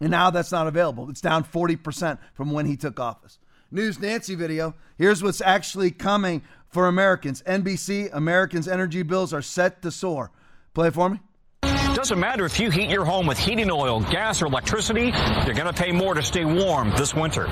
And 0.00 0.10
now 0.10 0.30
that's 0.30 0.52
not 0.52 0.66
available. 0.66 1.10
It's 1.10 1.20
down 1.20 1.44
40% 1.44 2.18
from 2.34 2.52
when 2.52 2.66
he 2.66 2.76
took 2.76 3.00
office. 3.00 3.38
News 3.70 3.98
Nancy 3.98 4.34
video. 4.34 4.74
Here's 4.96 5.22
what's 5.22 5.40
actually 5.40 5.90
coming 5.90 6.42
for 6.68 6.86
Americans. 6.86 7.42
NBC, 7.42 8.10
Americans' 8.12 8.68
energy 8.68 9.02
bills 9.02 9.32
are 9.32 9.42
set 9.42 9.82
to 9.82 9.90
soar. 9.90 10.30
Play 10.74 10.90
for 10.90 11.10
me. 11.10 11.20
Doesn't 11.96 12.20
matter 12.20 12.44
if 12.44 12.60
you 12.60 12.68
heat 12.68 12.90
your 12.90 13.06
home 13.06 13.26
with 13.26 13.38
heating 13.38 13.70
oil, 13.70 14.00
gas, 14.00 14.42
or 14.42 14.46
electricity, 14.48 15.14
you're 15.46 15.54
going 15.54 15.64
to 15.64 15.72
pay 15.72 15.92
more 15.92 16.12
to 16.12 16.22
stay 16.22 16.44
warm 16.44 16.90
this 16.90 17.14
winter. 17.14 17.46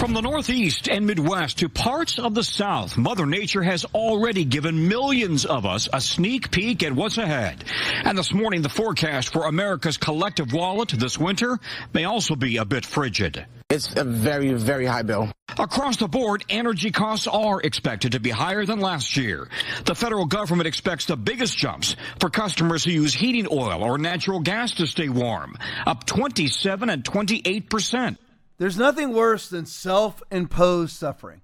From 0.00 0.14
the 0.14 0.22
Northeast 0.22 0.88
and 0.88 1.06
Midwest 1.06 1.58
to 1.58 1.68
parts 1.68 2.18
of 2.18 2.34
the 2.34 2.42
South, 2.42 2.96
Mother 2.96 3.26
Nature 3.26 3.62
has 3.62 3.84
already 3.84 4.46
given 4.46 4.88
millions 4.88 5.44
of 5.44 5.66
us 5.66 5.90
a 5.92 6.00
sneak 6.00 6.50
peek 6.50 6.82
at 6.82 6.94
what's 6.94 7.18
ahead. 7.18 7.62
And 8.02 8.16
this 8.16 8.32
morning, 8.32 8.62
the 8.62 8.70
forecast 8.70 9.30
for 9.30 9.46
America's 9.46 9.98
collective 9.98 10.54
wallet 10.54 10.88
this 10.88 11.18
winter 11.18 11.58
may 11.92 12.04
also 12.04 12.34
be 12.34 12.56
a 12.56 12.64
bit 12.64 12.86
frigid. 12.86 13.44
It's 13.68 13.94
a 13.94 14.04
very, 14.04 14.54
very 14.54 14.86
high 14.86 15.02
bill. 15.02 15.30
Across 15.58 15.98
the 15.98 16.08
board, 16.08 16.46
energy 16.48 16.92
costs 16.92 17.26
are 17.26 17.60
expected 17.60 18.12
to 18.12 18.20
be 18.20 18.30
higher 18.30 18.64
than 18.64 18.80
last 18.80 19.18
year. 19.18 19.50
The 19.84 19.94
federal 19.94 20.24
government 20.24 20.66
expects 20.66 21.04
the 21.04 21.18
biggest 21.18 21.58
jumps 21.58 21.94
for 22.18 22.30
customers 22.30 22.84
who 22.84 22.90
use 22.90 23.12
heating 23.12 23.48
oil 23.52 23.84
or 23.84 23.98
natural 23.98 24.40
gas 24.40 24.72
to 24.76 24.86
stay 24.86 25.10
warm, 25.10 25.58
up 25.86 26.06
27 26.06 26.88
and 26.88 27.04
28 27.04 27.68
percent. 27.68 28.18
There's 28.60 28.76
nothing 28.76 29.14
worse 29.14 29.48
than 29.48 29.64
self 29.64 30.22
imposed 30.30 30.94
suffering. 30.94 31.40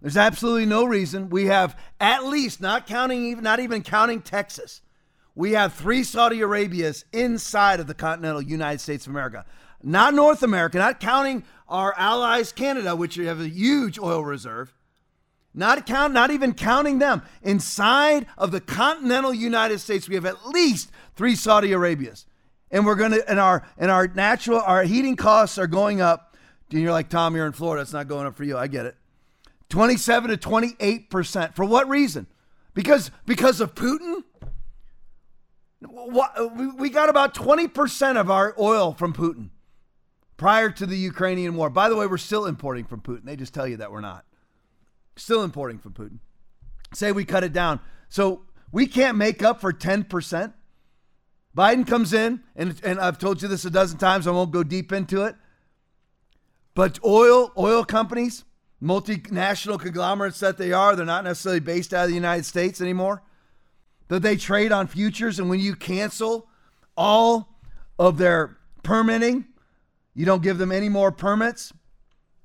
There's 0.00 0.16
absolutely 0.16 0.66
no 0.66 0.84
reason. 0.84 1.30
We 1.30 1.46
have 1.46 1.78
at 2.00 2.24
least, 2.24 2.60
not 2.60 2.88
counting 2.88 3.24
even 3.26 3.44
not 3.44 3.60
even 3.60 3.84
counting 3.84 4.20
Texas, 4.20 4.80
we 5.36 5.52
have 5.52 5.74
three 5.74 6.02
Saudi 6.02 6.40
Arabias 6.40 7.04
inside 7.12 7.78
of 7.78 7.86
the 7.86 7.94
continental 7.94 8.42
United 8.42 8.80
States 8.80 9.06
of 9.06 9.12
America. 9.12 9.44
Not 9.80 10.12
North 10.12 10.42
America, 10.42 10.78
not 10.78 10.98
counting 10.98 11.44
our 11.68 11.94
allies 11.96 12.50
Canada, 12.50 12.96
which 12.96 13.14
have 13.14 13.40
a 13.40 13.48
huge 13.48 13.96
oil 13.96 14.24
reserve. 14.24 14.74
Not 15.54 15.86
count, 15.86 16.12
not 16.12 16.32
even 16.32 16.52
counting 16.52 16.98
them. 16.98 17.22
Inside 17.42 18.26
of 18.36 18.50
the 18.50 18.60
continental 18.60 19.32
United 19.32 19.78
States, 19.78 20.08
we 20.08 20.16
have 20.16 20.26
at 20.26 20.48
least 20.48 20.90
three 21.14 21.36
Saudi 21.36 21.70
Arabias. 21.70 22.26
And 22.72 22.84
we're 22.84 22.96
gonna 22.96 23.18
and 23.28 23.38
our 23.38 23.64
and 23.78 23.88
our 23.88 24.08
natural 24.08 24.60
our 24.62 24.82
heating 24.82 25.14
costs 25.14 25.56
are 25.56 25.68
going 25.68 26.00
up 26.00 26.26
you're 26.70 26.92
like, 26.92 27.08
Tom, 27.08 27.34
you're 27.34 27.46
in 27.46 27.52
Florida. 27.52 27.82
It's 27.82 27.92
not 27.92 28.08
going 28.08 28.26
up 28.26 28.36
for 28.36 28.44
you. 28.44 28.56
I 28.56 28.66
get 28.66 28.86
it. 28.86 28.96
27 29.70 30.30
to 30.30 30.36
28%. 30.36 31.54
For 31.54 31.64
what 31.64 31.88
reason? 31.88 32.26
Because 32.74 33.10
because 33.26 33.60
of 33.60 33.74
Putin? 33.74 34.24
We 36.78 36.90
got 36.90 37.08
about 37.08 37.34
20% 37.34 38.20
of 38.20 38.30
our 38.30 38.54
oil 38.58 38.92
from 38.92 39.12
Putin 39.12 39.50
prior 40.36 40.70
to 40.70 40.86
the 40.86 40.96
Ukrainian 40.96 41.54
war. 41.54 41.70
By 41.70 41.88
the 41.88 41.96
way, 41.96 42.06
we're 42.06 42.18
still 42.18 42.46
importing 42.46 42.84
from 42.84 43.00
Putin. 43.00 43.24
They 43.24 43.36
just 43.36 43.54
tell 43.54 43.66
you 43.66 43.78
that 43.78 43.90
we're 43.90 44.00
not. 44.00 44.24
Still 45.16 45.42
importing 45.42 45.78
from 45.78 45.92
Putin. 45.92 46.18
Say 46.92 47.12
we 47.12 47.24
cut 47.24 47.44
it 47.44 47.52
down. 47.52 47.80
So 48.08 48.42
we 48.72 48.86
can't 48.86 49.16
make 49.16 49.42
up 49.42 49.60
for 49.60 49.72
10%. 49.72 50.52
Biden 51.56 51.86
comes 51.86 52.12
in, 52.12 52.42
and, 52.54 52.80
and 52.84 53.00
I've 53.00 53.18
told 53.18 53.42
you 53.42 53.48
this 53.48 53.64
a 53.64 53.70
dozen 53.70 53.98
times. 53.98 54.26
I 54.26 54.30
won't 54.30 54.50
go 54.50 54.62
deep 54.62 54.92
into 54.92 55.24
it. 55.24 55.34
But 56.74 56.98
oil, 57.04 57.52
oil 57.58 57.84
companies, 57.84 58.44
multinational 58.82 59.78
conglomerates 59.78 60.40
that 60.40 60.58
they 60.58 60.72
are, 60.72 60.96
they're 60.96 61.04
not 61.04 61.24
necessarily 61.24 61.60
based 61.60 61.92
out 61.92 62.04
of 62.04 62.08
the 62.08 62.14
United 62.14 62.44
States 62.44 62.80
anymore. 62.80 63.22
That 64.08 64.22
they 64.22 64.36
trade 64.36 64.72
on 64.72 64.86
futures, 64.86 65.38
and 65.38 65.48
when 65.48 65.60
you 65.60 65.76
cancel 65.76 66.48
all 66.96 67.60
of 67.98 68.18
their 68.18 68.58
permitting, 68.82 69.46
you 70.14 70.24
don't 70.26 70.42
give 70.42 70.58
them 70.58 70.72
any 70.72 70.88
more 70.88 71.12
permits 71.12 71.72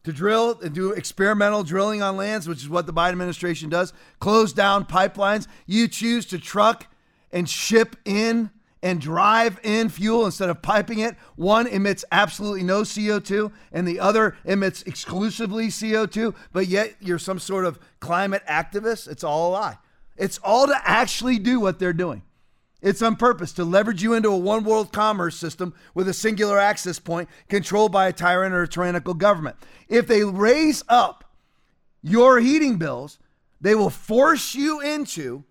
to 0.04 0.14
drill 0.14 0.60
and 0.62 0.74
do 0.74 0.92
experimental 0.92 1.64
drilling 1.64 2.04
on 2.04 2.16
lands, 2.16 2.48
which 2.48 2.60
is 2.60 2.70
what 2.70 2.86
the 2.86 2.94
Biden 2.94 3.14
administration 3.14 3.70
does. 3.70 3.92
Close 4.20 4.54
down 4.54 4.86
pipelines. 4.86 5.48
You 5.66 5.88
choose 5.88 6.26
to 6.28 6.38
truck 6.38 6.88
and 7.32 7.50
ship 7.50 7.96
in 8.06 8.52
and 8.86 9.02
drive 9.02 9.60
in 9.64 9.90
fuel 9.90 10.28
instead 10.28 10.48
of 10.48 10.62
piping 10.62 11.00
it. 11.00 11.16
One 11.36 11.66
emits 11.66 12.06
absolutely 12.12 12.62
no 12.62 12.84
CO2 12.84 13.52
and 13.72 13.88
the 13.88 14.00
other 14.00 14.38
emits 14.46 14.84
exclusively 14.84 15.70
CO2, 15.70 16.36
but 16.54 16.68
yet 16.68 16.94
you're 17.00 17.18
some 17.18 17.40
sort 17.40 17.66
of 17.66 17.80
climate 18.00 18.44
activist. 18.48 19.10
It's 19.10 19.24
all 19.24 19.50
a 19.50 19.52
lie. 19.54 19.78
It's 20.18 20.38
all 20.44 20.68
to 20.68 20.80
actually 20.84 21.40
do 21.40 21.60
what 21.60 21.80
they're 21.80 21.94
doing. 21.94 22.22
It's 22.80 23.02
on 23.02 23.16
purpose 23.16 23.54
to 23.54 23.66
leverage 23.66 24.04
you 24.04 24.14
into 24.14 24.30
a 24.30 24.38
one 24.38 24.64
world 24.64 24.94
commerce 24.94 25.36
system 25.36 25.74
with 25.96 26.08
a 26.08 26.14
singular 26.14 26.60
access 26.60 27.00
point 27.00 27.28
controlled 27.50 27.92
by 27.92 28.08
a 28.08 28.14
tyrant 28.14 28.54
or 28.54 28.62
a 28.62 28.68
tyrannical 28.68 29.16
government. 29.16 29.56
If 29.90 30.06
they 30.06 30.24
raise 30.24 30.84
up 30.88 31.24
your 32.04 32.40
heating 32.40 32.78
bills, 32.78 33.18
they 33.60 33.74
will 33.74 33.90
force 33.90 34.54
you 34.54 34.80
into 34.80 35.44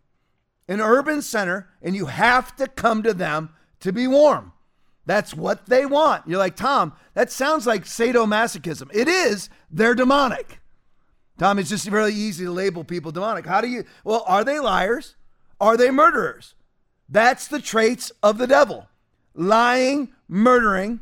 an 0.68 0.80
urban 0.80 1.22
center 1.22 1.68
and 1.82 1.94
you 1.94 2.06
have 2.06 2.54
to 2.56 2.66
come 2.66 3.02
to 3.02 3.14
them 3.14 3.50
to 3.80 3.92
be 3.92 4.06
warm. 4.06 4.52
That's 5.06 5.34
what 5.34 5.66
they 5.66 5.84
want. 5.84 6.26
You're 6.26 6.38
like, 6.38 6.56
Tom, 6.56 6.94
that 7.12 7.30
sounds 7.30 7.66
like 7.66 7.84
sadomasochism. 7.84 8.90
It 8.94 9.08
is. 9.08 9.50
They're 9.70 9.94
demonic. 9.94 10.60
Tom, 11.38 11.58
it's 11.58 11.68
just 11.68 11.88
really 11.88 12.14
easy 12.14 12.44
to 12.44 12.50
label 12.50 12.84
people 12.84 13.12
demonic. 13.12 13.44
How 13.44 13.60
do 13.60 13.68
you, 13.68 13.84
well, 14.04 14.24
are 14.26 14.44
they 14.44 14.60
liars? 14.60 15.16
Are 15.60 15.76
they 15.76 15.90
murderers? 15.90 16.54
That's 17.08 17.48
the 17.48 17.60
traits 17.60 18.12
of 18.22 18.38
the 18.38 18.46
devil 18.46 18.88
lying, 19.34 20.12
murdering, 20.28 21.00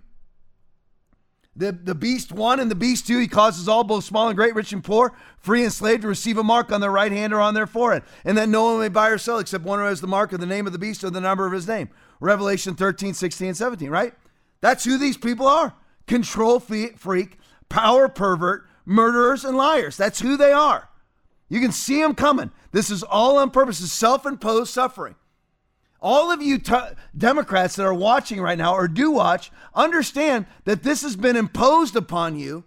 the, 1.54 1.72
the 1.72 1.94
beast 1.94 2.32
one 2.32 2.60
and 2.60 2.70
the 2.70 2.74
beast 2.74 3.06
two, 3.06 3.18
he 3.18 3.28
causes 3.28 3.68
all, 3.68 3.84
both 3.84 4.04
small 4.04 4.28
and 4.28 4.36
great, 4.36 4.54
rich 4.54 4.72
and 4.72 4.82
poor, 4.82 5.12
free 5.38 5.62
and 5.62 5.72
slave, 5.72 6.00
to 6.00 6.08
receive 6.08 6.38
a 6.38 6.42
mark 6.42 6.72
on 6.72 6.80
their 6.80 6.90
right 6.90 7.12
hand 7.12 7.34
or 7.34 7.40
on 7.40 7.52
their 7.52 7.66
forehead. 7.66 8.02
And 8.24 8.38
that 8.38 8.48
no 8.48 8.64
one 8.64 8.80
may 8.80 8.88
buy 8.88 9.08
or 9.08 9.18
sell 9.18 9.38
except 9.38 9.64
one 9.64 9.78
who 9.78 9.84
has 9.84 10.00
the 10.00 10.06
mark 10.06 10.32
of 10.32 10.40
the 10.40 10.46
name 10.46 10.66
of 10.66 10.72
the 10.72 10.78
beast 10.78 11.04
or 11.04 11.10
the 11.10 11.20
number 11.20 11.46
of 11.46 11.52
his 11.52 11.68
name. 11.68 11.90
Revelation 12.20 12.74
13, 12.74 13.12
16, 13.12 13.48
and 13.48 13.56
17, 13.56 13.90
right? 13.90 14.14
That's 14.60 14.84
who 14.84 14.96
these 14.96 15.16
people 15.18 15.46
are 15.46 15.74
control 16.06 16.58
freak, 16.58 17.38
power 17.68 18.08
pervert, 18.08 18.66
murderers, 18.84 19.44
and 19.44 19.56
liars. 19.56 19.96
That's 19.96 20.20
who 20.20 20.36
they 20.36 20.52
are. 20.52 20.88
You 21.48 21.60
can 21.60 21.72
see 21.72 22.00
them 22.00 22.14
coming. 22.14 22.50
This 22.70 22.90
is 22.90 23.02
all 23.02 23.38
on 23.38 23.50
purpose, 23.50 23.80
it's 23.80 23.92
self 23.92 24.24
imposed 24.24 24.72
suffering. 24.72 25.16
All 26.02 26.32
of 26.32 26.42
you 26.42 26.58
t- 26.58 26.74
Democrats 27.16 27.76
that 27.76 27.86
are 27.86 27.94
watching 27.94 28.40
right 28.40 28.58
now 28.58 28.74
or 28.74 28.88
do 28.88 29.12
watch, 29.12 29.52
understand 29.72 30.46
that 30.64 30.82
this 30.82 31.02
has 31.02 31.14
been 31.14 31.36
imposed 31.36 31.94
upon 31.94 32.36
you 32.36 32.64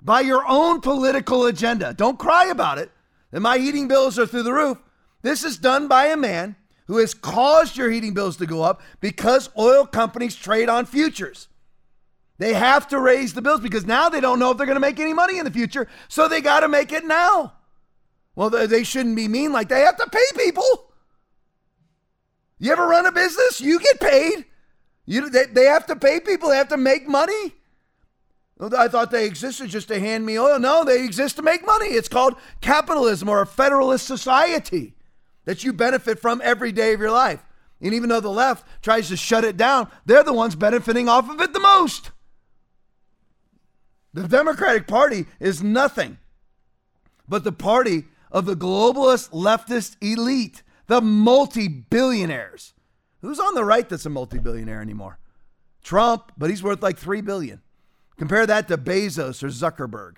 by 0.00 0.20
your 0.20 0.44
own 0.46 0.80
political 0.80 1.44
agenda. 1.44 1.92
Don't 1.92 2.20
cry 2.20 2.46
about 2.46 2.78
it. 2.78 2.92
That 3.32 3.40
my 3.40 3.58
heating 3.58 3.88
bills 3.88 4.16
are 4.16 4.26
through 4.26 4.44
the 4.44 4.52
roof. 4.52 4.78
This 5.22 5.42
is 5.42 5.58
done 5.58 5.88
by 5.88 6.06
a 6.06 6.16
man 6.16 6.54
who 6.86 6.98
has 6.98 7.14
caused 7.14 7.76
your 7.76 7.90
heating 7.90 8.14
bills 8.14 8.36
to 8.36 8.46
go 8.46 8.62
up 8.62 8.80
because 9.00 9.50
oil 9.58 9.84
companies 9.84 10.36
trade 10.36 10.68
on 10.68 10.86
futures. 10.86 11.48
They 12.38 12.54
have 12.54 12.86
to 12.88 12.98
raise 13.00 13.34
the 13.34 13.42
bills 13.42 13.60
because 13.60 13.86
now 13.86 14.08
they 14.08 14.20
don't 14.20 14.38
know 14.38 14.52
if 14.52 14.56
they're 14.56 14.66
going 14.66 14.76
to 14.76 14.80
make 14.80 15.00
any 15.00 15.14
money 15.14 15.38
in 15.38 15.44
the 15.44 15.50
future, 15.50 15.88
so 16.08 16.28
they 16.28 16.40
got 16.40 16.60
to 16.60 16.68
make 16.68 16.92
it 16.92 17.04
now. 17.04 17.54
Well, 18.36 18.50
they 18.50 18.84
shouldn't 18.84 19.16
be 19.16 19.28
mean 19.28 19.52
like 19.52 19.68
they 19.68 19.80
have 19.80 19.96
to 19.96 20.08
pay 20.08 20.44
people. 20.44 20.91
You 22.62 22.70
ever 22.70 22.86
run 22.86 23.06
a 23.06 23.12
business? 23.12 23.60
You 23.60 23.80
get 23.80 23.98
paid. 23.98 24.44
You 25.04 25.28
they, 25.28 25.46
they 25.46 25.64
have 25.64 25.84
to 25.86 25.96
pay 25.96 26.20
people. 26.20 26.48
They 26.48 26.58
have 26.58 26.68
to 26.68 26.76
make 26.76 27.08
money. 27.08 27.56
I 28.60 28.86
thought 28.86 29.10
they 29.10 29.26
existed 29.26 29.68
just 29.68 29.88
to 29.88 29.98
hand 29.98 30.24
me 30.24 30.38
oil. 30.38 30.60
No, 30.60 30.84
they 30.84 31.04
exist 31.04 31.34
to 31.36 31.42
make 31.42 31.66
money. 31.66 31.86
It's 31.86 32.08
called 32.08 32.36
capitalism 32.60 33.28
or 33.28 33.42
a 33.42 33.46
federalist 33.46 34.06
society 34.06 34.94
that 35.44 35.64
you 35.64 35.72
benefit 35.72 36.20
from 36.20 36.40
every 36.44 36.70
day 36.70 36.92
of 36.92 37.00
your 37.00 37.10
life. 37.10 37.42
And 37.80 37.94
even 37.94 38.08
though 38.08 38.20
the 38.20 38.28
left 38.28 38.64
tries 38.80 39.08
to 39.08 39.16
shut 39.16 39.42
it 39.42 39.56
down, 39.56 39.90
they're 40.06 40.22
the 40.22 40.32
ones 40.32 40.54
benefiting 40.54 41.08
off 41.08 41.28
of 41.28 41.40
it 41.40 41.52
the 41.52 41.58
most. 41.58 42.12
The 44.14 44.28
Democratic 44.28 44.86
Party 44.86 45.26
is 45.40 45.64
nothing 45.64 46.16
but 47.28 47.42
the 47.42 47.50
party 47.50 48.04
of 48.30 48.46
the 48.46 48.54
globalist 48.54 49.30
leftist 49.30 49.96
elite 50.00 50.62
the 50.92 51.00
multi 51.00 51.68
billionaires. 51.68 52.74
Who's 53.22 53.40
on 53.40 53.54
the 53.54 53.64
right 53.64 53.88
that's 53.88 54.04
a 54.04 54.10
multi 54.10 54.38
billionaire 54.38 54.82
anymore? 54.82 55.18
Trump, 55.82 56.32
but 56.36 56.50
he's 56.50 56.62
worth 56.62 56.82
like 56.82 56.98
three 56.98 57.22
billion. 57.22 57.62
Compare 58.18 58.46
that 58.46 58.68
to 58.68 58.76
Bezos 58.76 59.42
or 59.42 59.48
Zuckerberg 59.48 60.16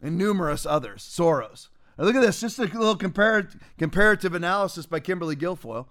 and 0.00 0.16
numerous 0.16 0.64
others, 0.64 1.02
Soros. 1.02 1.70
Now 1.98 2.04
look 2.04 2.14
at 2.14 2.22
this, 2.22 2.40
just 2.40 2.60
a 2.60 2.62
little 2.62 2.94
comparative, 2.94 3.60
comparative 3.78 4.32
analysis 4.32 4.86
by 4.86 5.00
Kimberly 5.00 5.34
Guilfoyle. 5.34 5.86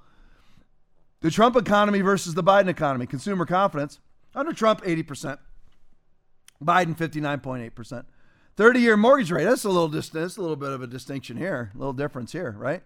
The 1.19 1.29
Trump 1.29 1.57
economy 1.57 1.99
versus 1.99 2.35
the 2.35 2.43
Biden 2.43 2.69
economy. 2.69 3.05
Consumer 3.05 3.45
confidence 3.45 3.99
under 4.33 4.53
Trump, 4.53 4.81
80%. 4.81 5.39
Biden, 6.63 6.97
59.8%. 6.97 8.05
30 8.55 8.79
year 8.79 8.95
mortgage 8.95 9.29
rate, 9.29 9.43
that's 9.43 9.65
a 9.65 9.69
little 9.69 9.89
distance, 9.89 10.37
a 10.37 10.41
little 10.41 10.55
bit 10.55 10.71
of 10.71 10.81
a 10.81 10.87
distinction 10.87 11.35
here, 11.35 11.71
a 11.75 11.77
little 11.77 11.93
difference 11.93 12.31
here, 12.31 12.55
right? 12.57 12.83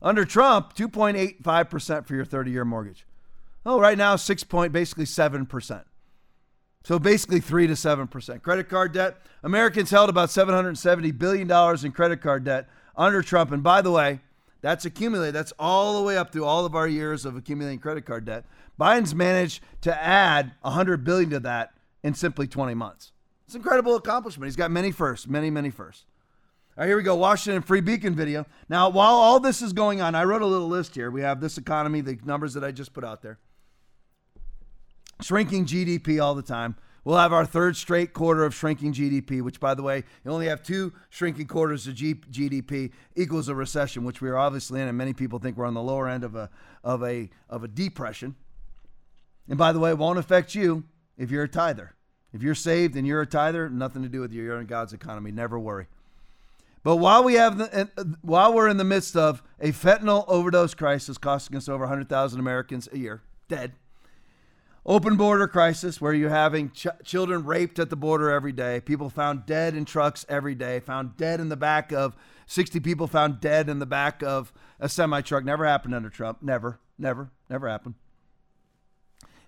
Under 0.00 0.24
Trump, 0.24 0.74
2.85% 0.74 2.06
for 2.06 2.14
your 2.14 2.24
30 2.24 2.50
year 2.50 2.64
mortgage. 2.64 3.06
Oh, 3.66 3.80
right 3.80 3.98
now, 3.98 4.16
6 4.16 4.44
point, 4.44 4.72
basically 4.72 5.04
7%. 5.04 5.84
So 6.84 6.98
basically 6.98 7.40
3 7.40 7.66
to 7.66 7.72
7%. 7.74 8.42
Credit 8.42 8.68
card 8.68 8.92
debt, 8.92 9.18
Americans 9.42 9.90
held 9.90 10.08
about 10.08 10.28
$770 10.30 11.18
billion 11.18 11.50
in 11.84 11.92
credit 11.92 12.22
card 12.22 12.44
debt 12.44 12.68
under 12.96 13.22
Trump. 13.22 13.52
And 13.52 13.62
by 13.62 13.82
the 13.82 13.90
way, 13.90 14.20
that's 14.60 14.84
accumulated. 14.84 15.34
That's 15.34 15.52
all 15.58 15.98
the 15.98 16.06
way 16.06 16.16
up 16.16 16.32
through 16.32 16.44
all 16.44 16.64
of 16.64 16.74
our 16.74 16.88
years 16.88 17.24
of 17.24 17.36
accumulating 17.36 17.78
credit 17.78 18.06
card 18.06 18.24
debt. 18.24 18.44
Biden's 18.80 19.14
managed 19.14 19.62
to 19.82 20.02
add 20.02 20.52
100 20.62 21.04
billion 21.04 21.30
to 21.30 21.40
that 21.40 21.74
in 22.02 22.14
simply 22.14 22.46
20 22.46 22.74
months. 22.74 23.12
It's 23.44 23.54
an 23.54 23.60
incredible 23.60 23.96
accomplishment. 23.96 24.48
He's 24.48 24.56
got 24.56 24.70
many 24.70 24.90
firsts, 24.90 25.26
many, 25.26 25.50
many 25.50 25.70
firsts. 25.70 26.04
All 26.78 26.82
right, 26.82 26.90
here 26.90 26.96
we 26.96 27.02
go. 27.02 27.16
Washington 27.16 27.60
Free 27.62 27.80
Beacon 27.80 28.14
video. 28.14 28.46
Now, 28.68 28.88
while 28.88 29.14
all 29.14 29.40
this 29.40 29.62
is 29.62 29.72
going 29.72 30.00
on, 30.00 30.14
I 30.14 30.22
wrote 30.22 30.42
a 30.42 30.46
little 30.46 30.68
list 30.68 30.94
here. 30.94 31.10
We 31.10 31.22
have 31.22 31.40
this 31.40 31.58
economy, 31.58 32.02
the 32.02 32.20
numbers 32.24 32.54
that 32.54 32.62
I 32.62 32.70
just 32.70 32.92
put 32.92 33.02
out 33.02 33.20
there. 33.20 33.40
Shrinking 35.20 35.66
GDP 35.66 36.22
all 36.22 36.36
the 36.36 36.42
time. 36.42 36.76
We'll 37.02 37.16
have 37.16 37.32
our 37.32 37.44
third 37.44 37.76
straight 37.76 38.12
quarter 38.12 38.44
of 38.44 38.54
shrinking 38.54 38.92
GDP, 38.92 39.42
which, 39.42 39.58
by 39.58 39.74
the 39.74 39.82
way, 39.82 40.04
you 40.24 40.30
only 40.30 40.46
have 40.46 40.62
two 40.62 40.92
shrinking 41.10 41.48
quarters 41.48 41.88
of 41.88 41.96
G- 41.96 42.14
GDP 42.14 42.92
equals 43.16 43.48
a 43.48 43.56
recession, 43.56 44.04
which 44.04 44.20
we 44.20 44.28
are 44.28 44.38
obviously 44.38 44.80
in, 44.80 44.86
and 44.86 44.96
many 44.96 45.12
people 45.12 45.40
think 45.40 45.56
we're 45.56 45.66
on 45.66 45.74
the 45.74 45.82
lower 45.82 46.08
end 46.08 46.22
of 46.22 46.36
a 46.36 46.48
of 46.84 47.02
a 47.02 47.28
of 47.48 47.64
a 47.64 47.68
depression. 47.68 48.36
And 49.48 49.58
by 49.58 49.72
the 49.72 49.80
way, 49.80 49.90
it 49.90 49.98
won't 49.98 50.20
affect 50.20 50.54
you 50.54 50.84
if 51.16 51.32
you're 51.32 51.42
a 51.42 51.48
tither. 51.48 51.96
If 52.32 52.44
you're 52.44 52.54
saved 52.54 52.94
and 52.94 53.04
you're 53.04 53.22
a 53.22 53.26
tither, 53.26 53.68
nothing 53.68 54.02
to 54.02 54.08
do 54.08 54.20
with 54.20 54.32
you. 54.32 54.44
You're 54.44 54.60
in 54.60 54.66
God's 54.66 54.92
economy. 54.92 55.32
Never 55.32 55.58
worry. 55.58 55.88
But 56.82 56.96
while 56.96 57.24
we 57.24 57.34
have 57.34 57.58
the, 57.58 57.90
uh, 57.96 58.04
while 58.22 58.52
we're 58.54 58.68
in 58.68 58.76
the 58.76 58.84
midst 58.84 59.16
of 59.16 59.42
a 59.60 59.72
fentanyl 59.72 60.24
overdose 60.28 60.74
crisis 60.74 61.18
costing 61.18 61.56
us 61.56 61.68
over 61.68 61.84
100,000 61.84 62.38
Americans 62.38 62.88
a 62.92 62.98
year 62.98 63.22
dead, 63.48 63.72
open 64.86 65.16
border 65.16 65.48
crisis 65.48 66.00
where 66.00 66.12
you're 66.12 66.30
having 66.30 66.70
ch- 66.70 66.86
children 67.04 67.44
raped 67.44 67.78
at 67.78 67.90
the 67.90 67.96
border 67.96 68.30
every 68.30 68.52
day, 68.52 68.80
people 68.80 69.10
found 69.10 69.46
dead 69.46 69.74
in 69.74 69.84
trucks 69.84 70.24
every 70.28 70.54
day, 70.54 70.80
found 70.80 71.16
dead 71.16 71.40
in 71.40 71.48
the 71.48 71.56
back 71.56 71.92
of 71.92 72.16
60 72.48 72.80
people 72.80 73.06
found 73.06 73.40
dead 73.40 73.68
in 73.68 73.78
the 73.78 73.86
back 73.86 74.22
of 74.22 74.52
a 74.80 74.88
semi 74.88 75.20
truck. 75.20 75.44
Never 75.44 75.66
happened 75.66 75.94
under 75.94 76.08
Trump. 76.08 76.42
Never, 76.42 76.80
never, 76.98 77.30
never 77.48 77.68
happened. 77.68 77.94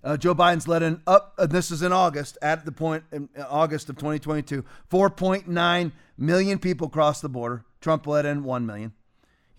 Uh, 0.03 0.17
Joe 0.17 0.35
Biden's 0.35 0.67
let 0.67 0.83
in 0.83 1.03
up. 1.07 1.35
Uh, 1.39 1.47
this 1.47 1.71
is 1.71 1.83
in 1.83 1.93
August. 1.93 2.39
At 2.41 2.65
the 2.65 2.73
point 2.73 3.05
in 3.13 3.29
August 3.49 3.91
of 3.91 3.97
2022, 3.97 4.65
4.9 4.91 5.93
million 6.17 6.59
people 6.59 6.89
crossed 6.89 7.23
the 7.23 7.29
border. 7.29 7.65
Trump 7.81 8.07
let 8.07 8.25
in 8.25 8.45
1 8.45 8.67
million. 8.67 8.93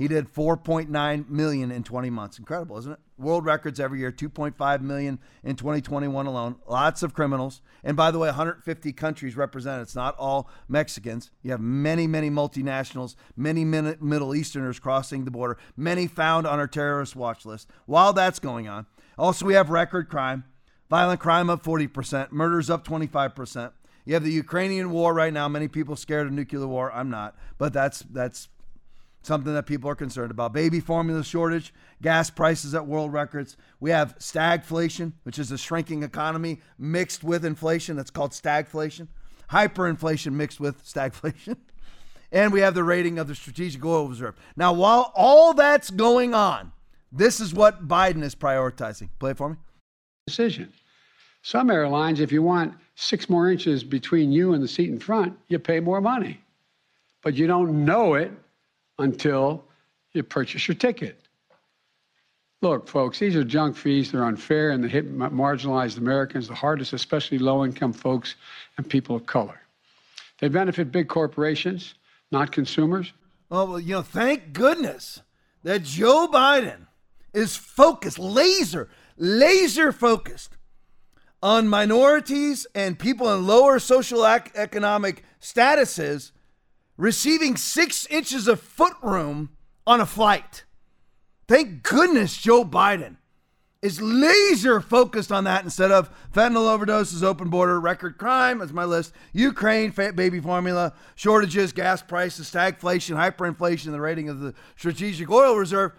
He 0.01 0.07
did 0.07 0.33
4.9 0.33 1.29
million 1.29 1.71
in 1.71 1.83
20 1.83 2.09
months. 2.09 2.39
Incredible, 2.39 2.75
isn't 2.79 2.93
it? 2.93 2.99
World 3.19 3.45
records 3.45 3.79
every 3.79 3.99
year, 3.99 4.11
2.5 4.11 4.81
million 4.81 5.19
in 5.43 5.55
2021 5.55 6.25
alone. 6.25 6.55
Lots 6.67 7.03
of 7.03 7.13
criminals. 7.13 7.61
And 7.83 7.95
by 7.95 8.09
the 8.09 8.17
way, 8.17 8.29
150 8.29 8.93
countries 8.93 9.37
represented. 9.37 9.83
It's 9.83 9.95
not 9.95 10.15
all 10.17 10.49
Mexicans. 10.67 11.29
You 11.43 11.51
have 11.51 11.61
many, 11.61 12.07
many 12.07 12.31
multinationals, 12.31 13.15
many 13.37 13.63
Middle 13.63 14.33
Easterners 14.33 14.79
crossing 14.79 15.25
the 15.25 15.29
border, 15.29 15.59
many 15.77 16.07
found 16.07 16.47
on 16.47 16.57
our 16.57 16.67
terrorist 16.67 17.15
watch 17.15 17.45
list. 17.45 17.69
While 17.85 18.13
that's 18.13 18.39
going 18.39 18.67
on, 18.67 18.87
also, 19.21 19.45
we 19.45 19.53
have 19.53 19.69
record 19.69 20.09
crime, 20.09 20.45
violent 20.89 21.19
crime 21.19 21.51
up 21.51 21.63
40%, 21.63 22.31
murders 22.31 22.71
up 22.71 22.83
25%. 22.83 23.71
You 24.03 24.15
have 24.15 24.23
the 24.23 24.31
Ukrainian 24.31 24.89
war 24.89 25.13
right 25.13 25.31
now. 25.31 25.47
Many 25.47 25.67
people 25.67 25.95
scared 25.95 26.25
of 26.25 26.33
nuclear 26.33 26.65
war. 26.65 26.91
I'm 26.91 27.11
not, 27.11 27.37
but 27.59 27.71
that's 27.71 27.99
that's 27.99 28.49
something 29.21 29.53
that 29.53 29.67
people 29.67 29.91
are 29.91 29.95
concerned 29.95 30.31
about. 30.31 30.53
Baby 30.53 30.79
formula 30.79 31.23
shortage, 31.23 31.71
gas 32.01 32.31
prices 32.31 32.73
at 32.73 32.87
world 32.87 33.13
records. 33.13 33.57
We 33.79 33.91
have 33.91 34.17
stagflation, 34.17 35.13
which 35.21 35.37
is 35.37 35.51
a 35.51 35.57
shrinking 35.57 36.01
economy 36.01 36.59
mixed 36.79 37.23
with 37.23 37.45
inflation. 37.45 37.97
That's 37.97 38.09
called 38.09 38.31
stagflation. 38.31 39.07
Hyperinflation 39.51 40.33
mixed 40.33 40.59
with 40.59 40.83
stagflation. 40.83 41.57
And 42.31 42.51
we 42.51 42.61
have 42.61 42.73
the 42.73 42.83
rating 42.83 43.19
of 43.19 43.27
the 43.27 43.35
Strategic 43.35 43.85
Oil 43.85 44.07
Reserve. 44.07 44.33
Now, 44.55 44.73
while 44.73 45.11
all 45.13 45.53
that's 45.53 45.91
going 45.91 46.33
on, 46.33 46.71
this 47.11 47.39
is 47.39 47.53
what 47.53 47.87
Biden 47.87 48.23
is 48.23 48.35
prioritizing. 48.35 49.09
Play 49.19 49.31
it 49.31 49.37
for 49.37 49.49
me. 49.49 49.55
Decision. 50.27 50.71
Some 51.43 51.69
airlines, 51.69 52.19
if 52.19 52.31
you 52.31 52.43
want 52.43 52.73
six 52.95 53.29
more 53.29 53.51
inches 53.51 53.83
between 53.83 54.31
you 54.31 54.53
and 54.53 54.63
the 54.63 54.67
seat 54.67 54.89
in 54.89 54.99
front, 54.99 55.37
you 55.47 55.59
pay 55.59 55.79
more 55.79 55.99
money. 55.99 56.39
But 57.23 57.33
you 57.33 57.47
don't 57.47 57.85
know 57.85 58.13
it 58.13 58.31
until 58.99 59.63
you 60.13 60.23
purchase 60.23 60.67
your 60.67 60.75
ticket. 60.75 61.19
Look, 62.61 62.87
folks, 62.87 63.17
these 63.17 63.35
are 63.35 63.43
junk 63.43 63.75
fees. 63.75 64.11
They're 64.11 64.23
unfair 64.23 64.69
and 64.69 64.83
they 64.83 64.87
hit 64.87 65.17
marginalized 65.17 65.97
Americans 65.97 66.47
the 66.47 66.53
hardest, 66.53 66.93
especially 66.93 67.39
low 67.39 67.65
income 67.65 67.91
folks 67.91 68.35
and 68.77 68.87
people 68.87 69.15
of 69.15 69.25
color. 69.25 69.59
They 70.39 70.47
benefit 70.47 70.91
big 70.91 71.07
corporations, 71.07 71.95
not 72.31 72.51
consumers. 72.51 73.13
Oh, 73.49 73.65
well, 73.65 73.79
you 73.79 73.95
know, 73.95 74.01
thank 74.03 74.53
goodness 74.53 75.21
that 75.63 75.83
Joe 75.83 76.27
Biden 76.31 76.85
is 77.33 77.55
focused, 77.55 78.19
laser, 78.19 78.89
laser 79.17 79.91
focused 79.91 80.57
on 81.43 81.67
minorities 81.67 82.67
and 82.75 82.99
people 82.99 83.33
in 83.33 83.47
lower 83.47 83.79
social 83.79 84.25
economic 84.25 85.23
statuses 85.41 86.31
receiving 86.97 87.57
six 87.57 88.05
inches 88.07 88.47
of 88.47 88.59
foot 88.59 88.93
room 89.01 89.49
on 89.87 89.99
a 89.99 90.05
flight. 90.05 90.65
Thank 91.47 91.83
goodness 91.83 92.37
Joe 92.37 92.63
Biden 92.63 93.17
is 93.81 93.99
laser 93.99 94.79
focused 94.79 95.31
on 95.31 95.45
that 95.45 95.63
instead 95.63 95.91
of 95.91 96.11
fentanyl 96.31 96.77
overdoses, 96.77 97.23
open 97.23 97.49
border, 97.49 97.79
record 97.79 98.17
crime, 98.17 98.59
that's 98.59 98.71
my 98.71 98.85
list, 98.85 99.13
Ukraine, 99.33 99.89
baby 99.89 100.39
formula, 100.39 100.93
shortages, 101.15 101.73
gas 101.73 102.03
prices, 102.03 102.49
stagflation, 102.49 103.15
hyperinflation, 103.15 103.91
the 103.91 103.99
rating 103.99 104.29
of 104.29 104.39
the 104.39 104.53
Strategic 104.77 105.29
Oil 105.31 105.55
Reserve. 105.55 105.93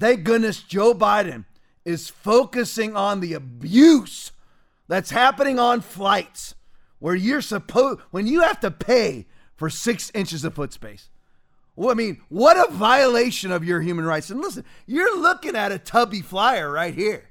Thank 0.00 0.24
goodness 0.24 0.62
Joe 0.62 0.94
Biden 0.94 1.44
is 1.84 2.08
focusing 2.08 2.96
on 2.96 3.20
the 3.20 3.34
abuse 3.34 4.32
that's 4.88 5.10
happening 5.10 5.58
on 5.58 5.82
flights 5.82 6.54
where 6.98 7.14
you're 7.14 7.42
supposed 7.42 8.00
when 8.10 8.26
you 8.26 8.40
have 8.40 8.60
to 8.60 8.70
pay 8.70 9.26
for 9.56 9.68
six 9.68 10.10
inches 10.14 10.42
of 10.42 10.54
foot 10.54 10.72
space. 10.72 11.10
Well, 11.76 11.90
I 11.90 11.94
mean, 11.94 12.22
what 12.30 12.56
a 12.56 12.72
violation 12.72 13.52
of 13.52 13.62
your 13.62 13.82
human 13.82 14.06
rights. 14.06 14.30
And 14.30 14.40
listen, 14.40 14.64
you're 14.86 15.18
looking 15.18 15.54
at 15.54 15.70
a 15.70 15.78
tubby 15.78 16.22
flyer 16.22 16.70
right 16.70 16.94
here. 16.94 17.28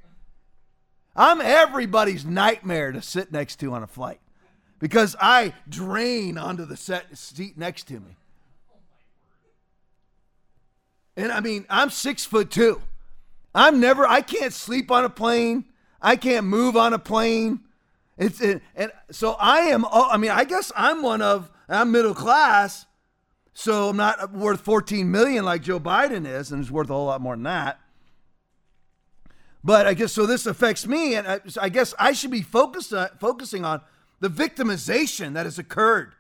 I'm 1.15 1.41
everybody's 1.41 2.23
nightmare 2.23 2.91
to 2.91 3.01
sit 3.01 3.31
next 3.31 3.59
to 3.61 3.73
on 3.73 3.81
a 3.81 3.87
flight 3.87 4.21
because 4.77 5.15
I 5.19 5.53
drain 5.67 6.37
onto 6.37 6.65
the 6.65 6.77
set 6.77 7.17
seat 7.17 7.57
next 7.57 7.87
to 7.87 7.95
me. 7.95 8.15
And 11.19 11.33
I 11.33 11.41
mean, 11.41 11.65
I'm 11.69 11.89
six 11.89 12.23
foot 12.23 12.49
two. 12.49 12.81
I'm 13.53 13.81
never, 13.81 14.07
I 14.07 14.21
can't 14.21 14.53
sleep 14.53 14.89
on 14.89 15.03
a 15.03 15.09
plane. 15.09 15.65
I 16.01 16.15
can't 16.15 16.45
move 16.45 16.77
on 16.77 16.93
a 16.93 16.99
plane. 16.99 17.59
It's, 18.17 18.39
and, 18.39 18.61
and 18.73 18.89
so 19.11 19.33
I 19.33 19.59
am, 19.63 19.83
uh, 19.83 20.07
I 20.11 20.15
mean, 20.15 20.31
I 20.31 20.45
guess 20.45 20.71
I'm 20.77 21.01
one 21.01 21.21
of, 21.21 21.51
I'm 21.67 21.91
middle 21.91 22.15
class. 22.15 22.85
So 23.53 23.89
I'm 23.89 23.97
not 23.97 24.31
worth 24.31 24.61
14 24.61 25.11
million 25.11 25.43
like 25.43 25.61
Joe 25.61 25.79
Biden 25.79 26.25
is, 26.25 26.53
and 26.53 26.61
it's 26.61 26.71
worth 26.71 26.89
a 26.89 26.93
whole 26.93 27.07
lot 27.07 27.19
more 27.19 27.35
than 27.35 27.43
that. 27.43 27.81
But 29.61 29.87
I 29.87 29.95
guess 29.95 30.13
so. 30.13 30.25
This 30.25 30.45
affects 30.45 30.87
me, 30.87 31.15
and 31.15 31.27
I, 31.27 31.41
I 31.59 31.67
guess 31.67 31.93
I 31.99 32.13
should 32.13 32.31
be 32.31 32.41
focused 32.41 32.93
on, 32.93 33.09
focusing 33.19 33.65
on 33.65 33.81
the 34.21 34.29
victimization 34.29 35.33
that 35.33 35.45
has 35.45 35.59
occurred. 35.59 36.13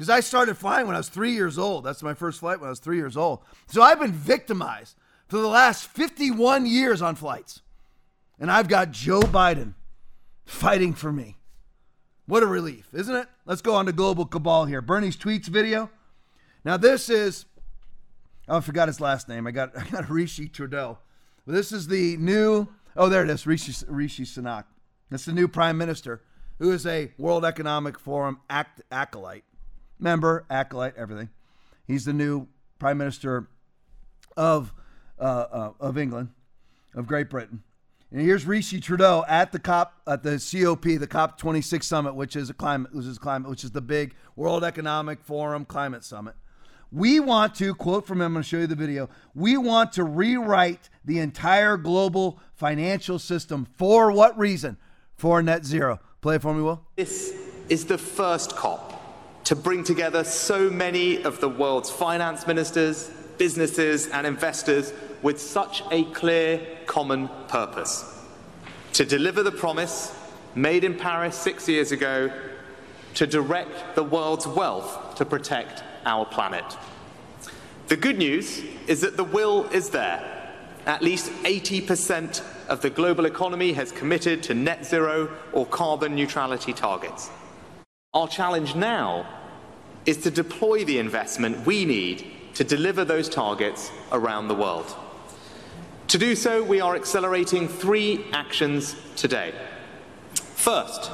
Because 0.00 0.08
I 0.08 0.20
started 0.20 0.56
flying 0.56 0.86
when 0.86 0.96
I 0.96 0.98
was 0.98 1.10
three 1.10 1.32
years 1.32 1.58
old. 1.58 1.84
That's 1.84 2.02
my 2.02 2.14
first 2.14 2.40
flight 2.40 2.58
when 2.58 2.68
I 2.68 2.70
was 2.70 2.78
three 2.78 2.96
years 2.96 3.18
old. 3.18 3.40
So 3.66 3.82
I've 3.82 4.00
been 4.00 4.14
victimized 4.14 4.96
for 5.28 5.36
the 5.36 5.46
last 5.46 5.88
51 5.88 6.64
years 6.64 7.02
on 7.02 7.16
flights. 7.16 7.60
And 8.38 8.50
I've 8.50 8.66
got 8.66 8.92
Joe 8.92 9.20
Biden 9.20 9.74
fighting 10.46 10.94
for 10.94 11.12
me. 11.12 11.36
What 12.24 12.42
a 12.42 12.46
relief, 12.46 12.88
isn't 12.94 13.14
it? 13.14 13.28
Let's 13.44 13.60
go 13.60 13.74
on 13.74 13.84
to 13.84 13.92
Global 13.92 14.24
Cabal 14.24 14.64
here. 14.64 14.80
Bernie's 14.80 15.18
tweets 15.18 15.48
video. 15.48 15.90
Now, 16.64 16.78
this 16.78 17.10
is, 17.10 17.44
oh, 18.48 18.56
I 18.56 18.60
forgot 18.62 18.88
his 18.88 19.02
last 19.02 19.28
name. 19.28 19.46
I 19.46 19.50
got, 19.50 19.76
I 19.78 19.84
got 19.84 20.08
Rishi 20.08 20.48
Trudeau. 20.48 20.96
This 21.46 21.72
is 21.72 21.88
the 21.88 22.16
new, 22.16 22.68
oh, 22.96 23.10
there 23.10 23.22
it 23.22 23.28
is, 23.28 23.46
Rishi, 23.46 23.74
Rishi 23.86 24.24
Sunak. 24.24 24.64
That's 25.10 25.26
the 25.26 25.34
new 25.34 25.46
prime 25.46 25.76
minister 25.76 26.22
who 26.58 26.72
is 26.72 26.86
a 26.86 27.12
World 27.18 27.44
Economic 27.44 27.98
Forum 27.98 28.40
act, 28.48 28.80
acolyte, 28.90 29.44
member, 30.00 30.44
acolyte, 30.50 30.96
everything. 30.96 31.30
He's 31.86 32.04
the 32.04 32.12
new 32.12 32.48
prime 32.78 32.98
minister 32.98 33.48
of 34.36 34.72
uh, 35.18 35.22
uh, 35.22 35.72
of 35.80 35.98
England, 35.98 36.30
of 36.94 37.06
Great 37.06 37.28
Britain. 37.28 37.62
And 38.12 38.20
here's 38.20 38.44
Rishi 38.44 38.80
Trudeau 38.80 39.24
at 39.28 39.52
the 39.52 39.58
COP 39.58 39.92
at 40.06 40.22
the 40.22 40.38
COP, 40.38 40.82
the 40.82 41.06
COP 41.06 41.38
26 41.38 41.86
summit, 41.86 42.14
which 42.14 42.34
is 42.34 42.50
a 42.50 42.54
climate, 42.54 42.92
which 42.94 43.06
is 43.06 43.18
climate, 43.18 43.48
which 43.48 43.62
is 43.62 43.70
the 43.70 43.80
big 43.80 44.14
World 44.34 44.64
Economic 44.64 45.22
Forum 45.22 45.64
climate 45.64 46.04
summit. 46.04 46.34
We 46.92 47.20
want 47.20 47.54
to 47.56 47.72
quote 47.74 48.06
from 48.06 48.20
him. 48.20 48.26
I'm 48.26 48.32
going 48.32 48.42
to 48.42 48.48
show 48.48 48.58
you 48.58 48.66
the 48.66 48.74
video. 48.74 49.10
We 49.34 49.56
want 49.56 49.92
to 49.92 50.02
rewrite 50.02 50.88
the 51.04 51.20
entire 51.20 51.76
global 51.76 52.40
financial 52.54 53.20
system 53.20 53.66
for 53.76 54.10
what 54.10 54.36
reason? 54.36 54.76
For 55.14 55.40
net 55.40 55.64
zero. 55.64 56.00
Play 56.20 56.36
it 56.36 56.42
for 56.42 56.52
me, 56.52 56.62
Will. 56.62 56.84
This 56.96 57.32
is 57.68 57.84
the 57.84 57.98
first 57.98 58.56
COP 58.56 58.99
to 59.50 59.56
bring 59.56 59.82
together 59.82 60.22
so 60.22 60.70
many 60.70 61.24
of 61.24 61.40
the 61.40 61.48
world's 61.48 61.90
finance 61.90 62.46
ministers, 62.46 63.10
businesses, 63.36 64.06
and 64.06 64.24
investors 64.24 64.92
with 65.22 65.40
such 65.40 65.82
a 65.90 66.04
clear 66.12 66.64
common 66.86 67.28
purpose 67.48 68.16
to 68.92 69.04
deliver 69.04 69.42
the 69.42 69.50
promise 69.50 70.16
made 70.54 70.84
in 70.84 70.94
Paris 70.94 71.36
six 71.36 71.68
years 71.68 71.90
ago 71.90 72.30
to 73.14 73.26
direct 73.26 73.96
the 73.96 74.04
world's 74.04 74.46
wealth 74.46 75.16
to 75.16 75.24
protect 75.24 75.82
our 76.06 76.24
planet. 76.24 76.76
The 77.88 77.96
good 77.96 78.18
news 78.18 78.62
is 78.86 79.00
that 79.00 79.16
the 79.16 79.24
will 79.24 79.64
is 79.70 79.90
there. 79.90 80.54
At 80.86 81.02
least 81.02 81.28
80% 81.42 82.40
of 82.68 82.82
the 82.82 82.90
global 82.90 83.26
economy 83.26 83.72
has 83.72 83.90
committed 83.90 84.44
to 84.44 84.54
net 84.54 84.86
zero 84.86 85.28
or 85.52 85.66
carbon 85.66 86.14
neutrality 86.14 86.72
targets. 86.72 87.30
Our 88.14 88.28
challenge 88.28 88.76
now 88.76 89.39
is 90.06 90.18
to 90.18 90.30
deploy 90.30 90.84
the 90.84 90.98
investment 90.98 91.66
we 91.66 91.84
need 91.84 92.26
to 92.54 92.64
deliver 92.64 93.04
those 93.04 93.28
targets 93.28 93.90
around 94.12 94.48
the 94.48 94.54
world. 94.54 94.94
To 96.08 96.18
do 96.18 96.34
so, 96.34 96.62
we 96.62 96.80
are 96.80 96.96
accelerating 96.96 97.68
three 97.68 98.26
actions 98.32 98.96
today. 99.14 99.54
First, 100.34 101.10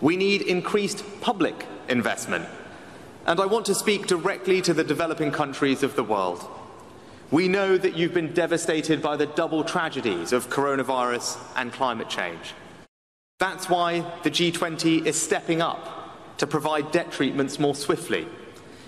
we 0.00 0.16
need 0.16 0.42
increased 0.42 1.02
public 1.20 1.66
investment. 1.88 2.46
And 3.26 3.40
I 3.40 3.46
want 3.46 3.64
to 3.66 3.74
speak 3.74 4.06
directly 4.06 4.60
to 4.62 4.74
the 4.74 4.84
developing 4.84 5.30
countries 5.30 5.82
of 5.82 5.96
the 5.96 6.04
world. 6.04 6.46
We 7.30 7.48
know 7.48 7.78
that 7.78 7.96
you've 7.96 8.12
been 8.12 8.34
devastated 8.34 9.00
by 9.00 9.16
the 9.16 9.26
double 9.26 9.64
tragedies 9.64 10.32
of 10.32 10.50
coronavirus 10.50 11.38
and 11.56 11.72
climate 11.72 12.10
change. 12.10 12.52
That's 13.38 13.68
why 13.68 14.00
the 14.22 14.30
G20 14.30 15.06
is 15.06 15.20
stepping 15.20 15.62
up 15.62 16.03
to 16.38 16.46
provide 16.46 16.90
debt 16.92 17.12
treatments 17.12 17.58
more 17.58 17.74
swiftly. 17.74 18.26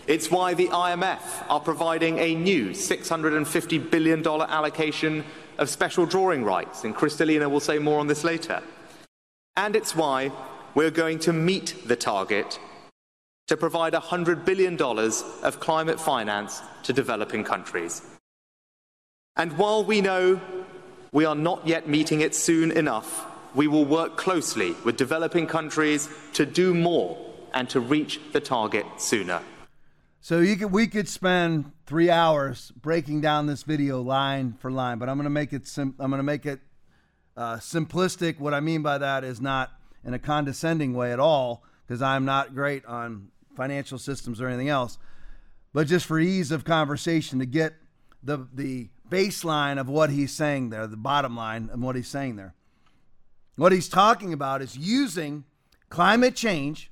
It's 0.06 0.30
why 0.30 0.54
the 0.54 0.68
IMF 0.68 1.44
are 1.48 1.60
providing 1.60 2.18
a 2.18 2.34
new 2.34 2.70
$650 2.70 3.90
billion 3.90 4.26
allocation 4.26 5.24
of 5.58 5.68
special 5.68 6.06
drawing 6.06 6.44
rights, 6.44 6.84
and 6.84 6.94
Kristalina 6.94 7.50
will 7.50 7.60
say 7.60 7.78
more 7.78 7.98
on 7.98 8.06
this 8.06 8.22
later. 8.22 8.62
And 9.56 9.74
it's 9.74 9.96
why 9.96 10.30
we're 10.74 10.90
going 10.90 11.18
to 11.20 11.32
meet 11.32 11.74
the 11.86 11.96
target 11.96 12.60
to 13.48 13.56
provide 13.56 13.94
$100 13.94 14.44
billion 14.44 14.80
of 14.80 15.60
climate 15.60 16.00
finance 16.00 16.62
to 16.82 16.92
developing 16.92 17.42
countries. 17.42 18.02
And 19.36 19.56
while 19.58 19.84
we 19.84 20.00
know 20.00 20.40
we 21.12 21.24
are 21.24 21.34
not 21.34 21.66
yet 21.66 21.88
meeting 21.88 22.20
it 22.20 22.34
soon 22.34 22.70
enough, 22.70 23.26
we 23.54 23.66
will 23.66 23.84
work 23.84 24.16
closely 24.16 24.74
with 24.84 24.96
developing 24.96 25.46
countries 25.46 26.08
to 26.34 26.44
do 26.44 26.74
more 26.74 27.16
and 27.56 27.70
to 27.70 27.80
reach 27.80 28.20
the 28.32 28.40
target 28.40 28.84
sooner. 28.98 29.40
So 30.20 30.44
could 30.56 30.72
we 30.72 30.86
could 30.86 31.08
spend 31.08 31.72
three 31.86 32.10
hours 32.10 32.70
breaking 32.76 33.22
down 33.22 33.46
this 33.46 33.62
video 33.62 34.02
line 34.02 34.52
for 34.60 34.70
line, 34.70 34.98
but 34.98 35.08
I'm 35.08 35.16
going 35.16 35.24
to 35.24 35.30
make 35.30 35.54
it 35.54 35.66
sim- 35.66 35.94
I'm 35.98 36.10
going 36.10 36.18
to 36.18 36.22
make 36.22 36.44
it 36.44 36.60
uh, 37.34 37.56
simplistic. 37.56 38.38
What 38.38 38.52
I 38.52 38.60
mean 38.60 38.82
by 38.82 38.98
that 38.98 39.24
is 39.24 39.40
not 39.40 39.70
in 40.04 40.12
a 40.12 40.18
condescending 40.18 40.92
way 40.92 41.14
at 41.14 41.18
all, 41.18 41.64
because 41.86 42.02
I'm 42.02 42.26
not 42.26 42.54
great 42.54 42.84
on 42.84 43.28
financial 43.56 43.98
systems 43.98 44.38
or 44.38 44.48
anything 44.48 44.68
else, 44.68 44.98
but 45.72 45.86
just 45.86 46.04
for 46.04 46.20
ease 46.20 46.50
of 46.50 46.64
conversation 46.64 47.38
to 47.38 47.46
get 47.46 47.72
the 48.22 48.46
the 48.52 48.90
baseline 49.08 49.80
of 49.80 49.88
what 49.88 50.10
he's 50.10 50.32
saying 50.32 50.68
there, 50.68 50.86
the 50.86 50.96
bottom 50.98 51.34
line 51.34 51.70
of 51.72 51.80
what 51.80 51.96
he's 51.96 52.08
saying 52.08 52.36
there. 52.36 52.54
What 53.54 53.72
he's 53.72 53.88
talking 53.88 54.34
about 54.34 54.60
is 54.60 54.76
using 54.76 55.44
climate 55.88 56.36
change 56.36 56.90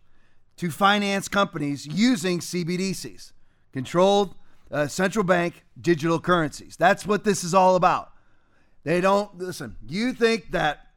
to 0.56 0.70
finance 0.70 1.28
companies 1.28 1.86
using 1.86 2.38
CBDCs, 2.38 3.32
controlled 3.72 4.34
uh, 4.70 4.86
central 4.86 5.24
bank 5.24 5.64
digital 5.80 6.20
currencies. 6.20 6.76
That's 6.76 7.06
what 7.06 7.24
this 7.24 7.44
is 7.44 7.54
all 7.54 7.76
about. 7.76 8.12
They 8.84 9.00
don't 9.00 9.36
listen. 9.38 9.76
You 9.88 10.12
think 10.12 10.50
that 10.52 10.88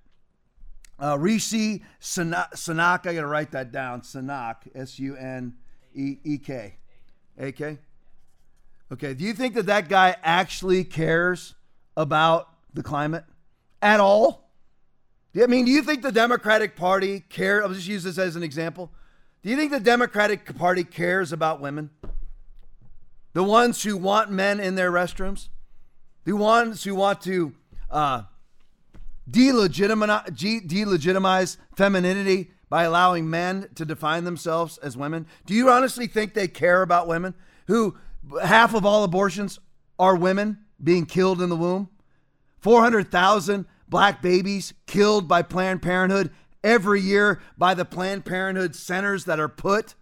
uh, 1.00 1.18
Rishi 1.18 1.84
Sunak, 2.02 3.06
I 3.06 3.14
got 3.14 3.22
to 3.22 3.28
write 3.28 3.52
that 3.52 3.72
down. 3.72 4.02
Sunak, 4.02 4.56
S 4.76 5.00
U 5.00 5.16
N 5.16 5.54
E 5.94 6.18
E 6.24 6.38
K, 6.38 6.76
A 7.38 7.52
K. 7.52 7.78
Okay, 8.92 9.14
do 9.14 9.24
you 9.24 9.34
think 9.34 9.54
that 9.56 9.66
that 9.66 9.90
guy 9.90 10.16
actually 10.24 10.84
cares 10.84 11.56
about 11.96 12.50
the 12.74 12.84
climate 12.84 13.26
at 13.82 14.00
all? 14.00 14.50
I 15.42 15.46
mean, 15.46 15.66
do 15.66 15.72
you 15.72 15.84
think 15.84 16.02
the 16.02 16.12
Democratic 16.12 16.76
Party 16.76 17.20
care? 17.20 17.64
I'll 17.64 17.74
just 17.74 17.88
use 17.88 18.04
this 18.04 18.18
as 18.18 18.36
an 18.36 18.44
example. 18.44 18.92
Do 19.48 19.52
you 19.52 19.58
think 19.58 19.72
the 19.72 19.80
Democratic 19.80 20.58
Party 20.58 20.84
cares 20.84 21.32
about 21.32 21.62
women? 21.62 21.90
The 23.32 23.44
ones 23.44 23.82
who 23.82 23.96
want 23.96 24.30
men 24.30 24.60
in 24.60 24.76
their 24.76 24.92
restrooms? 24.92 25.48
The 26.26 26.34
ones 26.34 26.84
who 26.84 26.94
want 26.96 27.22
to 27.22 27.54
uh, 27.90 28.24
delegitimize, 29.32 30.38
delegitimize 30.68 31.56
femininity 31.78 32.52
by 32.68 32.84
allowing 32.84 33.30
men 33.30 33.70
to 33.76 33.86
define 33.86 34.26
themselves 34.26 34.80
as 34.80 34.98
women? 34.98 35.26
Do 35.46 35.54
you 35.54 35.70
honestly 35.70 36.08
think 36.08 36.34
they 36.34 36.50
care 36.50 36.82
about 36.82 37.08
women 37.08 37.34
who 37.68 37.96
half 38.44 38.74
of 38.74 38.86
all 38.86 39.06
abortions 39.06 39.62
are 39.98 40.18
women 40.18 40.58
being 40.84 41.06
killed 41.06 41.42
in 41.42 41.48
the 41.48 41.56
womb. 41.56 41.88
400,000 42.60 43.66
black 43.88 44.22
babies 44.22 44.74
killed 44.88 45.30
by 45.30 45.42
Planned 45.42 45.82
Parenthood 45.82 46.32
every 46.64 47.02
year 47.02 47.42
by 47.58 47.74
the 47.74 47.86
Planned 47.86 48.26
Parenthood 48.26 48.76
centers 48.76 49.26
that 49.26 49.40
are 49.40 49.50
put 49.50 49.96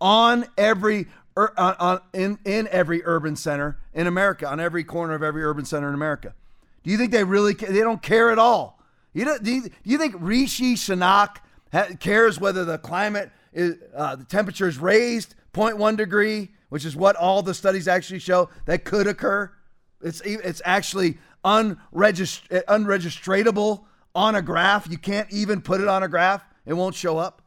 on 0.00 0.46
every 0.56 1.06
uh, 1.36 1.74
on, 1.78 2.00
in 2.12 2.38
in 2.44 2.68
every 2.70 3.02
urban 3.04 3.36
center 3.36 3.78
in 3.92 4.06
America, 4.06 4.48
on 4.48 4.60
every 4.60 4.84
corner 4.84 5.14
of 5.14 5.22
every 5.22 5.42
urban 5.42 5.64
center 5.64 5.88
in 5.88 5.94
America. 5.94 6.34
Do 6.82 6.90
you 6.90 6.98
think 6.98 7.10
they 7.10 7.24
really 7.24 7.54
they 7.54 7.80
don't 7.80 8.02
care 8.02 8.30
at 8.30 8.38
all 8.38 8.78
You 9.12 9.24
do, 9.24 9.52
you, 9.52 9.62
do 9.62 9.70
you 9.84 9.98
think 9.98 10.14
Rishi 10.18 10.76
ha- 10.76 11.88
cares 11.98 12.38
whether 12.38 12.64
the 12.64 12.78
climate 12.78 13.30
is, 13.52 13.76
uh, 13.96 14.16
the 14.16 14.24
temperature 14.24 14.68
is 14.68 14.78
raised 14.78 15.34
0.1 15.54 15.96
degree, 15.96 16.50
which 16.68 16.84
is 16.84 16.94
what 16.94 17.16
all 17.16 17.42
the 17.42 17.54
studies 17.54 17.88
actually 17.88 18.18
show 18.18 18.50
that 18.66 18.84
could 18.84 19.06
occur? 19.06 19.50
It's 20.02 20.20
it's 20.20 20.60
actually 20.64 21.18
unregist- 21.44 22.48
unregistratable 22.66 23.84
on 24.14 24.34
a 24.34 24.42
graph. 24.42 24.88
You 24.90 24.98
can't 24.98 25.30
even 25.30 25.60
put 25.60 25.80
it 25.80 25.88
on 25.88 26.02
a 26.02 26.08
graph; 26.08 26.44
it 26.66 26.74
won't 26.74 26.94
show 26.94 27.18
up. 27.18 27.42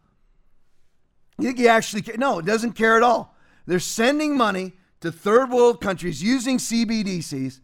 You 1.37 1.47
think 1.47 1.59
he 1.59 1.67
actually 1.67 2.01
care? 2.01 2.17
No, 2.17 2.39
it 2.39 2.45
doesn't 2.45 2.73
care 2.73 2.97
at 2.97 3.03
all. 3.03 3.35
They're 3.65 3.79
sending 3.79 4.37
money 4.37 4.73
to 5.01 5.11
third 5.11 5.51
world 5.51 5.81
countries 5.81 6.23
using 6.23 6.57
CBDCs 6.57 7.59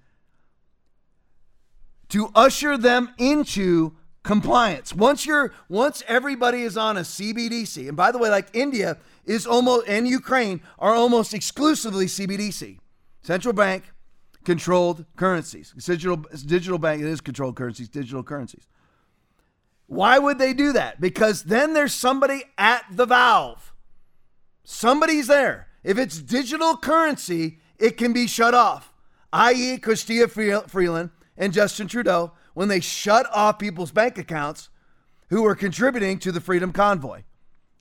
to 2.10 2.30
usher 2.36 2.78
them 2.78 3.10
into 3.18 3.96
compliance. 4.24 4.94
Once 4.94 5.26
you're 5.26 5.54
once 5.70 6.04
everybody 6.08 6.62
is 6.62 6.78
on 6.78 6.98
a 6.98 7.02
CBDC, 7.02 7.88
and 7.88 7.98
by 7.98 8.12
the 8.12 8.18
way, 8.18 8.30
like 8.30 8.48
India 8.54 8.98
is 9.26 9.46
almost 9.46 9.88
and 9.88 10.08
Ukraine 10.08 10.62
are 10.80 10.94
almost 10.94 11.34
exclusively 11.34 12.06
CBDC, 12.06 12.80
central 13.22 13.54
bank 13.54 13.92
controlled 14.44 15.06
currencies. 15.16 15.74
Digital 15.78 16.18
digital 16.46 16.78
bank 16.78 17.02
it 17.02 17.08
is 17.08 17.22
controlled 17.22 17.56
currencies, 17.56 17.90
digital 17.90 18.24
currencies. 18.24 18.68
Why 19.94 20.18
would 20.18 20.40
they 20.40 20.54
do 20.54 20.74
that? 20.74 21.00
Because 21.00 21.44
then 21.44 21.74
there's 21.74 21.94
somebody 21.94 22.44
at 22.58 22.84
the 22.92 23.06
valve. 23.06 23.74
Somebody's 24.64 25.28
there. 25.28 25.68
If 25.84 25.98
it's 25.98 26.20
digital 26.20 26.78
currency, 26.78 27.60
it 27.78 27.98
can 27.98 28.14
be 28.14 28.28
shut 28.28 28.54
off, 28.54 28.94
i.e., 29.34 29.78
Chrystia 29.78 30.30
Freeland 30.70 31.12
and 31.38 31.54
Justin 31.54 31.88
Trudeau 31.88 32.32
when 32.54 32.70
they 32.70 32.80
shut 32.80 33.28
off 33.34 33.60
people's 33.60 33.92
bank 33.92 34.18
accounts 34.18 34.70
who 35.30 35.44
were 35.44 35.56
contributing 35.56 36.20
to 36.20 36.32
the 36.32 36.42
Freedom 36.42 36.72
Convoy 36.72 37.24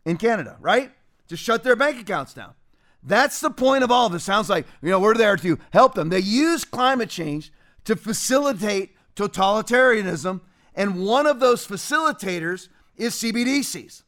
in 0.04 0.16
Canada, 0.16 0.56
right? 0.60 0.90
Just 1.28 1.42
shut 1.42 1.62
their 1.62 1.76
bank 1.76 2.00
accounts 2.00 2.34
down. 2.34 2.54
That's 3.02 3.40
the 3.40 3.50
point 3.50 3.84
of 3.84 3.90
all 3.90 4.06
of 4.06 4.12
this. 4.12 4.24
Sounds 4.24 4.50
like, 4.50 4.66
you 4.80 4.90
know, 4.90 5.00
we're 5.00 5.14
there 5.14 5.36
to 5.36 5.58
help 5.72 5.94
them. 5.94 6.08
They 6.08 6.20
use 6.20 6.64
climate 6.64 7.10
change 7.10 7.52
to 7.84 7.96
facilitate 7.96 8.94
totalitarianism, 9.16 10.40
and 10.74 11.04
one 11.04 11.26
of 11.26 11.40
those 11.40 11.66
facilitators 11.66 12.68
is 12.96 13.14
CBDCs. 13.14 14.02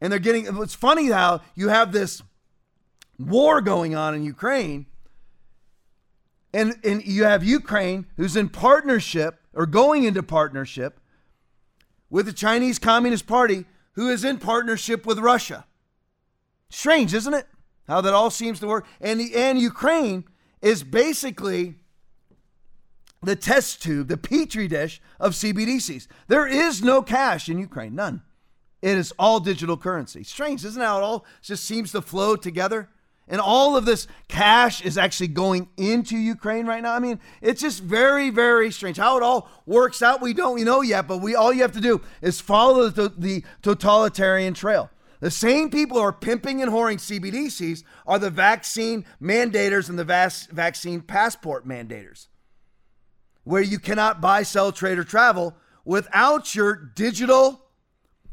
And 0.00 0.12
they're 0.12 0.18
getting, 0.18 0.46
it's 0.62 0.74
funny 0.74 1.08
how 1.10 1.42
you 1.54 1.68
have 1.68 1.92
this 1.92 2.22
war 3.18 3.60
going 3.60 3.94
on 3.94 4.14
in 4.14 4.24
Ukraine, 4.24 4.86
and, 6.52 6.74
and 6.82 7.04
you 7.04 7.24
have 7.24 7.44
Ukraine 7.44 8.06
who's 8.16 8.34
in 8.34 8.48
partnership 8.48 9.40
or 9.54 9.66
going 9.66 10.04
into 10.04 10.22
partnership 10.22 10.98
with 12.08 12.26
the 12.26 12.32
Chinese 12.32 12.78
Communist 12.78 13.26
Party, 13.26 13.66
who 13.92 14.08
is 14.08 14.24
in 14.24 14.38
partnership 14.38 15.06
with 15.06 15.18
Russia. 15.18 15.66
Strange, 16.70 17.14
isn't 17.14 17.34
it? 17.34 17.46
How 17.86 18.00
that 18.00 18.14
all 18.14 18.30
seems 18.30 18.60
to 18.60 18.66
work. 18.66 18.86
And, 19.00 19.20
and 19.20 19.58
Ukraine 19.58 20.24
is 20.62 20.82
basically 20.82 21.76
the 23.22 23.36
test 23.36 23.82
tube, 23.82 24.08
the 24.08 24.16
petri 24.16 24.66
dish 24.68 25.00
of 25.18 25.32
CBDCs. 25.32 26.06
There 26.28 26.46
is 26.46 26.82
no 26.82 27.02
cash 27.02 27.48
in 27.48 27.58
Ukraine, 27.58 27.94
none. 27.94 28.22
It 28.82 28.96
is 28.96 29.12
all 29.18 29.40
digital 29.40 29.76
currency. 29.76 30.22
Strange, 30.24 30.64
isn't 30.64 30.80
how 30.80 30.98
it 30.98 31.02
all 31.02 31.26
just 31.42 31.64
seems 31.64 31.92
to 31.92 32.00
flow 32.00 32.34
together? 32.36 32.88
And 33.28 33.40
all 33.40 33.76
of 33.76 33.84
this 33.84 34.08
cash 34.26 34.82
is 34.82 34.98
actually 34.98 35.28
going 35.28 35.68
into 35.76 36.16
Ukraine 36.16 36.66
right 36.66 36.82
now. 36.82 36.94
I 36.94 36.98
mean, 36.98 37.20
it's 37.40 37.60
just 37.60 37.80
very, 37.80 38.30
very 38.30 38.72
strange. 38.72 38.96
How 38.96 39.16
it 39.16 39.22
all 39.22 39.48
works 39.66 40.02
out, 40.02 40.20
we 40.20 40.34
don't 40.34 40.60
know 40.64 40.80
yet, 40.80 41.06
but 41.06 41.18
we 41.18 41.36
all 41.36 41.52
you 41.52 41.62
have 41.62 41.72
to 41.72 41.80
do 41.80 42.00
is 42.22 42.40
follow 42.40 42.88
the, 42.88 43.12
the 43.16 43.44
totalitarian 43.62 44.54
trail. 44.54 44.90
The 45.20 45.30
same 45.30 45.70
people 45.70 45.98
who 45.98 46.02
are 46.02 46.12
pimping 46.12 46.60
and 46.60 46.72
whoring 46.72 46.96
CBDCs 46.96 47.84
are 48.06 48.18
the 48.18 48.30
vaccine 48.30 49.04
mandators 49.20 49.88
and 49.88 49.98
the 49.98 50.04
vac- 50.04 50.48
vaccine 50.50 51.02
passport 51.02 51.66
mandators, 51.66 52.28
where 53.44 53.62
you 53.62 53.78
cannot 53.78 54.20
buy, 54.20 54.42
sell, 54.42 54.72
trade, 54.72 54.98
or 54.98 55.04
travel 55.04 55.54
without 55.84 56.54
your 56.54 56.74
digital 56.74 57.62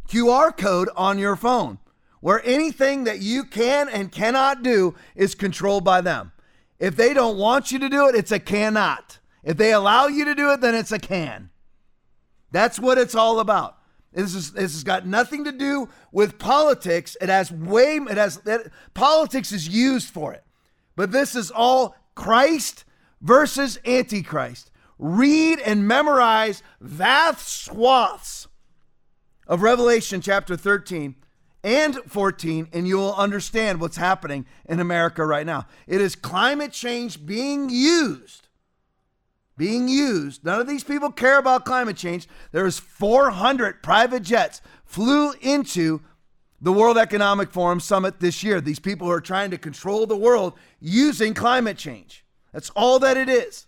QR 0.07 0.55
code 0.55 0.89
on 0.95 1.17
your 1.17 1.35
phone 1.35 1.79
where 2.19 2.41
anything 2.45 3.03
that 3.05 3.19
you 3.19 3.43
can 3.43 3.87
and 3.89 4.11
cannot 4.11 4.63
do 4.63 4.95
is 5.15 5.35
controlled 5.35 5.83
by 5.83 6.01
them. 6.01 6.31
If 6.79 6.95
they 6.95 7.13
don't 7.13 7.37
want 7.37 7.71
you 7.71 7.79
to 7.79 7.89
do 7.89 8.07
it, 8.07 8.15
it's 8.15 8.31
a 8.31 8.39
cannot. 8.39 9.19
If 9.43 9.57
they 9.57 9.71
allow 9.71 10.07
you 10.07 10.25
to 10.25 10.35
do 10.35 10.51
it, 10.51 10.61
then 10.61 10.75
it's 10.75 10.91
a 10.91 10.99
can. 10.99 11.49
That's 12.51 12.79
what 12.79 12.97
it's 12.97 13.15
all 13.15 13.39
about. 13.39 13.77
This 14.13 14.33
is 14.33 14.53
this 14.53 14.73
has 14.73 14.83
got 14.83 15.05
nothing 15.05 15.43
to 15.43 15.51
do 15.51 15.89
with 16.11 16.39
politics. 16.39 17.15
It 17.21 17.29
has 17.29 17.51
way 17.51 17.97
it 17.97 18.17
has 18.17 18.41
it, 18.45 18.71
politics 18.93 19.51
is 19.51 19.67
used 19.67 20.09
for 20.09 20.33
it. 20.33 20.43
But 20.95 21.11
this 21.11 21.35
is 21.35 21.51
all 21.51 21.95
Christ 22.15 22.83
versus 23.21 23.79
Antichrist. 23.85 24.71
Read 24.99 25.59
and 25.59 25.87
memorize 25.87 26.63
vast 26.81 27.47
swaths 27.47 28.47
of 29.47 29.61
Revelation 29.61 30.21
chapter 30.21 30.57
13 30.57 31.15
and 31.63 31.95
14, 32.07 32.69
and 32.71 32.87
you 32.87 32.97
will 32.97 33.13
understand 33.15 33.81
what's 33.81 33.97
happening 33.97 34.45
in 34.65 34.79
America 34.79 35.25
right 35.25 35.45
now. 35.45 35.67
It 35.85 36.01
is 36.01 36.15
climate 36.15 36.71
change 36.71 37.25
being 37.25 37.69
used. 37.69 38.47
Being 39.57 39.87
used. 39.87 40.43
None 40.45 40.61
of 40.61 40.67
these 40.67 40.83
people 40.83 41.11
care 41.11 41.37
about 41.37 41.65
climate 41.65 41.97
change. 41.97 42.27
There's 42.51 42.79
400 42.79 43.83
private 43.83 44.23
jets 44.23 44.61
flew 44.85 45.33
into 45.41 46.01
the 46.59 46.73
World 46.73 46.97
Economic 46.97 47.51
Forum 47.51 47.79
summit 47.79 48.19
this 48.19 48.43
year. 48.43 48.61
These 48.61 48.79
people 48.79 49.07
who 49.07 49.13
are 49.13 49.21
trying 49.21 49.51
to 49.51 49.57
control 49.57 50.05
the 50.05 50.17
world 50.17 50.53
using 50.79 51.33
climate 51.33 51.77
change. 51.77 52.25
That's 52.51 52.71
all 52.71 52.97
that 52.99 53.17
it 53.17 53.29
is. 53.29 53.66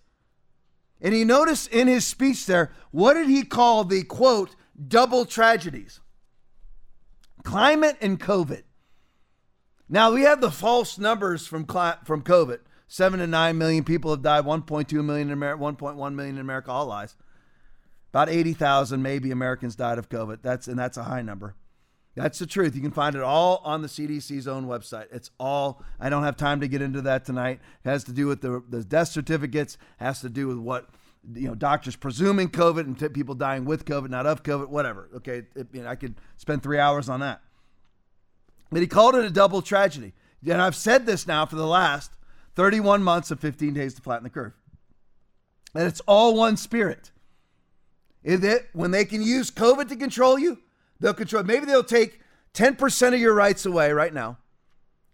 And 1.02 1.14
he 1.14 1.24
noticed 1.24 1.70
in 1.70 1.88
his 1.88 2.06
speech 2.06 2.46
there, 2.46 2.72
what 2.92 3.14
did 3.14 3.28
he 3.28 3.44
call 3.44 3.84
the 3.84 4.04
quote, 4.04 4.56
double 4.88 5.26
tragedies? 5.26 6.02
climate 7.44 7.98
and 8.02 8.20
COVID. 8.20 8.64
Now 9.88 10.12
we 10.12 10.22
have 10.22 10.42
the 10.42 10.52
false 10.52 10.98
numbers 10.98 11.48
from 11.48 11.66
from 11.66 12.22
COVID. 12.22 12.60
Seven 12.88 13.20
to 13.20 13.28
nine 13.28 13.58
million 13.58 13.84
people 13.84 14.12
have 14.12 14.22
died. 14.22 14.46
1.2 14.46 15.04
million 15.04 15.28
in 15.28 15.34
America. 15.34 15.64
1.1 15.64 16.14
million 16.16 16.36
in 16.36 16.42
America. 16.42 16.72
All 16.72 16.88
lies. 16.88 17.16
About 18.12 18.30
80,000 18.30 19.02
maybe 19.02 19.30
Americans 19.30 19.76
died 19.76 20.00
of 20.00 20.10
COVID. 20.10 20.40
That's 20.42 20.68
and 20.68 20.78
that's 20.78 20.98
a 20.98 21.04
high 21.04 21.22
number. 21.22 21.56
That's 22.16 22.40
the 22.40 22.46
truth. 22.46 22.76
You 22.76 22.82
can 22.82 22.92
find 22.92 23.16
it 23.16 23.22
all 23.22 23.62
on 23.64 23.82
the 23.82 23.88
CDC's 23.88 24.48
own 24.48 24.66
website. 24.66 25.06
It's 25.12 25.30
all. 25.40 25.84
I 26.00 26.10
don't 26.10 26.24
have 26.24 26.36
time 26.36 26.60
to 26.62 26.68
get 26.68 26.82
into 26.82 27.02
that 27.04 27.24
tonight. 27.24 27.60
It 27.86 27.90
has 27.90 28.04
to 28.06 28.12
do 28.12 28.28
with 28.28 28.42
the 28.42 28.64
the 28.68 28.84
death 28.84 29.10
certificates. 29.10 29.78
Has 29.98 30.22
to 30.22 30.30
do 30.30 30.48
with 30.48 30.58
what 30.58 30.90
you 31.34 31.48
know, 31.48 31.56
doctors 31.56 31.96
presuming 31.96 32.50
COVID 32.50 32.82
and 32.82 32.98
t- 32.98 33.10
people 33.10 33.36
dying 33.36 33.66
with 33.66 33.86
COVID, 33.86 34.10
not 34.10 34.26
of 34.26 34.44
COVID, 34.44 34.70
whatever. 34.70 35.10
Okay, 35.18 35.44
it, 35.56 35.68
you 35.74 35.84
know, 35.84 35.90
I 35.90 35.96
could 35.96 36.16
spend 36.38 36.64
three 36.64 36.80
hours 36.80 37.10
on 37.10 37.20
that. 37.20 37.42
But 38.72 38.82
he 38.82 38.88
called 38.88 39.16
it 39.16 39.26
a 39.26 39.30
double 39.30 39.62
tragedy. 39.62 40.14
And 40.48 40.62
I've 40.62 40.76
said 40.76 41.06
this 41.06 41.28
now 41.28 41.46
for 41.46 41.56
the 41.56 41.68
last 41.68 42.12
31 42.56 43.04
months 43.04 43.32
of 43.32 43.40
15 43.40 43.74
days 43.74 43.94
to 43.96 44.02
flatten 44.02 44.24
the 44.24 44.30
curve. 44.30 44.54
And 45.76 45.88
it's 45.88 46.02
all 46.02 46.36
one 46.36 46.58
spirit. 46.58 47.12
Is 48.24 48.44
it 48.44 48.70
when 48.74 48.92
they 48.92 49.06
can 49.06 49.22
use 49.22 49.52
COVID 49.52 49.90
to 49.90 49.96
control 49.96 50.38
you, 50.38 50.60
they'll 51.00 51.14
control. 51.14 51.44
Maybe 51.44 51.66
they'll 51.66 51.84
take 51.84 52.20
10% 52.54 53.14
of 53.14 53.20
your 53.20 53.34
rights 53.34 53.66
away 53.66 53.92
right 53.92 54.14
now 54.14 54.38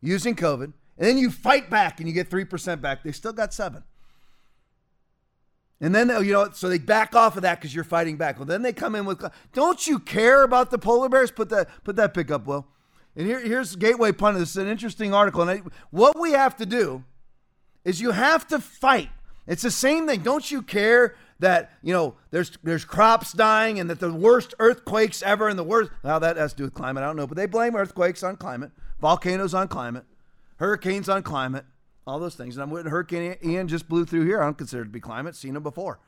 using 0.02 0.36
COVID, 0.36 0.64
and 0.64 0.74
then 0.98 1.18
you 1.18 1.32
fight 1.32 1.70
back 1.70 2.00
and 2.00 2.08
you 2.08 2.14
get 2.14 2.30
3% 2.30 2.82
back. 2.82 3.04
They 3.04 3.12
still 3.12 3.34
got 3.34 3.54
seven. 3.54 3.84
And 5.82 5.94
then, 5.94 6.10
oh, 6.10 6.22
you 6.22 6.32
know, 6.32 6.50
so 6.52 6.70
they 6.70 6.78
back 6.78 7.16
off 7.16 7.36
of 7.36 7.42
that 7.42 7.60
because 7.60 7.76
you're 7.76 7.84
fighting 7.84 8.16
back. 8.16 8.38
Well, 8.38 8.46
then 8.46 8.62
they 8.62 8.72
come 8.72 8.96
in 8.96 9.06
with, 9.06 9.24
don't 9.54 9.86
you 9.86 10.00
care 10.00 10.44
about 10.44 10.72
the 10.72 10.78
polar 10.78 11.10
bears? 11.10 11.32
Put 11.32 11.50
that, 11.50 11.68
put 11.84 11.98
that 11.98 12.14
pick 12.14 12.32
up, 12.32 12.48
Will. 12.48 12.66
And 13.16 13.28
here, 13.28 13.40
here's 13.40 13.76
Gateway 13.76 14.12
Pundit. 14.12 14.42
This 14.42 14.52
is 14.52 14.58
an 14.58 14.68
interesting 14.68 15.14
article. 15.14 15.42
And 15.42 15.52
I, 15.52 15.62
what 15.92 16.20
we 16.20 16.32
have 16.32 16.56
to 16.58 16.66
do 16.66 17.04
is 17.84 18.02
you 18.02 18.12
have 18.12 18.48
to 18.48 18.60
fight. 18.60 19.10
It's 19.48 19.62
the 19.62 19.72
same 19.72 20.08
thing. 20.08 20.22
Don't 20.22 20.50
you 20.50 20.62
care 20.62 21.16
that 21.40 21.72
you 21.82 21.94
know 21.94 22.16
there's 22.32 22.58
there's 22.64 22.86
crops 22.86 23.34
dying 23.34 23.80
and 23.80 23.90
that 23.90 24.00
the 24.00 24.12
worst 24.12 24.54
earthquakes 24.60 25.22
ever 25.22 25.48
and 25.48 25.60
the 25.60 25.64
worst? 25.64 25.92
How 26.04 26.20
that 26.20 26.38
has 26.38 26.54
to 26.54 26.58
do 26.58 26.64
with 26.64 26.74
climate, 26.74 27.04
I 27.04 27.08
don't 27.08 27.16
know. 27.16 27.28
But 27.28 27.38
they 27.38 27.46
blame 27.46 27.76
earthquakes 27.76 28.24
on 28.24 28.38
climate, 28.38 28.72
volcanoes 29.00 29.54
on 29.54 29.68
climate, 29.68 30.06
hurricanes 30.58 31.10
on 31.10 31.24
climate 31.24 31.66
all 32.08 32.20
those 32.20 32.36
things. 32.36 32.56
And 32.56 32.64
I'm 32.64 32.70
with 32.70 32.86
Hurricane 32.86 33.38
Ian 33.44 33.68
just 33.68 33.90
blew 33.90 34.06
through 34.06 34.26
here. 34.26 34.42
I 34.42 34.46
don't 34.46 34.58
consider 34.58 34.84
it 34.84 34.86
to 34.86 34.92
be 34.92 35.00
climate. 35.00 35.36
Seen 35.36 35.54
them 35.54 35.64
before. 35.64 36.00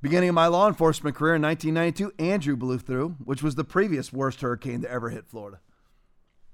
Beginning 0.00 0.28
of 0.28 0.34
my 0.34 0.46
law 0.46 0.68
enforcement 0.68 1.16
career 1.16 1.34
in 1.34 1.42
1992, 1.42 2.22
Andrew 2.22 2.56
blew 2.56 2.78
through, 2.78 3.16
which 3.24 3.42
was 3.42 3.56
the 3.56 3.64
previous 3.64 4.12
worst 4.12 4.40
hurricane 4.40 4.82
to 4.82 4.90
ever 4.90 5.10
hit 5.10 5.26
Florida. 5.26 5.60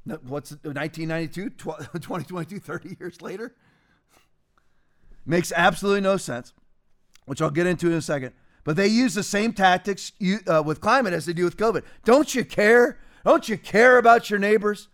What's 0.04 0.52
1992, 0.52 1.50
2022, 1.50 2.58
30 2.60 2.96
years 2.98 3.22
later? 3.22 3.54
Makes 5.26 5.52
absolutely 5.56 6.02
no 6.02 6.16
sense, 6.16 6.52
which 7.26 7.40
I'll 7.40 7.50
get 7.50 7.66
into 7.66 7.86
in 7.86 7.94
a 7.94 8.02
second. 8.02 8.32
But 8.64 8.76
they 8.76 8.86
use 8.86 9.14
the 9.14 9.22
same 9.22 9.52
tactics 9.52 10.12
uh, 10.46 10.62
with 10.64 10.80
climate 10.80 11.12
as 11.12 11.26
they 11.26 11.32
do 11.32 11.44
with 11.44 11.56
COVID. 11.56 11.82
Don't 12.04 12.34
you 12.34 12.44
care? 12.44 12.98
Don't 13.24 13.48
you 13.48 13.58
care 13.58 13.98
about 13.98 14.30
your 14.30 14.38
neighbors? 14.38 14.88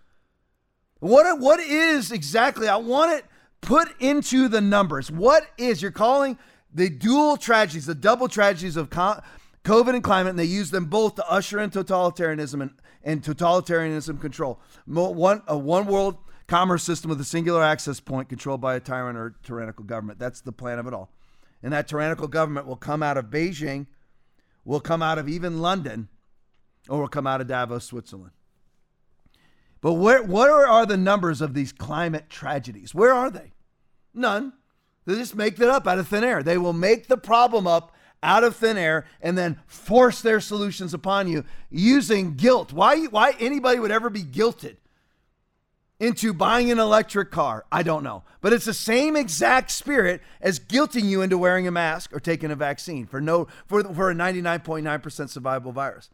What 0.99 1.41
what 1.41 1.61
is 1.61 2.13
exactly? 2.13 2.69
I 2.69 2.77
want 2.77 3.13
it 3.13 3.25
put 3.61 3.89
into 4.01 4.49
the 4.49 4.61
numbers. 4.61 5.11
What 5.11 5.47
is 5.57 5.83
you're 5.83 5.91
calling 5.91 6.39
the 6.73 6.89
dual 6.89 7.37
tragedies, 7.37 7.87
the 7.87 7.95
double 7.95 8.29
tragedies 8.29 8.77
of 8.77 8.91
COVID 8.91 9.95
and 9.95 10.05
climate, 10.05 10.31
and 10.31 10.39
they 10.39 10.45
use 10.45 10.71
them 10.71 10.87
both 10.87 11.17
to 11.17 11.29
usher 11.29 11.59
in 11.59 11.71
totalitarianism 11.71 12.61
and, 12.63 12.71
and 13.03 13.23
totalitarianism 13.23 14.21
control. 14.21 14.61
One 14.87 15.43
a 15.47 15.57
one 15.57 15.87
world 15.87 16.19
commerce 16.51 16.83
system 16.83 17.09
with 17.09 17.21
a 17.21 17.25
singular 17.25 17.63
access 17.63 18.01
point 18.01 18.29
controlled 18.29 18.61
by 18.61 18.75
a 18.75 18.81
tyrant 18.81 19.17
or 19.17 19.37
tyrannical 19.45 19.85
government. 19.85 20.19
That's 20.19 20.41
the 20.41 20.51
plan 20.51 20.81
of 20.81 20.87
it 20.89 20.93
all. 20.93 21.13
And 21.63 21.73
that 21.73 21.87
tyrannical 21.87 22.27
government 22.27 22.67
will 22.67 22.77
come 22.77 23.05
out 23.05 23.17
of 23.17 23.27
Beijing, 23.27 23.87
will 24.65 24.81
come 24.81 25.01
out 25.01 25.17
of 25.17 25.29
even 25.29 25.61
London, 25.61 26.09
or 26.89 27.01
will 27.01 27.09
come 27.09 27.27
out 27.27 27.41
of 27.41 27.47
Davos, 27.47 27.85
Switzerland. 27.85 28.33
But 29.81 29.95
where, 29.95 30.25
what 30.25 30.51
are 30.51 30.85
the 30.85 30.97
numbers 30.97 31.41
of 31.41 31.55
these 31.55 31.73
climate 31.73 32.29
tragedies? 32.29 32.95
Where 32.95 33.15
are 33.15 33.31
they? 33.31 33.53
None. 34.13 34.53
They 35.07 35.15
just 35.15 35.37
make 35.37 35.57
that 35.57 35.71
up 35.71 35.87
out 35.87 36.01
of 36.01 36.09
thin 36.09 36.25
air. 36.25 36.43
They 36.43 36.59
will 36.59 36.73
make 36.73 37.07
the 37.07 37.17
problem 37.17 37.69
up 37.69 37.95
out 38.25 38.43
of 38.43 38.57
thin 38.57 38.77
air 38.77 39.07
and 39.23 39.39
then 39.39 39.61
force 39.67 40.21
their 40.21 40.41
solutions 40.41 40.93
upon 40.93 41.29
you 41.29 41.45
using 41.71 42.35
guilt. 42.35 42.73
Why, 42.73 43.05
why 43.05 43.37
anybody 43.39 43.79
would 43.79 43.93
ever 43.93 44.11
be 44.11 44.25
guilted 44.25 44.79
into 46.01 46.33
buying 46.33 46.73
an 46.73 46.79
electric 46.79 47.31
car, 47.31 47.67
I 47.71 47.83
don't 47.83 48.03
know. 48.03 48.25
But 48.41 48.55
it's 48.55 48.65
the 48.65 48.75
same 48.75 49.15
exact 49.15 49.71
spirit 49.71 50.23
as 50.41 50.59
guilting 50.59 51.05
you 51.05 51.21
into 51.21 51.37
wearing 51.37 51.69
a 51.69 51.71
mask 51.71 52.15
or 52.15 52.19
taking 52.19 52.51
a 52.51 52.57
vaccine 52.57 53.07
for 53.07 53.21
no 53.21 53.47
for, 53.67 53.85
for 53.85 54.11
a 54.11 54.15
99.9% 54.15 54.83
survivable 54.83 55.75
virus. 55.75 56.09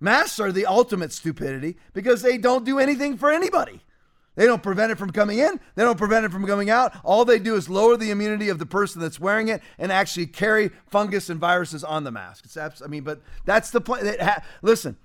Masks 0.00 0.38
are 0.38 0.52
the 0.52 0.66
ultimate 0.66 1.12
stupidity 1.12 1.76
because 1.92 2.22
they 2.22 2.38
don't 2.38 2.64
do 2.64 2.78
anything 2.78 3.16
for 3.16 3.30
anybody. 3.30 3.80
They 4.36 4.46
don't 4.46 4.62
prevent 4.62 4.90
it 4.90 4.98
from 4.98 5.10
coming 5.10 5.38
in. 5.38 5.60
They 5.74 5.84
don't 5.84 5.98
prevent 5.98 6.24
it 6.24 6.32
from 6.32 6.46
coming 6.46 6.68
out. 6.68 6.92
All 7.04 7.24
they 7.24 7.38
do 7.38 7.54
is 7.54 7.68
lower 7.68 7.96
the 7.96 8.10
immunity 8.10 8.48
of 8.48 8.58
the 8.58 8.66
person 8.66 9.00
that's 9.00 9.20
wearing 9.20 9.48
it 9.48 9.62
and 9.78 9.92
actually 9.92 10.26
carry 10.26 10.70
fungus 10.88 11.30
and 11.30 11.38
viruses 11.38 11.84
on 11.84 12.02
the 12.04 12.10
mask. 12.10 12.44
It's 12.44 12.56
abs- 12.56 12.82
I 12.82 12.86
mean, 12.86 13.04
but 13.04 13.20
that's 13.44 13.70
the 13.70 13.80
point. 13.80 14.20
Ha- 14.20 14.42
listen, 14.60 14.96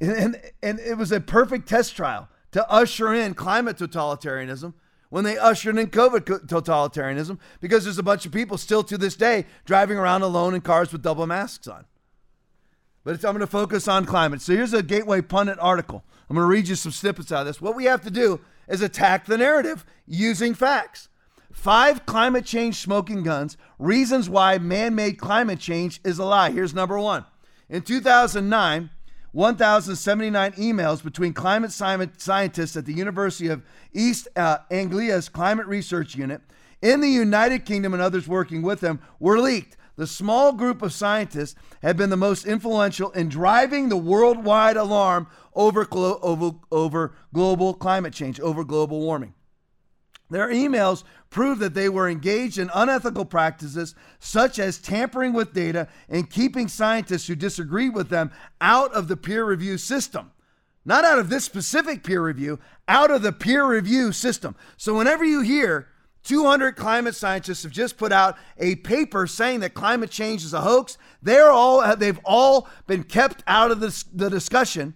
and, 0.00 0.40
and 0.62 0.80
it 0.80 0.96
was 0.96 1.12
a 1.12 1.20
perfect 1.20 1.68
test 1.68 1.94
trial 1.94 2.28
to 2.52 2.68
usher 2.70 3.12
in 3.14 3.34
climate 3.34 3.76
totalitarianism 3.76 4.74
when 5.08 5.24
they 5.24 5.36
ushered 5.36 5.76
in 5.76 5.88
COVID 5.88 6.46
totalitarianism 6.46 7.38
because 7.60 7.84
there's 7.84 7.98
a 7.98 8.02
bunch 8.02 8.26
of 8.26 8.32
people 8.32 8.56
still 8.56 8.82
to 8.84 8.96
this 8.96 9.16
day 9.16 9.46
driving 9.64 9.98
around 9.98 10.22
alone 10.22 10.54
in 10.54 10.60
cars 10.60 10.92
with 10.92 11.02
double 11.02 11.26
masks 11.26 11.68
on. 11.68 11.84
But 13.04 13.24
I'm 13.24 13.32
going 13.32 13.40
to 13.40 13.46
focus 13.46 13.88
on 13.88 14.04
climate. 14.04 14.42
So 14.42 14.54
here's 14.54 14.72
a 14.72 14.82
Gateway 14.82 15.22
Pundit 15.22 15.58
article. 15.60 16.04
I'm 16.28 16.36
going 16.36 16.44
to 16.44 16.50
read 16.50 16.68
you 16.68 16.74
some 16.74 16.92
snippets 16.92 17.32
out 17.32 17.40
of 17.40 17.46
this. 17.46 17.60
What 17.60 17.74
we 17.74 17.84
have 17.86 18.02
to 18.02 18.10
do 18.10 18.40
is 18.68 18.82
attack 18.82 19.26
the 19.26 19.38
narrative 19.38 19.84
using 20.06 20.54
facts. 20.54 21.08
Five 21.52 22.06
climate 22.06 22.44
change 22.44 22.76
smoking 22.76 23.24
guns, 23.24 23.56
reasons 23.78 24.30
why 24.30 24.58
man 24.58 24.94
made 24.94 25.18
climate 25.18 25.58
change 25.58 26.00
is 26.04 26.18
a 26.18 26.24
lie. 26.24 26.52
Here's 26.52 26.74
number 26.74 26.98
one. 26.98 27.24
In 27.68 27.82
2009, 27.82 28.90
1,079 29.32 30.52
emails 30.52 31.02
between 31.02 31.32
climate 31.32 31.72
scientists 31.72 32.76
at 32.76 32.84
the 32.84 32.92
University 32.92 33.48
of 33.48 33.62
East 33.92 34.26
uh, 34.36 34.58
Anglia's 34.70 35.28
Climate 35.28 35.66
Research 35.66 36.16
Unit 36.16 36.40
in 36.82 37.00
the 37.00 37.08
United 37.08 37.64
Kingdom 37.64 37.92
and 37.92 38.02
others 38.02 38.26
working 38.26 38.62
with 38.62 38.80
them 38.80 39.00
were 39.18 39.38
leaked. 39.38 39.76
The 39.96 40.06
small 40.06 40.52
group 40.52 40.82
of 40.82 40.92
scientists 40.92 41.54
have 41.82 41.96
been 41.96 42.10
the 42.10 42.16
most 42.16 42.46
influential 42.46 43.10
in 43.10 43.28
driving 43.28 43.88
the 43.88 43.96
worldwide 43.96 44.76
alarm 44.76 45.26
over, 45.54 45.86
over, 45.92 46.52
over 46.72 47.14
global 47.34 47.74
climate 47.74 48.14
change, 48.14 48.40
over 48.40 48.64
global 48.64 49.00
warming. 49.00 49.34
Their 50.30 50.48
emails 50.48 51.02
prove 51.28 51.58
that 51.58 51.74
they 51.74 51.88
were 51.88 52.08
engaged 52.08 52.58
in 52.58 52.70
unethical 52.74 53.24
practices 53.24 53.94
such 54.18 54.58
as 54.58 54.78
tampering 54.78 55.32
with 55.32 55.52
data 55.52 55.88
and 56.08 56.30
keeping 56.30 56.68
scientists 56.68 57.26
who 57.26 57.34
disagreed 57.34 57.94
with 57.94 58.08
them 58.08 58.30
out 58.60 58.92
of 58.92 59.08
the 59.08 59.16
peer 59.16 59.44
review 59.44 59.76
system. 59.76 60.32
Not 60.84 61.04
out 61.04 61.18
of 61.18 61.28
this 61.28 61.44
specific 61.44 62.02
peer 62.02 62.22
review, 62.22 62.58
out 62.88 63.10
of 63.10 63.22
the 63.22 63.32
peer 63.32 63.66
review 63.66 64.12
system. 64.12 64.56
So 64.76 64.96
whenever 64.96 65.24
you 65.24 65.42
hear 65.42 65.88
200 66.24 66.72
climate 66.76 67.14
scientists 67.14 67.62
have 67.62 67.72
just 67.72 67.96
put 67.96 68.12
out 68.12 68.36
a 68.58 68.76
paper 68.76 69.26
saying 69.26 69.60
that 69.60 69.74
climate 69.74 70.10
change 70.10 70.44
is 70.44 70.54
a 70.54 70.62
hoax, 70.62 70.96
they're 71.22 71.50
all 71.50 71.96
they've 71.96 72.20
all 72.24 72.68
been 72.86 73.04
kept 73.04 73.42
out 73.46 73.70
of 73.70 73.80
the, 73.80 74.04
the 74.12 74.30
discussion 74.30 74.94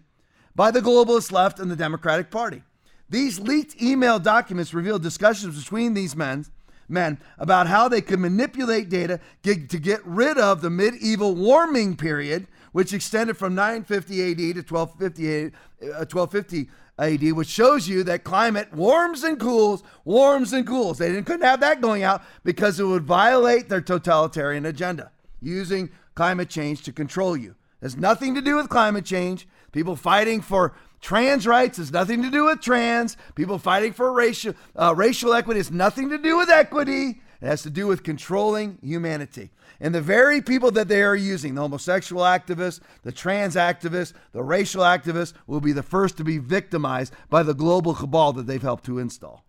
by 0.54 0.70
the 0.70 0.80
globalist 0.80 1.32
left 1.32 1.58
and 1.58 1.70
the 1.70 1.76
Democratic 1.76 2.30
Party. 2.30 2.62
These 3.08 3.40
leaked 3.40 3.80
email 3.82 4.18
documents 4.18 4.74
reveal 4.74 4.98
discussions 4.98 5.58
between 5.58 5.94
these 5.94 6.16
men, 6.16 6.46
men 6.88 7.18
about 7.38 7.66
how 7.66 7.88
they 7.88 8.00
could 8.00 8.20
manipulate 8.20 8.88
data 8.88 9.20
to 9.42 9.54
get 9.54 10.04
rid 10.04 10.38
of 10.38 10.62
the 10.62 10.70
medieval 10.70 11.34
warming 11.34 11.96
period, 11.96 12.46
which 12.72 12.92
extended 12.92 13.36
from 13.36 13.54
950 13.54 14.30
AD 14.30 14.36
to 14.36 14.74
1250, 14.74 15.46
uh, 15.46 16.04
1250 16.06 16.68
AD, 16.98 17.32
which 17.32 17.48
shows 17.48 17.88
you 17.88 18.02
that 18.04 18.24
climate 18.24 18.72
warms 18.72 19.22
and 19.22 19.38
cools, 19.38 19.82
warms 20.04 20.52
and 20.52 20.66
cools. 20.66 20.98
They 20.98 21.08
didn't, 21.08 21.24
couldn't 21.24 21.46
have 21.46 21.60
that 21.60 21.80
going 21.80 22.02
out 22.02 22.22
because 22.44 22.78
it 22.78 22.84
would 22.84 23.04
violate 23.04 23.68
their 23.68 23.80
totalitarian 23.80 24.66
agenda, 24.66 25.10
using 25.40 25.90
climate 26.14 26.48
change 26.48 26.82
to 26.82 26.92
control 26.92 27.36
you. 27.36 27.50
It 27.80 27.86
has 27.86 27.96
nothing 27.96 28.34
to 28.34 28.40
do 28.40 28.56
with 28.56 28.68
climate 28.68 29.04
change. 29.04 29.48
People 29.72 29.96
fighting 29.96 30.40
for 30.40 30.74
Trans 31.04 31.46
rights 31.46 31.76
has 31.76 31.92
nothing 31.92 32.22
to 32.22 32.30
do 32.30 32.46
with 32.46 32.62
trans. 32.62 33.18
People 33.34 33.58
fighting 33.58 33.92
for 33.92 34.10
racial 34.10 34.54
uh, 34.74 34.94
racial 34.96 35.34
equity 35.34 35.60
has 35.60 35.70
nothing 35.70 36.08
to 36.08 36.16
do 36.16 36.38
with 36.38 36.48
equity. 36.48 37.20
It 37.42 37.46
has 37.46 37.60
to 37.64 37.68
do 37.68 37.86
with 37.86 38.02
controlling 38.02 38.78
humanity. 38.82 39.50
And 39.80 39.94
the 39.94 40.00
very 40.00 40.40
people 40.40 40.70
that 40.70 40.88
they 40.88 41.02
are 41.02 41.14
using, 41.14 41.56
the 41.56 41.60
homosexual 41.60 42.22
activists, 42.22 42.80
the 43.02 43.12
trans 43.12 43.54
activists, 43.54 44.14
the 44.32 44.42
racial 44.42 44.80
activists, 44.80 45.34
will 45.46 45.60
be 45.60 45.72
the 45.72 45.82
first 45.82 46.16
to 46.16 46.24
be 46.24 46.38
victimized 46.38 47.12
by 47.28 47.42
the 47.42 47.52
global 47.52 47.92
cabal 47.92 48.32
that 48.32 48.46
they've 48.46 48.62
helped 48.62 48.86
to 48.86 48.98
install. 48.98 49.44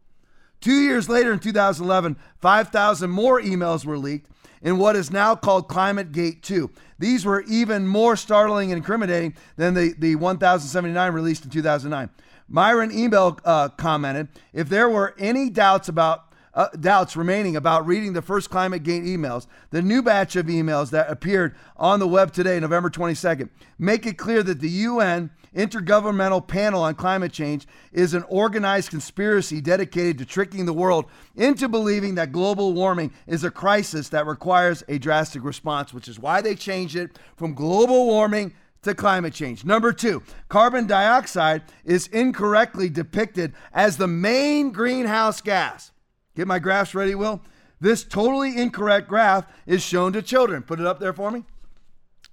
Two 0.59 0.81
years 0.81 1.07
later, 1.07 1.31
in 1.31 1.39
2011, 1.39 2.17
5,000 2.35 3.09
more 3.09 3.39
emails 3.39 3.85
were 3.85 3.97
leaked 3.97 4.29
in 4.61 4.77
what 4.77 4.95
is 4.95 5.11
now 5.11 5.35
called 5.35 5.67
Climate 5.67 6.11
Gate 6.11 6.43
2. 6.43 6.69
These 6.99 7.25
were 7.25 7.41
even 7.43 7.87
more 7.87 8.15
startling 8.15 8.71
and 8.71 8.77
incriminating 8.77 9.35
than 9.57 9.73
the, 9.73 9.93
the 9.97 10.15
1079 10.15 11.11
released 11.11 11.43
in 11.43 11.49
2009. 11.49 12.09
Myron 12.47 12.91
Ebell 12.91 13.39
uh, 13.43 13.69
commented, 13.69 14.27
if 14.53 14.69
there 14.69 14.89
were 14.89 15.15
any 15.17 15.49
doubts 15.49 15.89
about 15.89 16.33
uh, 16.55 16.69
doubts 16.79 17.15
remaining 17.15 17.55
about 17.55 17.85
reading 17.85 18.13
the 18.13 18.21
first 18.21 18.49
Climate 18.49 18.83
Gate 18.83 19.03
emails, 19.03 19.45
the 19.71 19.81
new 19.81 20.01
batch 20.01 20.35
of 20.35 20.47
emails 20.47 20.89
that 20.91 21.09
appeared 21.09 21.55
on 21.77 21.99
the 21.99 22.07
web 22.07 22.31
today, 22.31 22.59
November 22.59 22.89
22nd, 22.89 23.49
make 23.77 24.05
it 24.05 24.17
clear 24.17 24.41
that 24.41 24.61
the 24.61 24.69
UN 24.69 25.29
Intergovernmental 25.55 26.45
Panel 26.45 26.83
on 26.83 26.95
Climate 26.95 27.31
Change 27.31 27.65
is 27.93 28.13
an 28.13 28.23
organized 28.23 28.89
conspiracy 28.89 29.61
dedicated 29.61 30.17
to 30.17 30.25
tricking 30.25 30.65
the 30.65 30.73
world 30.73 31.05
into 31.35 31.69
believing 31.69 32.15
that 32.15 32.31
global 32.31 32.73
warming 32.73 33.13
is 33.25 33.43
a 33.43 33.51
crisis 33.51 34.09
that 34.09 34.25
requires 34.25 34.83
a 34.87 34.97
drastic 34.97 35.43
response, 35.43 35.93
which 35.93 36.07
is 36.07 36.19
why 36.19 36.41
they 36.41 36.55
changed 36.55 36.95
it 36.95 37.17
from 37.37 37.53
global 37.53 38.05
warming 38.05 38.53
to 38.81 38.93
climate 38.93 39.33
change. 39.33 39.65
Number 39.65 39.91
two, 39.93 40.21
carbon 40.49 40.87
dioxide 40.87 41.63
is 41.83 42.07
incorrectly 42.07 42.89
depicted 42.89 43.53
as 43.73 43.97
the 43.97 44.07
main 44.07 44.71
greenhouse 44.71 45.41
gas. 45.41 45.91
Get 46.35 46.47
my 46.47 46.59
graphs 46.59 46.93
ready, 46.93 47.15
Will. 47.15 47.41
This 47.79 48.03
totally 48.03 48.57
incorrect 48.57 49.07
graph 49.07 49.45
is 49.65 49.81
shown 49.81 50.13
to 50.13 50.21
children. 50.21 50.63
Put 50.63 50.79
it 50.79 50.85
up 50.85 50.99
there 50.99 51.13
for 51.13 51.31
me. 51.31 51.43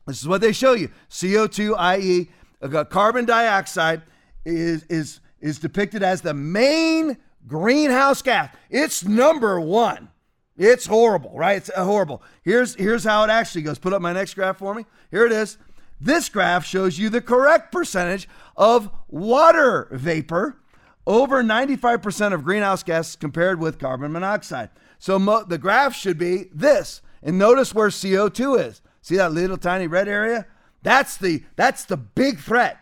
This 0.07 0.21
is 0.21 0.29
what 0.29 0.41
they 0.41 0.53
show 0.53 0.73
you 0.73 0.91
CO2, 1.11 1.77
i.e., 1.79 2.31
uh, 2.61 2.85
carbon 2.85 3.25
dioxide 3.25 4.03
is, 4.45 4.85
is, 4.85 5.21
is 5.41 5.59
depicted 5.59 6.03
as 6.03 6.21
the 6.21 6.35
main 6.35 7.17
greenhouse 7.47 8.23
gas. 8.23 8.55
It's 8.71 9.05
number 9.05 9.61
one. 9.61 10.09
It's 10.57 10.87
horrible, 10.87 11.33
right? 11.35 11.57
It's 11.57 11.71
uh, 11.75 11.85
horrible. 11.85 12.23
Here's, 12.43 12.75
here's 12.75 13.05
how 13.05 13.25
it 13.25 13.31
actually 13.31 13.63
goes. 13.63 13.79
Put 13.79 13.93
up 13.93 14.03
my 14.03 14.13
next 14.13 14.35
graph 14.35 14.59
for 14.59 14.75
me. 14.75 14.87
Here 15.11 15.27
it 15.27 15.33
is. 15.33 15.59
This 16.01 16.29
graph 16.29 16.65
shows 16.65 16.99
you 16.99 17.09
the 17.09 17.21
correct 17.21 17.73
percentage 17.73 18.29
of 18.57 18.91
water 19.09 19.89
vapor 19.93 20.59
over 21.07 21.43
95% 21.43 22.33
of 22.33 22.45
greenhouse 22.45 22.83
gases 22.83 23.17
compared 23.17 23.59
with 23.61 23.79
carbon 23.79 24.13
monoxide. 24.13 24.71
So 24.99 25.19
mo- 25.19 25.45
the 25.45 25.59
graph 25.59 25.95
should 25.95 26.19
be 26.19 26.45
this. 26.53 27.03
And 27.23 27.39
notice 27.39 27.75
where 27.75 27.89
CO2 27.89 28.69
is. 28.69 28.83
See 29.01 29.17
that 29.17 29.33
little 29.33 29.57
tiny 29.57 29.87
red 29.87 30.09
area? 30.09 30.47
That's 30.83 31.17
the 31.17 31.45
that's 31.57 31.85
the 31.85 31.97
big 31.97 32.41
threat. 32.41 32.79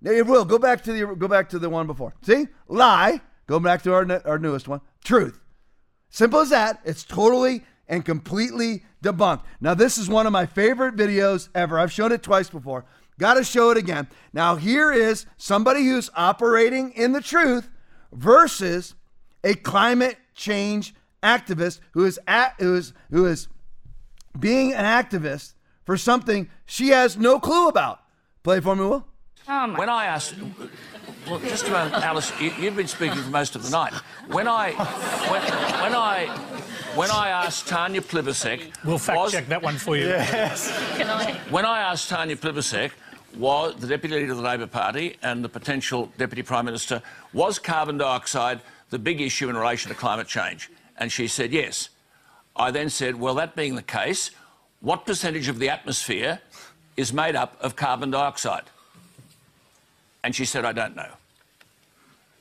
Now 0.00 0.12
it 0.12 0.26
will 0.26 0.44
go 0.44 0.58
back 0.58 0.82
to 0.84 0.92
the 0.92 1.14
go 1.16 1.28
back 1.28 1.48
to 1.50 1.58
the 1.58 1.70
one 1.70 1.86
before. 1.86 2.14
See, 2.22 2.46
lie. 2.68 3.20
Go 3.46 3.58
back 3.60 3.82
to 3.82 3.92
our 3.92 4.22
our 4.24 4.38
newest 4.38 4.68
one. 4.68 4.80
Truth. 5.04 5.40
Simple 6.10 6.40
as 6.40 6.50
that. 6.50 6.80
It's 6.84 7.04
totally 7.04 7.64
and 7.88 8.04
completely 8.04 8.84
debunked. 9.02 9.42
Now, 9.60 9.74
this 9.74 9.98
is 9.98 10.08
one 10.08 10.26
of 10.26 10.32
my 10.32 10.46
favorite 10.46 10.96
videos 10.96 11.48
ever. 11.54 11.78
I've 11.78 11.92
shown 11.92 12.12
it 12.12 12.22
twice 12.22 12.48
before. 12.48 12.84
Got 13.18 13.34
to 13.34 13.44
show 13.44 13.70
it 13.70 13.76
again. 13.76 14.08
Now, 14.32 14.56
here 14.56 14.92
is 14.92 15.26
somebody 15.36 15.84
who's 15.84 16.10
operating 16.14 16.92
in 16.92 17.12
the 17.12 17.20
truth 17.20 17.68
versus 18.12 18.94
a 19.44 19.54
climate 19.54 20.16
change 20.34 20.94
activist 21.22 21.80
who 21.92 22.04
is 22.04 22.18
at, 22.26 22.54
who 22.58 22.74
is 22.74 22.92
who 23.10 23.26
is 23.26 23.48
being 24.38 24.72
an 24.72 24.84
activist 24.84 25.54
for 25.84 25.96
something 25.96 26.48
she 26.66 26.88
has 26.88 27.16
no 27.16 27.38
clue 27.38 27.68
about. 27.68 28.00
Play 28.42 28.60
for 28.60 28.74
me, 28.74 28.82
Will. 28.82 29.06
Oh 29.48 29.74
when 29.74 29.88
I 29.88 30.06
asked, 30.06 30.34
well, 31.28 31.40
just 31.40 31.66
a 31.66 31.68
about 31.68 32.02
Alice, 32.02 32.32
you, 32.40 32.50
have 32.50 32.76
been 32.76 32.86
speaking 32.86 33.20
for 33.20 33.30
most 33.30 33.56
of 33.56 33.62
the 33.64 33.70
night. 33.70 33.92
When 34.28 34.46
I, 34.46 34.72
when, 35.30 35.42
when 35.82 35.94
I, 35.94 36.61
when 36.94 37.10
I 37.10 37.28
asked 37.28 37.68
Tanya 37.68 38.00
Plibersek, 38.00 38.72
we'll 38.84 38.98
fact 38.98 39.18
was, 39.18 39.32
check 39.32 39.48
that 39.48 39.62
one 39.62 39.76
for 39.76 39.96
you. 39.96 40.06
Yes. 40.06 40.70
When 41.50 41.64
I 41.64 41.80
asked 41.80 42.08
Tanya 42.08 42.36
Plibersek, 42.36 42.90
was 43.36 43.74
the 43.76 43.86
deputy 43.86 44.14
leader 44.14 44.32
of 44.32 44.38
the 44.38 44.42
Labor 44.42 44.66
Party 44.66 45.16
and 45.22 45.42
the 45.42 45.48
potential 45.48 46.12
deputy 46.18 46.42
prime 46.42 46.66
minister, 46.66 47.02
was 47.32 47.58
carbon 47.58 47.96
dioxide 47.98 48.60
the 48.90 48.98
big 48.98 49.20
issue 49.20 49.48
in 49.48 49.56
relation 49.56 49.88
to 49.90 49.94
climate 49.96 50.26
change? 50.26 50.70
And 50.98 51.10
she 51.10 51.26
said 51.28 51.52
yes. 51.52 51.88
I 52.54 52.70
then 52.70 52.90
said, 52.90 53.18
well, 53.18 53.34
that 53.36 53.56
being 53.56 53.74
the 53.74 53.82
case, 53.82 54.30
what 54.80 55.06
percentage 55.06 55.48
of 55.48 55.58
the 55.58 55.70
atmosphere 55.70 56.40
is 56.96 57.12
made 57.12 57.34
up 57.34 57.56
of 57.62 57.74
carbon 57.74 58.10
dioxide? 58.10 58.64
And 60.22 60.34
she 60.34 60.44
said, 60.44 60.64
I 60.64 60.72
don't 60.72 60.94
know. 60.94 61.08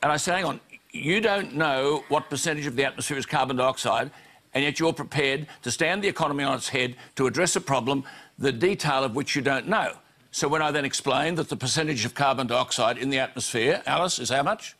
And 0.03 0.11
I 0.11 0.17
said, 0.17 0.35
hang 0.35 0.45
on, 0.45 0.59
you 0.91 1.21
don't 1.21 1.55
know 1.55 2.03
what 2.09 2.29
percentage 2.29 2.65
of 2.65 2.75
the 2.75 2.83
atmosphere 2.83 3.17
is 3.17 3.25
carbon 3.25 3.55
dioxide, 3.55 4.11
and 4.53 4.63
yet 4.63 4.79
you're 4.79 4.93
prepared 4.93 5.47
to 5.63 5.71
stand 5.71 6.03
the 6.03 6.07
economy 6.07 6.43
on 6.43 6.55
its 6.55 6.69
head 6.69 6.95
to 7.15 7.27
address 7.27 7.55
a 7.55 7.61
problem, 7.61 8.03
the 8.37 8.51
detail 8.51 9.03
of 9.03 9.15
which 9.15 9.35
you 9.35 9.41
don't 9.41 9.67
know. 9.67 9.93
So 10.31 10.47
when 10.47 10.61
I 10.61 10.71
then 10.71 10.85
explained 10.85 11.37
that 11.37 11.49
the 11.49 11.57
percentage 11.57 12.05
of 12.05 12.13
carbon 12.13 12.47
dioxide 12.47 12.97
in 12.97 13.09
the 13.09 13.19
atmosphere, 13.19 13.81
Alice, 13.85 14.19
is 14.19 14.29
how 14.29 14.43
much? 14.43 14.75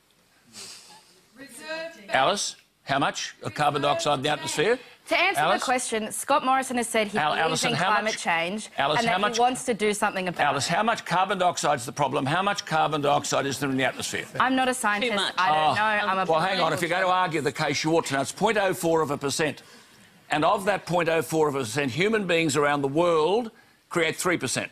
Alice, 2.10 2.56
how 2.84 3.00
much 3.00 3.36
of 3.44 3.54
carbon 3.54 3.82
dioxide 3.82 4.20
in 4.20 4.24
the 4.24 4.30
atmosphere? 4.30 4.80
To 5.12 5.20
answer 5.20 5.42
Alice? 5.42 5.60
the 5.60 5.66
question, 5.66 6.10
Scott 6.14 6.46
Morrison 6.46 6.78
has 6.78 6.88
said 6.88 7.10
he 7.10 7.18
Al- 7.18 7.32
believes 7.32 7.46
Alison, 7.46 7.72
in 7.72 7.76
climate 7.76 8.04
much, 8.14 8.18
change 8.18 8.70
Alice, 8.78 9.00
and 9.00 9.10
that 9.10 9.20
much, 9.20 9.36
he 9.36 9.42
wants 9.42 9.66
to 9.66 9.74
do 9.74 9.94
something 9.94 10.30
about 10.30 10.42
Alice, 10.42 10.68
it. 10.68 10.72
Alice, 10.72 10.78
how 10.78 10.84
much 10.84 11.04
carbon 11.04 11.38
dioxide 11.38 11.80
is 11.80 11.86
the 11.86 11.92
problem? 11.92 12.26
How 12.26 12.42
much 12.42 12.66
carbon 12.66 13.02
dioxide 13.02 13.46
is 13.46 13.60
there 13.60 13.70
in 13.70 13.76
the 13.76 13.84
atmosphere? 13.84 14.26
I'm 14.40 14.56
not 14.56 14.70
a 14.70 14.74
scientist. 14.74 15.22
I 15.38 15.48
don't 15.50 15.58
oh. 15.58 15.74
know. 15.74 15.82
I'm 15.82 16.20
a 16.20 16.32
well, 16.32 16.40
hang 16.40 16.62
on. 16.62 16.72
If 16.72 16.80
you're 16.80 16.90
going 16.90 17.04
to 17.04 17.10
argue 17.10 17.42
the 17.42 17.52
case, 17.52 17.84
you 17.84 17.92
ought 17.98 18.06
to 18.06 18.14
know. 18.14 18.22
It's 18.22 18.32
0.04 18.32 19.04
of 19.04 19.12
a 19.12 19.18
percent. 19.18 19.64
And 20.30 20.46
of 20.46 20.64
that 20.64 20.86
0.04 20.86 21.48
of 21.50 21.56
a 21.56 21.60
percent, 21.60 21.92
human 21.92 22.26
beings 22.26 22.56
around 22.56 22.82
the 22.82 22.88
world 22.88 23.52
create 23.92 24.18
3%. 24.18 24.70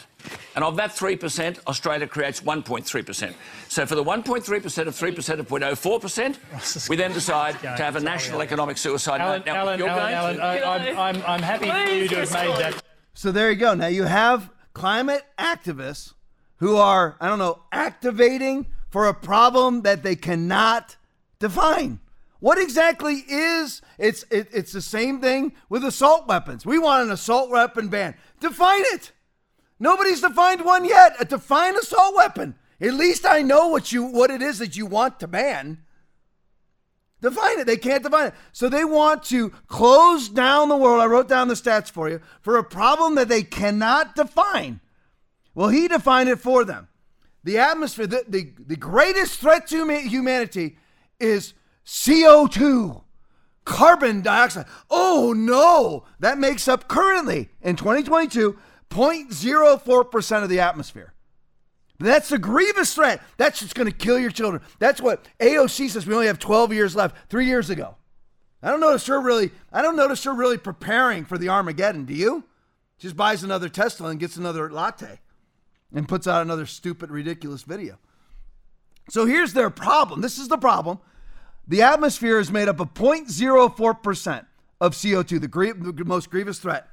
And 0.56 0.64
of 0.64 0.78
that 0.78 0.92
3%, 0.92 1.60
Australia 1.68 2.08
creates 2.08 2.40
1.3%. 2.42 3.34
So 3.68 3.86
for 3.86 3.96
the 3.96 4.04
1.3% 4.04 4.88
of 4.88 4.96
3% 4.96 5.40
of 5.40 5.48
0.04%, 5.48 6.90
we 6.90 6.96
then 6.96 7.12
decide 7.12 7.60
to 7.60 7.84
have 7.84 7.98
a 7.98 8.00
national 8.00 8.42
economic 8.42 8.78
suicide 8.78 9.22
Alan, 9.22 9.44
Now, 9.46 9.56
Alan, 9.56 9.82
Alan, 9.82 10.14
Alan 10.14 10.42
I, 10.42 11.10
I'm, 11.10 11.24
I'm 11.28 11.42
happy 11.42 11.70
for 11.70 11.92
you 11.92 12.08
to 12.08 12.16
have 12.16 12.34
made 12.34 12.56
that. 12.58 12.82
So 13.14 13.32
there 13.32 13.52
you 13.52 13.58
go. 13.58 13.74
Now 13.74 13.88
you 13.88 14.06
have 14.06 14.50
climate 14.74 15.24
activists 15.38 16.14
who 16.58 16.78
are, 16.78 17.18
I 17.20 17.28
don't 17.28 17.40
know, 17.40 17.64
activating 17.72 18.68
for 18.90 19.08
a 19.08 19.14
problem 19.14 19.82
that 19.82 20.04
they 20.04 20.16
cannot 20.16 20.96
define. 21.40 22.00
What 22.40 22.58
exactly 22.58 23.24
is 23.28 23.82
it's 23.98 24.24
it, 24.32 24.48
it's 24.54 24.72
the 24.72 24.82
same 24.82 25.20
thing 25.20 25.54
with 25.68 25.84
assault 25.84 26.28
weapons. 26.28 26.66
We 26.66 26.80
want 26.80 27.04
an 27.04 27.12
assault 27.12 27.50
weapon 27.50 27.90
ban. 27.90 28.16
Define 28.40 28.84
it. 28.94 29.12
Nobody's 29.80 30.22
defined 30.22 30.64
one 30.64 30.86
yet. 30.86 31.16
A 31.20 31.26
defined 31.26 31.78
assault 31.78 32.16
weapon. 32.16 32.56
At 32.82 32.94
least 32.94 33.26
I 33.26 33.42
know 33.42 33.68
what 33.68 33.92
you 33.92 34.04
what 34.04 34.32
it 34.32 34.42
is 34.42 34.60
that 34.60 34.78
you 34.78 34.86
want 34.86 35.20
to 35.20 35.28
ban. 35.28 35.80
Define 37.22 37.60
it. 37.60 37.68
They 37.68 37.76
can't 37.76 38.04
define 38.04 38.28
it. 38.28 38.34
So 38.54 38.70
they 38.70 38.86
want 38.86 39.24
to 39.26 39.50
close 39.68 40.30
down 40.30 40.70
the 40.70 40.78
world. 40.78 41.02
I 41.02 41.06
wrote 41.06 41.28
down 41.28 41.50
the 41.50 41.56
stats 41.56 41.92
for 41.92 42.10
you 42.10 42.22
for 42.42 42.58
a 42.58 42.64
problem 42.64 43.16
that 43.16 43.28
they 43.28 43.44
cannot 43.44 44.16
define. 44.16 44.80
Well, 45.54 45.68
he 45.68 45.90
defined 45.90 46.30
it 46.30 46.40
for 46.40 46.64
them. 46.64 46.88
The 47.44 47.58
atmosphere, 47.58 48.08
the, 48.08 48.24
the, 48.28 48.54
the 48.66 48.76
greatest 48.78 49.40
threat 49.40 49.68
to 49.68 49.86
humanity 50.00 50.78
is 51.20 51.54
CO2, 51.90 53.02
carbon 53.66 54.22
dioxide. 54.22 54.68
Oh 54.92 55.34
no, 55.36 56.06
that 56.20 56.38
makes 56.38 56.68
up 56.68 56.88
currently 56.88 57.50
in 57.62 57.76
2022 57.76 58.58
0.04% 58.90 60.44
of 60.44 60.50
the 60.50 60.60
atmosphere. 60.60 61.14
That's 62.00 62.32
a 62.32 62.38
grievous 62.38 62.94
threat. 62.94 63.22
That's 63.38 63.60
just 63.60 63.76
going 63.76 63.92
to 63.92 63.96
kill 63.96 64.20
your 64.20 64.32
children. 64.32 64.62
That's 64.78 65.02
what 65.02 65.28
AOC 65.40 65.90
says. 65.90 66.08
We 66.08 66.14
only 66.14 66.28
have 66.28 66.40
12 66.40 66.74
years 66.74 66.96
left. 66.96 67.30
Three 67.30 67.46
years 67.46 67.70
ago. 67.70 67.96
I 68.62 68.70
don't 68.70 68.80
notice 68.80 69.08
her 69.08 69.20
really. 69.20 69.52
I 69.72 69.82
don't 69.82 69.96
notice 69.96 70.24
her 70.24 70.34
really 70.34 70.58
preparing 70.58 71.26
for 71.26 71.38
the 71.38 71.50
Armageddon. 71.50 72.06
Do 72.06 72.14
you? 72.14 72.46
Just 73.00 73.16
buys 73.16 73.44
another 73.44 73.68
Tesla 73.68 74.10
and 74.10 74.20
gets 74.20 74.38
another 74.38 74.70
latte, 74.70 75.20
and 75.94 76.08
puts 76.08 76.28
out 76.28 76.42
another 76.42 76.66
stupid, 76.66 77.10
ridiculous 77.10 77.64
video. 77.64 77.98
So 79.10 79.26
here's 79.26 79.54
their 79.54 79.70
problem. 79.70 80.22
This 80.22 80.38
is 80.38 80.50
the 80.50 80.58
problem. 80.58 81.00
The 81.70 81.84
atmosphere 81.84 82.40
is 82.40 82.52
made 82.52 82.68
up 82.68 82.80
of 82.80 82.96
0.04% 82.96 84.46
of 84.82 84.94
CO2, 84.94 85.40
the, 85.40 85.92
the 85.92 86.04
most 86.04 86.32
grievous 86.32 86.58
threat 86.58 86.88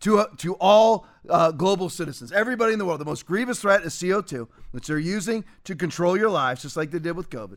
to, 0.00 0.18
uh, 0.18 0.26
to 0.36 0.54
all 0.56 1.06
uh, 1.30 1.50
global 1.50 1.88
citizens. 1.88 2.30
Everybody 2.30 2.74
in 2.74 2.78
the 2.78 2.84
world. 2.84 3.00
The 3.00 3.06
most 3.06 3.24
grievous 3.24 3.60
threat 3.60 3.82
is 3.82 3.94
CO2, 3.94 4.46
which 4.72 4.86
they're 4.86 4.98
using 4.98 5.46
to 5.64 5.74
control 5.74 6.14
your 6.16 6.28
lives, 6.28 6.60
just 6.60 6.76
like 6.76 6.90
they 6.90 6.98
did 6.98 7.16
with 7.16 7.30
COVID. 7.30 7.56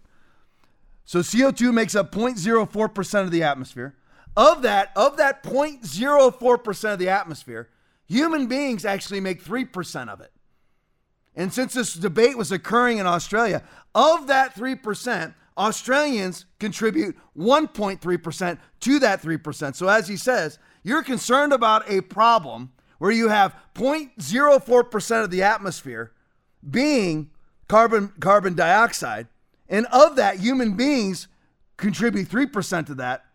So 1.03 1.19
CO2 1.19 1.73
makes 1.73 1.93
up 1.93 2.09
0.04% 2.13 3.21
of 3.21 3.31
the 3.31 3.43
atmosphere. 3.43 3.95
Of 4.37 4.61
that, 4.61 4.91
of 4.95 5.17
that 5.17 5.43
0.04% 5.43 6.93
of 6.93 6.99
the 6.99 7.09
atmosphere, 7.09 7.67
human 8.07 8.47
beings 8.47 8.85
actually 8.85 9.19
make 9.19 9.43
3% 9.43 10.07
of 10.07 10.21
it. 10.21 10.31
And 11.35 11.51
since 11.51 11.73
this 11.73 11.93
debate 11.95 12.37
was 12.37 12.49
occurring 12.49 12.97
in 12.97 13.07
Australia, 13.07 13.61
of 13.93 14.27
that 14.27 14.55
3%, 14.55 15.33
Australians 15.57 16.45
contribute 16.59 17.17
1.3% 17.37 18.57
to 18.79 18.99
that 18.99 19.21
3%. 19.21 19.75
So, 19.75 19.87
as 19.87 20.07
he 20.07 20.17
says, 20.17 20.59
you're 20.83 21.03
concerned 21.03 21.53
about 21.53 21.89
a 21.89 22.01
problem 22.01 22.71
where 22.97 23.11
you 23.11 23.29
have 23.29 23.55
0.04% 23.75 25.23
of 25.23 25.31
the 25.31 25.43
atmosphere 25.43 26.11
being 26.69 27.31
carbon, 27.67 28.13
carbon 28.19 28.53
dioxide. 28.53 29.27
And 29.67 29.85
of 29.87 30.15
that, 30.17 30.39
human 30.39 30.75
beings 30.75 31.27
contribute 31.77 32.29
3% 32.29 32.85
to 32.87 32.95
that. 32.95 33.25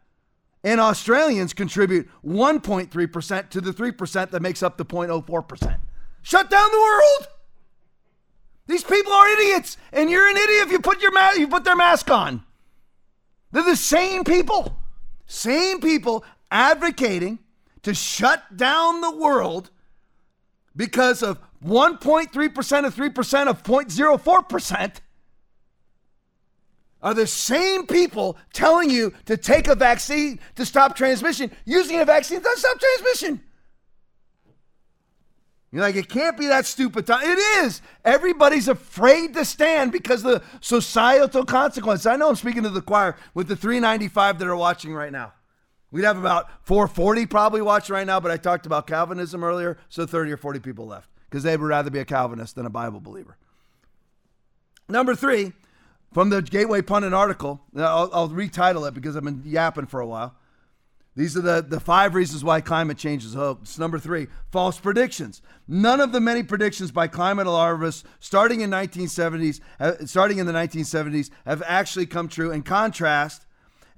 And 0.63 0.81
Australians 0.81 1.53
contribute 1.53 2.09
1.3% 2.25 3.51
to 3.51 3.61
the 3.61 3.73
3% 3.73 4.31
that 4.31 4.43
makes 4.43 4.63
up 4.63 4.77
the 4.77 4.85
0.04%. 4.85 5.79
Shut 6.23 6.51
down 6.51 6.71
the 6.71 6.79
world! 6.79 7.36
These 8.67 8.85
people 8.85 9.13
are 9.13 9.29
idiots, 9.29 9.77
and 9.93 10.11
you're 10.11 10.29
an 10.29 10.37
idiot 10.37 10.67
if 10.67 10.73
you 10.73 10.81
put 10.81 11.01
your 11.01 11.13
ma- 11.13 11.33
you 11.33 11.47
put 11.47 11.65
their 11.65 11.77
mask 11.77 12.11
on. 12.11 12.43
They're 13.53 13.63
the 13.63 13.77
same 13.77 14.25
people, 14.25 14.77
same 15.27 15.81
people 15.81 16.25
advocating 16.51 17.39
to 17.83 17.95
shut 17.95 18.57
down 18.57 19.01
the 19.01 19.15
world 19.15 19.71
because 20.75 21.23
of 21.23 21.39
1.3% 21.65 22.87
of 22.87 22.95
3% 22.95 23.47
of 23.49 23.63
0.04% 23.63 24.93
are 27.03 27.15
the 27.15 27.27
same 27.27 27.87
people 27.87 28.37
telling 28.53 28.91
you 28.91 29.13
to 29.27 29.37
take 29.37 29.69
a 29.69 29.75
vaccine 29.75 30.41
to 30.57 30.67
stop 30.67 30.97
transmission, 30.97 31.51
using 31.65 32.01
a 32.01 32.05
vaccine 32.05 32.41
to 32.41 32.53
stop 32.57 32.79
transmission. 32.81 33.41
You're 35.73 35.83
like, 35.83 35.97
it 35.97 36.09
can't 36.09 36.39
be 36.39 36.47
that 36.47 36.65
stupid. 36.65 37.09
It 37.09 37.65
is. 37.65 37.83
Everybody's 38.05 38.69
afraid 38.69 39.35
to 39.35 39.45
stand 39.45 39.93
because 39.93 40.23
the 40.23 40.43
societal 40.61 41.45
consequences. 41.45 42.07
I 42.07 42.17
know 42.17 42.29
I'm 42.29 42.37
speaking 42.37 42.63
to 42.63 42.71
the 42.71 42.81
choir 42.81 43.17
with 43.35 43.49
the 43.49 43.57
395 43.57 44.39
that 44.39 44.49
are 44.49 44.57
watching 44.57 44.95
right 44.95 45.13
now. 45.13 45.33
We'd 45.91 46.05
have 46.05 46.19
about 46.19 46.49
440 46.67 47.27
probably 47.27 47.63
watching 47.63 47.95
right 47.95 48.07
now, 48.07 48.21
but 48.21 48.31
I 48.31 48.37
talked 48.37 48.67
about 48.67 48.87
Calvinism 48.87 49.43
earlier, 49.43 49.79
so 49.89 50.07
30 50.07 50.33
or 50.33 50.37
40 50.37 50.61
people 50.61 50.87
left 50.87 51.11
because 51.29 51.43
they 51.43 51.57
would 51.57 51.67
rather 51.67 51.91
be 51.91 51.99
a 51.99 52.05
Calvinist 52.05 52.55
than 52.55 52.67
a 52.67 52.71
Bible 52.71 53.01
believer. 53.01 53.37
Number 54.89 55.15
three, 55.15 55.53
from 56.13 56.31
the 56.31 56.43
Gateway 56.43 56.83
Pundit 56.83 57.13
article, 57.13 57.61
I'll, 57.77 58.11
I'll 58.13 58.29
retitle 58.29 58.87
it 58.87 58.95
because 58.95 59.17
I've 59.17 59.25
been 59.25 59.43
yapping 59.45 59.87
for 59.87 60.01
a 60.01 60.07
while. 60.07 60.37
These 61.17 61.35
are 61.35 61.41
the, 61.41 61.65
the 61.67 61.81
five 61.81 62.15
reasons 62.15 62.45
why 62.45 62.61
climate 62.61 62.99
change 62.99 63.25
is 63.25 63.33
hopes. 63.33 63.79
Number 63.79 63.99
three, 63.99 64.27
false 64.53 64.79
predictions. 64.79 65.41
None 65.67 65.99
of 65.99 66.13
the 66.13 66.21
many 66.21 66.43
predictions 66.43 66.91
by 66.91 67.09
climate 67.09 67.47
alarmists 67.47 68.05
starting 68.21 68.61
in 68.61 68.71
1970s, 68.71 69.61
uh, 69.81 69.93
starting 70.05 70.37
in 70.39 70.45
the 70.45 70.53
1970s, 70.53 71.31
have 71.47 71.63
actually 71.67 72.05
come 72.05 72.29
true. 72.29 72.53
In 72.53 72.63
contrast, 72.63 73.46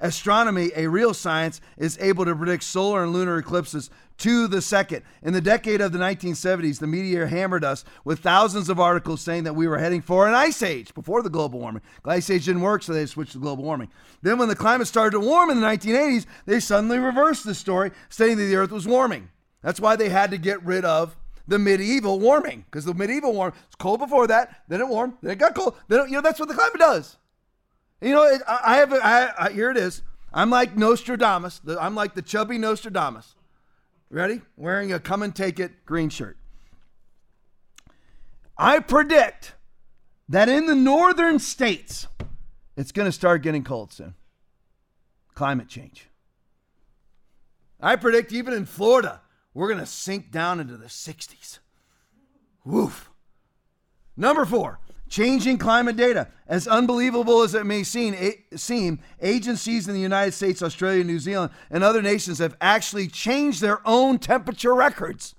astronomy, 0.00 0.70
a 0.76 0.88
real 0.88 1.14
science, 1.14 1.60
is 1.76 1.98
able 2.00 2.24
to 2.24 2.34
predict 2.34 2.64
solar 2.64 3.02
and 3.02 3.12
lunar 3.12 3.38
eclipses 3.38 3.90
to 4.18 4.48
the 4.48 4.60
second. 4.60 5.02
In 5.22 5.32
the 5.32 5.40
decade 5.40 5.80
of 5.80 5.92
the 5.92 5.98
1970s, 5.98 6.80
the 6.80 6.86
media 6.86 7.26
hammered 7.26 7.64
us 7.64 7.84
with 8.04 8.18
thousands 8.18 8.68
of 8.68 8.80
articles 8.80 9.20
saying 9.20 9.44
that 9.44 9.54
we 9.54 9.68
were 9.68 9.78
heading 9.78 10.02
for 10.02 10.26
an 10.26 10.34
ice 10.34 10.62
age 10.62 10.92
before 10.94 11.22
the 11.22 11.30
global 11.30 11.60
warming. 11.60 11.82
Ice 12.04 12.28
age 12.30 12.46
didn't 12.46 12.62
work, 12.62 12.82
so 12.82 12.92
they 12.92 13.06
switched 13.06 13.32
to 13.32 13.38
global 13.38 13.64
warming. 13.64 13.90
Then, 14.22 14.38
when 14.38 14.48
the 14.48 14.56
climate 14.56 14.88
started 14.88 15.12
to 15.12 15.20
warm 15.20 15.50
in 15.50 15.60
the 15.60 15.66
1980s, 15.66 16.26
they 16.46 16.60
suddenly 16.60 16.98
reversed 16.98 17.44
the 17.44 17.54
story, 17.54 17.92
saying 18.08 18.38
that 18.38 18.44
the 18.44 18.56
Earth 18.56 18.72
was 18.72 18.88
warming. 18.88 19.28
That's 19.62 19.80
why 19.80 19.96
they 19.96 20.08
had 20.08 20.30
to 20.32 20.38
get 20.38 20.64
rid 20.64 20.84
of 20.84 21.16
the 21.46 21.58
medieval 21.58 22.18
warming, 22.18 22.64
because 22.70 22.84
the 22.84 22.94
medieval 22.94 23.32
warm 23.32 23.52
it's 23.66 23.76
cold 23.76 24.00
before 24.00 24.26
that, 24.26 24.62
then 24.68 24.80
it 24.80 24.88
warmed, 24.88 25.14
then 25.22 25.32
it 25.32 25.38
got 25.38 25.54
cold. 25.54 25.76
Then 25.88 26.06
you 26.08 26.14
know 26.14 26.20
that's 26.20 26.40
what 26.40 26.48
the 26.48 26.54
climate 26.54 26.78
does. 26.78 27.17
You 28.00 28.14
know, 28.14 28.38
I 28.46 28.76
have 28.76 28.92
I, 28.92 29.32
I, 29.38 29.50
here 29.50 29.70
it 29.70 29.76
is. 29.76 30.02
I'm 30.32 30.50
like 30.50 30.76
Nostradamus. 30.76 31.60
I'm 31.80 31.94
like 31.94 32.14
the 32.14 32.22
chubby 32.22 32.58
Nostradamus. 32.58 33.34
Ready? 34.10 34.42
Wearing 34.56 34.92
a 34.92 35.00
come 35.00 35.22
and 35.22 35.34
take 35.34 35.58
it 35.58 35.84
green 35.84 36.08
shirt. 36.08 36.36
I 38.56 38.80
predict 38.80 39.54
that 40.28 40.48
in 40.48 40.66
the 40.66 40.74
northern 40.74 41.38
states, 41.38 42.06
it's 42.76 42.92
going 42.92 43.06
to 43.06 43.12
start 43.12 43.42
getting 43.42 43.64
cold 43.64 43.92
soon. 43.92 44.14
Climate 45.34 45.68
change. 45.68 46.08
I 47.80 47.96
predict 47.96 48.32
even 48.32 48.54
in 48.54 48.66
Florida, 48.66 49.20
we're 49.54 49.68
going 49.68 49.80
to 49.80 49.86
sink 49.86 50.30
down 50.30 50.58
into 50.60 50.76
the 50.76 50.86
60s. 50.86 51.58
Woof. 52.64 53.10
Number 54.16 54.44
four, 54.44 54.80
changing 55.08 55.58
climate 55.58 55.96
data. 55.96 56.28
As 56.46 56.66
unbelievable 56.66 57.42
as 57.42 57.54
it 57.54 57.66
may 57.66 57.82
seem, 57.82 58.14
seem, 58.54 59.00
agencies 59.20 59.88
in 59.88 59.94
the 59.94 60.00
United 60.00 60.32
States, 60.32 60.62
Australia, 60.62 61.04
New 61.04 61.18
Zealand, 61.18 61.52
and 61.70 61.84
other 61.84 62.02
nations 62.02 62.38
have 62.38 62.56
actually 62.60 63.08
changed 63.08 63.60
their 63.60 63.80
own 63.86 64.18
temperature 64.18 64.74
records. 64.74 65.34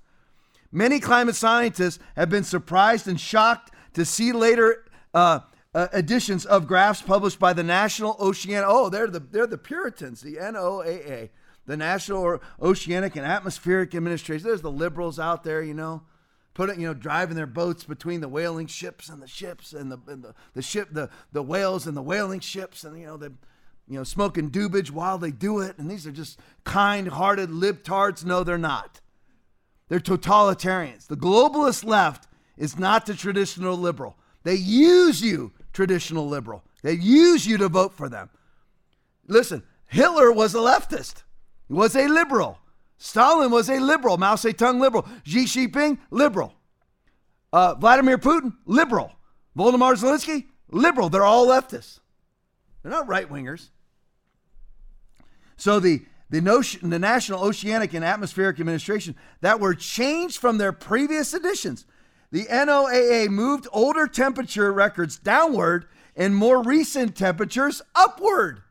Many 0.72 1.00
climate 1.00 1.34
scientists 1.34 1.98
have 2.14 2.30
been 2.30 2.44
surprised 2.44 3.08
and 3.08 3.20
shocked 3.20 3.72
to 3.94 4.04
see 4.04 4.32
later 4.32 4.84
uh, 5.12 5.40
uh, 5.74 5.88
editions 5.92 6.46
of 6.46 6.68
graphs 6.68 7.02
published 7.02 7.40
by 7.40 7.52
the 7.52 7.64
National 7.64 8.16
Oceanic. 8.20 8.68
Oh, 8.68 8.88
they're 8.88 9.08
the 9.08 9.18
they're 9.18 9.48
the 9.48 9.58
Puritans, 9.58 10.20
the 10.20 10.36
NOAA, 10.36 11.30
the 11.66 11.76
National 11.76 12.40
Oceanic 12.62 13.16
and 13.16 13.26
Atmospheric 13.26 13.94
Administration. 13.96 14.46
There's 14.46 14.62
the 14.62 14.70
liberals 14.70 15.18
out 15.18 15.42
there, 15.42 15.60
you 15.62 15.74
know 15.74 16.02
putting, 16.54 16.80
you 16.80 16.86
know, 16.86 16.94
driving 16.94 17.36
their 17.36 17.46
boats 17.46 17.84
between 17.84 18.20
the 18.20 18.28
whaling 18.28 18.66
ships 18.66 19.08
and 19.08 19.22
the 19.22 19.26
ships 19.26 19.72
and 19.72 19.90
the 19.90 19.98
and 20.08 20.22
the, 20.22 20.34
the 20.54 20.62
ship, 20.62 20.88
the 20.92 21.08
the 21.32 21.42
whales 21.42 21.86
and 21.86 21.96
the 21.96 22.02
whaling 22.02 22.40
ships, 22.40 22.84
and 22.84 22.98
you 22.98 23.06
know, 23.06 23.16
the 23.16 23.32
you 23.88 23.96
know, 23.96 24.04
smoking 24.04 24.50
dubage 24.50 24.90
while 24.90 25.18
they 25.18 25.32
do 25.32 25.58
it. 25.58 25.76
And 25.78 25.90
these 25.90 26.06
are 26.06 26.12
just 26.12 26.38
kind-hearted 26.62 27.50
libtards. 27.50 28.24
No, 28.24 28.44
they're 28.44 28.56
not. 28.56 29.00
They're 29.88 29.98
totalitarians. 29.98 31.08
The 31.08 31.16
globalist 31.16 31.84
left 31.84 32.28
is 32.56 32.78
not 32.78 33.04
the 33.06 33.14
traditional 33.14 33.76
liberal. 33.76 34.16
They 34.44 34.54
use 34.54 35.20
you, 35.20 35.52
traditional 35.72 36.28
liberal. 36.28 36.62
They 36.82 36.92
use 36.92 37.46
you 37.46 37.58
to 37.58 37.68
vote 37.68 37.92
for 37.92 38.08
them. 38.08 38.30
Listen, 39.26 39.64
Hitler 39.86 40.30
was 40.30 40.54
a 40.54 40.58
leftist. 40.58 41.24
He 41.66 41.74
was 41.74 41.96
a 41.96 42.06
liberal. 42.06 42.58
Stalin 43.02 43.50
was 43.50 43.70
a 43.70 43.80
liberal. 43.80 44.18
Mao 44.18 44.34
Zedong, 44.34 44.78
liberal. 44.78 45.08
Xi 45.24 45.46
Jinping, 45.46 45.98
liberal. 46.10 46.52
Uh, 47.50 47.74
Vladimir 47.74 48.18
Putin, 48.18 48.52
liberal. 48.66 49.12
Volodymyr 49.56 49.96
Zelensky, 49.96 50.44
liberal. 50.70 51.08
They're 51.08 51.24
all 51.24 51.46
leftists. 51.46 52.00
They're 52.82 52.92
not 52.92 53.08
right 53.08 53.28
wingers. 53.28 53.70
So 55.56 55.80
the 55.80 56.02
the, 56.28 56.40
notion, 56.40 56.90
the 56.90 56.98
National 56.98 57.42
Oceanic 57.42 57.92
and 57.92 58.04
Atmospheric 58.04 58.60
Administration 58.60 59.16
that 59.40 59.58
were 59.58 59.74
changed 59.74 60.38
from 60.38 60.58
their 60.58 60.70
previous 60.70 61.34
editions. 61.34 61.86
The 62.30 62.44
NOAA 62.44 63.28
moved 63.28 63.66
older 63.72 64.06
temperature 64.06 64.72
records 64.72 65.18
downward 65.18 65.86
and 66.14 66.36
more 66.36 66.62
recent 66.62 67.16
temperatures 67.16 67.82
upward. 67.96 68.62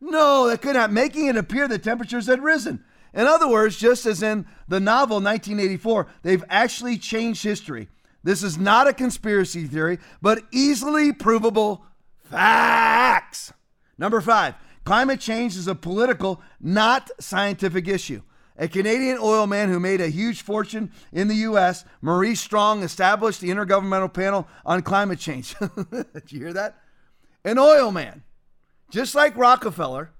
No, 0.00 0.48
that 0.48 0.60
could 0.60 0.74
not, 0.74 0.92
making 0.92 1.28
it 1.28 1.36
appear 1.36 1.66
that 1.66 1.82
temperatures 1.82 2.26
had 2.26 2.42
risen. 2.42 2.84
In 3.14 3.26
other 3.26 3.48
words, 3.48 3.76
just 3.76 4.06
as 4.06 4.22
in 4.22 4.46
the 4.68 4.80
novel 4.80 5.16
1984, 5.16 6.06
they've 6.22 6.44
actually 6.48 6.98
changed 6.98 7.42
history. 7.42 7.88
This 8.22 8.42
is 8.42 8.58
not 8.58 8.86
a 8.86 8.92
conspiracy 8.92 9.66
theory, 9.66 9.98
but 10.20 10.42
easily 10.52 11.12
provable 11.12 11.84
facts. 12.24 13.52
Number 13.96 14.20
five, 14.20 14.54
climate 14.84 15.20
change 15.20 15.56
is 15.56 15.68
a 15.68 15.74
political, 15.74 16.40
not 16.60 17.10
scientific 17.20 17.88
issue. 17.88 18.22
A 18.60 18.66
Canadian 18.66 19.18
oil 19.20 19.46
man 19.46 19.68
who 19.68 19.78
made 19.78 20.00
a 20.00 20.08
huge 20.08 20.42
fortune 20.42 20.90
in 21.12 21.28
the 21.28 21.36
U.S., 21.36 21.84
Maurice 22.02 22.40
Strong, 22.40 22.82
established 22.82 23.40
the 23.40 23.50
Intergovernmental 23.50 24.12
Panel 24.12 24.48
on 24.66 24.82
Climate 24.82 25.20
Change. 25.20 25.54
Did 25.92 26.32
you 26.32 26.40
hear 26.40 26.52
that? 26.52 26.76
An 27.44 27.56
oil 27.56 27.92
man, 27.92 28.24
just 28.90 29.14
like 29.14 29.36
Rockefeller, 29.36 30.10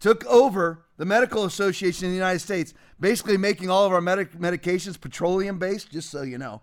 took 0.00 0.24
over 0.24 0.86
the 1.02 1.06
Medical 1.06 1.44
Association 1.44 2.04
in 2.04 2.12
the 2.12 2.16
United 2.16 2.38
States, 2.38 2.74
basically 3.00 3.36
making 3.36 3.68
all 3.68 3.84
of 3.84 3.92
our 3.92 4.00
medic- 4.00 4.38
medications 4.38 5.00
petroleum 5.00 5.58
based, 5.58 5.90
just 5.90 6.08
so 6.08 6.22
you 6.22 6.38
know, 6.38 6.62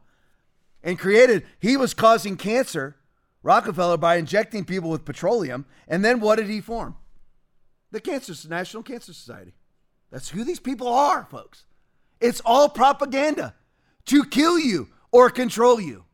and 0.82 0.98
created, 0.98 1.45
he 1.60 1.76
was 1.76 1.94
causing 1.94 2.38
cancer, 2.38 2.95
Rockefeller, 3.44 3.98
by 3.98 4.16
injecting 4.16 4.64
people 4.64 4.90
with 4.90 5.03
petroleum. 5.03 5.66
And 5.90 6.06
then 6.06 6.22
what 6.22 6.38
did 6.38 6.48
he 6.48 6.61
form? 6.61 6.95
The 7.91 7.99
Cancer 7.99 8.34
National 8.48 8.82
Cancer 8.82 9.11
Society. 9.11 9.56
That's 10.10 10.30
who 10.30 10.45
these 10.45 10.61
people 10.61 10.88
are, 10.88 11.28
folks. 11.30 11.66
It's 12.22 12.41
all 12.45 12.70
propaganda 12.70 13.56
to 14.06 14.24
kill 14.24 14.57
you 14.57 14.88
or 15.11 15.30
control 15.30 15.82
you. 15.82 16.06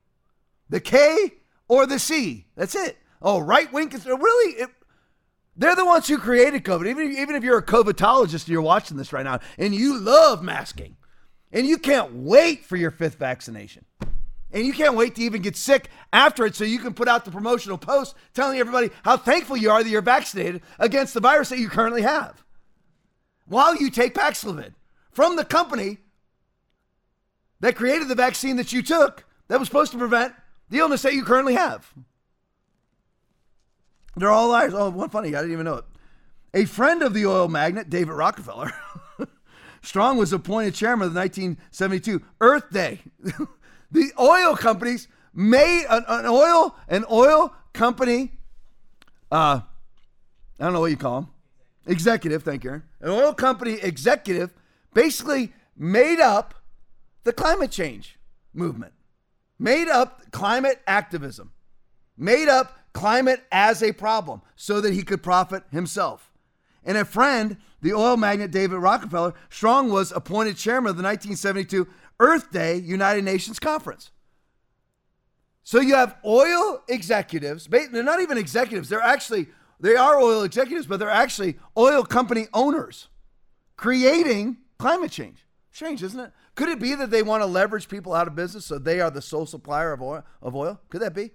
The 0.68 0.80
K 0.80 1.34
or 1.68 1.86
the 1.86 2.00
C. 2.00 2.48
That's 2.56 2.74
it. 2.74 2.98
Oh, 3.22 3.38
right 3.38 3.72
wing. 3.72 3.92
is 3.92 4.08
Really? 4.08 4.62
It, 4.64 4.70
they're 5.56 5.76
the 5.76 5.86
ones 5.86 6.08
who 6.08 6.18
created 6.18 6.64
COVID. 6.64 6.88
Even, 6.88 7.12
even 7.18 7.36
if 7.36 7.44
you're 7.44 7.58
a 7.58 7.66
COVIDologist 7.66 8.44
and 8.44 8.50
you're 8.50 8.62
watching 8.62 8.98
this 8.98 9.14
right 9.14 9.24
now 9.24 9.40
and 9.58 9.74
you 9.74 10.00
love 10.00 10.44
masking 10.44 10.98
and 11.52 11.66
you 11.66 11.78
can't 11.78 12.14
wait 12.14 12.66
for 12.66 12.76
your 12.76 12.92
fifth 12.92 13.16
vaccination 13.16 13.86
and 14.52 14.66
you 14.66 14.74
can't 14.74 14.96
wait 14.96 15.16
to 15.16 15.22
even 15.22 15.42
get 15.42 15.56
sick 15.56 15.90
after 16.14 16.46
it 16.46 16.56
so 16.56 16.64
you 16.64 16.80
can 16.80 16.94
put 16.94 17.08
out 17.08 17.26
the 17.26 17.32
promotional 17.32 17.78
post 17.78 18.16
telling 18.34 18.60
everybody 18.60 18.90
how 19.04 19.18
thankful 19.18 19.58
you 19.58 19.70
are 19.70 19.84
that 19.84 19.90
you're 19.90 20.02
vaccinated 20.02 20.62
against 20.80 21.14
the 21.14 21.20
virus 21.20 21.50
that 21.50 21.60
you 21.60 21.70
currently 21.70 22.02
have 22.02 22.44
while 23.48 23.76
you 23.76 23.90
take 23.90 24.14
Paxlovid 24.14 24.74
from 25.12 25.36
the 25.36 25.46
company 25.46 26.00
that 27.60 27.76
created 27.76 28.08
the 28.08 28.16
vaccine 28.16 28.58
that 28.58 28.74
you 28.74 28.82
took 28.82 29.26
that 29.48 29.60
was 29.60 29.68
supposed 29.68 29.92
to 29.92 29.98
prevent 29.98 30.34
the 30.70 30.80
illness 30.80 31.04
that 31.04 31.14
you 31.14 31.24
currently 31.24 31.54
have. 31.54 31.94
They're 34.16 34.32
all 34.32 34.50
liars. 34.50 34.74
Oh, 34.74 34.90
one 34.90 35.10
funny, 35.10 35.30
I 35.36 35.40
didn't 35.40 35.54
even 35.54 35.66
know 35.66 35.76
it. 35.76 35.86
A 36.54 36.66
friend 36.66 37.02
of 37.04 37.14
the 37.14 37.26
oil 37.26 37.48
magnate, 37.48 37.90
David 37.90 38.14
Rockefeller, 38.14 38.72
Strong 39.86 40.18
was 40.18 40.34
appointed 40.34 40.74
chairman 40.74 41.08
of 41.08 41.14
the 41.14 41.20
1972 41.20 42.22
Earth 42.42 42.72
Day. 42.72 43.02
the 43.92 44.12
oil 44.20 44.56
companies 44.56 45.08
made 45.34 45.86
an, 45.90 46.04
an, 46.08 46.26
oil 46.26 46.76
an 46.88 47.06
oil 47.12 47.54
company. 47.74 48.32
Uh, 49.32 49.62
I 50.60 50.64
don't 50.64 50.74
know 50.74 50.80
what 50.80 50.92
you 50.92 50.98
call 50.98 51.22
them. 51.22 51.30
Executive, 51.86 52.42
thank 52.42 52.64
you. 52.64 52.72
Aaron. 52.72 52.84
An 53.02 53.10
oil 53.12 53.34
company 53.34 53.74
executive 53.74 54.54
basically 54.94 55.54
made 55.78 56.20
up 56.20 56.56
the 57.24 57.34
climate 57.34 57.70
change 57.70 58.18
movement, 58.54 58.94
made 59.60 59.88
up 59.88 60.32
climate 60.32 60.82
activism, 60.88 61.52
made 62.18 62.48
up 62.48 62.80
climate 62.96 63.44
as 63.52 63.84
a 63.84 63.92
problem 63.92 64.42
so 64.56 64.80
that 64.80 64.94
he 64.94 65.04
could 65.04 65.22
profit 65.22 65.64
himself. 65.70 66.32
And 66.84 66.98
a 66.98 67.04
friend, 67.04 67.58
the 67.82 67.94
oil 67.94 68.16
magnate 68.16 68.52
David 68.52 68.78
Rockefeller, 68.78 69.34
Strong 69.50 69.92
was 69.92 70.14
appointed 70.14 70.56
chairman 70.56 70.90
of 70.90 70.98
the 70.98 71.04
1972 71.04 71.88
Earth 72.20 72.52
Day 72.52 72.78
United 72.78 73.26
Nations 73.26 73.60
Conference. 73.60 74.12
So 75.62 75.82
you 75.82 75.96
have 75.96 76.16
oil 76.24 76.84
executives, 76.88 77.68
they're 77.68 78.02
not 78.02 78.22
even 78.22 78.38
executives, 78.38 78.88
they're 78.88 79.02
actually 79.02 79.48
they 79.78 79.98
are 79.98 80.18
oil 80.18 80.44
executives, 80.44 80.88
but 80.88 81.00
they're 81.00 81.10
actually 81.10 81.58
oil 81.78 82.04
company 82.04 82.48
owners 82.54 83.10
creating 83.76 84.58
climate 84.80 85.12
change. 85.12 85.46
Strange, 85.72 86.02
isn't 86.02 86.20
it? 86.20 86.32
Could 86.56 86.70
it 86.70 86.80
be 86.80 86.96
that 86.96 87.10
they 87.10 87.24
want 87.24 87.44
to 87.44 87.46
leverage 87.46 87.90
people 87.90 88.14
out 88.14 88.28
of 88.28 88.36
business 88.36 88.66
so 88.66 88.78
they 88.78 89.02
are 89.02 89.12
the 89.12 89.22
sole 89.22 89.46
supplier 89.46 89.92
of 89.92 90.02
oil? 90.02 90.24
Of 90.42 90.56
oil? 90.56 90.80
Could 90.90 91.02
that 91.02 91.14
be? 91.14 91.32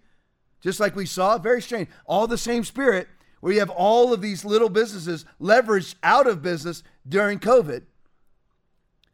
Just 0.60 0.80
like 0.80 0.96
we 0.96 1.06
saw. 1.06 1.38
Very 1.38 1.62
strange. 1.62 1.88
All 2.06 2.26
the 2.26 2.38
same 2.38 2.64
spirit 2.64 3.08
where 3.40 3.52
you 3.52 3.60
have 3.60 3.70
all 3.70 4.12
of 4.12 4.20
these 4.20 4.44
little 4.44 4.68
businesses 4.68 5.24
leveraged 5.40 5.94
out 6.02 6.26
of 6.26 6.42
business 6.42 6.82
during 7.08 7.38
COVID, 7.38 7.82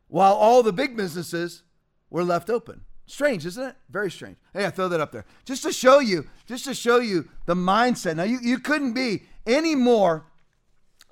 while 0.09 0.35
all 0.35 0.62
the 0.62 0.73
big 0.73 0.97
businesses 0.97 1.62
were 2.10 2.24
left 2.24 2.51
open. 2.51 2.82
Strange, 3.06 3.47
isn't 3.47 3.62
it? 3.62 3.77
Very 3.89 4.10
strange. 4.10 4.36
Hey, 4.52 4.66
I 4.66 4.70
throw 4.70 4.89
that 4.89 5.01
up 5.01 5.12
there 5.12 5.24
just 5.44 5.62
to 5.62 5.73
show 5.73 6.01
you, 6.01 6.27
just 6.44 6.64
to 6.64 6.74
show 6.74 6.98
you 6.98 7.28
the 7.47 7.55
mindset. 7.55 8.16
Now, 8.16 8.24
you, 8.24 8.39
you 8.43 8.59
couldn't 8.59 8.94
be 8.94 9.23
any 9.47 9.77
more 9.77 10.27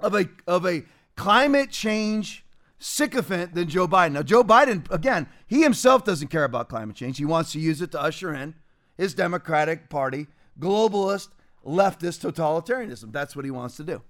of 0.01 0.15
a 0.15 0.29
of 0.49 0.67
a 0.67 0.83
climate 1.17 1.71
change 1.71 2.45
sycophant 2.79 3.55
than 3.55 3.69
Joe 3.69 3.87
Biden. 3.87 4.13
Now, 4.13 4.23
Joe 4.23 4.43
Biden, 4.43 4.91
again, 4.91 5.29
he 5.47 5.63
himself 5.63 6.05
doesn't 6.05 6.29
care 6.29 6.43
about 6.43 6.69
climate 6.69 6.97
change. 6.97 7.19
He 7.19 7.25
wants 7.25 7.53
to 7.53 7.61
use 7.61 7.81
it 7.81 7.93
to 7.93 8.03
usher 8.03 8.35
in 8.35 8.57
his 8.97 9.15
Democratic 9.15 9.89
Party 9.89 10.27
globalist 10.59 11.29
leftist 11.65 12.21
totalitarianism. 12.21 13.13
That's 13.13 13.35
what 13.35 13.45
he 13.45 13.51
wants 13.51 13.77
to 13.77 13.85
do. 13.85 14.03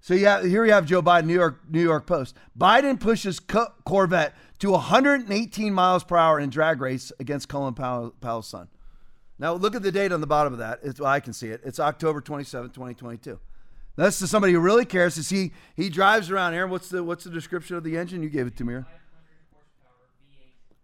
So 0.00 0.12
yeah, 0.12 0.42
here 0.42 0.66
you 0.66 0.72
have 0.72 0.84
Joe 0.84 1.00
Biden, 1.00 1.24
New 1.24 1.34
York 1.34 1.62
New 1.70 1.82
York 1.82 2.06
Post. 2.06 2.36
Biden 2.58 3.00
pushes 3.00 3.40
Corvette 3.40 4.34
to 4.58 4.70
118 4.72 5.72
miles 5.72 6.04
per 6.04 6.16
hour 6.16 6.38
in 6.38 6.50
drag 6.50 6.80
race 6.80 7.10
against 7.18 7.48
Colin 7.48 7.72
Powell, 7.72 8.14
Powell's 8.20 8.46
son. 8.46 8.68
Now 9.38 9.54
look 9.54 9.74
at 9.74 9.82
the 9.82 9.90
date 9.90 10.12
on 10.12 10.20
the 10.20 10.26
bottom 10.26 10.52
of 10.52 10.58
that. 10.58 10.80
It's, 10.82 11.00
well, 11.00 11.10
I 11.10 11.20
can 11.20 11.32
see 11.32 11.48
it. 11.48 11.62
It's 11.64 11.80
October 11.80 12.20
27, 12.20 12.70
2022. 12.70 13.40
That's 13.96 14.18
to 14.18 14.26
somebody 14.26 14.52
who 14.52 14.60
really 14.60 14.84
cares. 14.84 15.16
Is 15.16 15.30
he 15.30 15.52
he 15.74 15.88
drives 15.88 16.30
around 16.30 16.52
here. 16.52 16.66
What's 16.66 16.88
the 16.88 17.02
what's 17.02 17.24
the 17.24 17.30
description 17.30 17.76
of 17.76 17.84
the 17.84 17.96
engine? 17.96 18.22
You 18.22 18.28
gave 18.28 18.46
it 18.46 18.56
to 18.58 18.64
me. 18.64 18.74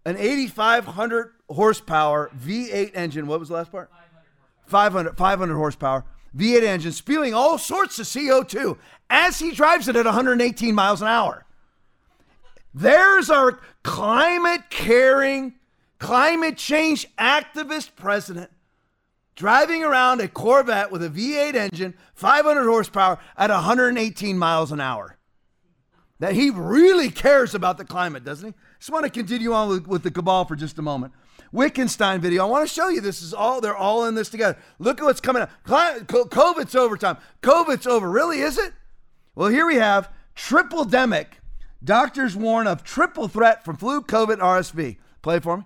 An 0.07 0.17
8,500 0.17 1.33
horsepower 1.51 2.31
V8 2.39 2.93
engine. 2.95 3.27
What 3.27 3.41
was 3.41 3.49
the 3.49 3.55
last 3.55 3.73
part? 3.73 3.91
500, 4.67 5.17
500 5.17 5.55
horsepower 5.55 6.05
V8 6.37 6.63
engine 6.63 6.93
spewing 6.93 7.35
all 7.35 7.59
sorts 7.59 7.99
of 7.99 8.07
CO2 8.07 8.79
as 9.09 9.39
he 9.39 9.51
drives 9.51 9.89
it 9.89 9.97
at 9.97 10.05
118 10.05 10.75
miles 10.75 11.03
an 11.03 11.09
hour. 11.09 11.45
There's 12.73 13.31
our 13.31 13.59
climate 13.83 14.71
caring, 14.71 15.55
climate 15.99 16.57
change 16.57 17.07
activist 17.19 17.97
president 17.97 18.51
driving 19.41 19.83
around 19.83 20.21
a 20.21 20.29
Corvette 20.29 20.93
with 20.93 21.03
a 21.03 21.09
V8 21.09 21.55
engine, 21.55 21.95
500 22.15 22.63
horsepower 22.63 23.19
at 23.39 23.49
118 23.49 24.37
miles 24.37 24.71
an 24.71 24.81
hour. 24.81 25.17
That 26.19 26.35
he 26.35 26.51
really 26.51 27.11
cares 27.11 27.55
about 27.55 27.79
the 27.79 27.87
climate, 27.87 28.23
doesn't 28.23 28.49
he? 28.51 28.55
Just 28.79 28.91
want 28.91 29.05
to 29.05 29.11
continue 29.11 29.55
on 29.55 29.71
with, 29.71 29.87
with 29.87 30.03
the 30.03 30.11
cabal 30.11 30.45
for 30.45 30.57
just 30.57 30.79
a 30.79 30.83
moment. 30.83 31.15
Wittgenstein 31.53 32.21
video. 32.21 32.47
I 32.47 32.51
want 32.51 32.69
to 32.69 32.75
show 32.75 32.89
you 32.89 33.01
this 33.01 33.23
is 33.23 33.35
all, 33.35 33.61
they're 33.61 33.77
all 33.77 34.05
in 34.07 34.15
this 34.15 34.29
together. 34.29 34.59
Look 34.79 35.01
at 35.01 35.05
what's 35.05 35.21
coming 35.21 35.43
up. 35.43 35.51
COVID's 35.67 36.75
over 36.75 36.97
time. 36.97 37.17
COVID's 37.43 37.87
over. 37.87 38.09
Really, 38.09 38.41
is 38.41 38.59
it? 38.59 38.73
Well, 39.35 39.49
here 39.49 39.67
we 39.67 39.77
have 39.77 40.13
triple 40.35 40.85
demic. 40.85 41.27
Doctors 41.83 42.37
warn 42.37 42.67
of 42.67 42.85
triple 42.85 43.27
threat 43.29 43.65
from 43.65 43.77
flu, 43.77 44.03
COVID, 44.03 44.39
RSV. 44.39 44.99
Play 45.23 45.41
for 45.41 45.59
me. 45.59 45.65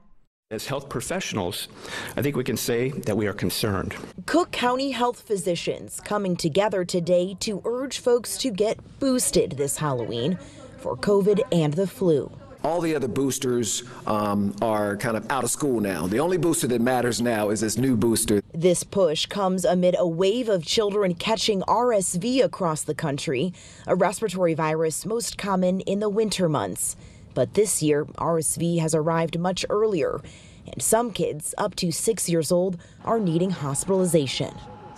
As 0.50 0.66
health 0.66 0.88
professionals, 0.88 1.68
I 2.16 2.22
think 2.22 2.36
we 2.36 2.44
can 2.44 2.56
say 2.56 2.90
that 2.90 3.16
we 3.16 3.26
are 3.26 3.32
concerned. 3.32 3.96
Cook 4.26 4.52
County 4.52 4.92
health 4.92 5.20
physicians 5.20 6.00
coming 6.00 6.36
together 6.36 6.84
today 6.84 7.34
to 7.40 7.62
urge 7.64 7.98
folks 7.98 8.36
to 8.38 8.50
get 8.50 8.78
boosted 9.00 9.52
this 9.52 9.78
Halloween 9.78 10.38
for 10.78 10.96
COVID 10.96 11.40
and 11.50 11.74
the 11.74 11.86
flu. 11.86 12.30
All 12.64 12.80
the 12.80 12.96
other 12.96 13.08
boosters 13.08 13.82
um, 14.06 14.56
are 14.62 14.96
kind 14.96 15.18
of 15.18 15.30
out 15.30 15.44
of 15.44 15.50
school 15.50 15.80
now. 15.80 16.06
The 16.06 16.18
only 16.18 16.38
booster 16.38 16.66
that 16.68 16.80
matters 16.80 17.20
now 17.20 17.50
is 17.50 17.60
this 17.60 17.76
new 17.76 17.94
booster. 17.94 18.40
This 18.54 18.82
push 18.84 19.26
comes 19.26 19.66
amid 19.66 19.94
a 19.98 20.08
wave 20.08 20.48
of 20.48 20.64
children 20.64 21.14
catching 21.14 21.60
RSV 21.62 22.42
across 22.42 22.82
the 22.82 22.94
country, 22.94 23.52
a 23.86 23.94
respiratory 23.94 24.54
virus 24.54 25.04
most 25.04 25.36
common 25.36 25.80
in 25.80 26.00
the 26.00 26.08
winter 26.08 26.48
months. 26.48 26.96
But 27.34 27.52
this 27.52 27.82
year, 27.82 28.06
RSV 28.06 28.78
has 28.78 28.94
arrived 28.94 29.38
much 29.38 29.66
earlier, 29.68 30.22
and 30.66 30.80
some 30.80 31.12
kids 31.12 31.54
up 31.58 31.74
to 31.76 31.92
six 31.92 32.30
years 32.30 32.50
old 32.50 32.78
are 33.04 33.20
needing 33.20 33.50
hospitalization. 33.50 34.54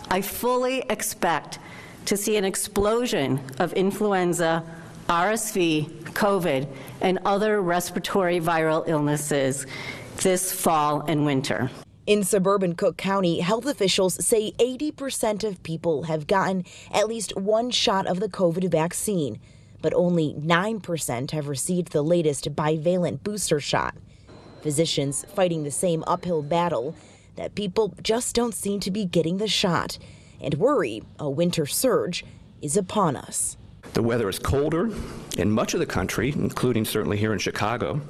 I 0.09 0.21
fully 0.21 0.85
expect 0.89 1.59
to 2.05 2.17
see 2.17 2.37
an 2.37 2.45
explosion 2.45 3.41
of 3.59 3.73
influenza 3.73 4.63
RSV, 5.09 6.06
COVID, 6.17 6.67
and 7.03 7.19
other 7.27 7.61
respiratory 7.61 8.41
viral 8.41 8.89
illnesses 8.89 9.67
this 10.17 10.51
fall 10.51 11.03
and 11.07 11.27
winter. 11.27 11.71
In 12.07 12.25
suburban 12.25 12.75
Cook 12.75 12.97
County, 12.97 13.41
health 13.41 13.67
officials 13.67 14.25
say 14.25 14.53
80% 14.53 15.45
of 15.45 15.63
people 15.63 16.05
have 16.05 16.27
gotten 16.27 16.65
at 16.91 17.07
least 17.07 17.37
one 17.37 17.71
shot 17.71 18.07
of 18.07 18.21
the 18.21 18.29
COVID 18.29 18.71
vaccine, 18.71 19.39
but 19.83 19.93
only 19.93 20.33
9% 20.35 21.31
have 21.33 21.49
received 21.49 21.93
the 21.93 22.03
latest 22.03 22.55
bivalent 22.57 23.23
booster 23.23 23.61
shot. 23.61 23.95
Physicians 24.63 25.27
fighting 25.35 25.65
the 25.65 25.71
same 25.71 26.03
uphill 26.07 26.43
battle 26.43 26.95
that 27.35 27.55
people 27.55 27.95
just 28.03 28.35
don't 28.35 28.55
seem 28.55 28.81
to 28.81 28.91
be 28.91 29.05
getting 29.05 29.37
the 29.37 29.49
shot 29.49 29.99
and 30.41 30.55
worry 30.55 31.03
a 31.19 31.29
winter 31.29 31.67
surge 31.67 32.25
is 32.63 32.77
upon 32.77 33.17
us. 33.17 33.57
The 33.93 34.03
weather 34.03 34.29
is 34.29 34.39
colder 34.39 34.91
in 35.37 35.51
much 35.51 35.75
of 35.75 35.81
the 35.81 35.87
country, 35.87 36.33
including 36.35 36.85
certainly 36.85 37.17
here 37.17 37.33
in 37.33 37.39
Chicago. 37.39 38.01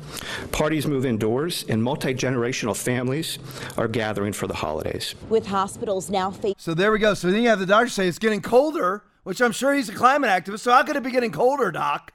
Parties 0.52 0.86
move 0.86 1.04
indoors, 1.04 1.64
and 1.68 1.82
multi 1.82 2.14
generational 2.14 2.76
families 2.76 3.38
are 3.76 3.88
gathering 3.88 4.32
for 4.32 4.46
the 4.46 4.54
holidays. 4.54 5.14
With 5.28 5.46
hospitals 5.46 6.10
now 6.10 6.30
facing. 6.30 6.54
So 6.58 6.74
there 6.74 6.92
we 6.92 6.98
go. 6.98 7.14
So 7.14 7.30
then 7.30 7.42
you 7.42 7.48
have 7.48 7.58
the 7.58 7.66
doctor 7.66 7.88
say 7.88 8.08
it's 8.08 8.18
getting 8.18 8.42
colder, 8.42 9.04
which 9.24 9.40
I'm 9.40 9.52
sure 9.52 9.74
he's 9.74 9.88
a 9.88 9.94
climate 9.94 10.30
activist. 10.30 10.60
So 10.60 10.72
how 10.72 10.82
could 10.82 10.96
it 10.96 11.02
be 11.02 11.10
getting 11.10 11.32
colder, 11.32 11.70
doc? 11.70 12.12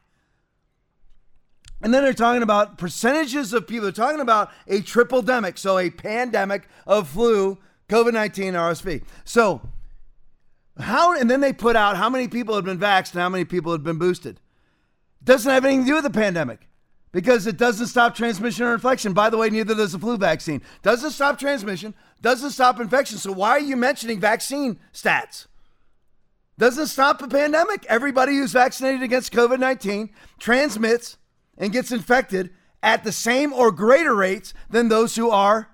And 1.84 1.94
then 1.94 2.04
they're 2.04 2.14
talking 2.14 2.44
about 2.44 2.78
percentages 2.78 3.54
of 3.54 3.68
people. 3.68 3.84
They're 3.84 3.92
talking 3.92 4.22
about 4.22 4.52
a 4.68 4.82
triple 4.82 5.24
demic, 5.24 5.58
so 5.58 5.80
a 5.80 5.90
pandemic 5.90 6.68
of 6.86 7.10
flu, 7.10 7.58
COVID 7.90 8.14
19, 8.14 8.54
RSV. 8.54 9.04
So 9.26 9.62
how 10.80 11.14
and 11.18 11.30
then 11.30 11.42
they 11.42 11.54
put 11.54 11.76
out 11.76 11.98
how 11.98 12.10
many 12.10 12.28
people 12.28 12.56
had 12.56 12.66
been 12.66 12.80
vaxxed 12.80 13.14
and 13.14 13.22
how 13.22 13.30
many 13.30 13.46
people 13.46 13.72
had 13.72 13.84
been 13.84 13.98
boosted. 13.98 14.40
Doesn't 15.24 15.52
have 15.52 15.66
anything 15.66 15.86
to 15.86 15.90
do 15.92 15.96
with 15.96 16.04
the 16.04 16.10
pandemic 16.10 16.68
because 17.12 17.46
it 17.46 17.58
doesn't 17.58 17.88
stop 17.88 18.16
transmission 18.16 18.66
or 18.66 18.74
infection. 18.74 19.14
By 19.14 19.30
the 19.30 19.38
way, 19.38 19.50
neither 19.50 19.76
does 19.76 19.92
the 19.92 20.00
flu 20.00 20.18
vaccine. 20.18 20.62
Doesn't 20.82 21.12
stop 21.12 21.38
transmission, 21.38 21.94
doesn't 22.22 22.52
stop 22.52 22.80
infection. 22.80 23.18
So 23.18 23.32
why 23.32 23.52
are 23.52 23.60
you 23.60 23.76
mentioning 23.76 24.20
vaccine 24.20 24.80
stats? 24.94 25.48
Doesn't 26.58 26.88
stop 26.88 27.20
the 27.20 27.28
pandemic. 27.28 27.86
Everybody 27.88 28.36
who's 28.36 28.52
vaccinated 28.52 29.02
against 29.04 29.34
COVID 29.34 29.60
19 29.60 30.10
transmits 30.40 31.18
and 31.58 31.72
gets 31.72 31.92
infected 31.92 32.52
at 32.84 33.04
the 33.04 33.12
same 33.12 33.54
or 33.54 33.72
greater 33.72 34.16
rates 34.16 34.54
than 34.70 34.90
those 34.90 35.16
who 35.16 35.30
are 35.30 35.70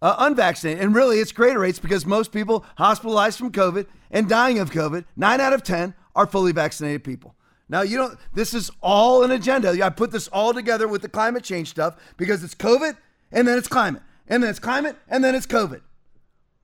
uh, 0.00 0.16
unvaccinated. 0.18 0.82
And 0.82 0.94
really, 0.94 1.18
it's 1.18 1.32
greater 1.32 1.60
rates 1.60 1.78
because 1.78 2.04
most 2.04 2.32
people 2.32 2.64
hospitalized 2.76 3.38
from 3.38 3.52
COVID 3.52 3.86
and 4.10 4.28
dying 4.28 4.58
of 4.58 4.70
COVID, 4.70 5.04
nine 5.16 5.40
out 5.40 5.52
of 5.52 5.62
10 5.62 5.94
are 6.14 6.26
fully 6.26 6.52
vaccinated 6.52 7.04
people. 7.04 7.34
Now, 7.72 7.80
you 7.80 7.96
don't, 7.96 8.18
this 8.34 8.52
is 8.52 8.70
all 8.82 9.24
an 9.24 9.30
agenda. 9.30 9.70
I 9.82 9.88
put 9.88 10.10
this 10.10 10.28
all 10.28 10.52
together 10.52 10.86
with 10.86 11.00
the 11.00 11.08
climate 11.08 11.42
change 11.42 11.70
stuff 11.70 11.96
because 12.18 12.44
it's 12.44 12.54
COVID 12.54 12.98
and 13.32 13.48
then 13.48 13.56
it's 13.56 13.66
climate, 13.66 14.02
and 14.28 14.42
then 14.42 14.50
it's 14.50 14.58
climate 14.58 14.94
and 15.08 15.24
then 15.24 15.34
it's 15.34 15.46
COVID. 15.46 15.80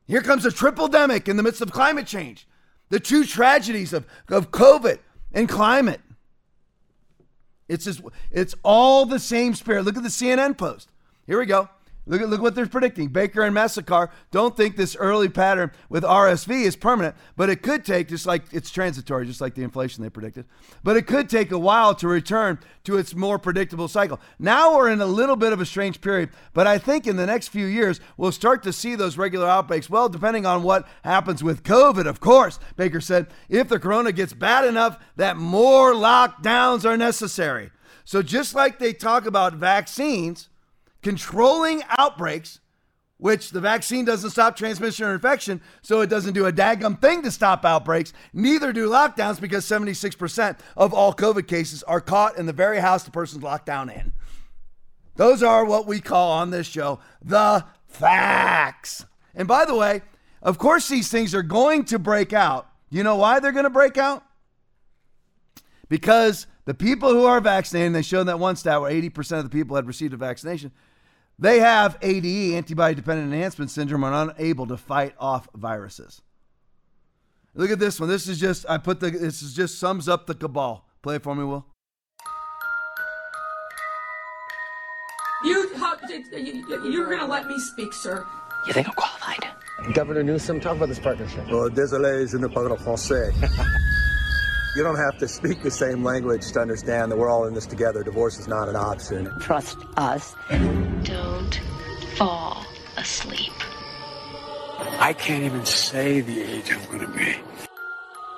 Here 0.07 0.21
comes 0.21 0.45
a 0.45 0.53
triple 0.53 0.87
demic 0.87 1.27
in 1.27 1.39
the 1.39 1.43
midst 1.43 1.63
of 1.63 1.73
climate 1.73 2.07
change. 2.07 2.47
The 2.91 3.01
two 3.01 3.25
tragedies 3.25 3.95
of, 3.95 4.07
of 4.29 4.51
COVID 4.51 4.99
and 5.33 5.49
climate. 5.49 6.03
It's 7.69 7.87
just, 7.87 8.03
it's 8.31 8.55
all 8.63 9.07
the 9.07 9.19
same 9.19 9.55
spirit. 9.55 9.87
Look 9.87 9.97
at 9.97 10.03
the 10.03 10.11
CNN 10.11 10.59
post. 10.59 10.91
Here 11.27 11.39
we 11.39 11.47
go. 11.47 11.71
Look 12.09 12.23
at 12.23 12.31
look 12.31 12.41
what 12.41 12.55
they're 12.55 12.67
predicting. 12.67 13.09
Baker 13.09 13.43
and 13.43 13.55
Massacar 13.55 14.11
don't 14.31 14.57
think 14.57 14.77
this 14.77 14.97
early 14.97 15.29
pattern 15.29 15.71
with 15.91 16.05
RSV 16.05 16.65
is 16.65 16.75
permanent, 16.75 17.15
but 17.37 17.51
it 17.51 17.63
could 17.63 17.85
take 17.85 18.09
just 18.09 18.25
like 18.25 18.45
it's 18.51 18.71
transitory, 18.71 19.27
just 19.27 19.43
like 19.43 19.55
the 19.55 19.63
inflation 19.63 20.03
they 20.03 20.09
predicted. 20.09 20.47
But 20.83 20.97
it 20.97 21.07
could 21.07 21.29
take 21.29 21.53
a 21.53 21.59
while 21.59 21.95
to 21.97 22.09
return 22.09 22.59
to 22.85 22.97
its 22.97 23.15
more 23.15 23.39
predictable 23.39 23.89
cycle. 23.89 24.21
Now 24.39 24.75
we're 24.75 24.89
in 24.89 25.03
a 25.03 25.07
little 25.07 25.37
bit 25.37 25.53
of 25.53 25.61
a 25.61 25.67
strange 25.67 26.01
period, 26.01 26.31
but 26.55 26.67
I 26.67 26.79
think 26.79 27.07
in 27.07 27.17
the 27.17 27.27
next 27.27 27.49
few 27.49 27.67
years 27.67 28.01
we'll 28.17 28.33
start 28.33 28.63
to 28.63 28.73
see 28.73 28.95
those 28.95 29.19
regular 29.19 29.47
outbreaks. 29.47 29.91
Well, 29.91 30.09
depending 30.09 30.47
on 30.47 30.63
what 30.63 30.89
happens 31.05 31.45
with 31.45 31.63
COVID, 31.63 32.07
of 32.07 32.21
course. 32.21 32.59
Baker 32.77 33.03
said, 33.03 33.27
if 33.51 33.69
the 33.69 33.79
corona 33.79 34.13
gets 34.13 34.33
bad 34.33 34.65
enough 34.65 34.99
that 35.17 35.37
more 35.37 35.93
lockdowns 35.93 36.87
are 36.89 36.97
necessary. 36.97 37.71
So 38.05 38.23
just 38.23 38.55
like 38.55 38.79
they 38.79 38.95
talk 38.95 39.27
about 39.27 39.53
vaccines, 39.53 40.49
controlling 41.03 41.83
outbreaks, 41.97 42.61
which 43.19 43.51
the 43.51 43.61
vaccine 43.61 44.05
doesn't 44.05 44.31
stop 44.31 44.57
transmission 44.57 45.05
or 45.07 45.15
infection, 45.15 45.61
so 45.83 46.01
it 46.01 46.09
doesn't 46.09 46.35
do 46.35 46.47
a 46.47 46.53
daggum 46.53 47.01
thing 47.01 47.23
to 47.23 47.31
stop 47.31 47.65
outbreaks. 47.65 48.13
Neither 48.33 48.73
do 48.73 48.89
lockdowns 48.89 49.41
because 49.41 49.67
76% 49.67 50.59
of 50.77 50.95
all 50.95 51.13
COVID 51.13 51.49
cases 51.49 51.83
are 51.83 52.01
caught 52.01 52.39
in 52.39 52.47
the 52.47 52.53
very 52.53 52.79
house 52.79 53.03
the 53.03 53.11
person's 53.11 53.43
locked 53.43 53.67
down 53.67 53.91
in. 53.91 54.13
Those 55.17 55.43
are 55.43 55.65
what 55.65 55.87
we 55.87 56.01
call 56.01 56.31
on 56.31 56.51
this 56.51 56.67
show 56.67 57.01
the 57.21 57.65
facts. 57.89 59.05
And 59.35 59.49
by 59.49 59.65
the 59.65 59.75
way, 59.75 60.03
of 60.43 60.59
course, 60.59 60.89
these 60.89 61.11
things 61.11 61.35
are 61.35 61.43
going 61.43 61.85
to 61.87 61.99
break 61.99 62.33
out. 62.33 62.69
You 62.89 63.03
know 63.03 63.17
why 63.17 63.41
they're 63.41 63.53
going 63.53 63.65
to 63.65 63.71
break 63.71 63.99
out? 63.99 64.23
Because 65.89 66.47
the 66.65 66.75
people 66.75 67.11
who 67.11 67.25
are 67.25 67.41
vaccinated, 67.41 67.95
they 67.95 68.03
showed 68.03 68.25
that 68.25 68.39
one 68.39 68.55
stat 68.57 68.81
where 68.81 68.93
80% 68.93 69.39
of 69.39 69.45
the 69.45 69.51
people 69.51 69.75
had 69.75 69.87
received 69.87 70.15
a 70.15 70.17
vaccination, 70.17 70.71
they 71.39 71.61
have 71.61 71.97
ADE, 72.03 72.55
antibody 72.55 72.95
dependent 72.95 73.33
enhancement 73.33 73.71
syndrome, 73.71 74.05
are 74.05 74.31
unable 74.31 74.67
to 74.67 74.77
fight 74.77 75.15
off 75.19 75.49
viruses. 75.55 76.23
Look 77.55 77.71
at 77.71 77.79
this 77.79 78.01
one. 78.01 78.09
This 78.09 78.29
is 78.29 78.39
just 78.39 78.67
I 78.69 78.79
put 78.79 79.01
the 79.01 79.11
this 79.11 79.43
is 79.43 79.55
just 79.55 79.79
sums 79.79 80.09
up 80.09 80.27
the 80.27 80.35
cabal. 80.35 80.85
Play 81.03 81.17
it 81.17 81.23
for 81.23 81.35
me, 81.35 81.45
Will. 81.45 81.65
You, 85.45 85.71
you're 86.85 87.07
going 87.07 87.21
to 87.21 87.27
let 87.27 87.47
me 87.47 87.59
speak, 87.61 87.93
sir. 87.93 88.27
You 88.67 88.73
think 88.73 88.89
I'm 88.89 88.95
qualified? 88.95 89.47
Governor 89.95 90.25
Newsom, 90.25 90.59
talk 90.59 90.77
about 90.77 90.89
this 90.89 90.99
partnership. 90.99 91.47
Well, 91.49 91.69
désolé, 91.71 92.29
je 92.29 92.39
ne 92.39 92.49
parle 92.49 92.77
français. 92.77 93.33
you 94.79 94.85
don't 94.85 94.97
have 94.97 95.19
to 95.19 95.27
speak 95.27 95.61
the 95.65 95.71
same 95.73 96.05
language 96.05 96.53
to 96.53 96.61
understand 96.61 97.11
that 97.11 97.19
we're 97.19 97.29
all 97.29 97.47
in 97.47 97.53
this 97.53 97.67
together. 97.67 98.05
Divorce 98.05 98.39
is 98.39 98.47
not 98.47 98.69
an 98.69 98.77
option. 98.77 99.29
Trust 99.41 99.79
us. 99.97 100.37
Don't 101.03 101.61
fall 102.17 102.65
asleep. 102.97 103.53
I 105.01 105.13
can't 105.19 105.43
even 105.43 105.67
say 105.67 106.21
the 106.21 106.41
age 106.41 106.73
I'm 106.73 106.85
going 106.87 107.01
to 107.01 107.09
be. 107.09 107.35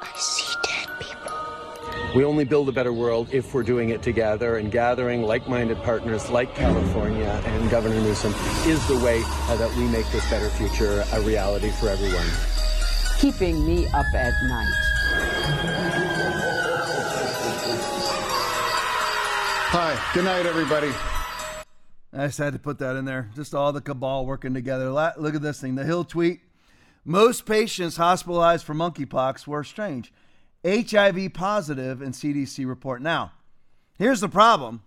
I 0.00 0.16
see 0.16 0.54
dead 0.62 0.88
people. 0.98 2.16
We 2.16 2.24
only 2.24 2.44
build 2.44 2.70
a 2.70 2.72
better 2.72 2.94
world 2.94 3.28
if 3.32 3.52
we're 3.52 3.62
doing 3.62 3.90
it 3.90 4.02
together, 4.02 4.56
and 4.56 4.72
gathering 4.72 5.20
like 5.20 5.46
minded 5.46 5.76
partners 5.82 6.30
like 6.30 6.54
California 6.54 7.42
and 7.44 7.70
Governor 7.70 8.00
Newsom 8.00 8.32
is 8.64 8.80
the 8.88 8.98
way 9.04 9.20
uh, 9.26 9.56
that 9.56 9.76
we 9.76 9.84
make 9.88 10.10
this 10.10 10.28
better 10.30 10.48
future 10.48 11.04
a 11.12 11.20
reality 11.20 11.70
for 11.72 11.90
everyone. 11.90 12.26
Keeping 13.18 13.66
me 13.66 13.86
up 13.88 14.06
at 14.14 14.32
night. 14.44 15.79
Hi, 19.72 19.96
good 20.14 20.24
night, 20.24 20.46
everybody. 20.46 20.90
I 22.12 22.26
just 22.26 22.38
had 22.38 22.54
to 22.54 22.58
put 22.58 22.80
that 22.80 22.96
in 22.96 23.04
there. 23.04 23.30
Just 23.36 23.54
all 23.54 23.72
the 23.72 23.80
cabal 23.80 24.26
working 24.26 24.52
together. 24.52 24.90
Look 24.90 25.36
at 25.36 25.42
this 25.42 25.60
thing. 25.60 25.76
The 25.76 25.84
Hill 25.84 26.02
tweet. 26.02 26.40
Most 27.04 27.46
patients 27.46 27.96
hospitalized 27.96 28.66
for 28.66 28.74
monkeypox 28.74 29.46
were 29.46 29.62
strange. 29.62 30.12
HIV 30.66 31.34
positive 31.34 32.02
in 32.02 32.10
CDC 32.10 32.66
report. 32.66 33.00
Now, 33.00 33.30
here's 33.96 34.18
the 34.20 34.28
problem 34.28 34.82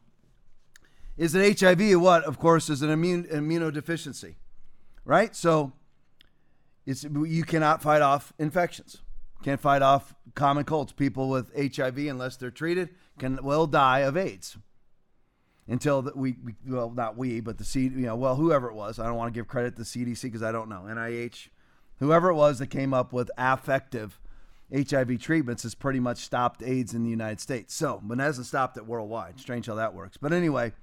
is 1.15 1.31
that 1.31 1.61
HIV 1.61 1.97
what 2.01 2.25
of 2.25 2.37
course 2.37 2.69
is 2.69 2.81
an 2.81 2.89
immune 2.89 3.23
immunodeficiency. 3.23 4.35
Right? 5.05 5.33
So 5.33 5.71
it's 6.85 7.05
you 7.05 7.45
cannot 7.45 7.81
fight 7.81 8.01
off 8.01 8.33
infections. 8.37 8.97
Can't 9.43 9.61
fight 9.61 9.81
off 9.81 10.13
common 10.35 10.65
colds. 10.65 10.91
People 10.91 11.29
with 11.29 11.53
HIV 11.55 11.99
unless 11.99 12.35
they're 12.35 12.51
treated 12.51 12.89
can 13.17 13.39
will 13.41 13.65
die 13.65 13.99
of 13.99 14.17
AIDS. 14.17 14.57
Until 15.67 16.01
that 16.01 16.17
we, 16.17 16.35
we 16.43 16.55
well 16.67 16.91
not 16.91 17.17
we 17.17 17.39
but 17.39 17.57
the 17.57 17.63
C 17.63 17.83
you 17.83 17.89
know 17.89 18.15
well 18.15 18.35
whoever 18.35 18.69
it 18.69 18.73
was 18.73 18.99
I 18.99 19.05
don't 19.05 19.15
want 19.15 19.33
to 19.33 19.37
give 19.37 19.47
credit 19.47 19.77
to 19.77 19.83
CDC 19.83 20.23
because 20.23 20.43
I 20.43 20.51
don't 20.51 20.67
know 20.67 20.83
NIH 20.87 21.47
whoever 21.99 22.29
it 22.29 22.35
was 22.35 22.59
that 22.59 22.67
came 22.67 22.93
up 22.93 23.13
with 23.13 23.31
affective 23.37 24.19
HIV 24.73 25.19
treatments 25.19 25.63
has 25.63 25.75
pretty 25.75 25.99
much 25.99 26.17
stopped 26.17 26.63
AIDS 26.63 26.93
in 26.93 27.03
the 27.03 27.09
United 27.09 27.39
States. 27.39 27.75
So, 27.75 28.01
but 28.03 28.19
hasn't 28.19 28.47
stopped 28.47 28.75
it 28.77 28.85
worldwide. 28.85 29.39
Strange 29.39 29.67
how 29.67 29.75
that 29.75 29.93
works. 29.93 30.17
But 30.17 30.33
anyway, 30.33 30.73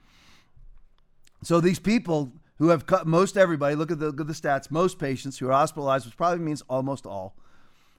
so 1.43 1.61
these 1.61 1.81
people 1.81 2.33
who 2.59 2.69
have 2.69 2.87
cut 2.87 3.07
most 3.07 3.37
everybody, 3.37 3.75
look 3.75 3.91
at 3.91 3.99
the, 3.99 4.07
look 4.07 4.21
at 4.21 4.27
the 4.29 4.33
stats, 4.33 4.71
most 4.71 4.99
patients 4.99 5.39
who 5.39 5.49
are 5.49 5.53
hospitalized, 5.53 6.07
which 6.07 6.17
probably 6.17 6.45
means 6.45 6.63
almost 6.69 7.05
all, 7.05 7.35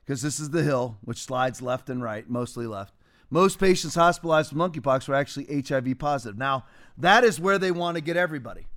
because 0.06 0.22
this 0.22 0.40
is 0.40 0.52
the 0.52 0.64
hill, 0.64 0.98
which 1.02 1.22
slides 1.22 1.62
left 1.62 1.90
and 1.90 2.02
right, 2.02 2.30
mostly 2.30 2.68
left. 2.68 2.94
Most 3.34 3.60
patients 3.60 3.96
hospitalized 3.96 4.52
with 4.52 4.62
monkeypox 4.62 5.08
were 5.08 5.16
actually 5.16 5.64
HIV 5.68 5.98
positive. 5.98 6.38
Now, 6.38 6.66
that 6.98 7.24
is 7.24 7.40
where 7.40 7.58
they 7.58 7.72
want 7.72 7.96
to 7.96 8.02
get 8.02 8.18
everybody. 8.18 8.68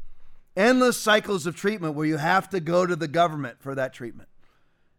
Endless 0.57 0.97
cycles 0.97 1.45
of 1.47 1.57
treatment 1.57 1.95
where 1.95 2.07
you 2.07 2.19
have 2.19 2.49
to 2.51 2.61
go 2.61 2.87
to 2.87 2.95
the 2.95 3.09
government 3.09 3.57
for 3.61 3.75
that 3.75 3.93
treatment. 3.93 4.29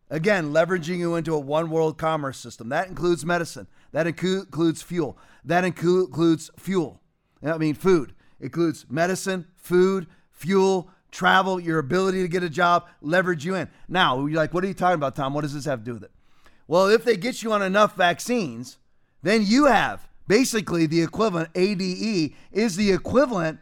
Again, 0.10 0.52
leveraging 0.52 0.98
you 0.98 1.16
into 1.16 1.34
a 1.34 1.40
one 1.40 1.70
world 1.70 1.98
commerce 1.98 2.38
system. 2.38 2.68
That 2.70 2.90
includes 2.90 3.26
medicine. 3.26 3.68
That 3.94 4.06
includes 4.06 4.82
fuel. 4.82 5.18
That 5.46 5.64
includes 5.64 6.52
fuel. 6.58 7.02
I 7.42 7.58
mean, 7.58 7.76
food. 7.76 8.14
It 8.42 8.46
includes 8.46 8.86
medicine, 8.90 9.48
food, 9.56 10.08
fuel, 10.32 10.92
travel, 11.12 11.62
your 11.62 11.80
ability 11.80 12.22
to 12.24 12.28
get 12.28 12.44
a 12.44 12.50
job, 12.50 12.88
leverage 13.02 13.46
you 13.46 13.56
in. 13.56 13.70
Now, 13.88 14.26
you're 14.26 14.36
like, 14.36 14.54
what 14.54 14.66
are 14.66 14.68
you 14.68 14.74
talking 14.74 14.96
about, 14.96 15.16
Tom? 15.16 15.34
What 15.34 15.42
does 15.42 15.54
this 15.54 15.64
have 15.64 15.80
to 15.80 15.86
do 15.86 15.94
with 15.94 16.04
it? 16.04 16.12
Well, 16.68 16.88
if 16.88 17.06
they 17.06 17.16
get 17.16 17.42
you 17.42 17.54
on 17.54 17.62
enough 17.62 17.96
vaccines, 17.96 18.78
then 19.26 19.44
you 19.46 19.66
have 19.66 20.08
basically 20.28 20.86
the 20.86 21.02
equivalent, 21.02 21.50
ADE 21.56 22.34
is 22.52 22.76
the 22.76 22.92
equivalent 22.92 23.60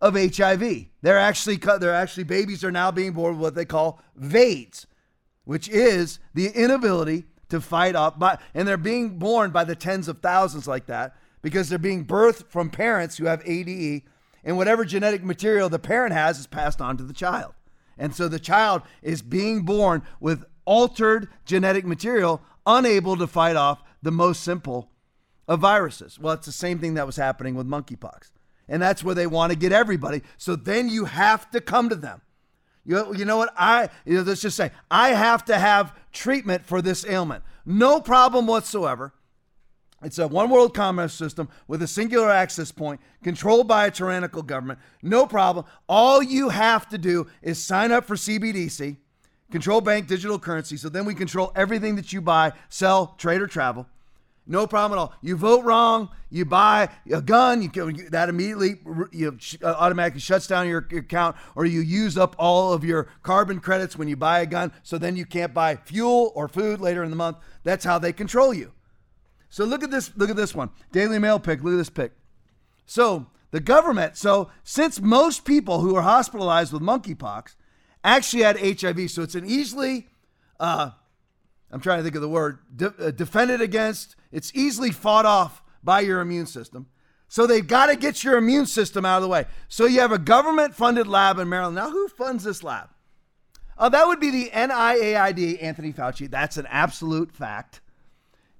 of 0.00 0.14
HIV. 0.14 0.86
They're 1.02 1.18
actually, 1.18 1.56
they're 1.56 1.94
actually, 1.94 2.24
babies 2.24 2.64
are 2.64 2.72
now 2.72 2.90
being 2.90 3.12
born 3.12 3.34
with 3.34 3.42
what 3.42 3.54
they 3.54 3.64
call 3.64 4.00
VAIDS 4.16 4.86
which 5.44 5.68
is 5.68 6.18
the 6.34 6.48
inability 6.48 7.24
to 7.48 7.60
fight 7.60 7.96
off. 7.96 8.18
By, 8.18 8.38
and 8.54 8.66
they're 8.66 8.76
being 8.76 9.18
born 9.18 9.50
by 9.50 9.64
the 9.64 9.76
tens 9.76 10.08
of 10.08 10.18
thousands 10.18 10.66
like 10.66 10.86
that 10.86 11.16
because 11.42 11.68
they're 11.68 11.78
being 11.78 12.06
birthed 12.06 12.46
from 12.48 12.70
parents 12.70 13.16
who 13.16 13.26
have 13.26 13.42
ADE, 13.44 14.02
and 14.44 14.56
whatever 14.56 14.84
genetic 14.84 15.24
material 15.24 15.68
the 15.68 15.78
parent 15.78 16.12
has 16.12 16.38
is 16.38 16.46
passed 16.46 16.80
on 16.80 16.96
to 16.96 17.02
the 17.02 17.12
child. 17.12 17.54
And 17.98 18.14
so 18.14 18.28
the 18.28 18.38
child 18.38 18.82
is 19.02 19.22
being 19.22 19.62
born 19.62 20.02
with 20.20 20.44
altered 20.64 21.28
genetic 21.44 21.84
material, 21.84 22.42
unable 22.64 23.16
to 23.16 23.26
fight 23.26 23.56
off 23.56 23.82
the 24.02 24.12
most 24.12 24.42
simple 24.42 24.91
of 25.48 25.60
viruses. 25.60 26.18
Well, 26.18 26.34
it's 26.34 26.46
the 26.46 26.52
same 26.52 26.78
thing 26.78 26.94
that 26.94 27.06
was 27.06 27.16
happening 27.16 27.54
with 27.54 27.66
monkeypox. 27.66 28.30
And 28.68 28.80
that's 28.80 29.04
where 29.04 29.14
they 29.14 29.26
want 29.26 29.52
to 29.52 29.58
get 29.58 29.72
everybody. 29.72 30.22
So 30.38 30.56
then 30.56 30.88
you 30.88 31.04
have 31.04 31.50
to 31.50 31.60
come 31.60 31.88
to 31.88 31.96
them. 31.96 32.22
You, 32.84 33.14
you 33.14 33.24
know 33.24 33.36
what? 33.36 33.52
I 33.56 33.90
you 34.04 34.14
know, 34.14 34.22
let's 34.22 34.40
just 34.40 34.56
say 34.56 34.72
I 34.90 35.10
have 35.10 35.44
to 35.46 35.58
have 35.58 35.94
treatment 36.12 36.64
for 36.64 36.82
this 36.82 37.06
ailment. 37.06 37.44
No 37.64 38.00
problem 38.00 38.46
whatsoever. 38.46 39.12
It's 40.02 40.18
a 40.18 40.26
one 40.26 40.50
world 40.50 40.74
commerce 40.74 41.14
system 41.14 41.48
with 41.68 41.80
a 41.82 41.86
singular 41.86 42.28
access 42.28 42.72
point 42.72 43.00
controlled 43.22 43.68
by 43.68 43.86
a 43.86 43.90
tyrannical 43.90 44.42
government. 44.42 44.80
No 45.00 45.26
problem. 45.26 45.64
All 45.88 46.20
you 46.22 46.48
have 46.48 46.88
to 46.88 46.98
do 46.98 47.28
is 47.40 47.62
sign 47.62 47.92
up 47.92 48.04
for 48.04 48.16
CBDC, 48.16 48.96
control 49.52 49.80
bank 49.80 50.08
digital 50.08 50.40
currency. 50.40 50.76
So 50.76 50.88
then 50.88 51.04
we 51.04 51.14
control 51.14 51.52
everything 51.54 51.94
that 51.96 52.12
you 52.12 52.20
buy, 52.20 52.52
sell, 52.68 53.14
trade, 53.16 53.40
or 53.40 53.46
travel. 53.46 53.86
No 54.46 54.66
problem 54.66 54.98
at 54.98 55.00
all. 55.00 55.14
You 55.22 55.36
vote 55.36 55.64
wrong, 55.64 56.08
you 56.28 56.44
buy 56.44 56.88
a 57.10 57.22
gun, 57.22 57.62
you 57.62 57.70
that 58.10 58.28
immediately 58.28 58.80
you 59.12 59.38
uh, 59.62 59.66
automatically 59.66 60.20
shuts 60.20 60.48
down 60.48 60.68
your, 60.68 60.86
your 60.90 61.00
account, 61.00 61.36
or 61.54 61.64
you 61.64 61.80
use 61.80 62.18
up 62.18 62.34
all 62.38 62.72
of 62.72 62.84
your 62.84 63.08
carbon 63.22 63.60
credits 63.60 63.96
when 63.96 64.08
you 64.08 64.16
buy 64.16 64.40
a 64.40 64.46
gun, 64.46 64.72
so 64.82 64.98
then 64.98 65.14
you 65.14 65.24
can't 65.24 65.54
buy 65.54 65.76
fuel 65.76 66.32
or 66.34 66.48
food 66.48 66.80
later 66.80 67.04
in 67.04 67.10
the 67.10 67.16
month. 67.16 67.36
That's 67.62 67.84
how 67.84 68.00
they 68.00 68.12
control 68.12 68.52
you. 68.52 68.72
So 69.48 69.64
look 69.64 69.84
at 69.84 69.90
this. 69.90 70.10
Look 70.16 70.30
at 70.30 70.36
this 70.36 70.54
one. 70.54 70.70
Daily 70.90 71.18
Mail 71.18 71.38
pick. 71.38 71.62
Look 71.62 71.74
at 71.74 71.76
this 71.76 71.90
pick. 71.90 72.12
So 72.84 73.26
the 73.52 73.60
government. 73.60 74.16
So 74.16 74.50
since 74.64 75.00
most 75.00 75.44
people 75.44 75.80
who 75.80 75.94
are 75.94 76.02
hospitalized 76.02 76.72
with 76.72 76.82
monkeypox 76.82 77.54
actually 78.02 78.42
had 78.42 78.58
HIV, 78.58 79.10
so 79.10 79.22
it's 79.22 79.36
an 79.36 79.46
easily 79.46 80.08
uh, 80.58 80.90
I'm 81.72 81.80
trying 81.80 81.98
to 81.98 82.02
think 82.04 82.14
of 82.14 82.22
the 82.22 82.28
word, 82.28 82.58
de- 82.74 82.94
uh, 82.98 83.10
defended 83.10 83.60
against. 83.60 84.14
It's 84.32 84.50
easily 84.54 84.90
fought 84.90 85.26
off 85.26 85.62
by 85.84 86.00
your 86.00 86.20
immune 86.20 86.46
system. 86.46 86.86
So 87.28 87.46
they've 87.46 87.66
got 87.66 87.86
to 87.86 87.96
get 87.96 88.24
your 88.24 88.36
immune 88.36 88.66
system 88.66 89.04
out 89.04 89.16
of 89.16 89.22
the 89.22 89.28
way. 89.28 89.46
So 89.68 89.86
you 89.86 90.00
have 90.00 90.12
a 90.12 90.18
government 90.18 90.74
funded 90.74 91.06
lab 91.06 91.38
in 91.38 91.48
Maryland. 91.48 91.76
Now, 91.76 91.90
who 91.90 92.08
funds 92.08 92.44
this 92.44 92.62
lab? 92.62 92.90
Oh, 93.78 93.88
that 93.88 94.06
would 94.06 94.20
be 94.20 94.30
the 94.30 94.50
NIAID, 94.50 95.62
Anthony 95.62 95.92
Fauci. 95.92 96.30
That's 96.30 96.56
an 96.56 96.66
absolute 96.68 97.32
fact. 97.32 97.80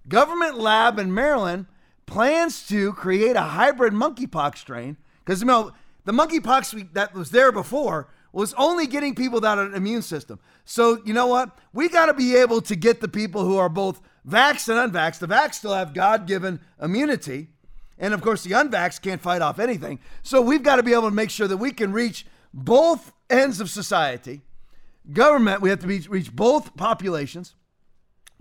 Government 0.09 0.59
lab 0.59 0.99
in 0.99 1.13
Maryland 1.13 1.67
plans 2.07 2.67
to 2.69 2.93
create 2.95 3.37
a 3.37 3.43
hybrid 3.43 3.93
monkeypox 3.93 4.59
strain 4.59 4.97
because 5.25 5.41
you 5.41 5.47
know 5.47 5.73
the 6.05 6.13
monkeypox 6.13 6.93
that 6.95 7.15
was 7.15 7.31
there 7.31 7.53
before 7.53 8.09
was 8.33 8.55
only 8.55 8.87
getting 8.87 9.15
people 9.15 9.41
that 9.41 9.59
had 9.59 9.67
an 9.69 9.75
immune 9.75 10.03
system. 10.03 10.41
So, 10.65 11.01
you 11.05 11.13
know 11.13 11.27
what? 11.27 11.59
We 11.73 11.89
got 11.89 12.07
to 12.07 12.15
be 12.15 12.35
able 12.37 12.63
to 12.63 12.75
get 12.75 13.01
the 13.01 13.09
people 13.09 13.45
who 13.45 13.59
are 13.59 13.69
both 13.69 14.01
vaxxed 14.29 14.69
and 14.69 14.93
unvaxxed. 14.93 15.19
The 15.19 15.29
vaxxed 15.29 15.55
still 15.55 15.75
have 15.75 15.95
God 15.95 16.27
given 16.27 16.61
immunity. 16.81 17.49
And 17.99 18.15
of 18.15 18.21
course, 18.21 18.43
the 18.43 18.53
unvaxxed 18.53 19.03
can't 19.03 19.21
fight 19.21 19.43
off 19.43 19.59
anything. 19.59 20.01
So, 20.23 20.41
we've 20.41 20.63
got 20.63 20.77
to 20.77 20.83
be 20.83 20.93
able 20.93 21.09
to 21.09 21.15
make 21.15 21.31
sure 21.31 21.49
that 21.49 21.59
we 21.59 21.73
can 21.73 21.93
reach 21.93 22.27
both 22.53 23.13
ends 23.31 23.61
of 23.61 23.71
society. 23.71 24.43
Government, 25.13 25.61
we 25.61 25.71
have 25.71 25.81
to 25.81 25.87
be, 25.87 26.01
reach 26.01 26.35
both 26.35 26.77
populations. 26.77 27.55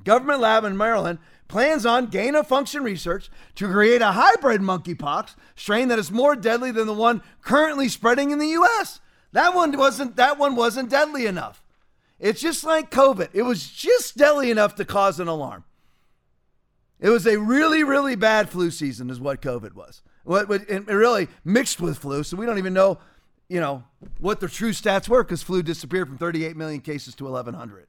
Government 0.03 0.39
lab 0.39 0.63
in 0.63 0.77
Maryland 0.77 1.19
plans 1.47 1.85
on 1.85 2.07
gain 2.07 2.33
of 2.33 2.47
function 2.47 2.81
research 2.83 3.29
to 3.55 3.69
create 3.69 4.01
a 4.01 4.13
hybrid 4.13 4.61
monkeypox 4.61 5.35
strain 5.55 5.89
that 5.89 5.99
is 5.99 6.09
more 6.09 6.35
deadly 6.35 6.71
than 6.71 6.87
the 6.87 6.93
one 6.93 7.21
currently 7.41 7.89
spreading 7.89 8.31
in 8.31 8.39
the 8.39 8.47
U.S. 8.47 9.01
That 9.33 9.53
one 9.53 9.77
wasn't 9.77 10.15
that 10.15 10.39
one 10.39 10.55
wasn't 10.55 10.89
deadly 10.89 11.25
enough. 11.25 11.63
It's 12.19 12.41
just 12.41 12.63
like 12.63 12.89
COVID. 12.91 13.29
It 13.33 13.41
was 13.41 13.69
just 13.69 14.15
deadly 14.15 14.49
enough 14.49 14.75
to 14.75 14.85
cause 14.85 15.19
an 15.19 15.27
alarm. 15.27 15.63
It 17.01 17.09
was 17.09 17.25
a 17.25 17.37
really, 17.37 17.83
really 17.83 18.15
bad 18.15 18.49
flu 18.49 18.69
season, 18.69 19.09
is 19.09 19.19
what 19.19 19.41
COVID 19.41 19.73
was. 19.73 20.03
What, 20.23 20.47
what 20.47 20.69
and 20.69 20.87
really 20.87 21.27
mixed 21.43 21.81
with 21.81 21.97
flu, 21.97 22.23
so 22.23 22.37
we 22.37 22.45
don't 22.45 22.59
even 22.59 22.73
know, 22.73 22.99
you 23.49 23.59
know, 23.59 23.83
what 24.19 24.39
the 24.39 24.47
true 24.47 24.69
stats 24.69 25.09
were 25.09 25.23
because 25.23 25.41
flu 25.41 25.63
disappeared 25.63 26.07
from 26.07 26.19
38 26.19 26.55
million 26.55 26.79
cases 26.79 27.15
to 27.15 27.23
1,100. 27.23 27.87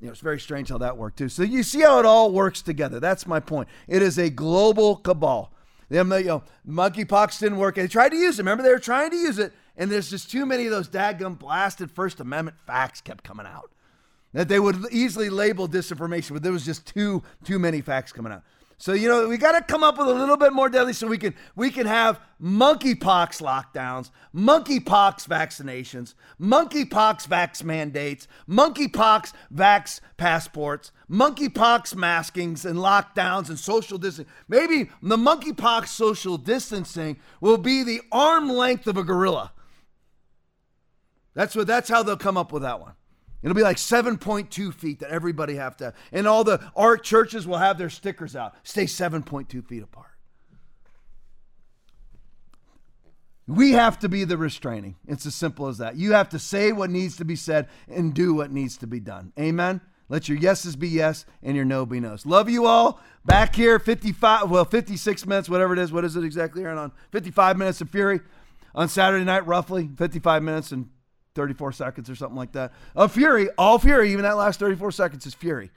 You 0.00 0.06
know, 0.06 0.10
it's 0.10 0.20
very 0.20 0.40
strange 0.40 0.70
how 0.70 0.78
that 0.78 0.96
worked 0.96 1.18
too. 1.18 1.28
So 1.28 1.44
you 1.44 1.62
see 1.62 1.80
how 1.80 2.00
it 2.00 2.04
all 2.04 2.32
works 2.32 2.62
together. 2.62 2.98
That's 2.98 3.26
my 3.26 3.38
point. 3.38 3.68
It 3.86 4.02
is 4.02 4.18
a 4.18 4.28
global 4.28 4.96
cabal. 4.96 5.52
The 5.88 5.96
you 5.96 6.24
know, 6.24 6.42
monkeypox 6.68 7.38
didn't 7.38 7.58
work. 7.58 7.76
They 7.76 7.86
tried 7.86 8.10
to 8.10 8.16
use 8.16 8.38
it. 8.38 8.42
Remember, 8.42 8.62
they 8.62 8.70
were 8.70 8.78
trying 8.78 9.10
to 9.10 9.16
use 9.16 9.38
it, 9.38 9.52
and 9.76 9.90
there's 9.90 10.10
just 10.10 10.30
too 10.30 10.44
many 10.44 10.66
of 10.66 10.72
those 10.72 10.88
dadgum 10.88 11.38
blasted 11.38 11.90
First 11.90 12.20
Amendment 12.20 12.58
facts 12.66 13.00
kept 13.00 13.24
coming 13.24 13.46
out 13.46 13.70
that 14.32 14.48
they 14.48 14.60
would 14.60 14.86
easily 14.90 15.30
label 15.30 15.68
disinformation, 15.68 16.32
but 16.32 16.42
there 16.42 16.52
was 16.52 16.64
just 16.64 16.86
too 16.86 17.22
too 17.44 17.58
many 17.58 17.80
facts 17.80 18.12
coming 18.12 18.32
out. 18.32 18.42
So 18.80 18.92
you 18.92 19.08
know 19.08 19.28
we 19.28 19.38
got 19.38 19.52
to 19.52 19.62
come 19.62 19.82
up 19.82 19.98
with 19.98 20.06
a 20.06 20.14
little 20.14 20.36
bit 20.36 20.52
more 20.52 20.68
deadly 20.68 20.92
so 20.92 21.08
we 21.08 21.18
can 21.18 21.34
we 21.56 21.70
can 21.70 21.86
have 21.86 22.20
monkeypox 22.40 23.42
lockdowns, 23.42 24.10
monkeypox 24.32 25.26
vaccinations, 25.26 26.14
monkeypox 26.40 27.26
vax 27.26 27.64
mandates, 27.64 28.28
monkeypox 28.48 29.32
vax 29.52 30.00
passports, 30.16 30.92
monkeypox 31.10 31.96
maskings 31.96 32.64
and 32.64 32.78
lockdowns 32.78 33.48
and 33.48 33.58
social 33.58 33.98
distancing. 33.98 34.32
Maybe 34.48 34.90
the 35.02 35.16
monkeypox 35.16 35.88
social 35.88 36.38
distancing 36.38 37.18
will 37.40 37.58
be 37.58 37.82
the 37.82 38.00
arm 38.12 38.48
length 38.48 38.86
of 38.86 38.96
a 38.96 39.02
gorilla. 39.02 39.52
That's 41.34 41.56
what 41.56 41.66
that's 41.66 41.88
how 41.88 42.04
they'll 42.04 42.16
come 42.16 42.36
up 42.36 42.52
with 42.52 42.62
that 42.62 42.78
one. 42.78 42.92
It'll 43.42 43.54
be 43.54 43.62
like 43.62 43.76
7.2 43.76 44.74
feet 44.74 45.00
that 45.00 45.10
everybody 45.10 45.54
have 45.54 45.76
to, 45.78 45.94
and 46.12 46.26
all 46.26 46.44
the 46.44 46.60
art 46.74 47.04
churches 47.04 47.46
will 47.46 47.58
have 47.58 47.78
their 47.78 47.90
stickers 47.90 48.34
out. 48.34 48.54
Stay 48.64 48.84
7.2 48.84 49.64
feet 49.66 49.82
apart. 49.82 50.06
We 53.46 53.72
have 53.72 53.98
to 54.00 54.10
be 54.10 54.24
the 54.24 54.36
restraining. 54.36 54.96
It's 55.06 55.24
as 55.24 55.34
simple 55.34 55.68
as 55.68 55.78
that. 55.78 55.96
You 55.96 56.12
have 56.12 56.28
to 56.30 56.38
say 56.38 56.70
what 56.70 56.90
needs 56.90 57.16
to 57.16 57.24
be 57.24 57.36
said 57.36 57.68
and 57.88 58.12
do 58.12 58.34
what 58.34 58.52
needs 58.52 58.76
to 58.78 58.86
be 58.86 59.00
done. 59.00 59.32
Amen. 59.38 59.80
Let 60.10 60.28
your 60.28 60.36
yeses 60.36 60.76
be 60.76 60.88
yes 60.88 61.24
and 61.42 61.56
your 61.56 61.64
no 61.64 61.86
be 61.86 62.00
no's. 62.00 62.26
Love 62.26 62.50
you 62.50 62.66
all. 62.66 63.00
Back 63.24 63.54
here, 63.54 63.78
55, 63.78 64.50
well, 64.50 64.64
56 64.64 65.26
minutes, 65.26 65.48
whatever 65.48 65.72
it 65.72 65.78
is. 65.78 65.92
What 65.92 66.04
is 66.04 66.16
it 66.16 66.24
exactly, 66.24 66.62
Aaron? 66.62 66.78
On 66.78 66.92
55 67.12 67.56
minutes 67.56 67.80
of 67.80 67.88
Fury 67.88 68.20
on 68.74 68.88
Saturday 68.88 69.24
night, 69.24 69.46
roughly 69.46 69.88
55 69.96 70.42
minutes 70.42 70.72
and 70.72 70.90
34 71.38 71.70
seconds 71.70 72.10
or 72.10 72.16
something 72.16 72.36
like 72.36 72.50
that. 72.52 72.72
Of 72.96 73.12
Fury, 73.12 73.48
all 73.56 73.78
Fury, 73.78 74.10
even 74.10 74.24
that 74.24 74.36
last 74.36 74.58
34 74.58 74.90
seconds 74.90 75.24
is 75.24 75.34
Fury. 75.34 75.70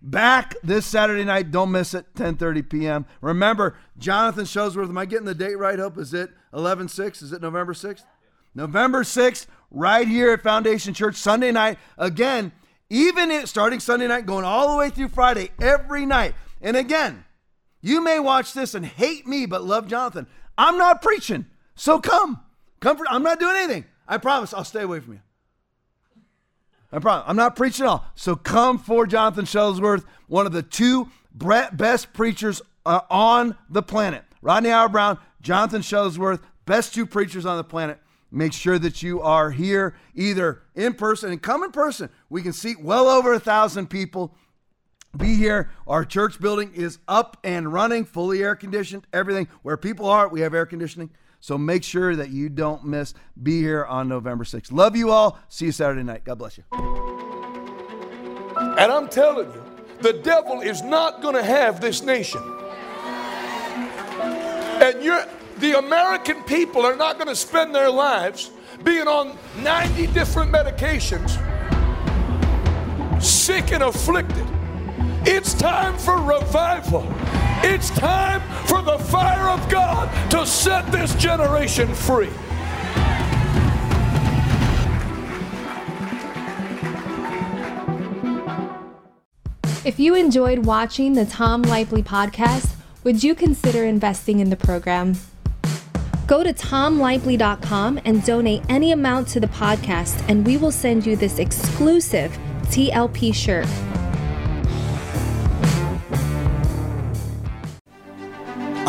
Back 0.00 0.54
this 0.62 0.86
Saturday 0.86 1.24
night, 1.24 1.50
don't 1.50 1.70
miss 1.70 1.92
it, 1.92 2.14
10:30 2.14 2.68
p.m. 2.70 3.06
Remember, 3.20 3.76
Jonathan 3.98 4.44
Shuttlesworth, 4.44 4.88
am 4.88 4.96
I 4.96 5.04
getting 5.04 5.26
the 5.26 5.34
date 5.34 5.58
right? 5.58 5.78
Hope 5.78 5.98
is 5.98 6.14
it 6.14 6.30
11-6? 6.54 7.22
Is 7.22 7.32
it 7.32 7.42
November 7.42 7.74
6th? 7.74 8.04
November 8.54 9.02
6th, 9.02 9.46
right 9.70 10.08
here 10.08 10.32
at 10.32 10.42
Foundation 10.42 10.94
Church, 10.94 11.16
Sunday 11.16 11.52
night. 11.52 11.78
Again, 11.98 12.52
even 12.88 13.30
it, 13.30 13.48
starting 13.48 13.80
Sunday 13.80 14.06
night, 14.06 14.24
going 14.24 14.46
all 14.46 14.72
the 14.72 14.78
way 14.78 14.88
through 14.88 15.08
Friday, 15.08 15.50
every 15.60 16.06
night. 16.06 16.34
And 16.62 16.74
again, 16.74 17.24
you 17.82 18.00
may 18.00 18.18
watch 18.18 18.54
this 18.54 18.74
and 18.74 18.86
hate 18.86 19.26
me, 19.26 19.44
but 19.44 19.62
love 19.62 19.88
Jonathan. 19.88 20.26
I'm 20.56 20.78
not 20.78 21.02
preaching, 21.02 21.44
so 21.74 22.00
come. 22.00 22.40
Come 22.80 22.96
for, 22.96 23.04
I'm 23.10 23.22
not 23.22 23.40
doing 23.40 23.56
anything. 23.56 23.84
I 24.08 24.18
promise 24.18 24.54
I'll 24.54 24.64
stay 24.64 24.82
away 24.82 25.00
from 25.00 25.14
you. 25.14 25.20
I 26.92 26.98
promise. 26.98 27.24
I'm 27.26 27.36
not 27.36 27.56
preaching 27.56 27.84
at 27.84 27.88
all. 27.88 28.06
So 28.14 28.36
come 28.36 28.78
for 28.78 29.06
Jonathan 29.06 29.44
Shuttlesworth, 29.44 30.04
one 30.28 30.46
of 30.46 30.52
the 30.52 30.62
two 30.62 31.10
best 31.32 32.12
preachers 32.12 32.62
uh, 32.84 33.00
on 33.10 33.56
the 33.68 33.82
planet. 33.82 34.24
Rodney 34.40 34.70
Howard-Browne, 34.70 35.18
Jonathan 35.42 35.82
Shuttlesworth, 35.82 36.40
best 36.64 36.94
two 36.94 37.04
preachers 37.04 37.44
on 37.44 37.56
the 37.56 37.64
planet. 37.64 37.98
Make 38.30 38.52
sure 38.52 38.78
that 38.78 39.02
you 39.02 39.20
are 39.20 39.50
here 39.50 39.94
either 40.14 40.62
in 40.74 40.94
person 40.94 41.30
and 41.30 41.42
come 41.42 41.62
in 41.62 41.72
person. 41.72 42.10
We 42.28 42.42
can 42.42 42.52
seat 42.52 42.80
well 42.80 43.08
over 43.08 43.32
a 43.32 43.40
thousand 43.40 43.88
people. 43.88 44.34
Be 45.16 45.34
here. 45.34 45.70
Our 45.86 46.04
church 46.04 46.40
building 46.40 46.72
is 46.74 46.98
up 47.08 47.38
and 47.44 47.72
running, 47.72 48.04
fully 48.04 48.42
air 48.42 48.54
conditioned, 48.54 49.06
everything. 49.12 49.48
Where 49.62 49.76
people 49.76 50.08
are, 50.08 50.28
we 50.28 50.40
have 50.40 50.54
air 50.54 50.66
conditioning. 50.66 51.10
So 51.40 51.56
make 51.56 51.84
sure 51.84 52.16
that 52.16 52.30
you 52.30 52.48
don't 52.48 52.84
miss. 52.84 53.14
Be 53.42 53.60
here 53.60 53.84
on 53.84 54.08
November 54.08 54.44
6th. 54.44 54.72
Love 54.72 54.96
you 54.96 55.10
all. 55.10 55.38
See 55.48 55.66
you 55.66 55.72
Saturday 55.72 56.02
night. 56.02 56.24
God 56.24 56.38
bless 56.38 56.58
you. 56.58 56.64
And 58.56 58.92
I'm 58.92 59.08
telling 59.08 59.52
you, 59.52 59.62
the 60.00 60.12
devil 60.12 60.60
is 60.60 60.82
not 60.82 61.22
going 61.22 61.34
to 61.34 61.42
have 61.42 61.80
this 61.80 62.02
nation. 62.02 62.42
And 64.82 65.02
you're, 65.02 65.24
the 65.58 65.78
American 65.78 66.42
people 66.42 66.84
are 66.84 66.96
not 66.96 67.16
going 67.16 67.28
to 67.28 67.36
spend 67.36 67.74
their 67.74 67.90
lives 67.90 68.50
being 68.84 69.08
on 69.08 69.36
90 69.58 70.08
different 70.08 70.52
medications, 70.52 71.30
sick 73.22 73.72
and 73.72 73.82
afflicted. 73.82 74.46
It's 75.24 75.54
time 75.54 75.96
for 75.98 76.16
revival. 76.20 77.02
It's 77.62 77.90
time 77.90 78.40
for 78.66 78.82
the 78.82 78.98
fire 78.98 79.48
of 79.48 79.68
God 79.68 80.30
to 80.30 80.46
set 80.46 80.90
this 80.92 81.14
generation 81.16 81.92
free. 81.94 82.30
If 89.84 90.00
you 90.00 90.14
enjoyed 90.14 90.66
watching 90.66 91.14
the 91.14 91.24
Tom 91.24 91.62
Lively 91.62 92.02
podcast, 92.02 92.74
would 93.04 93.22
you 93.22 93.34
consider 93.34 93.84
investing 93.84 94.40
in 94.40 94.50
the 94.50 94.56
program? 94.56 95.14
Go 96.26 96.42
to 96.42 96.52
tomlively.com 96.52 98.00
and 98.04 98.24
donate 98.24 98.62
any 98.68 98.90
amount 98.90 99.28
to 99.28 99.40
the 99.40 99.46
podcast, 99.46 100.28
and 100.28 100.44
we 100.44 100.56
will 100.56 100.72
send 100.72 101.06
you 101.06 101.14
this 101.14 101.38
exclusive 101.38 102.36
TLP 102.64 103.32
shirt. 103.32 103.68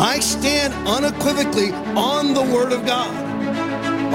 I 0.00 0.20
stand 0.20 0.72
unequivocally 0.86 1.72
on 1.72 2.32
the 2.32 2.42
Word 2.42 2.72
of 2.72 2.86
God. 2.86 3.12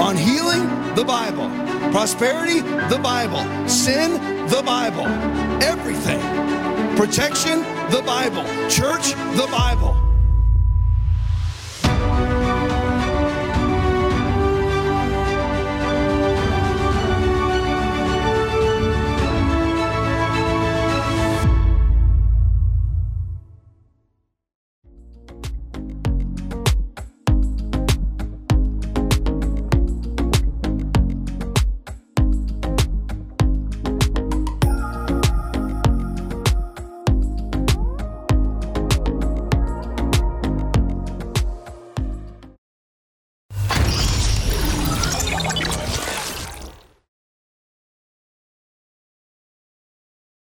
On 0.00 0.16
healing, 0.16 0.66
the 0.94 1.04
Bible. 1.04 1.50
Prosperity, 1.92 2.60
the 2.88 2.98
Bible. 3.02 3.44
Sin, 3.68 4.12
the 4.48 4.62
Bible. 4.64 5.06
Everything. 5.62 6.20
Protection, 6.96 7.58
the 7.90 8.02
Bible. 8.06 8.44
Church, 8.70 9.12
the 9.36 9.46
Bible. 9.50 9.94